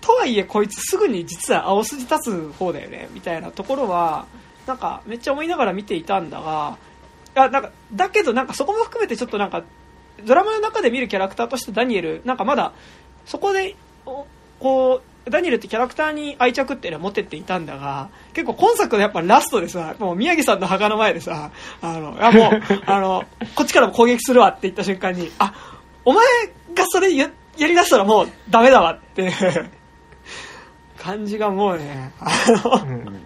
[0.00, 4.26] とはいえこいつすぐに実は青筋立つ方だよねみたいなところは
[4.66, 6.76] なんかめっちゃ思いながら見ていたんだが
[7.34, 9.64] いやなんかだけどなんかそこも含めてちょっとなんか
[10.24, 12.72] ドラマの中で見るキャラクターとしてダニエルなんかまだ
[13.26, 14.26] そこでお
[14.62, 23.24] こうダニエルってキャラクターに愛着っていうのは持ってっていたんだが結構今作のやっぱラストでさもう宮城さんの墓の前でさあのいやもうあの
[23.54, 25.54] こっちからも攻撃するわって言った瞬間にあ
[26.04, 26.24] お前
[26.74, 29.32] がそれややりだしたらもうダメだわっていう
[30.98, 32.30] 感じがもうねあ
[32.64, 33.22] のうん。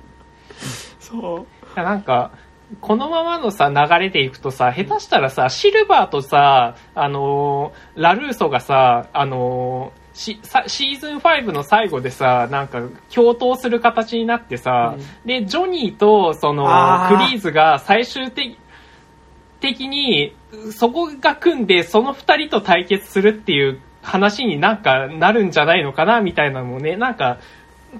[1.00, 1.46] そ
[1.76, 1.80] う。
[1.80, 2.32] なんか、
[2.80, 12.80] このままのさ、流れでいくとさ、下手したらさ、シルバーとさ、あのーラルーソがさ、あのーシーズン5の最後でさ、なんか、
[13.14, 15.26] 共闘する形になってさ、うん。
[15.26, 16.64] で、ジョニーと、その
[17.08, 18.58] クリーズが最終的、
[19.60, 20.34] 的に、
[20.72, 27.38] そこが組んで、その二人と対決するっていう話になんかなるんじゃないのかな、みたいなのもね、なんか、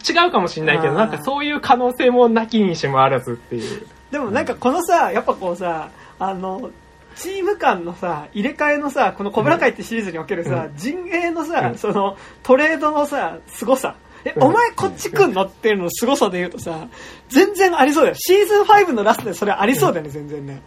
[0.09, 3.87] 違うかもしれないけど、なんかそういう可能性もなきにしもあらずっていう。
[4.11, 6.71] でもなんかこのさやっぱこうさあの
[7.17, 10.77] チーム間のさ入れ替えのさこの「小倉会」ってシリーズにおけるさ、うん。
[10.77, 11.79] 陣営のさ、うん。
[11.79, 13.97] そのトレードのさ凄さ。
[14.25, 14.43] え、うん。
[14.45, 15.45] お前こっち来んの？
[15.45, 16.89] っていうのの凄さで言うとさ
[17.29, 18.17] 全然ありそうだよ。
[18.17, 20.61] シーズン5のラストでそれありそうだよね、全然ね。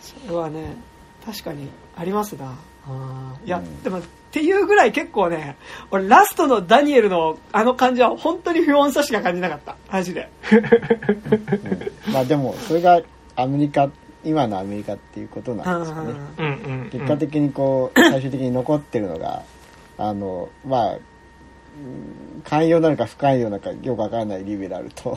[0.00, 0.76] それはね
[1.26, 2.56] 確かにありますな。
[3.44, 4.02] いや、うんでもっ
[4.32, 5.56] ていうぐらい結構ね
[5.90, 9.76] 俺ラストのダニエルのあの感じは本当に不穏さしか感じなかった。
[9.90, 10.30] マジで。
[12.06, 12.12] うん。
[12.12, 13.00] まあでもそれが
[13.36, 13.90] アメリカ
[14.24, 16.12] 今のアメリカっていうことなんですよね。
[16.38, 16.90] うんうんうん。
[16.90, 19.42] 結果的にこう最終的に残ってるのが
[19.98, 25.16] あのまあうん寛容なのか不寛容なのかよくわからないリベラルと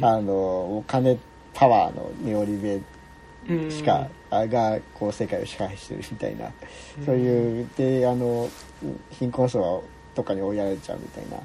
[0.00, 1.18] あのお金
[1.54, 2.80] パワーのネオリベ
[3.48, 6.50] うんしか、あがこう世界を支配してるみたいな、
[7.04, 8.48] そういうであの
[9.10, 9.84] 貧困層
[10.14, 11.36] とかに追いやられちゃうみたいな、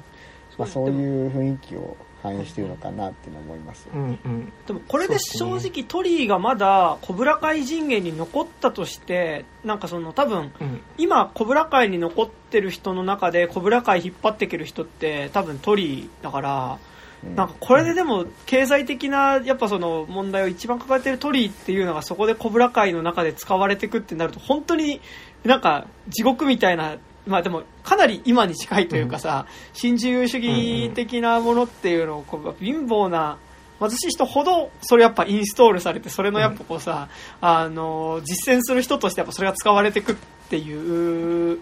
[0.58, 3.82] まあ、そういう雰囲気を反映してるのかなっていうのは思います。
[3.84, 4.52] よ、うんうん。
[4.66, 10.80] でもこれで正直トリーがまだ小倉会陣営に残ったとしてなんかその多分うん。
[10.98, 16.78] 今小倉会に残ってる人の中で小倉会引っ張っていける人って多分トリーだから
[17.24, 17.34] うん。
[17.34, 25.00] なんかこれででも経済的なやっぱその問題を一番抱えてるトリーっていうのがそこで小倉会の中で使われていくってなると本当に
[25.44, 33.38] なんか地獄みたいなまあでもかなり今に近いというかさ、新自由主義的なものっていうのをこう貧乏な
[33.80, 37.08] 貧しい人ほどそれやっぱインストールされてそれのやっぱこうさ、
[37.40, 40.14] あの実践する人としてやっぱそれが使われていくっ
[40.50, 41.60] ていう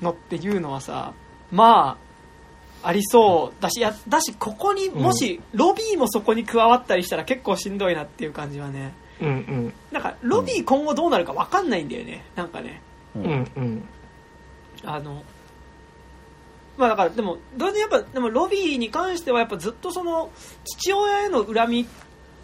[0.00, 1.12] のっていうのはさ
[1.50, 1.98] ま
[2.82, 8.92] あありそうだしやだしここにもしロビーもそこに加わったりしたら結構しんどいなっていう感じはね。
[9.20, 9.72] うんうん。
[9.92, 12.24] なんかロビー今後どうなるか分かんないんだよね。
[12.34, 12.82] なんかね。
[13.14, 13.88] ううんんうん
[14.84, 15.22] あの
[16.76, 20.30] まあだからでも同時にやっぱでもロビーに関してはやっぱずっとその
[20.64, 21.86] 父親への恨みっ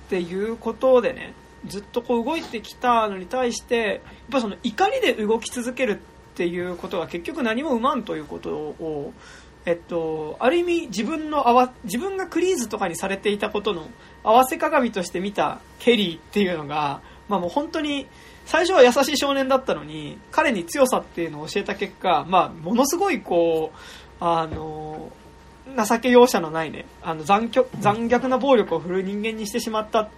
[0.09, 1.35] ていうことでね
[1.67, 4.01] ずっとこう動いてきたのに対してやっ
[4.31, 5.99] ぱその怒りで動き続けるっ
[6.35, 9.13] ていうことが結局何も生まんということを
[9.67, 13.91] えっと、ある意味自分の合わ自分がクリーズとかにされていたことの
[14.25, 18.07] 合わせ鏡として見たケリーっていうのが、まあ、もう本当に
[18.49, 23.79] 最初は優しい少年だったのに彼に強さっていうのを教えた結果、まあ、ものすごいこう
[24.21, 25.13] あの
[25.87, 30.09] 情け容赦のないねあの残残虐な暴力を振るう人間にしてしまったっ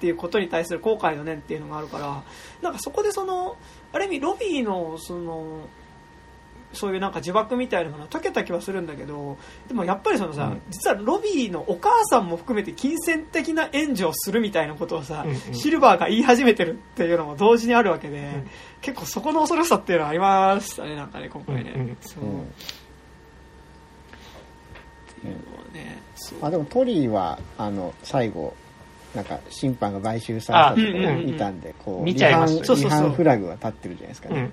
[0.00, 2.22] ていうことに対する後悔の念っていうのがあるから
[2.62, 3.58] なんかそこでその
[3.92, 5.68] ある意味ロビーのその
[6.74, 9.36] そういうなんか呪縛みたいなものは解けた気はするんだけど
[9.68, 10.62] でもやっぱりそのさ、うん。
[10.70, 15.54] 実はロビーのお母さんも含めて金銭的な援助をするみたいなことをさ、うんうん。
[15.54, 21.96] シルバーが言い始めてるっていうのも同時にあるわけで、ん結構そこの恐ろしさっていうのはありましたねなんかね今回ね、うんうん。
[22.00, 22.44] そう、うんっ
[25.22, 26.02] ていうのはね
[26.42, 28.54] あでもトリーはあの最後
[29.14, 32.80] なんか審判が買収されたところを見たんでこう見ちゃいましたね。
[32.80, 34.50] 違反フラグが立ってるじゃないですかね。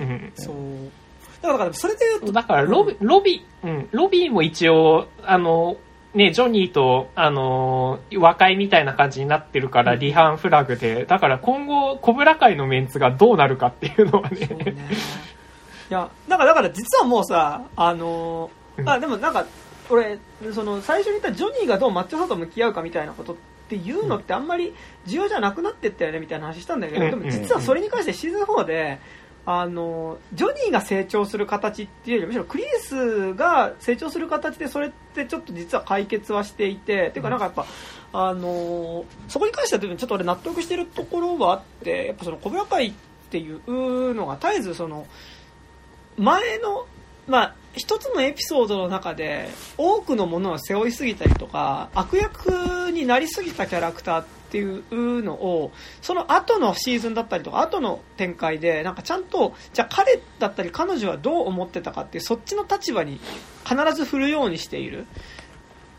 [0.00, 0.06] うん。
[0.06, 0.32] うん。
[0.34, 0.54] そう。
[0.54, 1.01] だから
[1.42, 5.76] だからそれで言うとだからロビ、ロビ、うん、ロビーも一応、あの、
[6.14, 14.46] ね、ジョニーと、あの、和解みたいな感じになってるから、離反フラグで、だから今後、コブラ会のメンツがどうなるかっていうのはね。
[14.46, 14.76] ね。
[15.92, 18.88] いやだからだから実はもうさあのうん。
[18.88, 19.44] あでもなんか
[19.90, 20.18] 俺
[20.54, 23.36] その最初に言ったジョニーがどうマッチョさと向き合うかみたいなことっ
[23.68, 24.74] ていうのってあんまり
[25.04, 27.10] 重要じゃなくなってったよねみたいな話したんだけど、うん。
[27.10, 29.00] でも実はそれに関してシーズン4で
[29.44, 37.66] あのジョニーが成長する形っていうよりむしろクリスが成長する形でそれってちょっと実は解決はしていて、ていうかなんかやっぱ
[38.12, 42.92] あのそこに関してはちょっと俺納得してるところはあってやっぱその小村会っ
[43.30, 45.06] ていうのが絶えずその
[46.18, 46.86] 前の、
[47.26, 55.72] まあ、一つのエピソードの中で多くのものを背負いすぎたりとか悪役になりすぎたキャラクターっていうのを
[56.02, 63.18] その後のシーズンだったりとか後の展開でなんかちゃんとじゃあ彼だったり彼女はどう思ってたかっていうそっちの立場に
[63.64, 65.06] 必ず振るようにしている。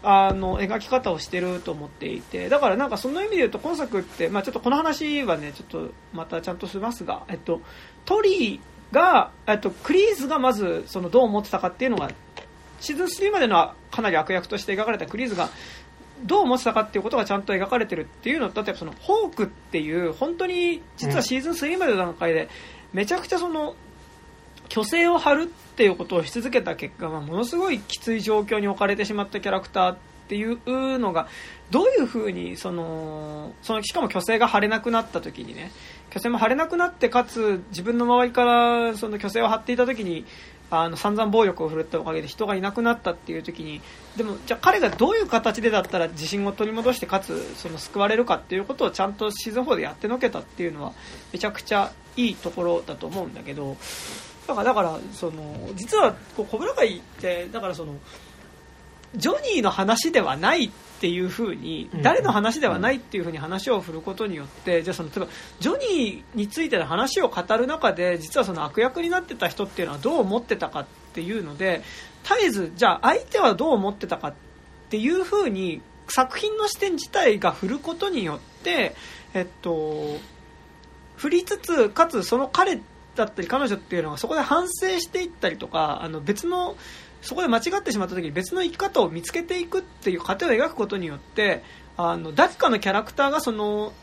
[0.06, 7.62] あの描き方をしてると思っていてだからなんかその意味で言うと今作って、まあ、ちょっとこの話はねちょっとまたちゃんとしますが、えっと、
[8.04, 12.10] トリーが、えっと、クリーズがまずそのどう思ってたかっていうのが
[12.80, 15.50] シーズン3までのはかなり悪役として描かれたクリーズが
[16.24, 22.50] どう思ってたかっていうことがちゃんと描かれてるっていうのと例えばそのホークっていう本当に実はシーズン3までの段階で
[22.94, 23.76] めちゃくちゃその
[24.70, 29.98] 虚勢を張るっていうことをし続けた結果、ま、ものすごいきつい状況に置かれてしまったキャラクターっ
[30.28, 31.28] ていうのが
[31.70, 35.72] どういうふうにそのそのしかも虚勢が張れなくなった時にね
[36.14, 40.26] 虚勢も張れなくなってかつ自分の周りからその虚勢を張っていた時に
[40.70, 43.82] あの散々暴力を振るったおかげで人がいなくなったっていう時に
[44.16, 50.94] でもじゃあ彼がどういう形でだったら自信を取り戻してかつその救われるかっていうことをちゃんとシーズン4でやってのけたっていうのは
[51.32, 53.76] めちゃくちゃいいところだと思うんだけど
[54.48, 57.96] だからだからその実はこう小倉会ってだからその
[59.16, 60.72] ジョニーの話ではない
[61.04, 65.28] っていうふうに誰の話ではないっていうふうに話を振ることによってじゃあその例えば
[65.60, 71.82] ジョニーについての話を語る中で実はその悪役になってた人っていうのはどう思ってたかっていうので
[72.24, 74.34] 絶えずじゃあ相手はどう思ってたかっ
[74.92, 78.96] ていうふうに作品の視点自体が振ることによって
[79.34, 80.20] えっと
[81.18, 82.80] 振りつつかつその彼
[83.16, 86.78] だったり彼女っていうのはそこで反省していったりとかあの別の
[87.24, 91.64] そこで間違ってしまった時に別の生き方を見つけていくっていう過程を描くことによって
[91.98, 93.94] あの誰かのキャラクターがその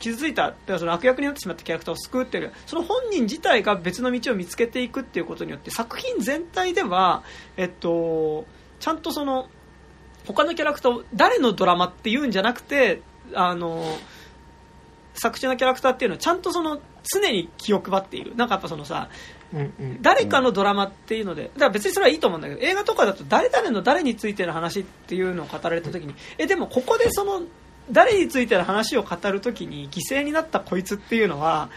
[0.00, 7.22] 傷ついたその悪役になってしまったキャラクターを救うっていうその本人自体が別の道を見つけていくっていうことによって作品全体では、
[7.56, 8.46] えっと、
[8.80, 9.48] ちゃんとその
[10.26, 13.00] 他のキャラクターを誰のドラマっていうんじゃなくて
[13.34, 13.84] あの
[15.14, 18.34] 作中のキャラクターっていうのはちゃんとその常に気を配っている。
[18.34, 19.08] なんかやっぱそのさ
[20.00, 27.42] 誰かのドラマっていうのでだから別にそれはいいと思うんだけど映画とかだと誰々の誰についての話っていうのを語られた時にえでもここでその
[27.90, 31.68] 誰についての話を語る時に犠牲になったこいつっていうのは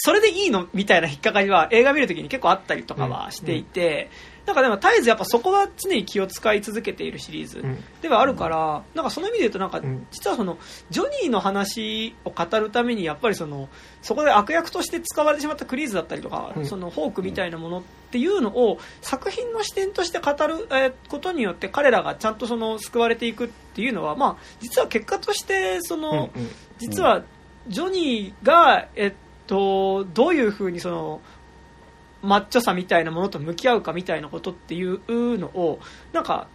[0.00, 0.68] それでいいの？
[0.72, 4.10] みたいな引っかかりは映画見るときに結構あったりとかはしていて、
[4.48, 7.62] なんかでも絶えずやっぱそこは常に気を使い続けているシリーズ
[8.00, 10.56] ではあるから、なんかその意味で言うとなんか実はその
[10.88, 13.68] ジョニーの話を語るためにやっぱりその
[14.00, 20.66] そこで悪役として使われてしまったクリーズだったりとか、そのフォークみたいなものっていうのを作品の視点として語る
[21.08, 26.30] ことによって彼らがちゃんとその救われていくっていうのは、まあ、実は結果としてその、
[26.78, 27.22] 実は
[27.68, 29.12] ジョニーが、えっ
[29.46, 31.20] と、どういうふうにその
[32.22, 35.78] マッチョさみたいなものと向き合うかみたいなことっていうのを
[36.12, 36.48] なんか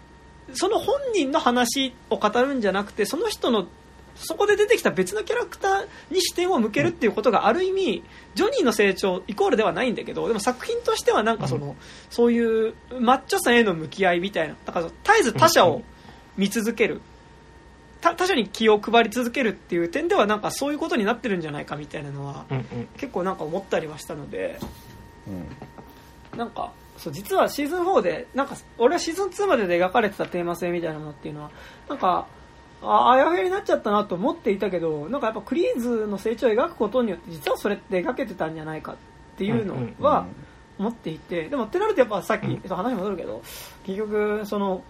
[0.53, 3.67] その本人の話を語るんじゃなくてその人の
[4.15, 8.03] そこで出てきた別のキャラクターに視点を向けるっていうことがある意味
[8.35, 11.75] ジョニーの成長イコールではないんだけどでも作品としてはなんかその
[12.09, 15.81] そういうマッチョさへの向き合いみたいなだから絶えず他者を
[16.37, 17.01] 見続ける
[18.01, 22.45] 他者に気を配り続けるっていう点ではなんかそういうことになってるんじゃないかみたいなのは
[22.97, 24.59] 結構なんか思ったりはしたので。
[25.27, 31.51] うん、なんかそう実はシーズン4でなんか俺はシーズン2までで描かれてたテーマ性みたいなものっていうのは
[31.89, 32.27] なんか
[32.81, 38.95] ああやふやになっちゃったなと思っていたけどなんかやっぱクリーズの成長を描くことによって実はそれって描けてたんじゃないかっ
[39.37, 40.27] ていうのは
[40.77, 43.41] 思っていてでもってなるとやっぱさっき、うん、話戻るけど
[43.85, 44.83] 結局その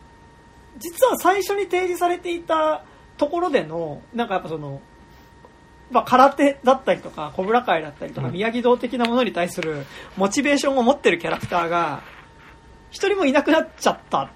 [0.79, 2.83] 実は最初に提示されていた
[3.17, 4.81] ところでのなんかやっぱその
[5.93, 9.85] まあ、空手だったりとか、小倉会だったりとか、宮城道的なものに対する
[10.17, 12.01] モチベーションを持ってるキャラクターが、
[12.91, 14.31] 一人もいなくなっちゃった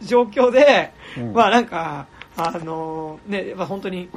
[0.00, 2.06] 状況で、うん、まあなんか、
[2.36, 4.08] あのね、まあ、本当に、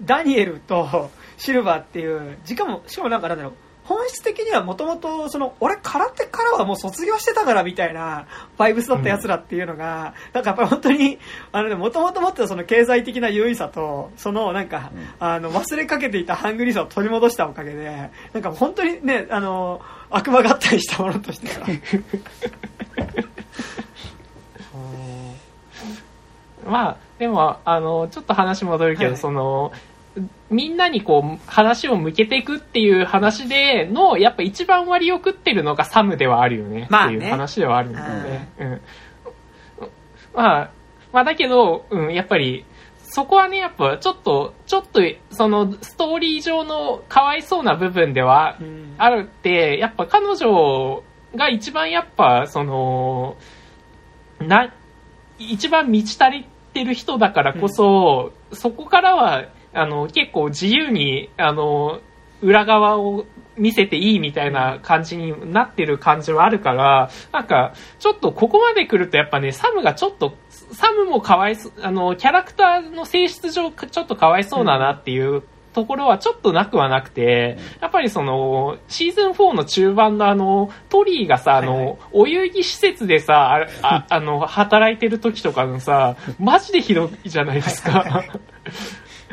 [0.00, 3.52] ダニエルとシルバーっていう、しかも、しかもなんかなんだろう、
[3.84, 8.26] 本質的にはもともと、その、俺空手からはもう卒業してたからみたいな、
[8.56, 11.18] バイブスだった奴らっていうのが、うん、なんかやっぱり本当に、
[11.50, 19.80] あのね、もともと持ってたその経済的な優位さと、そのなんか、うん、あの、忘れかけていたハングリーさを取り戻したおかげで、なんか本当にね、あの、
[20.10, 21.66] 悪魔合体したものとしては。
[26.64, 29.72] まあ、でも、あの、ちょっと話戻るけど、はい、その、
[30.52, 36.86] みんなにこう、話を向けていくっていう話での、やっぱ一番割を食ってるのがサムではあるよね。
[36.90, 38.48] まあ、ね、っていう話ではあるんだよね。
[38.58, 38.80] うん。
[40.34, 40.70] まあ、
[41.12, 42.64] まあだけど、うん、やっぱり、
[43.12, 48.56] そこはね、やっぱちょっと、ちょっと、その、ストーリー上のかわいそうな部分では
[48.96, 51.02] あるって、やっぱ彼女
[51.34, 53.36] が一番やっぱ、その、
[54.40, 54.72] な、
[55.38, 62.00] 一番満ち足りてる人だからこそ、うん、そこからは、あの、結構自由に、あの、
[62.42, 63.24] 裏側を
[63.56, 70.34] 見せていいみたいな感じになってる感じはあるから、なんか、ちょっとここまで来るとやっぱね、サムがちょっと、
[70.72, 75.42] サムもかわいそう、あの、キャラクターの性質上、ちょっとかわいそうだなっていう
[75.72, 88.24] ところはちょっとなくはなくて、やっぱりその、シーズン4の中盤のあの、トリーがさ、あの、お遊戯施設でさ、あ あの、働いてる時とかのさ、マジでひどいじゃないですか。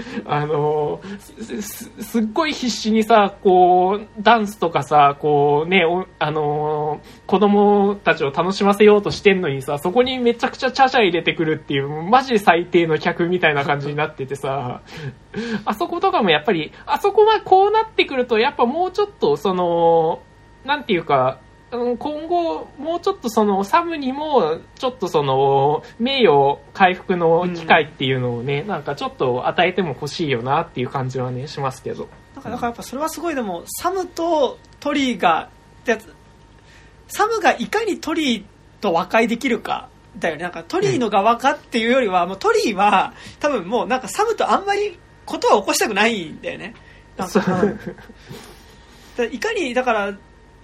[0.26, 1.62] あのす、
[2.02, 5.84] すっごい必死にさ、こう、ダンスとかさ、こうね、
[6.20, 14.82] あの、子供たちを楽しませようとしてんのにさ、そこにめちゃくちゃチャチャ入れてくるっていう、マジ最低の客みたいな感じになっててさ、
[15.66, 20.22] あそことかもやっぱり、あそこはこうなってくると、やっぱもうちょっと、その、
[20.66, 21.40] なんていうか、
[21.72, 32.08] 今後、もうちょっとその、サムにも、ちょっとその、名誉回復の機会っていうのをね、なんかちょっと与えても欲しいよなっていう感じはね、しますけど。
[32.36, 35.50] なんかだからやっぱそれはすごいでもサムとトリーが
[35.86, 36.14] やつ
[37.08, 38.44] サムがいかにトリー
[38.82, 40.44] と和解できるかだよね。
[40.44, 46.74] なんかトリーの側かっていうよりは、もうトリーは多分もうなんかサムとあんまりことは起こしたくないんだよね。
[47.18, 47.42] なんか
[49.24, 50.14] いかにだから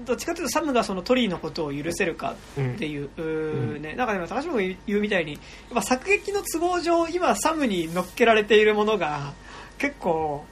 [0.02, 5.42] どっちかというとサムがそのトリーのことを許せるかっていう,、うーね、なんかでも高島君言うみたいにやっ
[5.76, 9.34] ぱ作劇の都合上今サムに乗っけられているものが
[9.78, 10.44] 結構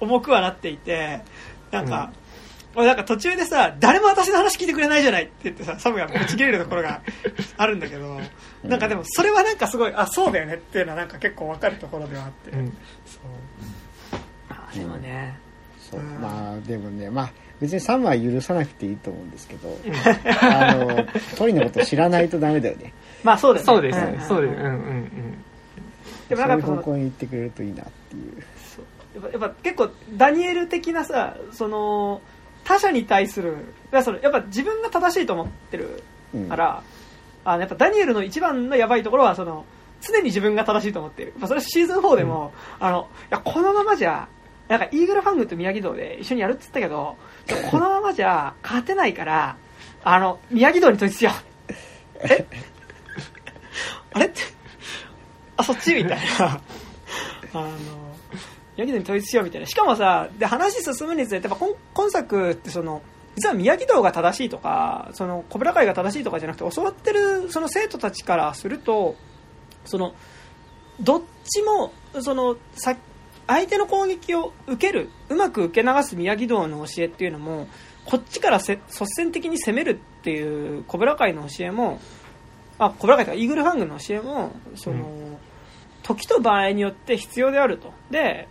[0.00, 1.20] 重くはなっていて
[1.70, 2.12] なんか、
[2.74, 7.02] 俺なんか途中でさ誰も私の話聞いてくれないじゃないって言ってさサムがぶち切れるところが
[7.56, 8.20] あるんだけど
[8.62, 12.76] なんかでもそれはなんかすごいあそうだよねっていうのはなんか結構わかるところではあって、うん。
[13.06, 13.18] そ
[14.16, 14.20] う。
[14.50, 15.38] あでもね、
[15.78, 16.00] そう。
[16.00, 16.20] うん。
[16.20, 19.76] まあでもねまあ別にサムは許さなくていいと思うんですけど
[20.40, 21.06] あの
[21.36, 22.92] トリのことを知らないとダメだよね。
[23.22, 23.66] まあそうだよね。
[23.66, 23.98] そうです。
[23.98, 24.20] んん。
[24.20, 24.54] そうです。
[24.54, 25.44] うんうんうん。
[26.28, 28.42] でもそうないんかそのう方向に行ってくれるといいなっていう。
[28.56, 28.84] そう。
[29.14, 32.22] やっぱやっぱ結構ダニエル的なさその
[32.64, 33.56] 他者に対する
[33.92, 36.02] いやそのやっぱ自分が正しいと思ってる
[36.34, 36.48] うん。
[36.48, 36.82] から、
[37.44, 39.64] あのやっぱダニエルの一番のやばいところはその
[40.00, 44.28] 常に自分が正しいと思っている、まあ、それはシーズン4でも、あのいやこのままじゃ
[44.68, 47.16] なんかイーグルファングと宮城道で一緒にやるって言ったけど
[47.70, 49.56] このままじゃ勝てないから
[50.02, 51.34] あの宮城道に統一しよう
[52.22, 52.46] え？
[54.12, 54.26] あれ？
[54.26, 54.40] って
[55.56, 56.60] あそっちみたいな。
[57.52, 57.70] あの
[58.76, 59.66] 宮城道に統一しようみたいな。
[59.66, 63.02] しかもさで話進むにつれてやっぱ今今作ってその
[63.36, 69.16] 実は宮城道が正しいとかその小倉会が正しいとかじゃなくて教わってるその生徒たちからすると
[69.84, 70.14] その
[71.00, 72.94] どっちもそのさ
[73.50, 77.66] 相手の攻撃を受けるうまく受け流す宮城道の教えっていうのも
[78.04, 82.00] こっちからせ率先的に攻めるっていう小倉会の教えも
[82.78, 85.36] あ小倉会とかイーグルファングの教えもその、うん。
[86.04, 87.92] 時と場合によって必要であると。
[88.10, 88.48] で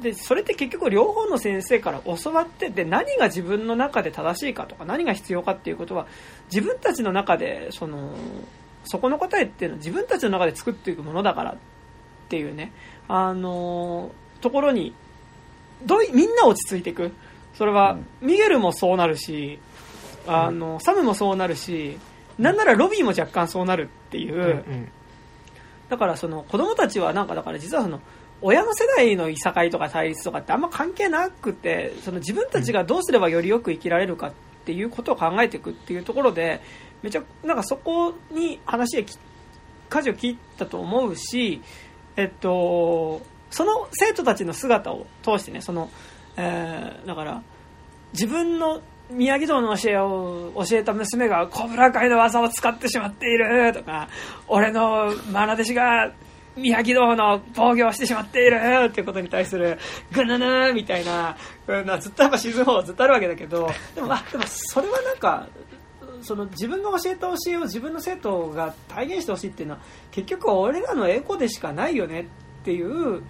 [0.00, 6.08] でそれって結局両方の先生から教わってで何が自分の中で正しいかとか何が必要かっていうことは
[6.52, 8.12] 自分たちの中でその
[8.84, 11.56] そこの答えっていうのは自分たちの中で作っていくものだからっ
[12.28, 12.72] ていうね。
[13.06, 14.10] あの
[14.42, 14.94] ところに
[15.86, 17.12] どいみんな落ち着いていく。
[17.54, 19.58] それは、ミゲルもそうなるし
[20.26, 21.98] あの、サムもそうなるし
[22.38, 24.88] なんならロビーも若干そうなるっていう、うんうん。
[25.88, 28.00] だからその子供たちはなんかだから実はその
[28.40, 34.32] 親の世代のいさかいとか対立とかってあんま関係なくてその自分たちがどうすればよりよく生きられるかっ
[34.64, 36.60] ていうことを考えていくっていうところで
[37.02, 39.18] めちゃなんかそこに話へき
[39.88, 41.60] 舵を切ったと思うし、
[42.16, 43.20] えっと、
[43.52, 45.90] その生徒たちの姿を通してねその、
[46.36, 47.42] えーだから
[48.12, 54.08] 自分の宮城道の教えを教えた娘がコブラ会の技を使ってしまっているとか
[54.48, 56.12] 俺の愛弟子が
[56.56, 58.58] 宮城道の防御をしてしまっている
[58.88, 59.78] っていうことに対する
[60.12, 65.48] ぐぬぬみたいなうんなずっとやっぱシーズン4ずっとあるわけだけどでもあでもそれはなんか
[66.22, 69.80] その自分が教えた教えを自分の生徒が体現してほしいっていうのは
[70.10, 72.28] 結局俺らのエコでしかないよね
[72.62, 73.22] っていう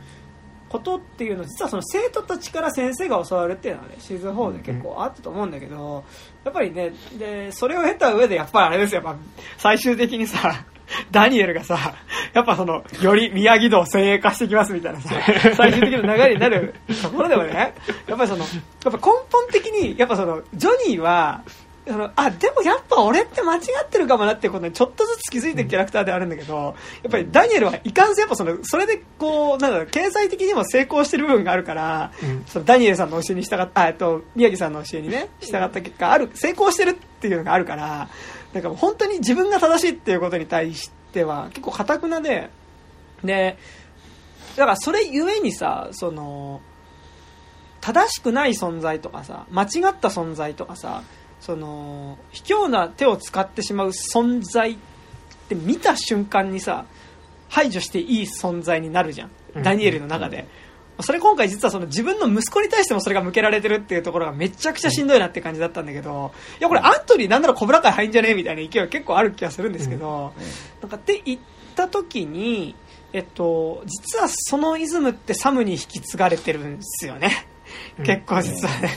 [0.69, 6.05] ことっていうの実はその生徒たちから先生が教わるっていうのはねシーズン4で結構あったと思うんだけど
[6.45, 9.03] やっぱりねでそれを経た上でやっぱりあれですよ。
[9.03, 9.21] やっぱ
[9.59, 10.65] 最終的にさ
[11.11, 11.95] ダニエルがさ
[12.33, 15.15] やっぱそのより宮城道を先鋭化してきますみたいなさ
[15.57, 17.75] 最終的な流れになるところでもね
[18.07, 18.49] やっぱりそのやっ
[18.83, 21.43] ぱ根本的にやっぱそのジョニーは
[21.87, 32.45] そのあでもやっぱ俺って間違ってるかもなっていうことにちょっとずつ気づいてるキャラクターであるんだけどやっぱりダニエルはいかんせんやっぱそのそれでこうなんだろう経済的にも成功してる部分があるから、うん。
[32.47, 38.09] そのダニエルさんの教えに従ったあえっと宮城さんの教えにね従った結果ある成功してるっていうのがあるから
[38.53, 42.51] なんか本当に自分が正しいっていうことに対しては結構堅くなで
[43.25, 43.57] で
[44.57, 46.61] だからそれゆえにさその
[47.81, 49.69] 正しくない存在とかさ間違っ
[50.01, 51.03] た存在とかさ
[51.43, 54.77] その卑怯な手を使ってしまう存在っ
[55.49, 56.87] て見た瞬間にさ
[57.49, 59.61] 排除していい存在になるじゃうん。
[59.61, 60.47] んダニエルの中で、
[61.01, 70.33] それ今回実はその自分の息子に対してもそれが向けられてるっていうところがめちゃくちゃしんどいなって感じだったんだけどいやこれアントニーなんなら小倉会入んじゃねえみたいな勢いは結構ある気がするんですけど、
[70.81, 71.41] なんかって言っ
[71.75, 72.77] た時に
[73.13, 77.49] えっと実はそのイズムってサムに引き継がれてるんですよね。
[78.05, 78.91] 結構実はね、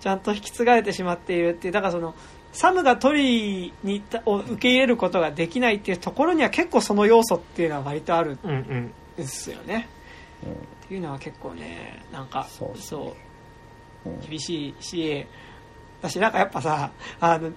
[0.00, 2.14] ちゃんと引き継がれてしまっているっていうだからその
[2.52, 8.92] サムがトリにを受け入れることができないっていうところには結構その要素っていうのは割とあるんうんうん。
[9.16, 9.88] ですよね、
[10.84, 13.12] っていうのは結構ねなんかそうう
[14.06, 15.26] うん厳しいし
[16.00, 16.90] 私なんかやっぱさ
[17.20, 17.52] あの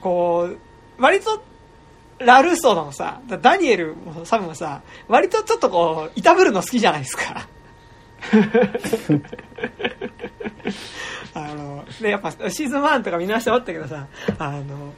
[0.00, 0.58] こう、
[1.02, 1.42] 割と、
[2.18, 7.48] ラルーソのさ、ダニエルもサムもさ、割とちょっとこう、いたぶるの好きじゃないですか。
[11.34, 14.06] あの、で、やっぱシーズン1とか見直して思ったけどさ、
[14.38, 14.92] あの、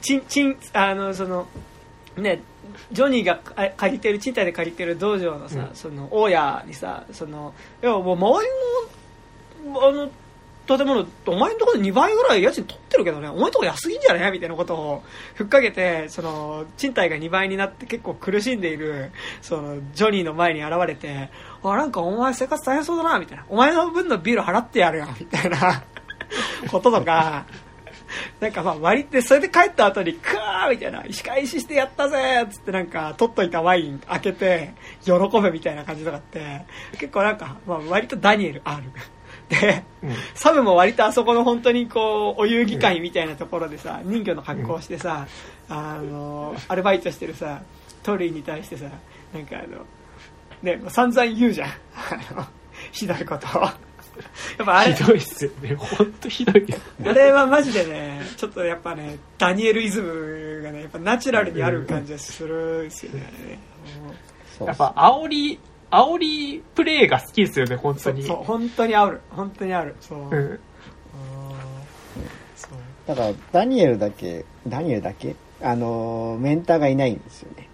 [0.00, 1.46] ちん、ちん、あの、その、
[2.16, 2.42] ね、
[2.92, 5.76] ジョニーがあ借りてる、賃貸で借りてる道場のさ、うん。
[5.76, 8.46] その、大家にさ、その、いや、もう周
[9.64, 10.10] りの、あの、
[10.76, 14.30] 建物、お前のところで2倍ぐらい家賃取ってるけどね、お前のとこ安いんじゃね？
[14.30, 15.02] みたいなことを
[15.34, 19.10] ふっかけて、その、賃貸が2倍になって結構苦しんでいる、
[19.42, 21.30] その、ジョニーの前に現れて、
[21.62, 23.44] あ、なんかお前生活大変そうだな、みたいな。
[23.48, 25.82] お前の分のビール払ってやるよ、みたいな
[26.70, 27.44] こととか、
[28.40, 34.74] なんかまあ割って、それで帰った後に、クワーみたいな、仕返ししてやったぜつってなんか、取っといたワイン開けて、
[35.04, 36.64] 喜べみたいな感じとかって、
[36.98, 38.84] 結構なんか、まあ割とダニエルある。
[39.50, 45.26] で、うんサムも割とあそこの本当にこう、お遊戯会みたいなところでさ、人魚の格好をしてさ、
[45.68, 47.60] あの、アルバイトしてるさ、
[48.02, 48.86] トリーに対してさ、
[49.34, 49.84] なんかあの、
[50.62, 51.68] ね、もう散々言うじゃん。
[51.68, 52.46] あの、
[52.92, 53.62] ひどいことを。
[53.62, 53.68] や
[54.62, 55.74] っぱあれ、ひどいっすよね。
[55.74, 56.80] ほんとひどいです。
[57.04, 63.58] あれはマジでね、ちょっとやっぱね、ダニエルイズムがね、やっぱナチュラルにある感じがするんですよね。
[64.66, 65.58] やっぱ、煽り、
[65.90, 68.22] 煽りプレイが好きですよね、本当に。
[68.22, 69.20] そうそう、本当にある。
[69.30, 69.96] 本当にある。
[70.00, 70.18] そう。
[70.18, 70.60] ううん
[73.06, 75.34] だから、ダニエルだけ、ダニエルだけ？
[75.60, 77.68] あのー、メンターがいないんですよね。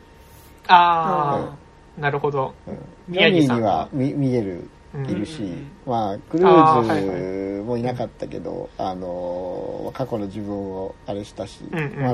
[0.67, 1.55] あ
[1.99, 2.55] あ、なるほど。
[2.67, 2.79] うん
[3.11, 12.13] ジョニーに宮城さんがはミミゲルうんいるし、うんうんうんまあ、クルあーズもいなかったけど、あのー過去の自分をあれしたし、うんうんうんま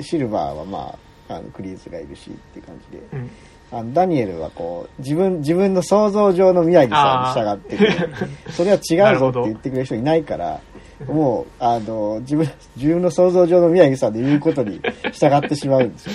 [0.00, 0.98] あ、シルバーはま
[1.28, 3.30] あ、あのクリーズがいるしっていう感じで、うん。
[3.72, 10.60] あのダニエルはこう、自分、自分の想像上の宮城さんに従ってそれは違うぞって言ってくれる人いないから、
[11.06, 12.46] もう、あの、自分、
[12.76, 14.80] 自分の想像上の宮城さんで言うことに
[15.12, 16.12] 従ってしまうんですよ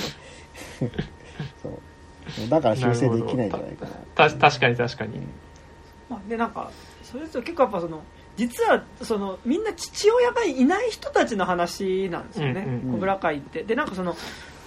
[0.88, 0.94] ね。
[1.64, 1.70] そ
[2.46, 2.50] う。
[2.50, 4.30] だから修正できないんじゃないかな。
[4.30, 5.20] た、確かに確かに。
[6.08, 6.70] まあ、で、なんか、
[7.02, 8.02] それと結構やっぱその、
[8.36, 12.66] 実は、その、みんな父親がいない人たちの話なんですよね。
[12.68, 13.64] うんうん小倉会って。
[13.64, 14.16] で、なんかその、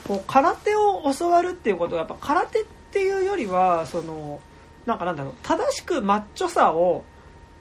[0.08, 4.40] こう、空手を教わるっていうことが、やっぱ空手ってっていうよりは、その、
[4.84, 7.04] なんかなんだろう、正しくマッチョさを、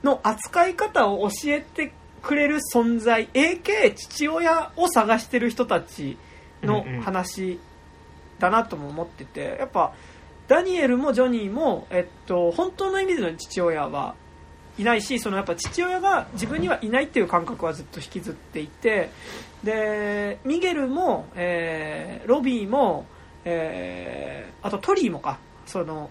[0.02, 6.18] の扱い方を教えてくれる存在、AK 父親を探してる人たち
[6.62, 7.60] の話
[8.40, 9.92] だなとも思ってて、やっぱ、
[10.48, 14.16] ダニエルもジョニーも、えっと、本当の意味での父親は
[14.78, 19.10] いないし、そのやっぱ父親が自分にはいないっていう感覚はずっと引きずっていて、
[19.62, 23.06] で、ミゲルも、えーロビーも、
[23.44, 26.10] えーあとトリーもか、その、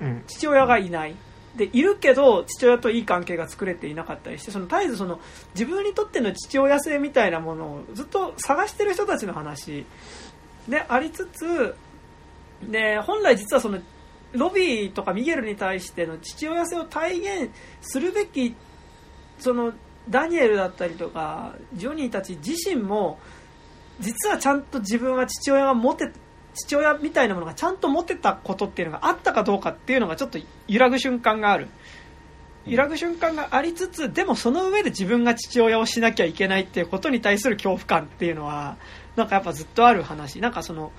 [0.00, 0.22] うん。
[0.26, 1.14] 父親がいない。
[1.56, 5.20] で、いるけど、父親といい関係が作れていなかったりして、その絶えずその、
[5.54, 9.84] 自分にとっての父親性みたいなものをずっと探してる人たちの話
[10.68, 11.74] でありつつ、
[12.62, 13.78] で、本来実はその、
[14.32, 17.50] ロビーとかミゲルに対しての父親性を体現
[17.80, 18.54] するべき、
[19.38, 19.72] その、
[20.08, 23.18] ダニエルだったりとか、ジョニーたち自身も、
[23.98, 26.10] 実はちゃんと自分は父親が持て
[26.60, 30.38] 父親みたいなものがちゃんと持ってたことっていうのがあったかどうかっていうのがちょっと
[30.68, 31.68] 揺らぐ瞬間がある。
[32.66, 38.76] 揺らぐ瞬間がありつつでもその上で自分が父親をしなきゃいけないっていうことに対する恐怖感っていうのは
[39.16, 40.40] なんかやっぱずっとある話。
[40.40, 40.92] なんかその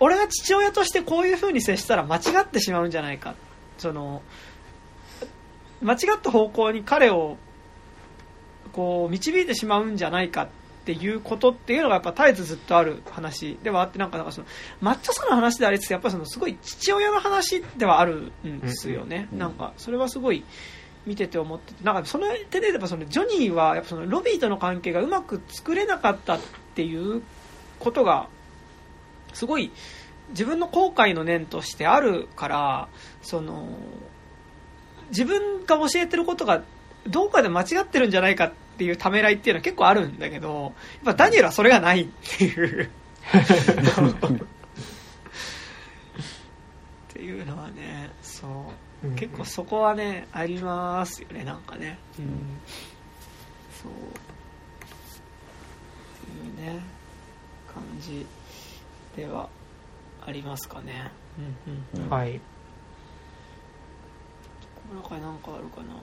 [0.00, 3.34] 俺が父親としてこういう風に接したら間違ってしまうんじゃないか。
[3.78, 4.22] その
[5.82, 7.36] 間違った方向に彼を
[8.72, 10.48] こう導いてしまうんじゃないかっ
[10.84, 14.46] ていうことっていうのがやっぱ絶えずずっとある話ではあってなんかなんかその
[14.80, 19.38] マッチョさの話でありつつやっぱりそのすごい父親の話ではあるんですよね、うん。
[19.38, 20.44] なんかそれはすごい
[21.06, 26.40] 見てて思っててなんかその点で言えばそのジョニーはやっぱそのロビーとの関係がうまく作れなかったっ
[26.74, 27.22] ていう
[27.78, 28.28] ことが
[29.32, 29.72] すごい
[30.30, 32.88] 自分の後悔の念としてあるから
[33.22, 33.68] その
[35.08, 36.62] 自分が教えてることが
[37.06, 40.62] どうかで間違ってるんじゃないかっていうためらいっていうのは結構あるんだけど
[41.04, 42.06] やっぱダニエルはそれがないっ
[42.38, 42.84] ていう。
[42.84, 42.88] っ
[47.08, 48.46] ていうのはねそ
[49.04, 49.06] う。
[49.08, 49.16] うん。
[49.16, 51.98] 結構そこはねありますよねなんかね。
[52.18, 52.26] うん。
[53.82, 53.92] そう。
[53.92, 53.94] っ
[56.54, 56.80] ていうね
[57.72, 58.26] 感じ
[59.16, 59.48] では
[60.24, 61.10] ありますかね。
[61.38, 62.04] うんうん。
[62.04, 62.10] うん。
[62.10, 62.40] はい。
[64.74, 65.94] この中に何かあるかな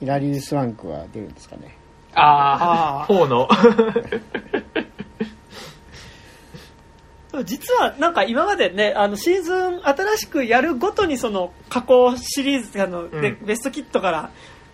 [0.00, 1.76] ヒラリー・スワンクは出るんですかね。
[2.14, 3.48] ああ、4の。
[7.44, 13.46] 実はなんか今までねあのシーズン新しくやるごとにその加工シリーズあの、でうん。
[13.46, 14.30] ベストキットから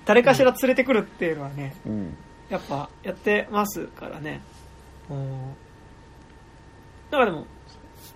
[0.06, 2.16] 誰かしら連れてくるっていうのはね、うん。
[2.48, 4.40] やっぱやってますからね。
[5.10, 5.54] うん。
[7.10, 7.46] だからでも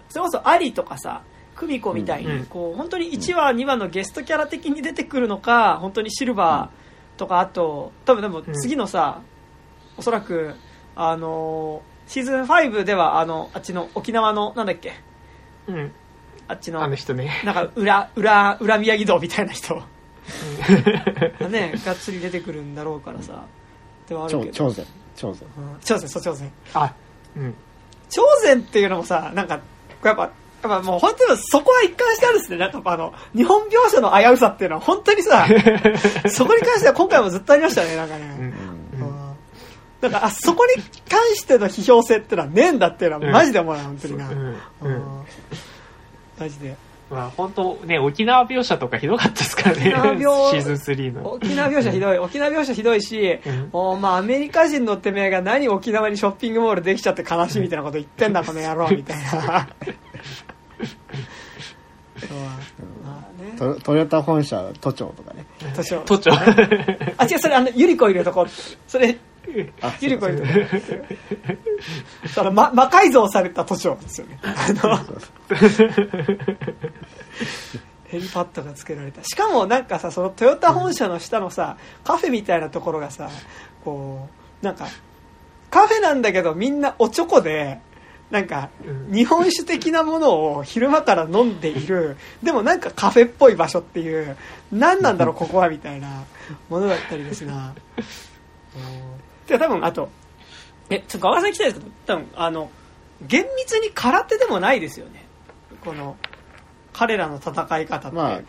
[0.08, 1.22] それこそアリとかさ
[1.56, 2.46] 久美子みたいに、うん。
[2.46, 6.87] こう本当に1話2話のゲストキャラ的に出てくるのか本当にシルバー
[7.18, 9.20] とかあと多分でも次のさ、
[9.98, 10.54] おそらく
[10.96, 14.94] あのーシーズン5ではあのあっちの沖縄のなんだっけ？
[15.66, 15.92] うん。
[16.48, 17.30] あっちのあの人ね。
[17.44, 19.82] なんか裏裏裏宮城道みたいな人。
[21.38, 23.44] がねがっつり出てくるんだろうからさ。
[24.08, 24.52] ではあるけど。
[24.52, 24.86] 超超然
[25.16, 25.76] 超然うん。
[25.80, 26.94] 朝鮮そう朝鮮あ、
[27.36, 27.54] うん。
[28.08, 29.60] 朝鮮っていうのもさなんか
[30.02, 30.30] やっぱ
[30.62, 30.98] やっぱもう。
[30.98, 32.58] 本当にそこは一貫してあるんですね。
[32.58, 35.46] なんかあの日本描写の危うさっていうのは本当にさ
[36.28, 39.36] そこに関しては今回もずっとありましたねなんかね、うんうんうん。
[40.00, 44.38] なんかあそこに関しての批評性っていうのはねえんだっていうのはマジで思うな、本当にな、うん。
[44.38, 44.92] ううん。
[44.92, 45.24] ん。
[46.38, 46.76] マジで。
[47.10, 49.94] まあ本当ね、沖縄描写とかひどかったですからね。
[49.94, 51.32] 沖縄描シーズン3の。
[51.32, 52.18] 沖縄描写ひどい。
[52.18, 53.68] 沖縄描写ひどいし、うん。
[53.72, 59.68] もうまあアメリカ人のてめえが何沖縄にショッピングモールできちゃって悲しいみたいなこと言ってんだこの野郎みたいな
[63.56, 65.46] トトヨタ本社都庁とかね。
[65.74, 66.32] 年を都庁。
[66.32, 68.46] あ違うそれあのユリコいるとこ
[68.86, 69.16] それ
[69.80, 70.50] あユリコいるとこ
[72.34, 74.40] その、ま、魔改造された都庁ですよね。
[74.42, 74.98] あの
[78.08, 79.22] ヘリパッドがつけられた。
[79.22, 83.28] しかもなんかさそのトヨタ本社の下のさカフェみたいなところがさ
[83.84, 84.28] こ
[84.62, 84.88] うなんか
[85.70, 87.80] カフェなんだけどみんなおちょこで
[88.30, 89.14] なんかうん。
[89.14, 94.36] 日本酒的なものを昼間から飲んでいる でもなんかカフェっぽい場所っていう
[94.70, 96.24] 何なんだろうここはみたいな
[96.68, 97.74] ものだったりですな。
[99.46, 100.10] で多分あと
[100.90, 102.70] えちょっと川さん聞きたいですけど多分あの
[103.26, 105.26] 厳密に空手でもないですよね。
[105.84, 106.16] この
[106.92, 108.40] 彼らの戦い方って、まあ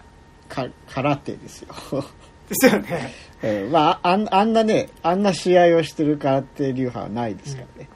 [0.49, 1.73] か空手ですよ、
[2.49, 3.13] ですよね。
[3.41, 7.89] えーまああんあんなねあんな試合をしてる空手流派はないですからね、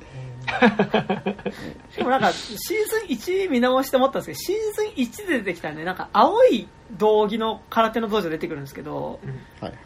[1.92, 2.74] しかもなんかシーズ
[3.08, 4.88] ン1見直して思ったんですけどシーズン
[5.26, 6.68] 1で出てきたんでなんか青い
[6.98, 9.20] 道着の空手の道場出てくるんですけど
[9.62, 9.80] はいはい。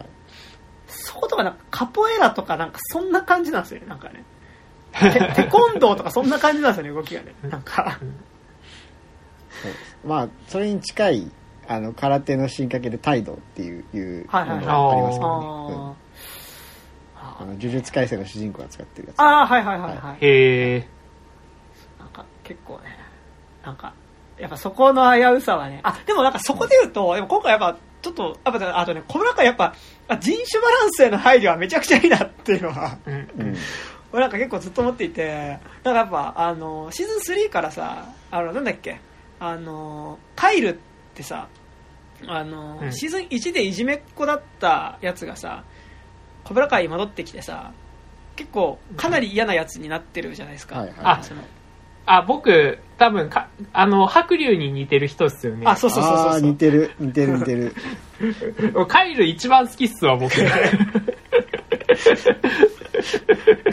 [0.88, 4.24] そことかなんかカポエラとかなんかそんな感じなんですよねなんかね。
[4.94, 7.34] テテコンドーとかそんな感じなんですよね動きがね。
[7.44, 8.00] なんか。
[10.06, 11.32] まあそれに近い
[11.68, 15.92] あの空手の進化系で態度っていういうのがはいはいありますけあどね、うん。
[15.92, 15.94] ー
[17.40, 19.20] あの呪術廻戦の主人公が使ってるやつ。
[19.20, 20.26] あーはいはいはいはい。
[20.26, 20.88] へえ。
[22.00, 22.98] なんか結構ね
[23.64, 23.94] なんか
[24.38, 25.80] やっぱそこの危うさはね。
[25.84, 29.74] あでもなんかそこで言うとでも今回やっぱちょっとやっぱあとね小村君やっぱ
[30.08, 32.98] あ人種バランスへの配慮はめちゃくちゃいいなっていうのは。
[33.06, 33.14] うん。
[33.14, 33.56] うん。
[34.14, 39.00] 俺なんか結構ずっと思っていてなんかやっぱあのシーズン3からさあのなんだっけ
[39.40, 40.78] あのカイルっ
[41.14, 41.48] てさ
[42.26, 42.94] あの、うん。
[42.94, 45.64] シーズン1でいじめっ子だったやつがさ
[46.48, 47.72] 小倉会に戻ってきてさ
[48.36, 51.42] 結構かなり嫌なやつになってるじゃないですか、はいはいあその
[52.10, 55.64] あ、僕、多分か、あの、白龍に似てる人っすよね。
[55.68, 57.76] あそうそうそうそう似てる似てる似てる。
[58.88, 60.34] カイル一番好きっすわ、僕。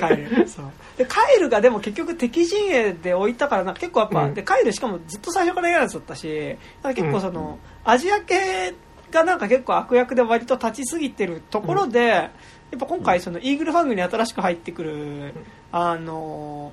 [0.00, 0.64] カイルそう。
[0.98, 4.34] でカイルがでも結局敵陣営で置いたからなんか結構やっぱ、うん。
[4.34, 8.74] でカイルしかもずっと最初から嫌なやつだったし結構その、アジア系
[9.12, 12.30] がなんか結構悪役で割と立ちすぎてるところで、
[12.74, 15.34] やっぱ今回そのイーグルファングに新しく入ってくる、
[15.70, 16.72] あの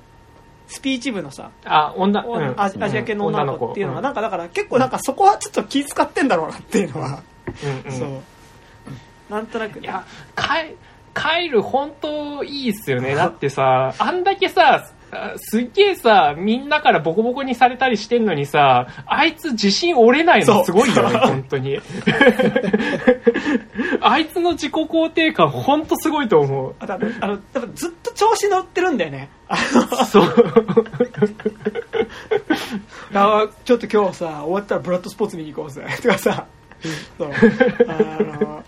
[0.66, 2.54] スピーチ部のさ、あ、女、おうん。
[2.56, 4.04] アジア系の女の子っていうのがうん。
[4.04, 7.22] なんかだから結構なんかそこはちょっと気遣ってんだろうなっていうのは、
[7.84, 7.98] うんうん。
[7.98, 8.20] そう。
[9.30, 9.80] なんとなく。
[9.80, 10.04] ねいや、
[10.34, 10.74] カイ
[11.14, 13.14] カイル本当いいっすよね。
[13.14, 14.90] だってさ、 あんだけさ、あ
[15.36, 21.78] すっげえさ、みんなからボコボコにされたりしてんのにさ、あいつ自信折れないのすごいよね、本当に。
[24.00, 26.74] あいつの自己肯定感本当すごいと思う。
[26.78, 30.34] あとあのあの多分ずっと調子乗ってるんだよねあのそう。
[33.14, 36.46] あちょっと今日さ終わったらブラッドスポーツ見に行こうぜとかさ
[37.18, 37.30] そう
[37.86, 38.64] あの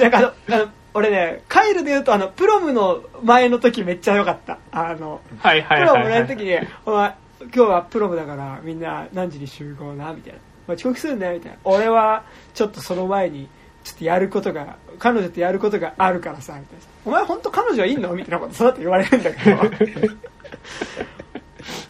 [0.00, 4.58] なんかあのあの俺ねカイルで言うとあのプロムの前の時めっちゃ良かった。
[4.72, 6.20] あのはいはいプロムはい、はい。
[6.22, 6.56] の時に
[6.86, 12.24] 「お前今日はプロムだからみんな何時に集合な」みたいな「お前遅刻するんだよ」みたいな「俺は
[12.54, 13.48] ちょっとその前に
[13.84, 19.60] ちょっとやることが彼女とやることがあるからさ」みたいな「お前本当彼女はいんの?」みたいなことその後言われるんだけど。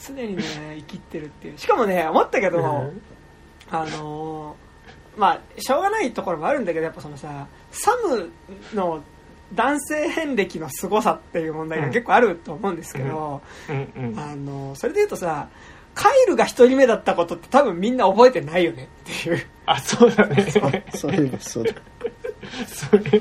[0.06, 0.42] 常にね
[0.78, 1.58] 生きってるっていう。
[1.58, 3.02] しかもね思ったけど、うん。
[3.70, 4.67] あのー
[5.18, 8.30] まあしょうがないところもあるんだけどやっぱそのさサム
[8.72, 9.02] の
[9.54, 13.92] 男性遍歴の凄さっていう問題が結構あると思うんですけど、うん。
[13.96, 14.18] うん。
[14.18, 15.48] あのそれで言うとさ
[15.94, 19.46] カイルが一人目だったことって多分みんな覚えてないよねっていう。
[19.66, 20.46] あ、そうだね。
[20.94, 21.72] そういえばそうだ
[22.66, 23.18] それ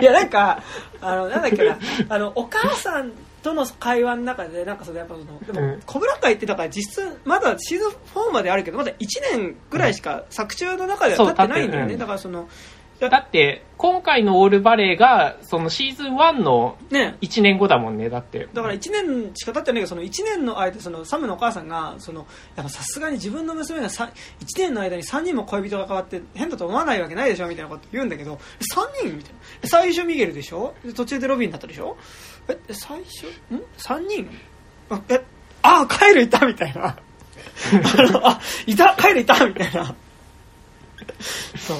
[0.00, 0.62] いやなんか
[1.00, 1.76] あのなんだっけな。
[2.08, 3.12] あのお母さん
[3.44, 5.82] との会話の中でなんかそのやっぱそのでも、うん。
[5.84, 12.48] 小倉会ってだから実質まだシーズン4まであるけどまだ1年ぐらいしか作中の中では経ってないんだよね、そうんだからその
[13.00, 17.16] だって、今回のオールバレーが、そのシーズン1のね。
[17.20, 18.48] 1年後だもんね、だって。
[18.52, 22.26] だから1年しか経ってないけどその1年の間そのサムのお母さんがその
[22.56, 24.10] やっぱさすがに自分の娘がさ
[24.40, 28.38] 1年の間に3人も恋人が変わって変だと思わないわけないでしょみたいなこと言うんだけど3
[29.06, 29.68] 人みたいな。
[29.68, 31.96] 最初ミゲルでしょで途中でロビンだったでしょ
[32.48, 33.26] え最初？
[33.54, 34.30] ん？3人？
[34.90, 35.24] あえ
[35.62, 36.86] あカエルいたみたいな。
[36.88, 36.96] あ
[38.12, 39.94] のあいたカエルいたみたいな。
[41.56, 41.76] そう。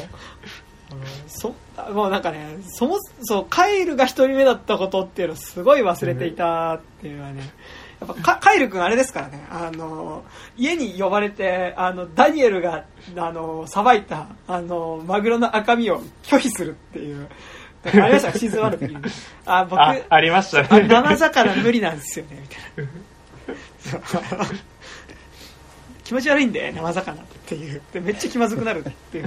[0.91, 1.55] あのそ
[1.93, 7.43] もうなんかねそもそうカイルが一人目だったことっていうのをすごい忘れていたっていうのはね
[8.01, 9.47] やっぱカカイル君あれですからね。
[9.51, 10.25] あの
[10.57, 12.85] 家に呼ばれてあのダニエルが
[13.17, 17.29] あのさばいたあのマグロの赤身を拒否するっていう
[17.87, 18.97] ありましたかシーズン1の時に
[19.47, 20.89] あ僕あ、ありましたあね。
[20.89, 24.45] 生魚無理なんですよねみたいな
[26.05, 29.25] 気持ち悪いんで生魚っていうでめっちゃ気まずくなるっていう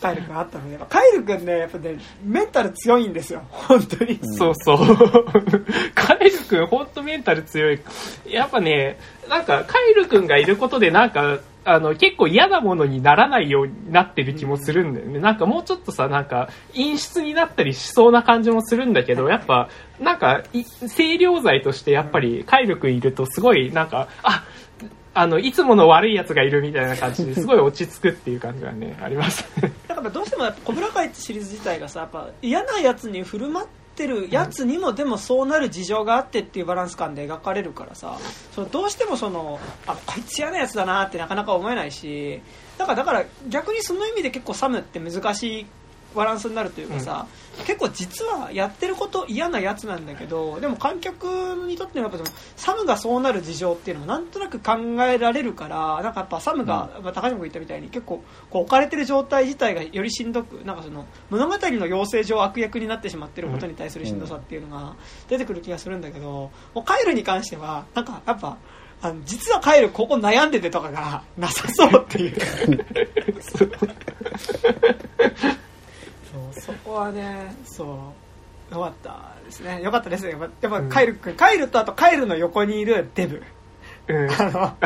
[0.00, 4.78] カイル君あったので カイル君ねやっぱねメンタル強いんですよ本当に、そうそう。
[5.94, 7.80] カエル君、ほんとメンタル強い。
[8.28, 8.98] やっぱね、
[9.28, 15.18] なんか、カエル君がいることで、なんか、あの、結構嫌なものにならないようになってる気もするんだよね。
[15.18, 19.68] なんかもうちょっとさ、なんか、陰湿になったりしそうな感じもするんだけど、やっぱ、
[19.98, 24.44] なんか、い清涼剤としてやっぱり、カエル君いるとすごい、なんか、あ、
[25.14, 29.46] あの、いつもの悪い奴がいるみたいな感じですごい落ち着くっていう感じがね、あります。
[29.86, 38.18] だからどうしてもやっぱ小倉会ってシリーズ自体がさやっぱ嫌なやつに振る舞ってってるやつにもでもそうなる事情があってっていうバランス感で描かれるからさ
[38.52, 42.42] そのどうしてもそのあこいつ嫌なやつだなってなかなか思えないし
[42.76, 45.66] だからだから逆にその意味で結構サムって難しい
[46.14, 47.26] バランスになるというかさ、
[47.66, 51.24] 結構実はやってること嫌なやつなんだけどでも観客
[51.66, 54.72] にとってはやっぱそのサムがそうなる事情っていうのもなんとなく考
[55.04, 64.96] えられるからなんかやっぱサムが、まあ、高島君言ったみたいに結構こう置かれてる状態自体がよりしんどくなんかその物語の養成上悪役になってしまってることに対するしんどさっていうのが
[65.28, 68.56] 出てくる気がするんだけどもうカエルに関してはなんかやっぱ
[69.02, 72.34] あの実はカエルここ悩んでてとかがなさそうっていう
[76.34, 76.62] そう。
[76.62, 78.12] そこはねそ
[78.70, 78.74] う。
[78.74, 79.82] よかったですね。
[79.82, 80.30] よかったですね。
[80.30, 83.42] やっぱカエル君、カエルとあとカエルの横にいるデブ。
[84.08, 84.30] うん。
[84.30, 84.76] あの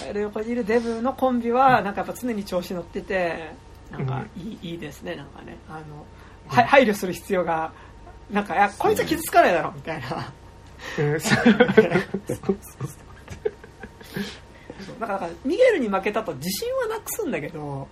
[0.00, 3.52] カエル横にいるデブのコンビはなんかやっぱ常に調子乗ってて
[3.90, 5.16] なんかいい,、いいですね。
[5.16, 5.58] なんかね。
[5.68, 6.06] あの
[6.48, 7.72] は配慮する必要が
[8.30, 10.32] なんかいやこいつは傷つかないだろみたいな。
[10.98, 11.18] う
[15.00, 17.86] だからミゲルに負けたと自信はなくすんだけど、うん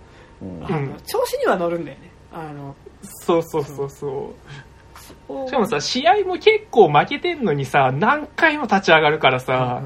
[0.63, 5.47] あの調子には乗るんだよねあのそうそうそうそう。
[5.47, 9.83] しかもさ、試合も結構負けてんのにさ、何回も立ち上がるからさ、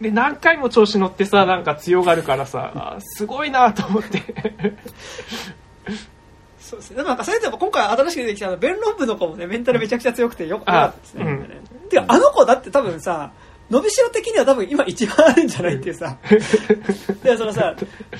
[0.00, 4.22] で、何回も調子乗ってさ、なんか強がるからさ、すごいなと思って。
[6.58, 6.96] そうですね。
[6.96, 11.24] でもなんかそれでも今回新しく出てきたあのベンロンブの子もね、メンタルめちゃくちゃ強くてよよかったですね。
[11.24, 13.32] あうんなんかねてか、あの子だって多分さ、
[13.70, 16.18] 伸びしろ的には多分今一番あるんじゃないっていうさ。
[17.22, 17.74] で、そのさ、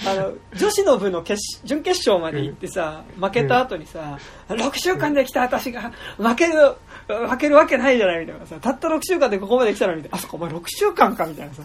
[0.06, 6.74] あの、女子の部の決し準決勝まで行ってさ、負けた後にさ、6週間で来た私が負ける、
[7.06, 11.62] 負けるわけないじゃないみたいなさ、たった6週間でここまで来たのに、あ、そこお前6週間かみたいなさ、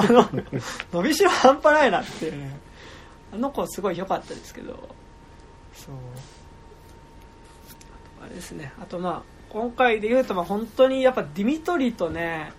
[0.00, 0.28] あの、
[0.92, 2.58] 伸びしろ半端ないなっていうね。
[3.32, 4.88] あの子すごい良かったですけど、
[5.74, 5.94] そう。
[8.22, 8.72] あれですね。
[8.80, 12.52] あとまあ、今回で言うと、まあ本当にやっぱディミトリとね、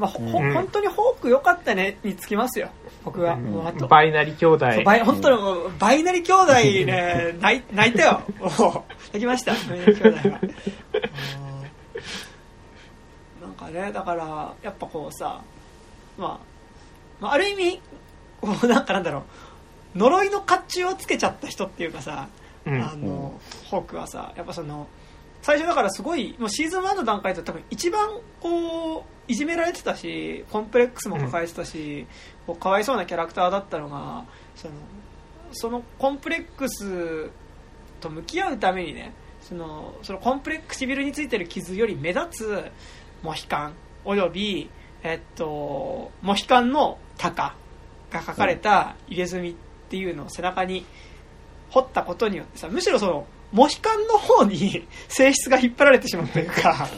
[0.00, 2.70] まあ、ほうん本当にホーク良かったねにつきますよ。
[3.04, 3.36] 僕は。
[3.36, 3.86] もうあと。
[3.86, 4.66] バイナリ兄弟。
[4.82, 8.22] バイ本当にもうバイナリ兄弟ね、 泣い泣いたよ。
[9.12, 10.40] 泣きました、バイナリ兄弟は。
[10.42, 10.54] うん
[13.42, 15.42] なんかね、だから、やっぱこうさ、
[16.16, 16.38] まあ、
[17.20, 17.80] まあ、ある意味、
[18.40, 19.24] こうなんかなんだろ
[19.94, 22.28] う、呪いの甲冑をつけちゃった人っていうかさ、
[22.66, 24.86] うんあの、ホークはさ、やっぱその、
[25.42, 28.08] 最初だからすごい、もうシーズン1の段階で多分一番
[28.40, 32.06] こう、いじめられてたし、コンプレックスも抱えてたし、
[32.46, 34.24] こうかわいそうなキャラクターだったのが、
[34.56, 34.74] その、
[35.52, 37.30] そのコンプレックス
[38.00, 39.12] と向き合うためにね、
[39.42, 42.64] その、そのコンプレックス唇についてる傷より目立つ
[43.22, 44.68] モヒカン、および、
[45.02, 47.54] えっと、モヒカンの鷹
[48.10, 49.54] が書かれた入れ墨っ
[49.88, 50.84] ていうのを背中に
[51.70, 56.88] 彫ったことによってさ、むしろその、モヒカンの方に 性質が引っ張られてしまうというか、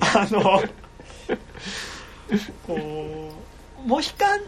[0.00, 0.62] あの、
[2.66, 4.40] こう、モヒカン、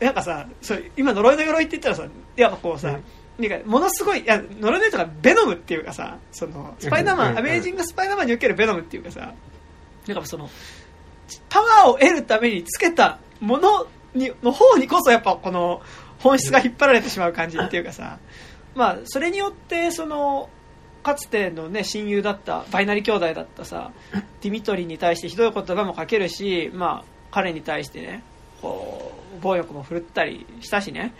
[0.00, 2.98] なんかさ、そう今呪いの鎧って言ったらさ、やっぱこうさ、
[3.48, 7.38] なんかものすごいいやノルウェーとかベノムっていうかさそのスパイダーマン、うん。
[7.38, 9.32] アメージング・スパイダーマンにおけるベノムっていうかさ
[10.06, 10.50] なんかその
[11.48, 15.80] パワーを得るためにつけたものにの方にこそやっぱこの
[16.18, 18.18] 本質が引っ張られてしまう感じっていうかさ、
[18.74, 20.50] まあそれによってその
[21.02, 23.92] かつてのね親友だったバイナリ兄弟だったさ
[24.40, 28.22] ディミトリに対してひどい言葉もかけるしまあ彼に対してね
[28.60, 31.14] こう暴力も振るったりしたしね。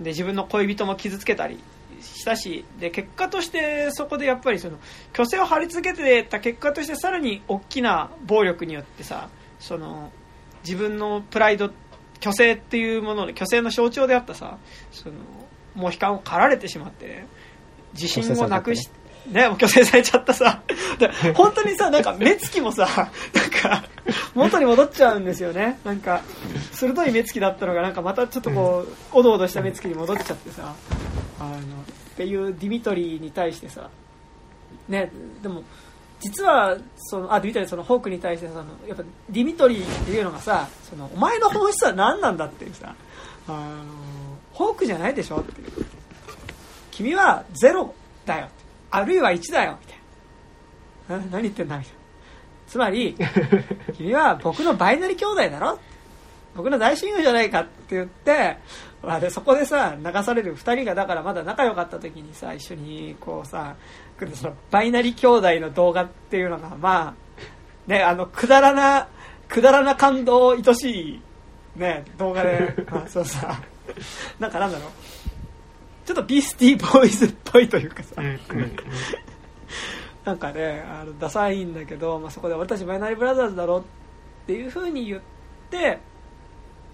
[0.00, 1.58] で自分の恋人も傷つけたり
[2.02, 4.78] したしで結果としてそこでやっぱりその
[5.12, 10.12] 虚勢を張り続けてた結果としてさらに大きな暴力によってさその
[10.64, 11.70] 自分のプライド
[12.20, 14.58] 虚勢っていうもので虚勢の象徴であったさ
[14.92, 15.14] その
[15.74, 17.26] モヒカンを狩られてしまってね
[17.94, 18.90] 自信をなくし
[19.30, 20.62] ね、もう虚勢されちゃったさ。
[20.98, 23.84] で本当にさ、なんか目つきもさ、なんか、
[24.34, 25.78] 元に戻っちゃうんですよね。
[25.84, 26.22] なんか、
[26.72, 30.74] 鋭い目つきだったのが、なんかまたちょっとこう、おどおどした目つきに戻っちゃってさ、
[31.40, 31.60] あの、っ
[32.16, 33.90] ていうディミトリーに対してさ、
[34.88, 35.10] ね、
[35.42, 35.62] でも、
[36.20, 42.94] 実は、その、あ、ディミトリー、その、ホークに対してさ、そのやっぱ、ディミトリーっていうのがさ、その、お前の本質は何なんだっていうさ、
[43.48, 43.84] あの、
[44.52, 45.86] ホークじゃないでしょっていう。
[46.90, 47.94] 君はゼロ
[48.24, 48.48] だよ。
[48.96, 49.78] あるいは1だよ。
[49.80, 51.24] みたいな。
[51.26, 51.98] な何言ってんだみたいな。
[52.66, 53.14] つまり、
[53.96, 55.78] 君は僕のバイナリ兄弟だろ？
[56.56, 58.56] 僕の大親友じゃないかって言って、
[59.02, 63.76] まあ、でそこでさ流される2人がだからまだ仲良かった時にさ一緒にこうさ
[64.34, 69.08] そのバイナリ兄弟の動画っていうのがまあねあのくだらな
[69.48, 71.20] くだらな感動愛しい
[71.76, 73.60] ね動画で、 まあ、そうさ
[74.40, 74.90] なんかなんだろう
[76.06, 78.76] ちょっとビースティーボーイズっぽいというかさ、うんうん
[80.24, 83.82] なんかねあのダサいんだけど、まあ、そこで俺たちバイナリーブラザーズだろっ
[84.46, 85.20] ていうふうに言っ
[85.70, 86.00] て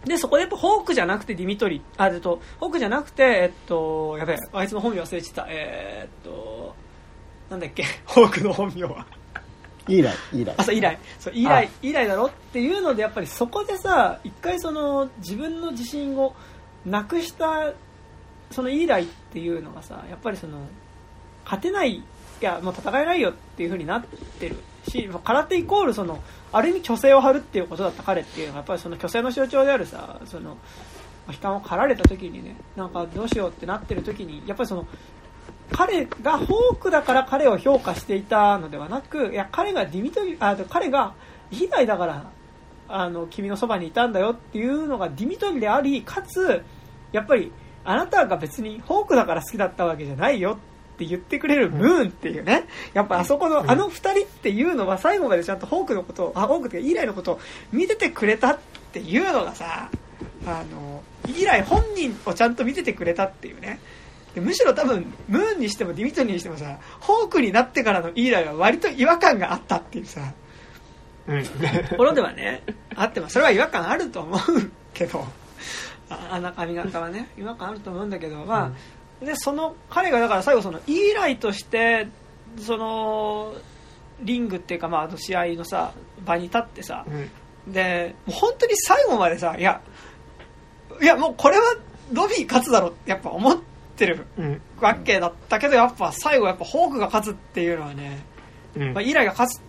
[0.05, 5.47] でそこでやっぱホークじゃなくてディミトリあえっとホークじゃなくてえっとやべえあいつの本名忘れてた。
[5.49, 6.75] えーっと
[7.49, 7.85] なんだっけ？
[8.05, 9.07] ホークの本名は。
[9.89, 10.57] イーライ、イーライ。
[10.59, 10.65] あ。
[10.65, 10.99] そうイライ。
[11.19, 16.35] そうイライイライだろっていうのでやっぱりそこでさ一回その自分の自信を
[16.85, 17.73] なくした
[18.53, 20.59] そのイライっていうのがさやっぱりその
[21.45, 22.05] 勝てないい
[22.41, 24.57] やもう戦えないよっていう風になってる
[24.89, 26.23] しもう空手イコールその
[26.53, 30.57] ある意味虚勢を張るっていうことだった彼っていうのがやっぱりその虚勢の象徴であるさその
[31.29, 34.87] 悲観を狩られた時にねなんかどうしようってなってる時にやっぱりその
[35.71, 41.15] 彼がフォークだから彼を評価していたのではなくいや彼がディミトリあ彼が
[41.51, 42.31] イライだから
[42.89, 46.63] あの君のそばにいたんだよっていうのがディミトリでありかつ
[47.13, 47.53] やっぱり
[47.85, 50.59] あなたが別にフォークだから好きだったわけじゃないよ
[50.95, 57.41] って言ってくれるムーンっていうね、やっぱあそこのあの二人っていうのは最後までちゃんとフォークのことをあフォークってイーライのことを
[57.73, 58.59] 見ててくれたっ
[58.93, 59.91] ていうのがさ
[60.47, 63.81] あのイーライ本人をちゃんと見ててくれたっていうね。
[64.35, 70.33] でむしろ多分ムーンにしてもディミトリーにしてもさフォークになってからのイーライは割と違和感があったっていうさ。
[71.29, 71.45] うん。
[71.45, 72.63] ところではね
[72.95, 74.41] あってもそれは違和感あると思う
[74.95, 75.25] けど
[76.13, 78.73] ああの髪型はね違和感あると思うんだけどま
[79.23, 82.09] あ、でその彼がだから最後そのイーライとして
[82.59, 83.55] その
[84.21, 85.93] リングっていうかまああの試合のさ
[86.25, 87.31] 場に立ってさうん。
[87.73, 89.81] でもう本当に最後までさいや
[91.01, 91.77] いやもうこれは
[92.13, 93.59] ドビー勝つだろってやっぱ思っ
[93.97, 94.61] てるうん。
[94.81, 98.25] わけだったけどやっぱ最後やっぱホークが勝つっていうのはね
[98.75, 98.93] うん。
[98.95, 99.61] まあ、イーライが勝つっ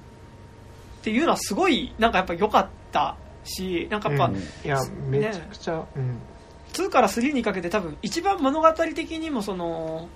[1.04, 4.38] ていうのはすごいなんかやっぱ良かったしなんかやっぱ、うん。
[4.38, 4.78] いや
[5.10, 6.18] めちゃくちゃ、うん
[6.74, 10.10] 2から3にかけて多分一番物語的にもその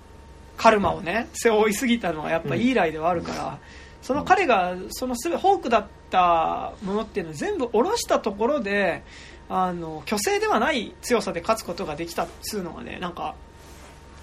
[0.58, 3.60] カルマをね背負いすぎたのはやっぱイーライではあるから、
[4.02, 9.04] その彼がそのすべホークだったものっていうのを全部下ろしたところで
[9.50, 13.36] あの虚勢ではない強さで勝つことができたっつうのはねなんか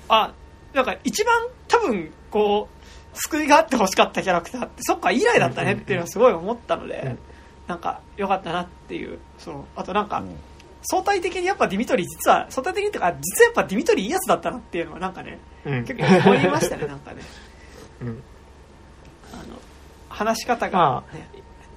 [0.09, 0.33] あ
[0.73, 7.19] なんか一番多分こう救いがあってほしかったキャラクターってそっかイーライだったねっていうのはすごい思ったので、うん。
[7.67, 10.37] なんか良かったなっていうそうあとなんか、うん
[10.85, 15.85] 相対的にやっぱディミトリー実は相対的にっていうか実はやっぱディミトリーいいやつだったなっていうのはなんかねうん。
[15.85, 17.23] 結構思いましたねなんかね。
[18.03, 18.23] うん。
[19.33, 19.43] あの
[20.09, 21.29] 話し方がま、ね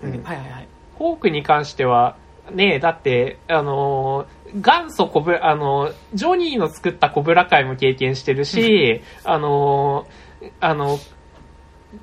[0.03, 0.23] うん。
[0.23, 0.67] はいはいはい。
[0.95, 2.15] ホークに関しては、
[2.51, 10.99] ねだって、あのー元祖コブ、あのージョニーの作ったコブラ会も経験してるし、あのーあの、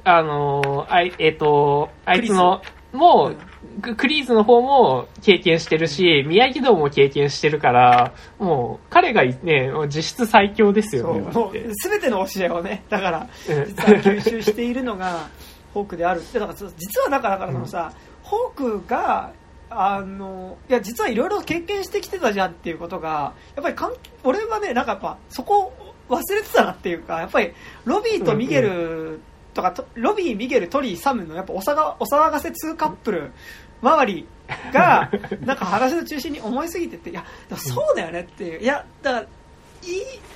[0.05, 3.37] あのーあい、えっ、と、あいつの、もう、
[3.83, 11.53] ククリーズの方も経験してるし、宮城道も経験してるから、もう、彼がね、実質最強ですよね、もう。
[11.85, 15.29] 全ての教えをねだから吸収しているのが
[15.73, 19.33] ホークであるでだからそ実はだからだからそのさ、ホークが
[19.71, 25.73] あのいや実はいろいろ経験してきてたじゃんっていうことがやっぱり関俺はねなんかやっぱそこ
[26.09, 27.53] 忘れてたなっていうかやっぱり
[27.85, 29.21] ロビーとミゲル
[29.55, 33.33] とか、とロビーミゲルトリーサムのやっぱおさがお騒がせ2カップル
[33.81, 34.27] 周り
[34.73, 35.11] が
[35.45, 37.25] なんか話の中心に思いすぎてていや
[37.57, 38.61] そうだよねっていう。
[38.61, 39.27] いやだからい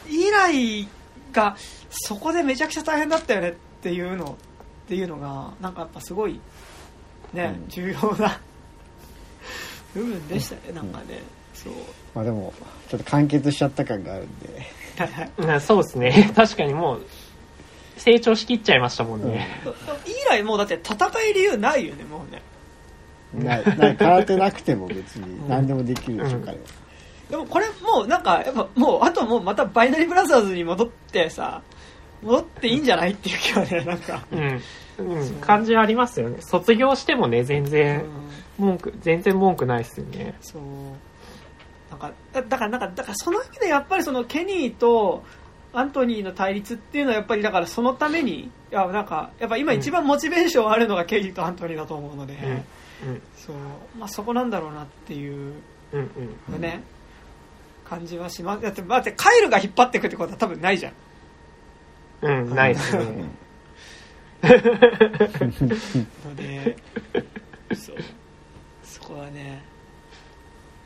[0.08, 0.88] 以来
[1.32, 1.56] が
[1.90, 4.36] そこでめちゃくちゃ大変だったよねっていうの
[4.84, 6.40] っていうのがなんかやっぱすごい
[7.32, 7.68] ね、うん。
[7.68, 8.40] 重要な
[9.94, 11.20] 部分でしたねなんかね、
[11.55, 11.72] そう。
[12.14, 12.52] まあでも
[12.88, 15.60] ちょっと完結しちゃった感があるんで。
[15.60, 16.32] そうですね。
[16.34, 17.06] 確かにもう、
[17.99, 19.47] 成長しきっちゃいましたもんね。
[20.07, 20.97] 以来もうだって戦
[21.31, 22.43] い理由ないよねもうね。
[23.35, 26.44] ないない空手なくても別に何でもできるでしょうん。
[26.44, 26.59] 彼は
[27.31, 31.62] でもこれもうなんかやっぱもうあともうまたバイナリーブラザーズに戻ってさ
[32.23, 34.62] 戻っていいんじゃないっていう気はねなんか、うん。
[34.99, 36.39] うん、感じありますよね。
[36.41, 38.02] 卒業してもね、全う然、ん。
[38.59, 40.35] 文句、全然文句ないっすよね。
[40.41, 40.62] そう。
[41.91, 45.23] なんかだだからなんかだからその意味でやっぱりそのケニーと
[45.72, 52.34] アントニーの対立っていうのはやっぱりだからそのためにいやなんかやっぱ今一番モチベーションあるのがケニーとアントニーだと思うので、
[53.05, 53.10] うん。
[53.10, 53.22] うん。
[53.36, 53.56] そう
[53.98, 55.55] まあ、そこなんだろうなっていう
[55.92, 56.10] うん
[56.55, 56.60] うん。
[56.60, 56.82] ね、
[57.84, 60.92] 感じはしますだってだってカイルが引っ張っていくってことは多分ないじゃん
[62.20, 63.05] うん、ないっすね。
[66.24, 66.76] ので
[67.74, 67.97] そう
[68.82, 69.62] そこはね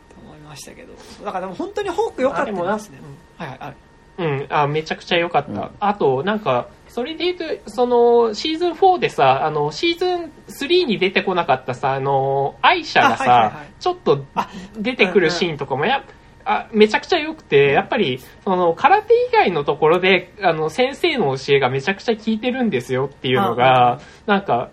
[0.08, 0.94] と思いましたけど
[1.24, 2.98] だからでも本当にホーク良かったあでもなですね
[3.36, 3.74] はいはいはい
[4.18, 5.52] うん、あ、めちゃくちゃ良かった。
[5.52, 5.70] うん。
[5.80, 13.66] あと、なんか、それで言うと、その、シーズン4でさ、あの、シーズン3に出てこなかったさ、あの、アイシャがさ、あはいはいはい。
[13.80, 16.04] ちょっとあ出てくるシーンとかもや、
[16.44, 24.70] あめちゃくちゃ良くて、やっぱり、その、空手以外のところで、あの、先生の教えがめちゃくちゃ効いてるんですよっていうのが、なんか、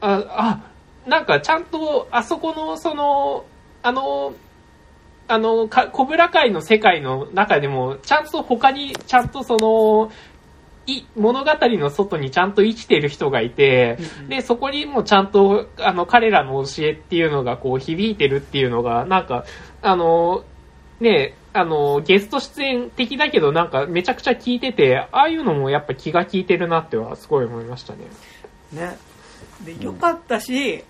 [0.00, 0.60] あ、あ、
[1.06, 3.44] なんかちゃんと、あそこの、その、
[3.82, 4.34] あの、
[5.30, 10.10] あの、か、コブラ界の世界の中でも、ちゃんと他に、ちゃんとその、
[10.86, 19.44] い、物語の外にちゃんと生きてる人がいて、うんうんで、そこにもちゃんと、あの、彼らの教えっていうのがこう響いてるっていうのが、なんか、
[19.82, 20.44] あの、
[20.98, 28.00] ねあの、ゲスト出演的だけどなんかめちゃくちゃ聞いてて、ああいうのもやっぱ気が利いてるなってはすごい思いましたね。
[28.72, 28.98] ね
[29.64, 30.84] でよかったし、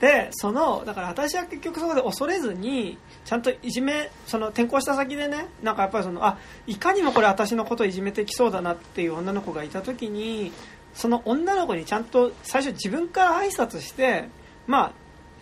[0.00, 10.52] でそのだから私は結局そこで恐れずにちゃんといじめその転校した先でねなんかやっぱりそのあいかにもこれ私のことをいじめてきそうだなっていう女の子がいた時に
[10.94, 14.28] その女の子にちゃんと最初自分から挨拶して
[14.68, 14.92] まあ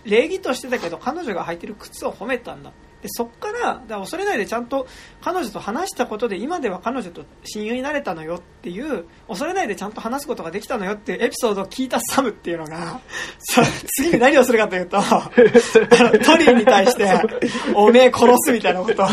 [0.05, 2.73] 礼儀としてだけど彼女が履いてる靴を褒めたんだ
[3.05, 4.87] でそっからだ恐れないでちゃんと
[5.21, 13.01] 彼女と話したことで今では彼女と親友になれたのよっていう恐れないでちゃんと話すことができたのよっていうエピソードを聞いたサムっていうのが
[13.41, 13.63] さ
[13.99, 17.07] 次に何をするかというとトリーに対して
[17.77, 19.07] 「おめえ殺す」みたいなことを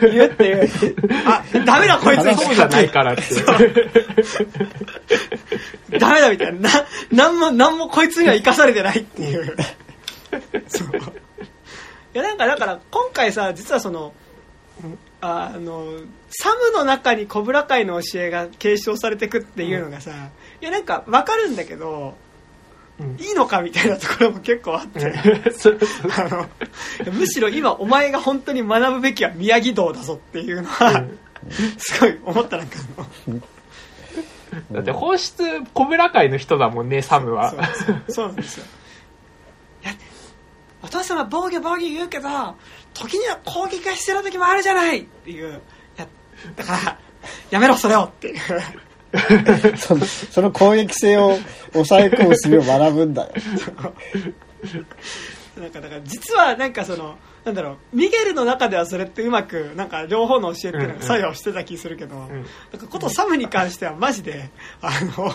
[0.00, 0.68] 言うっていう
[1.26, 3.22] あダメだこいつにそうじゃないからって。
[5.98, 6.70] ダメだみたいな。
[6.70, 9.56] な、なんも、なんもこいつには生かされてないっていう。
[10.68, 10.88] そう。
[12.16, 14.14] いや、なんか、だから、今回さ、実はその、
[15.20, 15.84] あの、
[16.30, 20.30] サムの中にコブラ界の教えが継承されてくっていうのがさ、
[20.62, 22.16] いや、なんか、わかるんだけど、
[22.98, 23.16] うん。
[23.20, 25.12] いいのかみたいなところも結構あって、
[26.16, 26.28] あ
[27.04, 31.04] の、むしろ今、お前が本当に学ぶべきは宮城道だぞっていうのは、
[31.76, 32.78] すごい思ったなんか
[34.72, 35.42] だって本質、
[35.74, 37.52] コブラ界の人だもんね、サムは。
[38.08, 38.66] そうなんですよ
[40.86, 42.28] お父様防御防御言うけど
[42.94, 45.00] 時には攻撃が必要な時もあるじゃない！
[45.00, 46.06] っていういや
[46.54, 46.98] だから
[47.50, 48.38] やめろそれをっていう。
[49.78, 51.38] そのその攻撃性を
[51.72, 53.32] 抑え込む術を学ぶんだよ。
[55.58, 62.28] なんかだから実はなんかそのなんだろうミゲルの中ではそれってうまくなんか両方の教えっていうのが作用してた気するけど、ん。
[62.72, 64.50] なんかことサムに関してはマジで
[64.82, 65.34] あの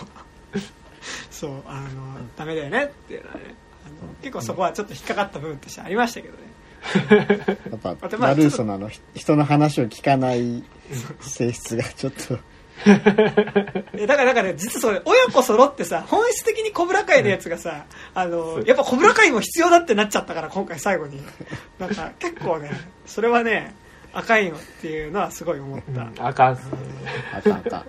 [1.30, 1.88] そうあの
[2.36, 3.54] ダメだよねっていうのはね
[4.22, 6.52] 結構そこはちょっと引っかかった部分としてありましたけどね。
[7.70, 10.64] やっぱラルーソのあのひ人の話を聞かない
[11.20, 12.38] 性質がちょっと。
[13.94, 21.22] えだからだから実はそれ親子揃ってさ本質的にコブラ会のやつがさ、あのやっぱコブラ会も必要だってなっちゃったから今回最後に。
[21.78, 22.70] なんか 結構ね
[23.06, 23.74] それはね
[24.12, 26.14] 赤いのっていうのはすごい思った、うん。
[26.18, 26.70] あかんっすね。
[27.34, 27.84] あったあった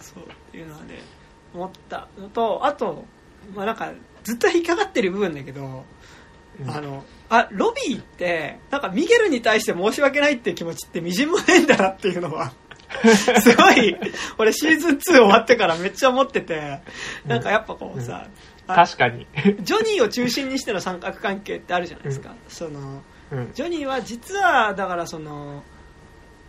[0.00, 0.98] そうっていうのはね
[1.54, 3.04] 思ったのとあと
[3.54, 3.92] まあなんか
[4.24, 5.84] ずっと引っかかってる部分だけど、
[6.60, 6.70] うん。
[6.70, 12.52] あのあロビーってなんかミゲルに対して申し訳ないっていう気持ちってみじんもないんだなっていうのは
[13.40, 13.96] すごい
[14.36, 16.80] 俺シーズン2終わってからめっちゃ思ってて
[17.24, 18.26] なんかやっぱこうさ、
[18.66, 19.26] あ確かに。
[19.60, 23.50] ジョニーを中心にしての三角関係ってあるじゃないですか、そのうん。
[23.54, 25.62] ジョニーは実はだからその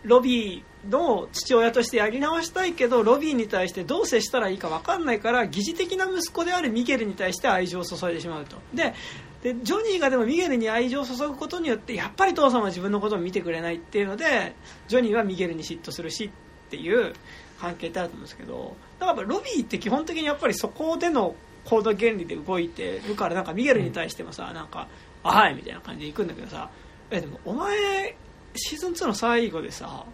[0.02, 8.56] ロビの父親としてやり直したいけどロビーに対してどう接したらいいか分かんないから疑似的な息子であるミゲルに対して愛情を注いでしまうと。
[8.74, 8.94] で
[9.42, 14.54] でジョニーがでもミゲルに愛情を注ぐことによってやっぱり父さんは自分のことを見てくれないっていうので
[14.86, 17.12] ジョニーはミゲルに嫉妬するしっていう
[17.58, 18.76] 関係ってあると思うんですけど。
[19.00, 24.86] だからロビーって基本的にやっぱりそこでの行動原理で動いてるからなんかミゲルに対してもさなんか
[25.22, 26.70] 「あはい」みたいな感じで行くんだけどさ
[27.10, 28.16] えでもお前
[28.54, 30.04] シーズン2の最後でさ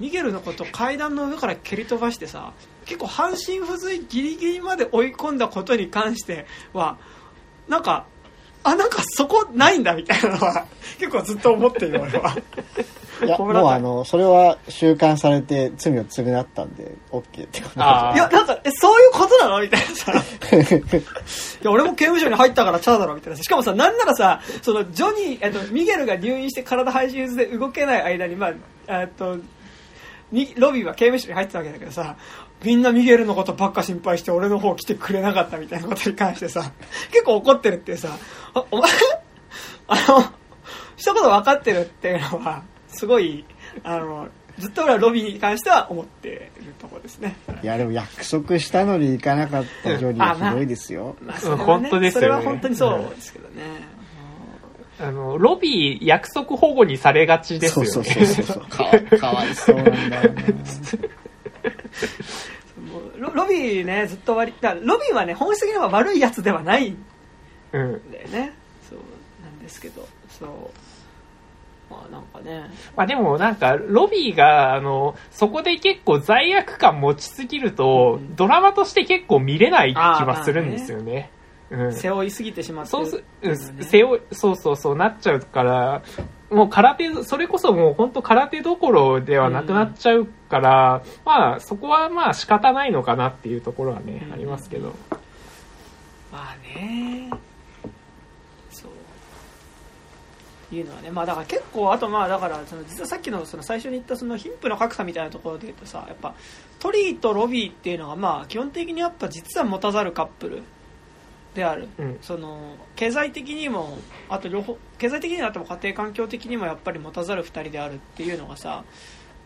[0.00, 2.52] ミゲルのこと階段の上から蹴り飛ばしてさ
[2.84, 6.98] 結構半身不随ギリギリまで追い込んだことに関しては
[7.68, 8.06] なんか
[8.64, 10.66] あなんかそこないんだみたいなのは
[10.98, 12.36] 結構ずっと思ってる俺は。
[13.24, 20.12] いや、これだもうあの、それは収監されて罪を償ったんで、OK ってこといやなんかえそういうことなのみたいなさ。
[20.12, 28.52] いや俺も刑務所に入ったからチャーだろみたいなしかもさなんならさそのジョニー、えっと、ミゲルが入院して体配信で動けない間にま
[28.86, 29.42] あえっとミ
[30.56, 32.16] ロビーは刑務所に入ってたわけだけどさ
[32.64, 36.72] みんなミゲルのことばっか心配して俺の方来てくれなかったみたいなことに関してさ
[37.10, 38.10] 結構怒ってるっていうさ
[38.54, 38.90] あお前
[39.88, 40.24] あの
[40.96, 43.44] 一言分かってるっていうのはすごい
[43.82, 47.36] あのずっと俺はロビーに関しては思ってるところですね。
[47.62, 51.16] いや、でも約束したのに行かなかったジョニーはひどいですよ。
[51.58, 53.62] 本当ですよねそれは本当にそうですけどね。
[55.00, 57.90] あの、ロビー約束保護にされがちですよね。
[57.90, 58.64] そうそうそうそう。
[58.68, 60.42] かわかわいそうなんだよな。
[63.18, 67.04] ロロビーねずっと割りだロビーはね本質的には悪いやつではないん
[67.72, 68.12] うん。
[68.12, 68.52] だよね
[68.88, 68.98] そう
[69.42, 70.48] なんですけどそう
[71.92, 81.30] まあなんかねまあでもなんか、ロビーが、あの、そこで結構罪悪感持ちすぎると、うんドラマとして結構見れない気はするんですよね。
[81.70, 81.92] うん。
[81.92, 82.90] 背負いすぎてしまって。
[82.90, 86.02] そううん背負い、そうそうそうなっちゃうから、
[86.50, 94.32] もう空手、それこそもう本当空手どころではなくなっちゃうから、まあそこはまあ仕方ないのかなっていうところはね、うん。
[94.32, 94.94] ありますけど。
[96.32, 97.30] まあね。
[98.70, 98.90] そう。
[100.70, 106.34] いうのはねまあだから結構あとまあだからその実はさっきのその最初に言ったその貧富の格差みたいなところで言うとさやっぱ
[106.78, 110.62] トリーとロビーっていうのがまあ基本的にやっぱ実は持たざるカップル
[111.58, 112.18] であるうん。
[112.22, 118.84] その経済的にもあと両方経済的になっても家庭環境的にもやっぱり持たざる2人であるっていうのがさ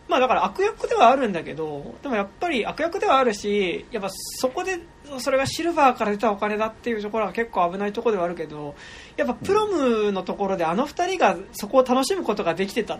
[0.07, 4.79] まあだから悪役ではあるんだけどでもやっぱり悪役ではあるしやっぱそこで
[5.19, 8.75] それがシルバーから出たお金だっていうところが結構危ないところではあるけど
[9.17, 12.99] やっぱプロムのところであの2人がそこを楽しむことができてた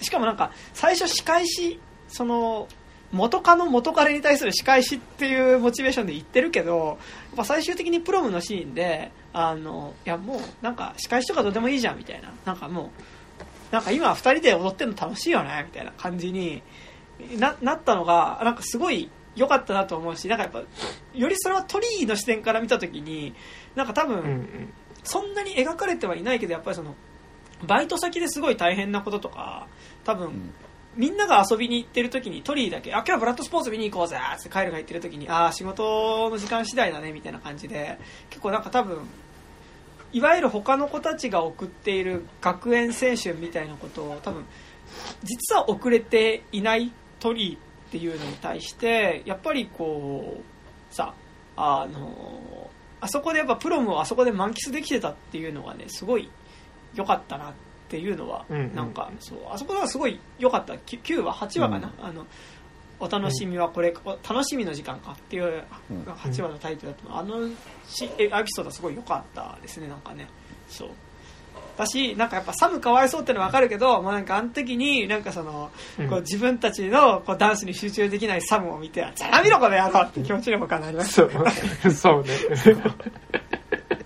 [0.00, 2.68] しかもなんか最初仕返しその
[3.12, 12.90] 元カノ元彼に対する仕返しっていうモチベーションで言ってるけどやっぱ最終的にプロムのシーンであのいやもうなんか仕返しとかどうでもいいじゃんみたいななんかも
[13.70, 16.62] うなんか今2人で踊ってるの楽しいよねみたいな感じに
[17.38, 20.62] ななったのがなんかすごい良かったなと思うしなんかやっぱ
[21.14, 23.34] よりそれはトリーの視点から見た時に
[23.74, 24.72] なんか多分。
[25.04, 26.94] そんなに描かれてはいないけどやっぱりその
[27.66, 29.66] バイト先ですごい大変なこととか
[30.04, 30.54] 多分、ん
[30.98, 39.08] みんなが遊びに行ってる時にトリーだけ「あ今日はブラッドスポーツ見に行こうぜ」ってカイルが言ってる時に「ああ仕事の時間次第だね」みたいな感じで結構なんか多分
[40.12, 44.44] いわゆる他の子たちが送っている学園青春みたいなことを多分
[45.22, 47.60] 実は遅れていないトリーっ
[47.92, 51.14] ていうのに対してやっぱりこうさ
[51.56, 52.70] あの
[53.00, 56.28] あそこでやっぱプロムをあそこで満喫できてたっていうのがねすごい
[56.94, 58.44] 良かったなっていうのは、
[58.74, 60.76] なんかそうあそこがすごい良かった。
[60.78, 62.26] き9話8話かな、あの
[63.00, 66.02] お楽しみはこれ、お楽しみの時間かっていううん。
[66.02, 67.48] 8話のタイトルだったの、あの
[67.86, 70.26] しエピソードはすごい良かったですねなんかね。
[70.68, 70.88] そう。
[71.76, 76.08] だしなんかやっぱサムかわいそうってのは分かるけどもうなんかあの時になんかその、うん。
[76.08, 82.28] こう自分たちのこうダンスに集中できないサムを見て「じゃあ見ろこの野郎!」って気持ちにもかなりましたそう、そうね。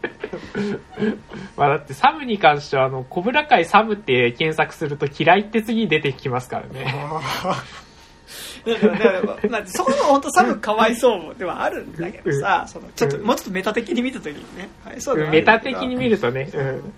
[1.56, 6.94] まあだってサムに関しては、あの、コブラ界サムって検索すると嫌いって次に出てきますからね。
[8.64, 16.92] だからだからまあ、そこも本当サムかわいそうではあるんだけどさ、そのちょっともうちょっとメタ的に見た時にね、はい、そうメタ的に見るとね、うん。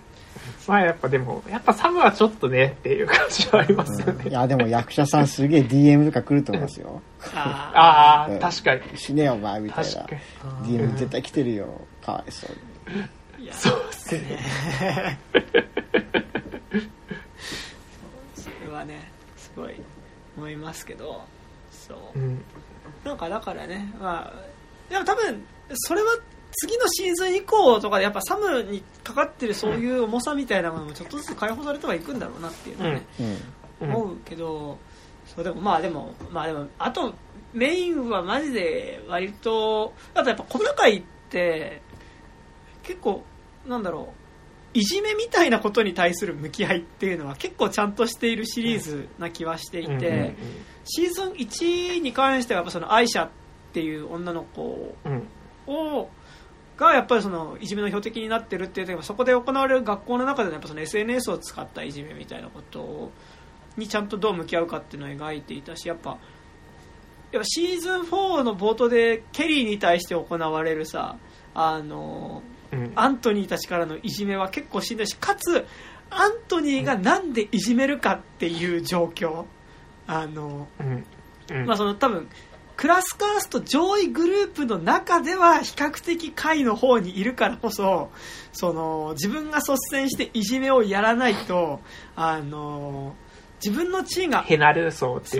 [0.67, 4.29] まあやっぱでも、やっぱサムはちょっとねっていう感じはありますよね。
[4.29, 7.01] いや、でも役者さんすげえ DM とか来ると思いますよ。
[7.33, 8.81] ああ確かに。
[8.95, 10.05] 死ねよ、お前、みたいな。
[10.63, 11.81] DM 絶対来てるよ。
[12.03, 13.03] かわいそうに。
[13.45, 15.19] やそうですね。
[18.35, 19.73] それはねすごい
[20.37, 21.23] 思いますけど
[21.71, 22.43] そううん。
[23.03, 25.43] なんかだからねまあでも多分
[25.73, 26.17] それは
[26.57, 33.25] 次のシーズン以降とかでやっぱサムにかかってるそういう重さみたいなものもちょっとずつ解放されてはいくんだろうなっていうのはね、うん。
[33.25, 33.37] うん
[33.77, 34.77] 思うけど
[35.25, 37.13] そうでもまあでもまあでもあと
[37.53, 41.81] メインはマジで割とあとやっぱ小倉会って
[42.83, 43.23] 結構
[43.65, 44.77] なんだろう。
[44.77, 50.35] いじめみたいなことに対する向き合いっていうのは結構ちゃんとしているシリーズな気はしていて、
[50.83, 53.29] シーズン1に関してはやっぱそのアイシャっ
[53.71, 55.27] ていう女の子うん。
[55.67, 56.09] を
[56.77, 63.11] がやっぱりそのいじめの標的になってるっていうそこで行われる学校の中でのやっぱその SNS を使ったいじめみたいなこと
[63.77, 66.17] にちゃんとどう向き合うかっていうのを描いていたしやっぱ
[67.31, 71.17] やっぱシーズン4の冒頭でケリーに対して行われるさ
[71.53, 72.91] あのうん。
[72.95, 75.65] アントニーたちからのいじめは結構しんどいしかつ
[76.09, 79.45] アントニーがなんでいじめるかっていう状況。
[80.07, 80.67] あの
[81.65, 82.29] まあその多分
[82.77, 88.11] クラスカースト上位グループの中では比較的下位の方にいるからこそ
[88.51, 91.79] その自分が率先していじめをやらないと
[92.15, 93.15] あの
[93.65, 95.39] 自分の地位がヘナルーソーって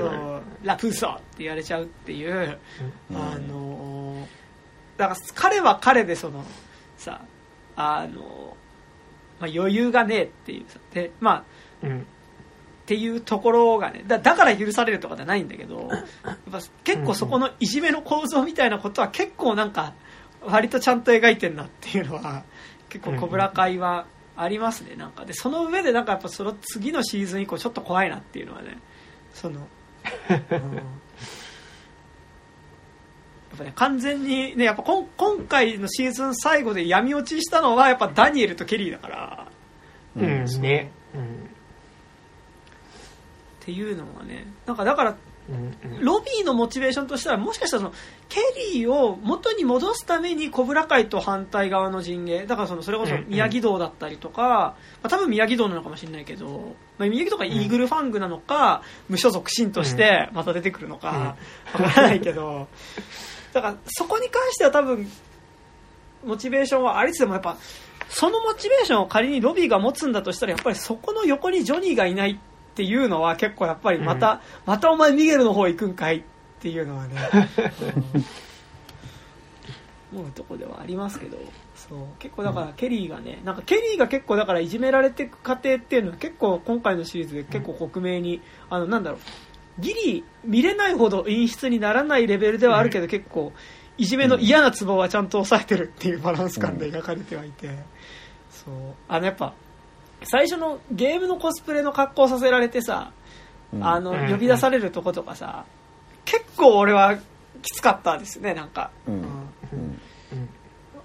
[0.64, 2.60] ラプーソーって言われちゃうっていう、
[3.12, 3.18] うん。
[3.18, 4.28] あの
[4.98, 6.44] だから彼は彼でその
[6.98, 7.22] さ
[7.76, 8.56] あの、
[9.40, 11.46] まあ、余裕がねえっていうさでま
[11.84, 12.06] あうん。
[12.86, 15.90] っていうところがねだだから許されるとかじゃないんだけど
[16.24, 19.96] やっぱ結構そこのいじめの構造みたいなことは結構なんか
[20.44, 22.44] 割とちゃんと描いてんなっていうのは
[22.90, 24.06] 結構小倉会は
[24.38, 25.26] ありますねなんか。
[25.26, 28.78] でその上でなんかやっぱその次のシーズン以降ちょっと怖いなっていうのはね
[29.34, 29.68] その、
[30.30, 30.82] う ん
[33.56, 39.48] ぱね完全にねやっぱこん今回のシーズン最後で闇落ちしたのはやっぱダニエルとケリーだから。
[40.18, 40.46] うん。
[40.62, 40.92] ね。
[41.14, 41.22] うん。
[41.22, 41.26] っ
[43.62, 45.18] ていうのはねなんかだから
[45.48, 46.06] うんうん。
[46.06, 47.94] ロビーのモチベーションとしてはもしかしたらその
[48.30, 48.40] ケ
[48.74, 53.30] リーを元に戻すために小倉会と反対側の陣営だからそのそれこそうんうん。
[53.30, 61.36] 宮城道だったりとか、まあ、多分宮城道なのかもしれないけど、まあ、宮城道がイーグルファングなのか、無所属信としてまた出てくるのか
[61.74, 62.68] わからないけど
[63.56, 65.10] だからそこに関しては多分
[66.26, 67.56] モチベーションはありつつもやっぱ
[68.10, 72.38] そのモチベーションを仮にロビーが持つんだとしたらやっぱりそこの横にジョニーがいないっ
[72.76, 76.24] ていうのは結構やっぱりまた、またお前ミゲルの方行くんかいっ
[76.60, 77.16] ていうのはね、
[78.14, 78.26] うん
[80.16, 81.38] 思うとこではありますけど。
[81.76, 82.00] そう。
[82.20, 89.20] 結構だからケリーがねなんかケリーが結構だからいじめられていく過程っていうのは結構今回のシリーズで結構克明に、あのなんだろう
[89.80, 93.52] ギリ見れないほど陰湿にならないレベルではあるけど、結構
[93.98, 97.70] いじめの嫌なツボはちゃんと抑えてるっていうバランス感で描かれてはいて、
[98.50, 98.74] そう。
[99.08, 99.54] あのやっぱ
[100.24, 103.12] 最初のゲームのコスプレの格好させられてさ、
[103.74, 103.86] うん。
[103.86, 104.30] あのうん。
[104.30, 105.66] 呼び出されるとことかさ
[106.24, 107.18] 結構俺は
[107.62, 109.14] きつかったですねなんか、うん。
[109.14, 109.22] うん。
[109.22, 110.00] うん。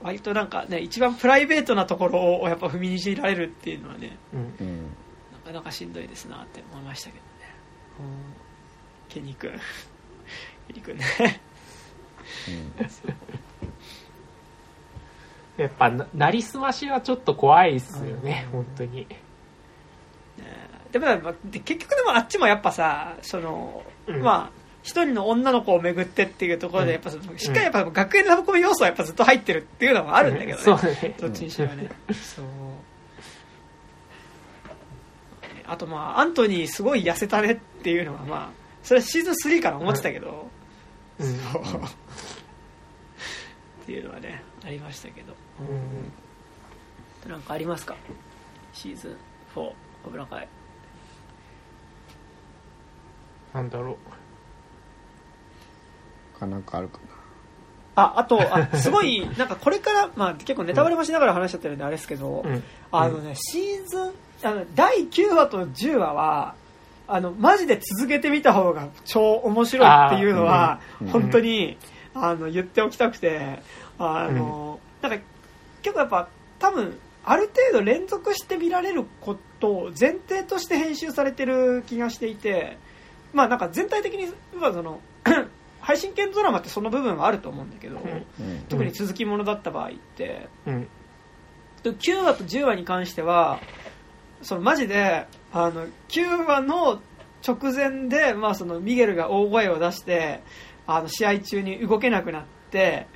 [0.02, 4.66] 割となんかね一番プライベートなところをやっぱ踏みにじられるっていうのはねうん。
[4.66, 4.86] うん。
[5.32, 7.54] なかなかしんどいですなって思いましたけどね、
[7.98, 8.06] うん、
[9.10, 11.40] ケニー君ケニー君ね
[15.56, 18.64] やっぱななりすましはちょっと怖いっすよねうん。
[18.64, 19.06] 本当に。
[20.90, 21.06] でも
[21.52, 24.22] 結局でもあっちもやっぱさその、うん。
[24.22, 26.94] まあ一人の女の子を巡ってっていうところでうん。
[26.94, 31.14] やっぱそのしっかりやっぱ学園ラブコメ要素はやっぱずっと入ってるっていうのもあるんだけどね、そうね。
[31.20, 32.46] どっちにしろね、そう。
[35.66, 40.48] あとまあアントニーすごい痩せたねっていうのはまあそれはシーズン3から思ってたけど、
[41.18, 41.38] うん。
[41.38, 41.66] そうっ
[43.86, 45.34] ていうのはねありましたけど。
[45.60, 47.30] うん。
[47.30, 47.96] なんかありますか？
[48.72, 49.16] シーズン
[49.54, 49.72] 4
[50.04, 50.48] 小倉会
[53.52, 53.96] なんだろ
[56.38, 56.98] かなんかあるか
[57.96, 62.62] ああとあすごい なんかこれから、まあ、結構ネタバレもしながら話しちゃってるんであれですけど、ううん。
[62.92, 66.54] あのね、シーズン、あの、第9話と10話は、
[67.12, 71.76] あの、マジで続けてみた方が超面白いっていうのはうん、本当に、
[72.14, 73.60] あの、言っておきたくて、
[73.98, 75.18] あの、なんか、
[75.82, 82.78] 結構やっぱ、多分、ある程度連続して見られることを前提として編集されてる気がしていて、
[83.32, 85.00] まあなんか全体的に、まあその、
[85.80, 88.64] 配信系のドラマってその部分はあると思うんだけど、うん。
[88.68, 90.88] 特に続きものだった場合って、うん。
[91.82, 93.60] で9話と10話に関しては
[94.42, 97.00] そのマジであの9話の
[97.46, 100.42] 直前で、まあ、そのミゲルが大声を出して
[100.86, 103.06] あの試合中に動けなくなって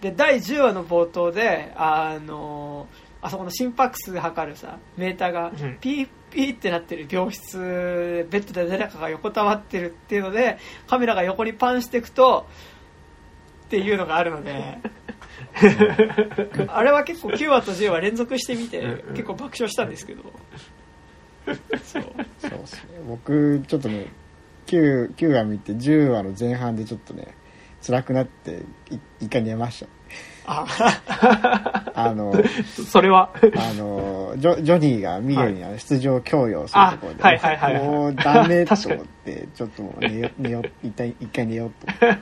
[0.00, 2.88] で第10話の冒頭であの
[3.20, 5.78] あそこの心拍数測るさメーターがうん。
[5.80, 10.58] ピーピーってなってる病室ベッドで誰かが横たわってるっていうので
[10.88, 12.46] カメラが横にパンしていくと
[13.66, 14.78] っていうのがあるので。
[16.68, 20.22] あれは結構9話と10話連続してみて結構爆笑したんですけど
[21.82, 22.02] そう
[22.38, 23.00] そうですね。
[23.08, 24.06] 僕ちょっとね
[24.66, 27.28] 9 9, 9話見て10話の前半でちょっとね
[27.86, 29.86] 辛くなってい一回寝ました。
[30.46, 30.66] あ。
[31.94, 32.32] あの
[32.90, 33.30] それは？
[33.56, 37.74] あのジョジョニーがミゲルに出場強要するところで、あはいはいはい。
[37.74, 42.18] はいもうダメと思ってちょっともう寝よ寝よ一回一回寝ようとな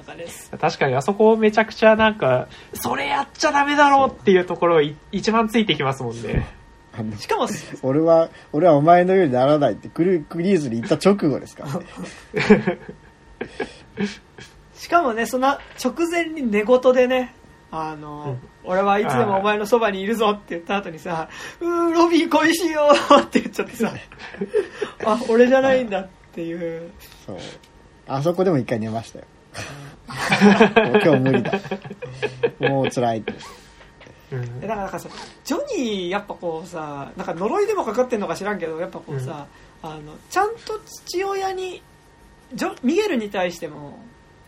[0.00, 0.26] んかね
[0.58, 6.46] 確かにあそこめちゃくちゃなんか、それやっちゃダメだろうっていうところい一番ついてきますもんね。
[7.18, 7.48] しかも
[7.82, 12.78] 俺は俺はお前のようにならないってクルクリーズに言った直後ですからね。
[14.74, 15.48] しかもねその
[15.82, 17.34] 直前に寝言でね
[17.70, 21.28] あの、俺はいつでもお前のそばにいるぞって言った後にさ
[21.60, 22.90] 「うーロビー恋しいよ」
[23.20, 23.92] って言っちゃってさ。
[25.04, 26.92] あ俺じゃないんだっていう。
[27.26, 27.38] そう。
[28.06, 29.24] あそこでも一回寝ましたよ
[31.04, 31.52] 今日無理だ。
[32.60, 33.18] もう辛い。
[33.18, 33.32] って
[34.32, 34.60] うん。
[34.60, 35.08] だからなんかさ
[35.44, 39.46] ジョニーやっぱこうさなんか呪いでもかかってんのか知らんけどやっぱこうさ、
[39.82, 41.82] あのちゃんと父親に
[42.54, 43.98] ジョミゲルに対しても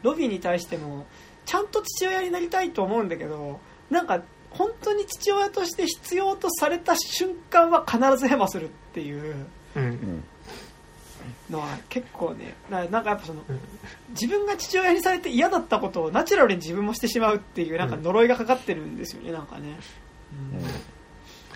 [0.03, 1.07] ロビーに対しても
[1.45, 3.61] ちゃんと父親になりたいと思うんだけど
[3.91, 9.47] なんか本当に父親として必要とされた瞬間は必ずヘマするっていう。
[9.77, 9.83] うん。
[9.83, 10.25] うん
[11.51, 13.61] のは結構ねななんかやっぱそのうん。
[14.11, 19.79] 自分が父親にされて嫌だったことをナチュラルに自分もしてしまうっていうなんか呪いがかかってるんですよねなんかね、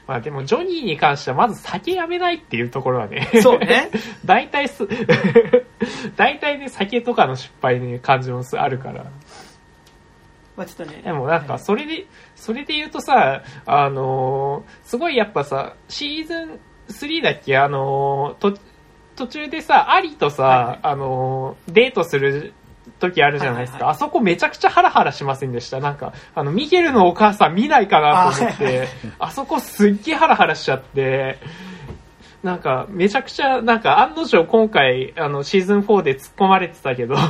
[0.06, 3.30] まあでもジョニーに関してはまず酒やめないっていうところはね。
[3.42, 3.90] そうね。
[4.24, 4.86] 大体す、
[6.16, 9.04] 大体ね、酒とかの失敗に感じもあるから。
[10.56, 11.02] まあちょっとね。
[11.02, 17.56] でもなんか、それで、それで言うとさ、あのーすごいやっぱさ、シーズン3だっけ？
[17.56, 18.58] あのーと、
[19.20, 22.54] 途中でさ、アリとさ、はいはいあのーデートする
[22.98, 23.76] 時あるじゃないですか。
[23.76, 25.80] はいはいはいあそこめちゃくちゃハラハラしませんでした？
[25.80, 31.38] なんか、あの、ミゲルのお母さん見ないかなと思って、あそこすっげえハラハラしちゃって、
[32.42, 37.14] なんか、めちゃくちゃ、なんか、案の定今回、あの、シーズン4で突っ込まれてたけど、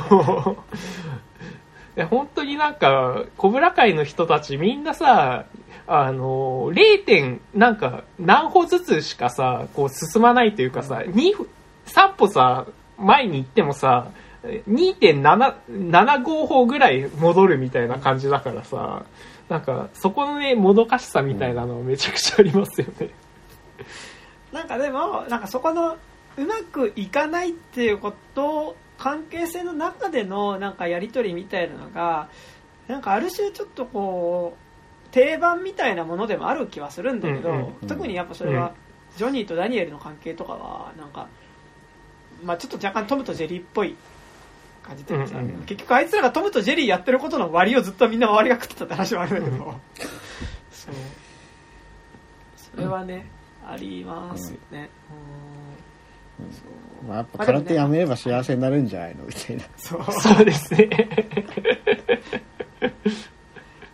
[2.08, 5.46] 本当になんか、コブラ界の人たちみんなさ、
[5.88, 7.04] あの、0.
[7.04, 11.48] 点、なんか、何歩ずつしかさ、こう進まないというかさ、2歩、
[11.90, 12.66] 3歩さ、
[12.98, 14.10] 前に行ってもさ、
[14.42, 19.04] 2.75歩ぐらい戻るみたいな感じだからさ、
[19.48, 23.10] なんか、そこのね、もどかしさみたいなのめちゃくちゃありますよね。
[24.52, 25.96] なんかでもなんかそこの
[26.36, 32.28] うまくいかないっていうこと関係性の中でのなんかやり取りみたいなのが
[32.88, 38.72] なんかある種ちょっとこう定番みたいなものでもある気はするんだけど、うんうんうん特にやっぱそれは
[39.16, 41.26] ジョニーとダニエルの関係とかはなんか、
[42.42, 43.96] まあ、ちょっと若干トムとジェリーっぽい
[44.82, 49.44] 感じというかさ、うんうん結局あいつらがトムとジェリーやってることの割をずっとみんな周りが食ってたって話はあるん。
[49.44, 49.80] だけど、
[50.70, 50.94] そう。
[52.56, 53.26] それはね、
[53.66, 54.90] ありますよね、
[56.40, 56.52] うん。
[56.52, 59.24] そうまあ、やっぱ空手やめれば幸せになるんじゃないの？
[59.24, 59.64] みたいな。
[59.76, 60.04] そう。
[60.12, 60.84] そうですね。
[60.84, 60.88] っ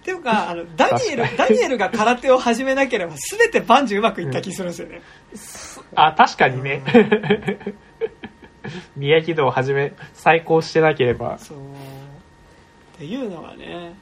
[0.07, 5.02] ていうかあのダニエルダニエルが空手を始めなければ全て万事うまくいった気するんですよね、
[5.97, 6.84] あ、確かにね。
[8.96, 11.38] 宮城道をはじめ、再興してなければ。
[11.38, 11.58] そう。
[11.58, 11.60] っ
[12.98, 13.94] ていうのがね。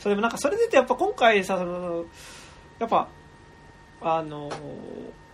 [0.00, 2.04] それでもなんかそれで言うとやっぱ今回さその
[2.78, 3.08] やっぱ
[4.00, 4.50] あの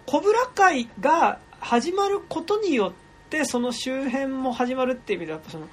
[0.06, 2.92] コブラ会が始まることによっ
[3.31, 5.68] てその周辺も始まるっていう意味ではやっぱその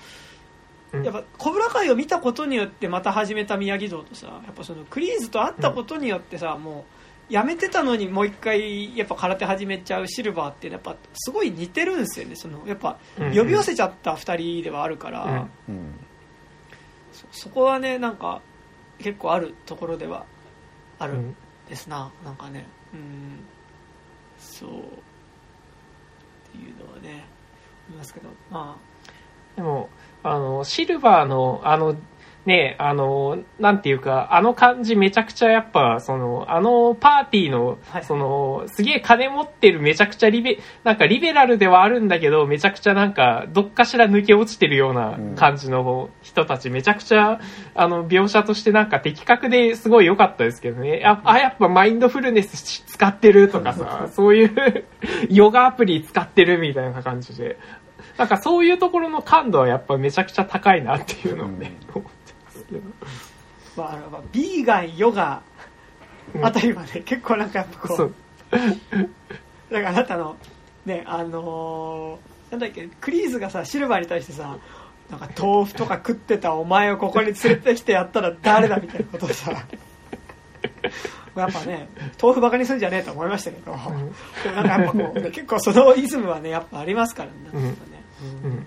[0.94, 1.04] うん。
[1.04, 6.93] やっぱコブラ会を見たことによってまた始めた宮城道とさやっぱそのクリーズと会ったことによってさ、もう
[7.30, 12.36] やめてたのにもう一回やっぱ空手始めちゃうシルバーってやっぱすごい似てるんですよね。
[12.36, 13.38] そのやっぱうんうん。
[13.38, 15.76] 呼び寄せちゃった2人ではあるから、うん。
[15.76, 16.00] うん
[17.12, 18.42] そそこはねなんか
[19.00, 20.26] 結構あるところでは
[21.00, 21.36] あるうん
[21.70, 22.66] ですな、なんかね。
[22.94, 23.40] うん。
[24.38, 24.70] そう。
[24.70, 24.74] っ
[26.52, 27.26] ていうのはね
[27.88, 28.30] 思いますけど。
[28.50, 28.78] ま
[29.56, 29.90] でも、
[30.24, 31.96] あの、シルバーの、あの、
[32.46, 47.40] ね、あの、なんていうか、あの感じめちゃくちゃやっぱ、その、あのパーティーのはい、その、すげえ金持ってるめちゃくちゃリベ、なんかリベラルではあるんだけど、めちゃくちゃなんか、どっかしら抜け落ちてるような感じの人たち、めちゃくちゃ、
[47.76, 51.02] あの、描写としてなんか的確ですごい良かったですけどね。
[51.06, 54.86] あ、あやっぱマインドフルネス使ってるとかさ、そういう
[55.32, 57.58] ヨガアプリ使ってるみたいな感じで。
[58.18, 62.23] なんかそういうところの感度はやっぱめちゃくちゃ高いなっていうのをね、思ってます
[62.74, 62.84] けど。
[63.04, 63.06] あ、
[63.78, 65.42] まあ、あのまあビーガンヨガ
[66.36, 68.14] うんあたりはね、結構なんかやっぱこそうう。
[69.72, 70.38] だからあなたの
[70.86, 74.58] ねあのーなんだっけクリーズがさシルバーに対してさ
[75.10, 79.52] なんか豆腐とか食ってたお前をここに連れてきてやったら誰だみたいなことをさ
[81.36, 81.90] やっぱね
[82.22, 83.72] 豆腐バカにするんじゃねえと思いましたけど、
[84.44, 88.04] でもなんかやっぱこう、ね、結構そのイズムはねやっぱありますからねなんかね、
[88.44, 88.66] うん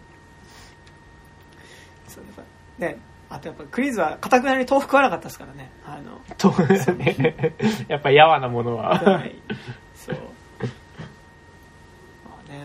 [2.09, 2.45] そうやっ
[2.79, 2.99] ぱね
[3.29, 5.71] あとやっぱクリーズはかたくなに豆腐食わなかったですからね。
[5.85, 6.51] あのと
[6.95, 7.55] ね。
[7.89, 9.35] やっぱやわなものは、はい。
[9.95, 10.17] そう。
[12.25, 12.63] まあね。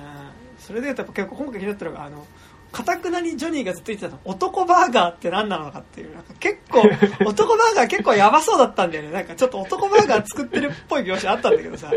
[0.60, 2.26] それで言うとやっぱ結構今回気になったのがあの
[2.72, 6.82] かたくなにジョニーがずっと言ってたの男バーガーって何なのかっていうなんか結構
[7.26, 9.12] 男バーガー結構ヤバそうだったんだよね。
[9.12, 11.92] なんかちょっと男バーガー作ってるっぽい描写あったんだけどさ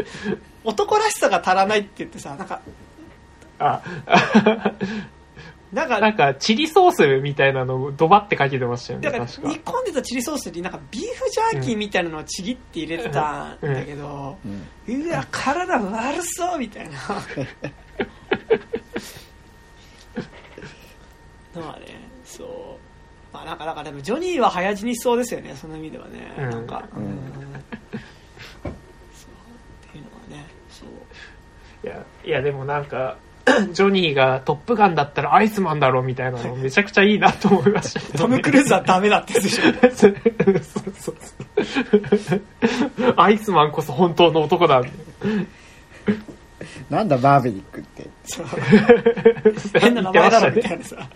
[0.64, 2.60] 男らしさが足らないって言ってさなんか
[3.58, 3.82] あ
[5.74, 9.30] なんかなんかチリソースみたいなのをドバってかけてましたよねだから煮
[9.60, 13.58] 込んでたチリソースになんかビーフジャーキーみたいなのをちぎって入れてたん。
[13.60, 14.68] だけど、うん。
[15.02, 16.94] うわ体悪そうみたいな。
[21.60, 21.86] のはね
[22.24, 22.46] そう。
[23.32, 26.50] まあなんかだからでもジョニーは早死にしそうですよねその意味ではね、うん。
[26.50, 27.18] なんか、うん。
[28.62, 28.70] そう。
[28.70, 28.72] っ
[29.90, 30.90] ていうのはねそう。
[31.84, 33.16] いやいやでもなんか
[33.72, 38.00] ジョニーがトップガンだったらアイスマンだろみたいなのめちゃくちゃいいなと思いました。
[38.00, 40.14] けどトム・クルーズはダメだってでしょそう
[40.62, 42.40] そうそう。
[43.16, 44.82] アイスマンこそ本当の男だ。
[46.88, 48.08] なんだバーベリックって。
[49.78, 50.96] 変な名前だろみたいなさ。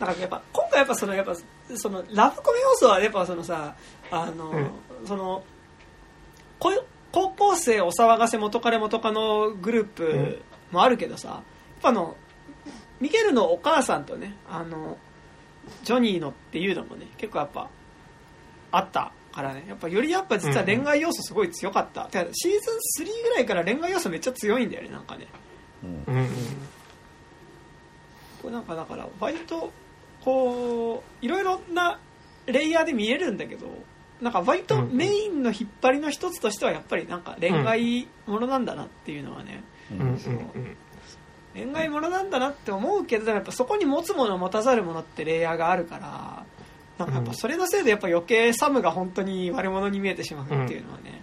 [0.00, 1.36] だからやっぱ今回やっぱそのやっぱ
[1.76, 3.74] そのラブコメ要素はやっぱそのさ
[4.10, 4.68] あの、うん。
[5.06, 5.44] その
[6.58, 6.72] こ
[7.12, 11.40] 高校生お騒がせ元彼元カノグループもあるけどさ、やっ
[11.82, 12.16] ぱあの
[13.00, 14.96] ミゲルのお母さんとねあの
[15.84, 17.68] ジョニーのっていうのもね結構やっぱ
[18.72, 19.64] あったからね。
[19.68, 25.26] やっぱよりやっぱ実は恋愛要素すごい強かった、てかシーズン3ぐらいから恋愛要素めっちゃ強いんだよねなんかね。
[25.82, 26.04] うん。
[26.06, 26.28] うんうん。
[28.40, 29.72] これなんかだから割と
[30.24, 31.98] こういろいろな
[32.46, 33.66] レイヤーで見えるんだけど
[34.22, 39.62] なんか割とメインの引っ張りの一つとしてはやっぱりなんか恋愛ものなんだなっていうのはね、
[40.16, 40.36] そう。
[41.54, 46.44] 恋愛ものなんだなって思うけどやっぱそこに持つもの持たざるものってレイヤーがあるから
[46.98, 51.22] なんかやっぱそれのせいでやっぱ余計サムが本当に悪者に見えてしまうっていうのはね、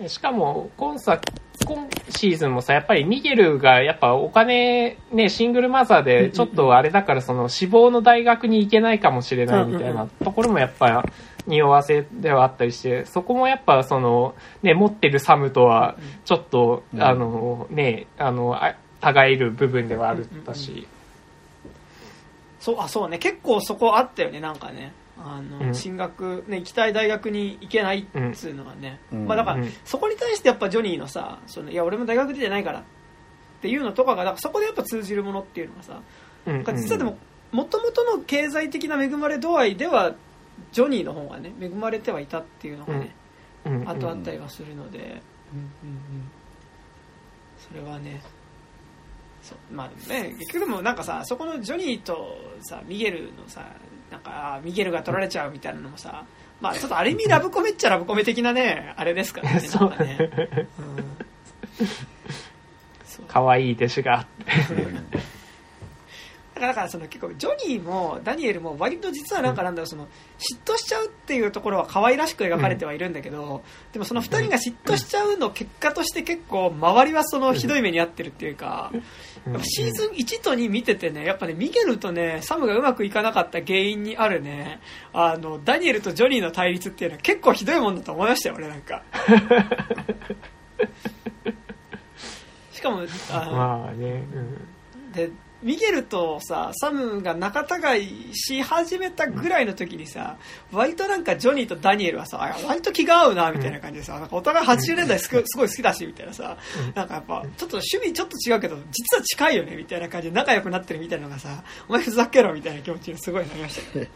[0.00, 1.22] うん、しかも今作
[1.66, 11.04] 今シーズンもさやっぱりミゲルがやっぱお金ねシングルマザーでちょっとあれだからその志望の大学に行けないかもしれないみたいなところもやっぱ
[11.46, 17.02] 匂わせではあったりしてそこもやっぱそのね持ってるサムとはちょっと、うん。
[17.02, 20.86] あのねあのあ互いる部分ではあるったし、
[22.58, 23.18] そうあそうね。
[23.18, 24.92] 結構そこあったよねなんかね。
[25.18, 25.74] あの、うん。
[25.74, 29.26] 進学、ね、行きたい大学に行けないっつうのがね、うん。
[29.26, 29.72] まあ、だから、うん。
[29.84, 32.82] そこに対してやっぱジョニーのさそのいや俺も大学出てないからっ
[33.60, 36.00] ていうのとかがだからそこでやっぱ通じるものっていうのがさ、
[36.46, 37.16] うんなんか実はでも
[37.52, 40.14] もともとの経済的な恵まれ度合いでは
[40.72, 43.14] ジョニーの方がね恵まれてはいたっていうのがね、
[43.64, 43.80] うん。
[43.82, 43.88] うん。
[43.88, 45.04] あとあったりはするので、うん。
[45.04, 46.30] うんうん
[47.68, 48.22] それはね
[49.42, 53.66] そうまあでもね結局でもなんかさそこのジョニーとさミゲルのさ
[54.10, 56.24] なんかミゲルが取られちゃうみたいなのもさ
[56.60, 59.88] まあちょっとある意味ラブコメっちゃラブコメ的なねあれですからね そう。
[59.88, 60.30] なんかね、
[60.78, 61.88] うん、
[63.04, 63.24] そう。
[63.26, 64.44] 可愛い弟子があって。
[64.82, 64.90] だ
[66.54, 70.06] からだからその結構ジョニーもダニエルも割と実はなんかなんだろうその
[70.38, 78.92] 嫉妬しちゃうっていうところは可愛らしく描かれてはいるんだけど、でもその2人が嫉妬しちゃうの結果として結構周りはそのひどい目に遭ってるっていうか、
[79.46, 84.80] やっぱシーズン1と2見ててねやっぱねミゲルとねサムがうまくいかなかった原因にあるね
[85.12, 89.02] あのダニエルとジョニーの対立っていうのは結構ひどいもんだと思いましたよ俺なんか。
[92.72, 95.12] しかもあの、まあね、うん。
[95.12, 95.30] で
[95.64, 97.62] ミゲルとさサムが仲
[97.94, 100.36] 違いし始めたぐらいの時にさ
[100.70, 106.58] 割となんかジョニーとダニエルはさあ割と気が合うなみたいな感じでさなんかお互い80年代すごいすごい好きだしみたいなさ
[106.94, 113.98] なんかやっぱちょっと趣味ちょっと違うけど実は近いよねみたいな感じで仲良くなってるみたいなのがさお前ふざけろみたいな気持ちにすごいなりました。
[113.98, 114.10] よ ね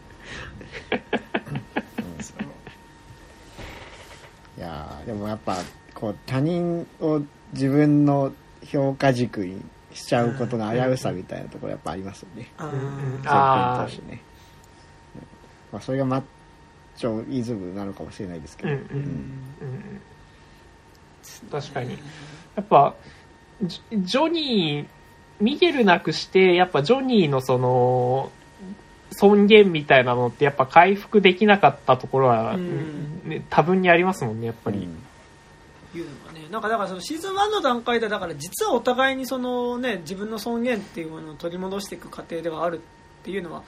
[4.58, 5.56] いやーでもやっぱ
[5.94, 7.22] こう他人を
[7.54, 8.32] 自分の
[8.66, 9.62] 評価軸に
[9.98, 12.70] しちゃうことの危うさみたいなところやっぱありますよね、あー。
[12.70, 13.28] うん条
[13.76, 14.22] 件としてね、
[15.16, 15.22] うん。
[15.72, 16.22] まあ、それがマッ
[16.96, 20.00] チョイズムなのかもしれないですけど、うんうんうんうん
[21.50, 21.98] 確かに。
[22.56, 22.94] やっぱ
[23.62, 24.86] ジョジョニー
[25.42, 28.32] ミゲルなくしてやっぱジョニーのその
[29.10, 33.22] 尊厳みたいなのってやっぱ回復できなかったところは、うん。
[33.24, 35.04] ね、多分にありますもんねやっぱり、うん
[36.50, 42.80] なんかだからそのシーズン1の段階でだから実はお互いにそのね自分の尊厳っていうものを取り戻していく過程ではあるっ
[43.24, 43.62] ていうのは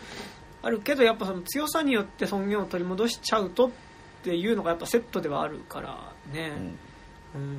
[0.62, 3.70] あるけどやっぱその強さによって尊厳を取り戻しちゃうとっ
[4.23, 6.52] ていうのがやっぱセットではあるからね。
[7.34, 7.41] うん。
[7.41, 7.59] うん。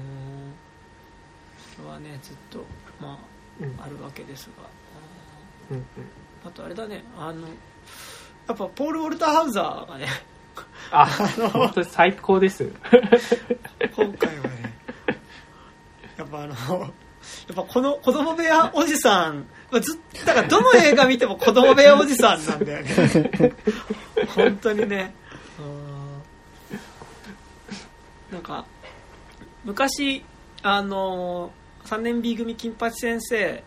[1.75, 2.63] それはねずっと
[2.99, 3.17] ま
[3.59, 4.63] うんああるわけですが。
[5.71, 5.85] うんうん。
[6.45, 7.03] あとあれだね。
[7.17, 7.47] あの
[8.47, 10.07] やっぱポール・ウォルターハウザーがね
[10.91, 11.05] あ、
[11.53, 12.63] 本当に最高です。
[13.95, 14.80] 今回はね
[16.21, 16.91] やっぱあの やっ
[17.55, 23.53] ぱこの子供部屋おじさんまあずっだからどの映画見ても子供部屋おじさんなんだよね。
[24.35, 25.13] 本当にね。
[25.59, 26.73] う
[28.33, 28.35] ん。
[28.35, 28.65] なんか
[29.63, 30.23] 昔
[30.63, 31.51] あの
[31.85, 33.63] 3年 B 組金八先生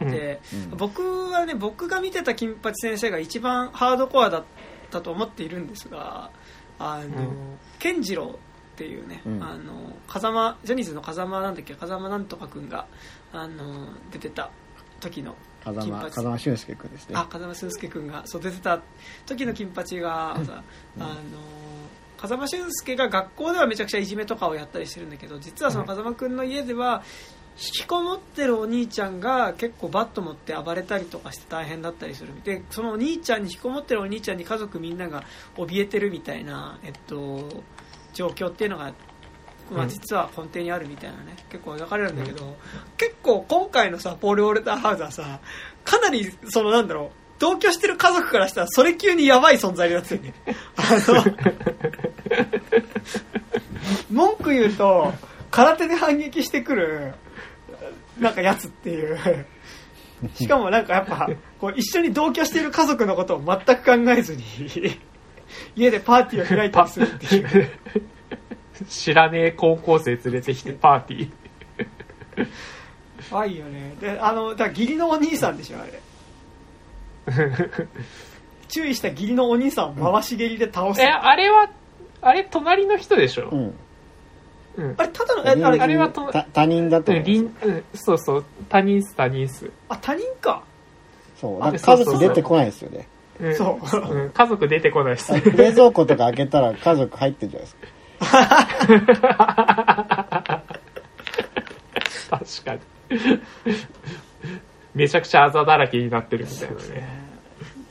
[0.00, 0.76] で、うん。
[0.76, 4.44] 僕はね僕が見てた金八先生が一番ハードコアだっ
[4.90, 6.30] たと思っているんですが
[6.78, 7.58] あの、うん。
[7.78, 8.38] 健次郎
[8.74, 9.42] っていうね、うん。
[9.42, 11.74] あの風間ジャニーズの風間なんだっけ？
[11.74, 12.86] 風間なんとか君が
[13.32, 14.50] あの出てた
[15.00, 15.34] 時の
[15.64, 16.10] 風間金八。
[16.10, 17.16] 風間俊介君ですね。
[17.16, 18.80] あ風間俊介君がそう出てた
[19.26, 20.62] 時の金八がさ、
[20.98, 21.14] あの
[22.16, 27.02] 風間俊介が学校ではめちゃくちゃいじめとかをやったりしてるんだけど実はその風間君の家では
[27.56, 32.32] 引きこもってるお兄ちゃんが結構バット持って暴れたりとかして大変だったりする。
[32.42, 35.24] でそのお兄ちゃんに引きこもってるお兄ちゃんに家族みんなが
[35.56, 37.62] 怯えてるみたいな、えっと、
[38.20, 38.92] 状況っていうのが、
[39.70, 39.88] まあ、うん。
[39.88, 42.56] 実は根底にあるみたいなね結構描かれるんだけど、
[42.96, 45.40] 結構今回のさポール・ウォルター・ハウザーさ
[45.84, 50.34] かなりそのなんだろう同居してる家族からしたらそれ級にやばい存在になってるね。
[50.76, 51.24] あの
[54.10, 55.12] 文句言うと
[55.50, 57.14] 空手で反撃してくる
[58.18, 59.18] なんかやつっていう。
[60.34, 64.44] しかもなんかやっぱこう一緒に同居している家族のことを全く考えずに
[65.76, 67.70] 家でパーティーを開いたりするっていう。
[68.88, 72.48] 知らねえ高校生連れてきてパーティー。
[73.32, 73.94] あいいよね。
[74.00, 76.00] であのだから義理のお兄さんでしょあれ。
[78.68, 81.68] 注意した義理のお兄さんを回し蹴りで倒す、え、あれは、
[82.22, 83.48] あれ隣の人でしょ？
[83.50, 83.74] うん。
[84.76, 84.94] うん。
[84.96, 87.56] あれただのえあれあれはとた他人だとうん、思います。
[87.60, 89.70] 隣うん、そうそう、他人っす、他人っす。
[89.88, 90.62] あ他人か。
[91.40, 91.56] そう。
[91.60, 93.06] あなんか家族出てこないですよね
[93.40, 93.98] うん、そう。
[93.98, 95.32] うん、家族出てこないっす。
[95.32, 97.86] 冷蔵庫とか開けたら家族入ってるじゃないですか。
[102.30, 102.80] 確かに。
[104.94, 107.08] めちゃくちゃあざだらけになってるみたいなね。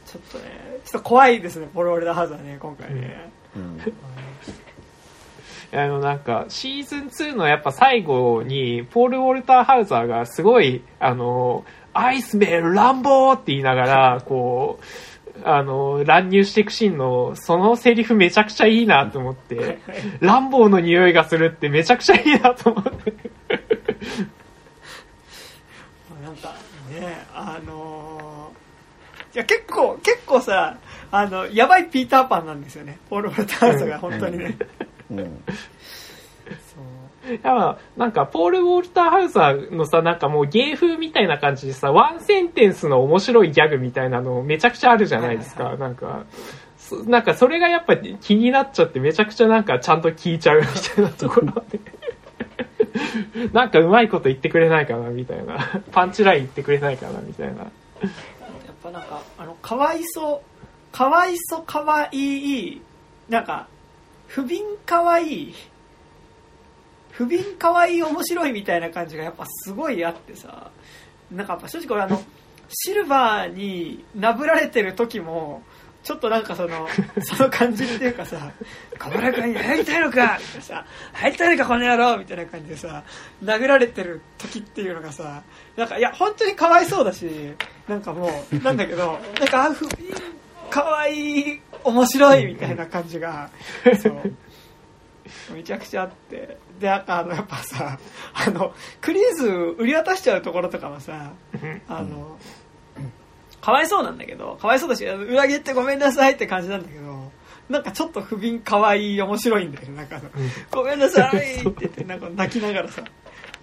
[0.05, 1.67] ちょっとねちょっと怖いですね。
[1.73, 3.79] ポロオレダハザーね今回ね、うん。
[5.71, 11.63] あのなんか、シーズン2のやっぱ最後に、ポール・ウォルター・ハウザーがすごい、あの、
[11.93, 14.85] アイスメン乱暴って言いながら、こう、
[15.43, 19.79] あの、乱入していくシーンの、そのセリフめちゃくちゃいいなと思って、
[20.19, 23.13] 乱暴の匂いがするってめちゃくちゃいいなと思って。
[26.23, 26.53] なんか
[26.89, 30.77] ねあのーいや結構結構さ
[31.11, 32.97] あのやばいピーターパンなんですよね。
[33.09, 34.57] ポール・ウォルターハウザーが本当にね、
[35.11, 35.17] うん。
[35.17, 35.29] そういや
[37.98, 45.75] なんか、ポール・ウォルター・ハウザーのさ、なんかもう芸風みたいな感じでさ、ワンセンテンスの面白いギャグみたいなのめちゃくちゃあるじゃないですか。
[45.77, 46.24] なんか、
[46.77, 51.80] そなんかそれがやっぱ気になっちゃってめちゃくちゃなんかちゃんと聞いちゃうみたいなところで。
[53.53, 55.82] なんかうまいこと言ってくれないかなみたいな。
[55.91, 57.64] パンチライン言ってくれないかなみたいな。
[57.64, 57.72] やっ
[58.82, 62.82] ぱなんかあのかわいそうかわいそうかわいい
[63.30, 63.67] なんか
[64.27, 65.53] 不憫かわいい
[67.19, 70.72] 不憫かわいい面白いみたいな感じがやっぱすごいあってさ
[71.30, 72.22] なんかやっぱ正直俺あの
[72.69, 75.61] シルバーになぶられてる時も
[76.01, 76.88] ちょっとなんかその
[77.22, 78.38] その感じっていうかさ
[78.98, 83.03] 「小村君に入りたいのか!」みたいなさ「入りたいのかこの野郎!」みたいな感じでさ
[83.43, 85.43] 殴られてる時っていうのがさ
[85.75, 87.30] なんかいや本当にかわいそうだし
[87.89, 89.85] なんかもうなんだけどなんかあふ
[90.69, 93.49] かわいい面白いみたいな感じが
[94.01, 94.33] そう
[95.53, 97.99] めちゃくちゃあってでなんかあのやっぱさ
[98.33, 101.33] あのクリーズ売り渡しちゃうところとかはさ
[101.88, 102.38] あの、
[103.61, 107.32] かわいそうなんだけど、かわいそうだし、裏切ってごめんなさいって感じなんだけど、
[107.69, 109.95] なんかちょっと不憫かわいい面白いんだよね。
[109.95, 110.22] なんか
[110.72, 113.03] ごめんなさいって言って、 なんか泣きながらさ、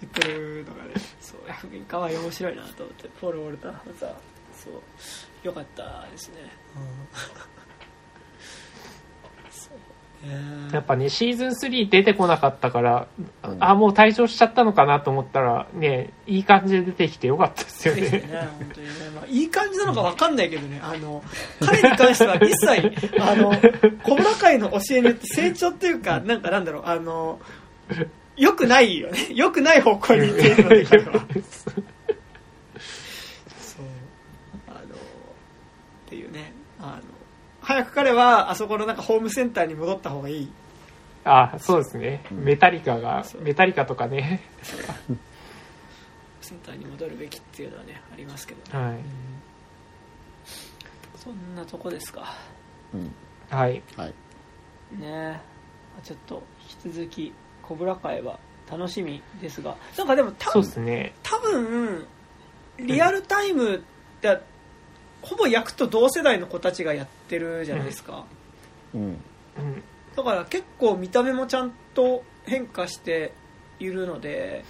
[0.01, 4.09] 言ってるのがね、そう、不憫かわいい面白いなと思って、ポール・ウォルターハウザー、
[4.53, 4.73] そう、
[5.43, 6.35] よかったですね。
[6.73, 7.56] そうね
[10.71, 13.07] やっぱね、シーズン3出てこなかったから、
[13.43, 18.01] うんあ、もう退場しちゃったのかなと思ったら、ね、いい感じで出てきてよかったですよね。
[18.01, 18.93] ね、本当にね。
[19.15, 21.23] まあ、いい感じなのかわかんないけどね、あの、
[21.61, 23.53] 彼に関しては一切、 あの、
[24.03, 27.39] 小村会の教えによって成長っていうか、なんかなんだろう、あの、
[28.35, 29.27] 良くないよね。
[29.33, 31.13] 良くない方向に行っているので、彼は。
[33.59, 33.85] そう。
[34.67, 34.79] あの、っ
[36.07, 37.01] ていうね、あの、
[37.67, 40.51] 早く彼はあそこのなんかホームセンターに戻った方がいい。
[41.25, 42.45] あそうですね、うん。
[42.45, 44.41] メタリカがメタリカとかね。
[46.39, 48.99] センターに戻るべきっていうのはねありますけどね、はい。
[51.17, 52.33] そんなとこですか。
[52.93, 53.13] うん。
[53.49, 53.83] はい。
[53.97, 54.13] はい。
[54.97, 55.41] ね。
[56.03, 56.41] ちょっと
[56.85, 58.39] 引き続きコブラ会は
[58.71, 59.75] 楽しみですが。
[59.97, 61.13] なんかでも多そう分ですね。
[61.21, 62.07] 多分
[62.79, 63.79] リアルタイムっ
[64.21, 64.39] て、
[65.21, 68.25] ほぼ役と同世代の子たちがやってるじゃないですか、
[68.93, 69.01] うん。
[69.01, 69.19] うん。
[70.15, 73.33] だから結構見た目もちゃんと変化して
[73.79, 74.63] いるので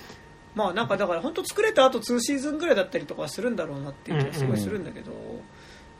[0.55, 5.11] まあなんかだから本当作れた後2シーズンぐらいだったりとかはするんだろうなっていう気がすごいするんだけど、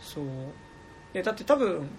[0.01, 1.24] そう。
[1.24, 1.90] だって多分、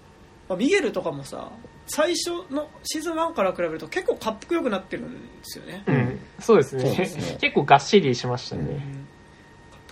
[0.48, 1.52] まあミゲルとかもさ
[1.86, 6.82] 最初のシーズン1から比べると結構かっこよくなってるんですよね、うん、そうですね。
[6.84, 7.38] ね。
[7.40, 8.97] 結構がっしりしましたうん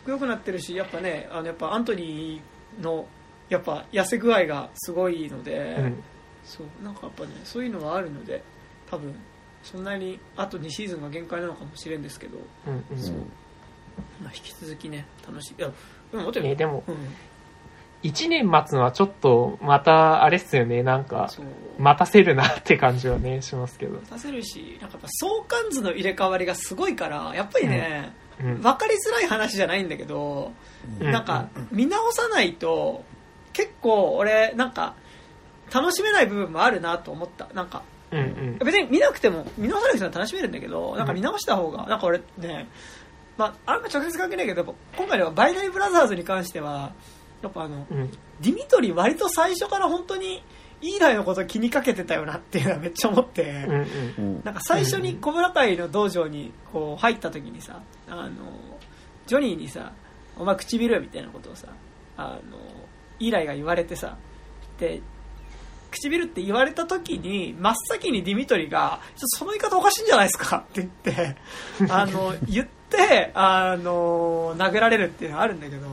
[0.06, 3.08] っこよくなってるしやっぱねあのやっぱアントニーの
[3.48, 6.02] やっぱ痩せ具合がすごいので、うん。
[6.44, 8.40] そうなんかやっぱねそういうのはあるので
[8.88, 9.12] 多分
[9.64, 13.02] そんなにあと2シーズンが限界なのかもしれんですけど、うんうん。
[13.02, 13.14] そう。
[14.22, 15.54] まあ、引き続きね楽しい。
[15.58, 15.72] いや
[16.12, 16.96] でも待ってえーでもうん。
[18.02, 21.28] 1年待つのはちょっとまたあれっすよねなんか
[21.78, 30.52] 待たせるなって感じはねしますけど、出せるしなんかやっぱ相関図の入れ替わりがすごいからやっぱりね、うん分かりづらい話じゃないんだけど、
[31.00, 31.10] うん。
[31.10, 33.04] なんか見直さないと
[33.52, 34.94] 結構俺なんか
[35.72, 37.48] 楽しめない部分もあるなと思った。
[37.54, 38.58] なんかうんうん。
[38.58, 42.68] 別に見なくても見直さなくても楽しめるんだけどなんか見直した方がなんか俺ね
[43.36, 46.92] まああんま直接関係ないけど今回のバイナリーブラザーズに関しては
[47.42, 48.10] やっぱあのうん。
[48.10, 50.42] ディミトリ割と最初から本当に
[50.82, 53.66] イーライのこと気にかけてたよなっていうのはめっちゃ思って、
[54.44, 58.30] なんか最初に小村会の道場にこう入った時にさあの
[59.26, 59.92] ジョニーにさ
[60.38, 61.68] 「お前唇」みたいなことをさ
[62.16, 62.58] あの
[63.18, 64.16] イーライが言われてさ
[64.78, 65.00] で
[65.90, 71.36] 唇って言われた時に真っ先にディミトリが「ちょっとその言い方おかしいんじゃないですか」って言って
[71.90, 75.86] あの言ってあの殴られるっていうのはあるんだけど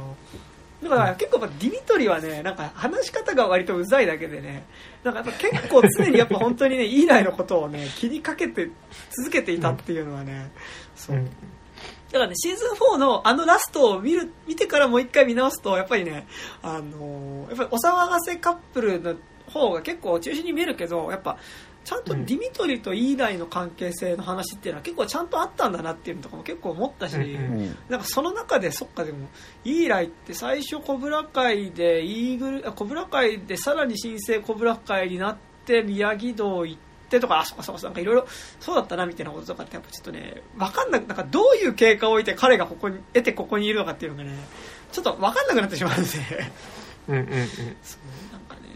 [0.83, 4.65] だから結構やっぱディミトリはねなんか話し方が割とうざいだけでね
[5.03, 8.69] なんかやっぱ結構常にやっぱ本当にねイーライのことをね気にかけて
[9.17, 10.51] 続けていたっていうのはね、
[10.95, 11.15] そう。
[11.15, 11.25] うん。
[11.25, 16.27] だからね、シーズン4のあのラストを見る、見てからもう一回見直すと、やっぱりね、
[16.61, 19.15] あのーやっぱりお騒がせカップルの
[19.51, 21.37] 方が結構中心に見えるけど、やっぱ、
[21.83, 27.15] ちゃんとディミトリとイーライの関係性の話っていうのは結構ちゃんとあったんだなっていうのとかも結構思ったし、
[27.89, 29.27] なんかその中で、そっかでも、
[29.65, 36.79] イーライって最初コブラ会で、イーグル、あコブラ会でさらに新生コブラ会になって、宮城道行っ
[37.09, 38.27] てとか、あ、そっかそっかそっか、なんかいろいろ
[38.59, 44.37] そうだったなみたいなこととかってやっぱちょっとね、わかんなく、なんかどういう経過を置いて彼がここに、得てここにいるのかっていうのがね、
[44.91, 46.09] ちょっとわかんなくなってしまうんで、
[47.09, 47.47] うんうんうん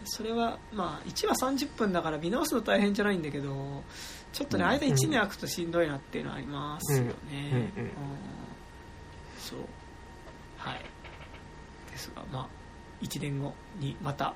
[0.06, 3.84] それは、まあ、1話30分だから見直すの大変じゃないんだけど、
[4.34, 7.14] ちょっとね、うん間1年空くとしんどいなっていうのはありますよね。
[7.52, 7.72] うんうんうん
[9.40, 9.60] そう。
[10.58, 10.82] はい。
[11.92, 12.48] ですが、まあ、
[13.02, 14.34] 1年後にまた、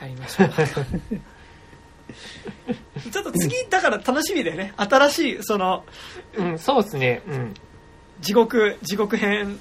[0.00, 0.48] やりましょう。
[3.10, 4.72] ちょっと次、だから楽しみだよね。
[4.76, 5.84] 新しい、その、
[6.36, 7.22] うん、そうですね。
[7.26, 7.54] うん。
[8.20, 9.58] 地獄、地獄編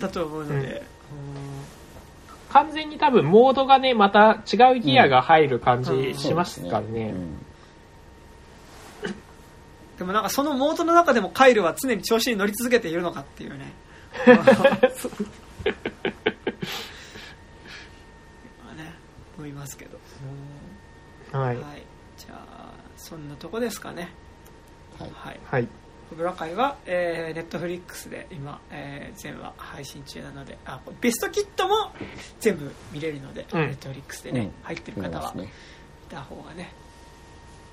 [0.00, 0.82] だと思うので、
[2.50, 7.10] 完全に多分モードがね、また違うギアが入る感うんじしますからね。
[7.14, 7.46] うん
[9.98, 13.72] でもなんかそのモードの中でもカイルは常に調子に乗り続けているのかっていうね。
[14.26, 14.34] ま
[18.72, 18.94] あね、
[19.38, 19.98] 思いますけど。
[21.32, 21.56] はい。
[21.56, 21.82] はい。
[22.18, 24.10] じゃあ、そんなとこですかね。
[24.98, 25.68] はいはい。
[26.10, 26.16] はい。
[26.16, 31.92] ブラ会は、えー、ネットフリックスで今、えー全話配信中なので、あ、ベストキットも
[32.40, 36.72] 全部見れるので、うんネットフリックスでね、うん入ってる見方はますね見た方がね。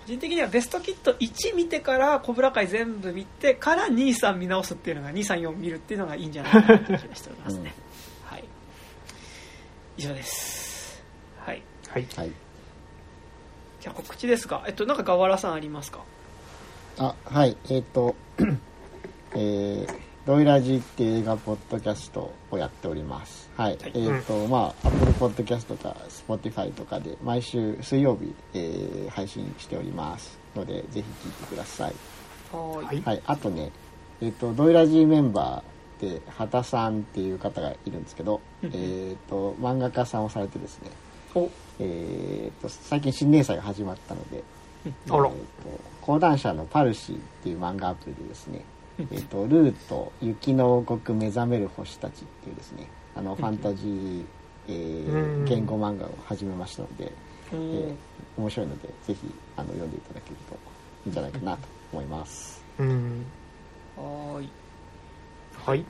[0.06, 7.74] 個人的にはベストキット1見てから、コブラ会全部見てから2、3見直すっていうのが、2、3、4見るっていうのがいいんじゃないかなという気がしておりますね。
[8.26, 8.44] はい。
[9.98, 11.02] 以上です。
[11.40, 11.62] はい。
[11.90, 12.08] はい。
[12.16, 12.32] はい
[13.80, 16.00] じゃあ告知ですが、えっと、なんかガワラさんありますか？
[16.98, 18.16] あはいえっ、と
[19.36, 23.50] えードイラジっていう映画ポッドキャストをやっております。
[23.58, 23.92] はい、はい。
[23.94, 30.40] えっ、と、まあ Apple ポッドキャストとか Spotify とかで毎週水曜日、えー配信しております。
[30.56, 31.94] のでぜひ聞いてください。
[32.54, 32.86] はーい。
[32.86, 33.02] はい。
[33.02, 33.70] はいあとね
[34.22, 40.92] えっ、とドイラジメンバーで畑さんっていう方がいるんですけどうんえっと漫画家さんをされてですね
[41.36, 44.42] お、えー、と最近新連載が始まったので、
[45.10, 45.26] あら。
[45.26, 48.62] えーと講談社のパルシーっていう漫画アプリでですね、
[49.00, 54.26] えー、とルーと雪の王国目覚める星たちっていうですねあのファンタジー
[54.68, 57.12] えーうん言語漫画を始めましたので、
[57.54, 57.96] おえーー
[58.38, 59.18] 面白いのでぜひ
[59.56, 60.56] あの読んでいただけると
[61.06, 62.64] いいんじゃないかなと思います。
[62.80, 63.26] うん。
[63.96, 64.50] はーい
[65.66, 65.86] はい。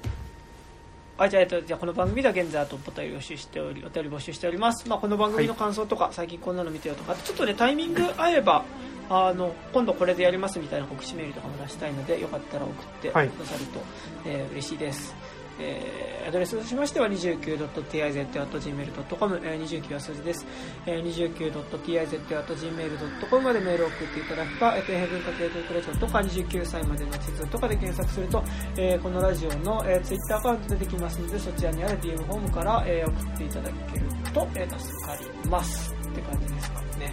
[1.16, 4.90] はい、じゃあ、えっと、じゃあこの番組では現在あとお便りを募集しており、お便り募集しております。
[4.90, 8.66] まあ、この番組の感想とか、最近こんなの見てよとか、ちょっとね、タイミング合えば、
[9.10, 13.80] あの、今度これでやりますみたいな告知メールとかも出したいので、よかったら送ってくだはいさると、
[14.26, 15.16] えー嬉しいです。
[15.60, 20.46] えーアドレスとしましては 29.tiz.gmail.com、えー29は数字です。
[20.86, 28.42] えー 29.tiz.gmail.com までメールを送っていただくか、えー、底辺文化系トークラジオとか29歳までの地図とかで検索すると、
[28.78, 35.94] えーこのラジオの、えー、Twitter アカウント出てきますので、そちらにある DM フォームから、えー送っていただけると、えー助かります。
[35.94, 37.12] って感じですかね。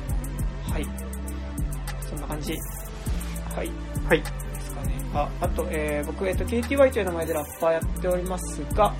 [0.71, 0.87] はい。
[2.09, 2.55] そんな感じ。
[3.55, 3.71] はい。
[4.09, 4.23] はい。
[5.13, 5.31] か。
[5.41, 8.95] あ、あと、えー僕、えっ、と、KTY という名前でラッパーやっておりますが、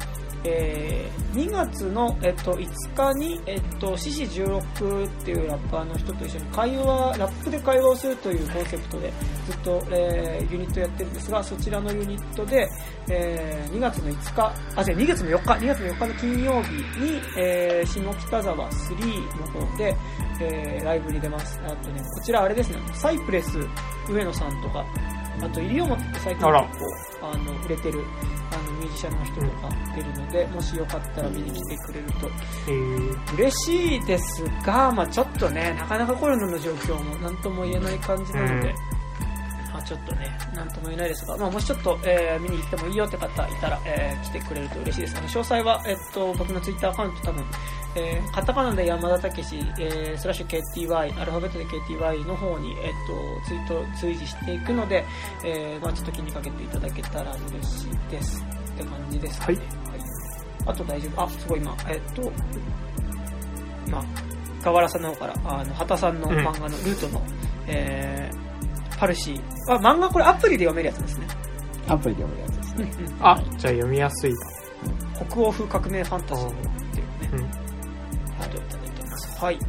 [0.45, 9.13] えー2月の、えっと、5日に、えっと、獅子16っていうラッパーの人と一緒に会話、ラップで会話をするというコンセプトで
[9.47, 12.69] ずっと、えーユニットやってるんですが、そちらのユニットで、
[13.09, 19.97] えー2月の5日、あ、違う、2月の4日、2月の4日の金曜日に、えー下北沢3の方で、
[20.41, 21.61] えーライブに出ます。
[21.65, 23.59] あとね、こちらあれですね、サイプレス
[24.09, 24.85] 上野さんとか、
[25.43, 26.79] あと、西表って最近結
[27.21, 28.05] 構、あの、売れてる、
[28.53, 32.31] あの、ミュージシャンの人とか出るので、もしよかったら見に来てくれると。
[32.69, 38.75] えー、嬉しいですが、まあちょっとね、なかなかコロナの状況も何とも言えない感じなので、うん。
[39.73, 45.17] まあちょっとね、なんとも言えないですが、まあもしちょっと、えー見に来てもいいよって方いたら、えー来てくれると嬉しいです。
[45.17, 47.45] あの、詳細は、えっと、僕のツイッターアカウント多分、
[47.97, 50.47] えーカタカナで山田武史、えースラッシュ
[50.89, 52.93] KTY、アルファベットで KTY の方に、えっ
[53.43, 55.05] と、ツイート、追随していくので、
[55.45, 58.43] えーまあちょっと気にかけていただけたら嬉しいです。
[58.75, 59.53] って感じですか？
[59.53, 59.59] ね。
[59.59, 59.69] はい。
[60.67, 61.23] あと大丈夫。
[61.23, 62.33] あ、すごい今、えっと、
[63.87, 64.05] 今、
[64.63, 67.23] 河原さんの方から、あの、畑さんの漫画のルートの、
[67.67, 69.41] えー、パルシー。
[69.73, 71.27] あ、漫画これアプリで読めるやつですね。
[71.89, 72.93] アプリで読めるやつですね。
[72.99, 73.27] うんうん。
[73.27, 75.27] あ、じゃあ読みやすいだ。
[75.27, 77.29] 北欧風革命ファンタジーっていうね。
[77.33, 77.60] うん。
[78.41, 79.41] はい、いただいてます。
[79.41, 79.59] はい。
[79.59, 79.69] とい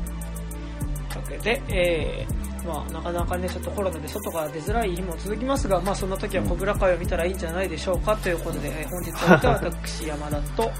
[1.19, 10.71] うわけで、えー、まあ、なかなかね、ちょっとコロナで外から出づらい日も続きますが、まあ、そんな時は小倉会を見たらいいんじゃないでしょうかということで、えー本日は私、山田と、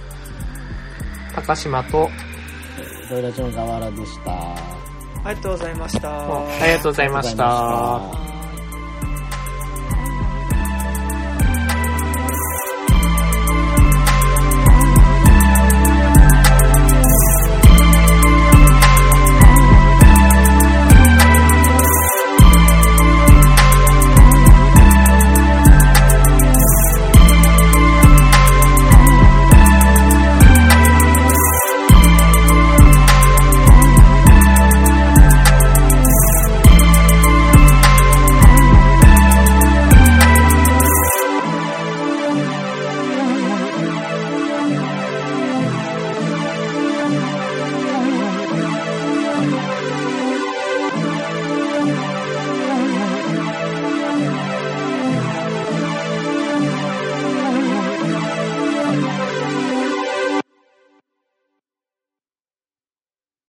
[1.36, 2.10] 高島と、
[3.10, 4.32] ドイラジの河原でした。
[5.24, 6.10] ありがとうございました。
[6.10, 8.41] ありがとうございましありがとうございました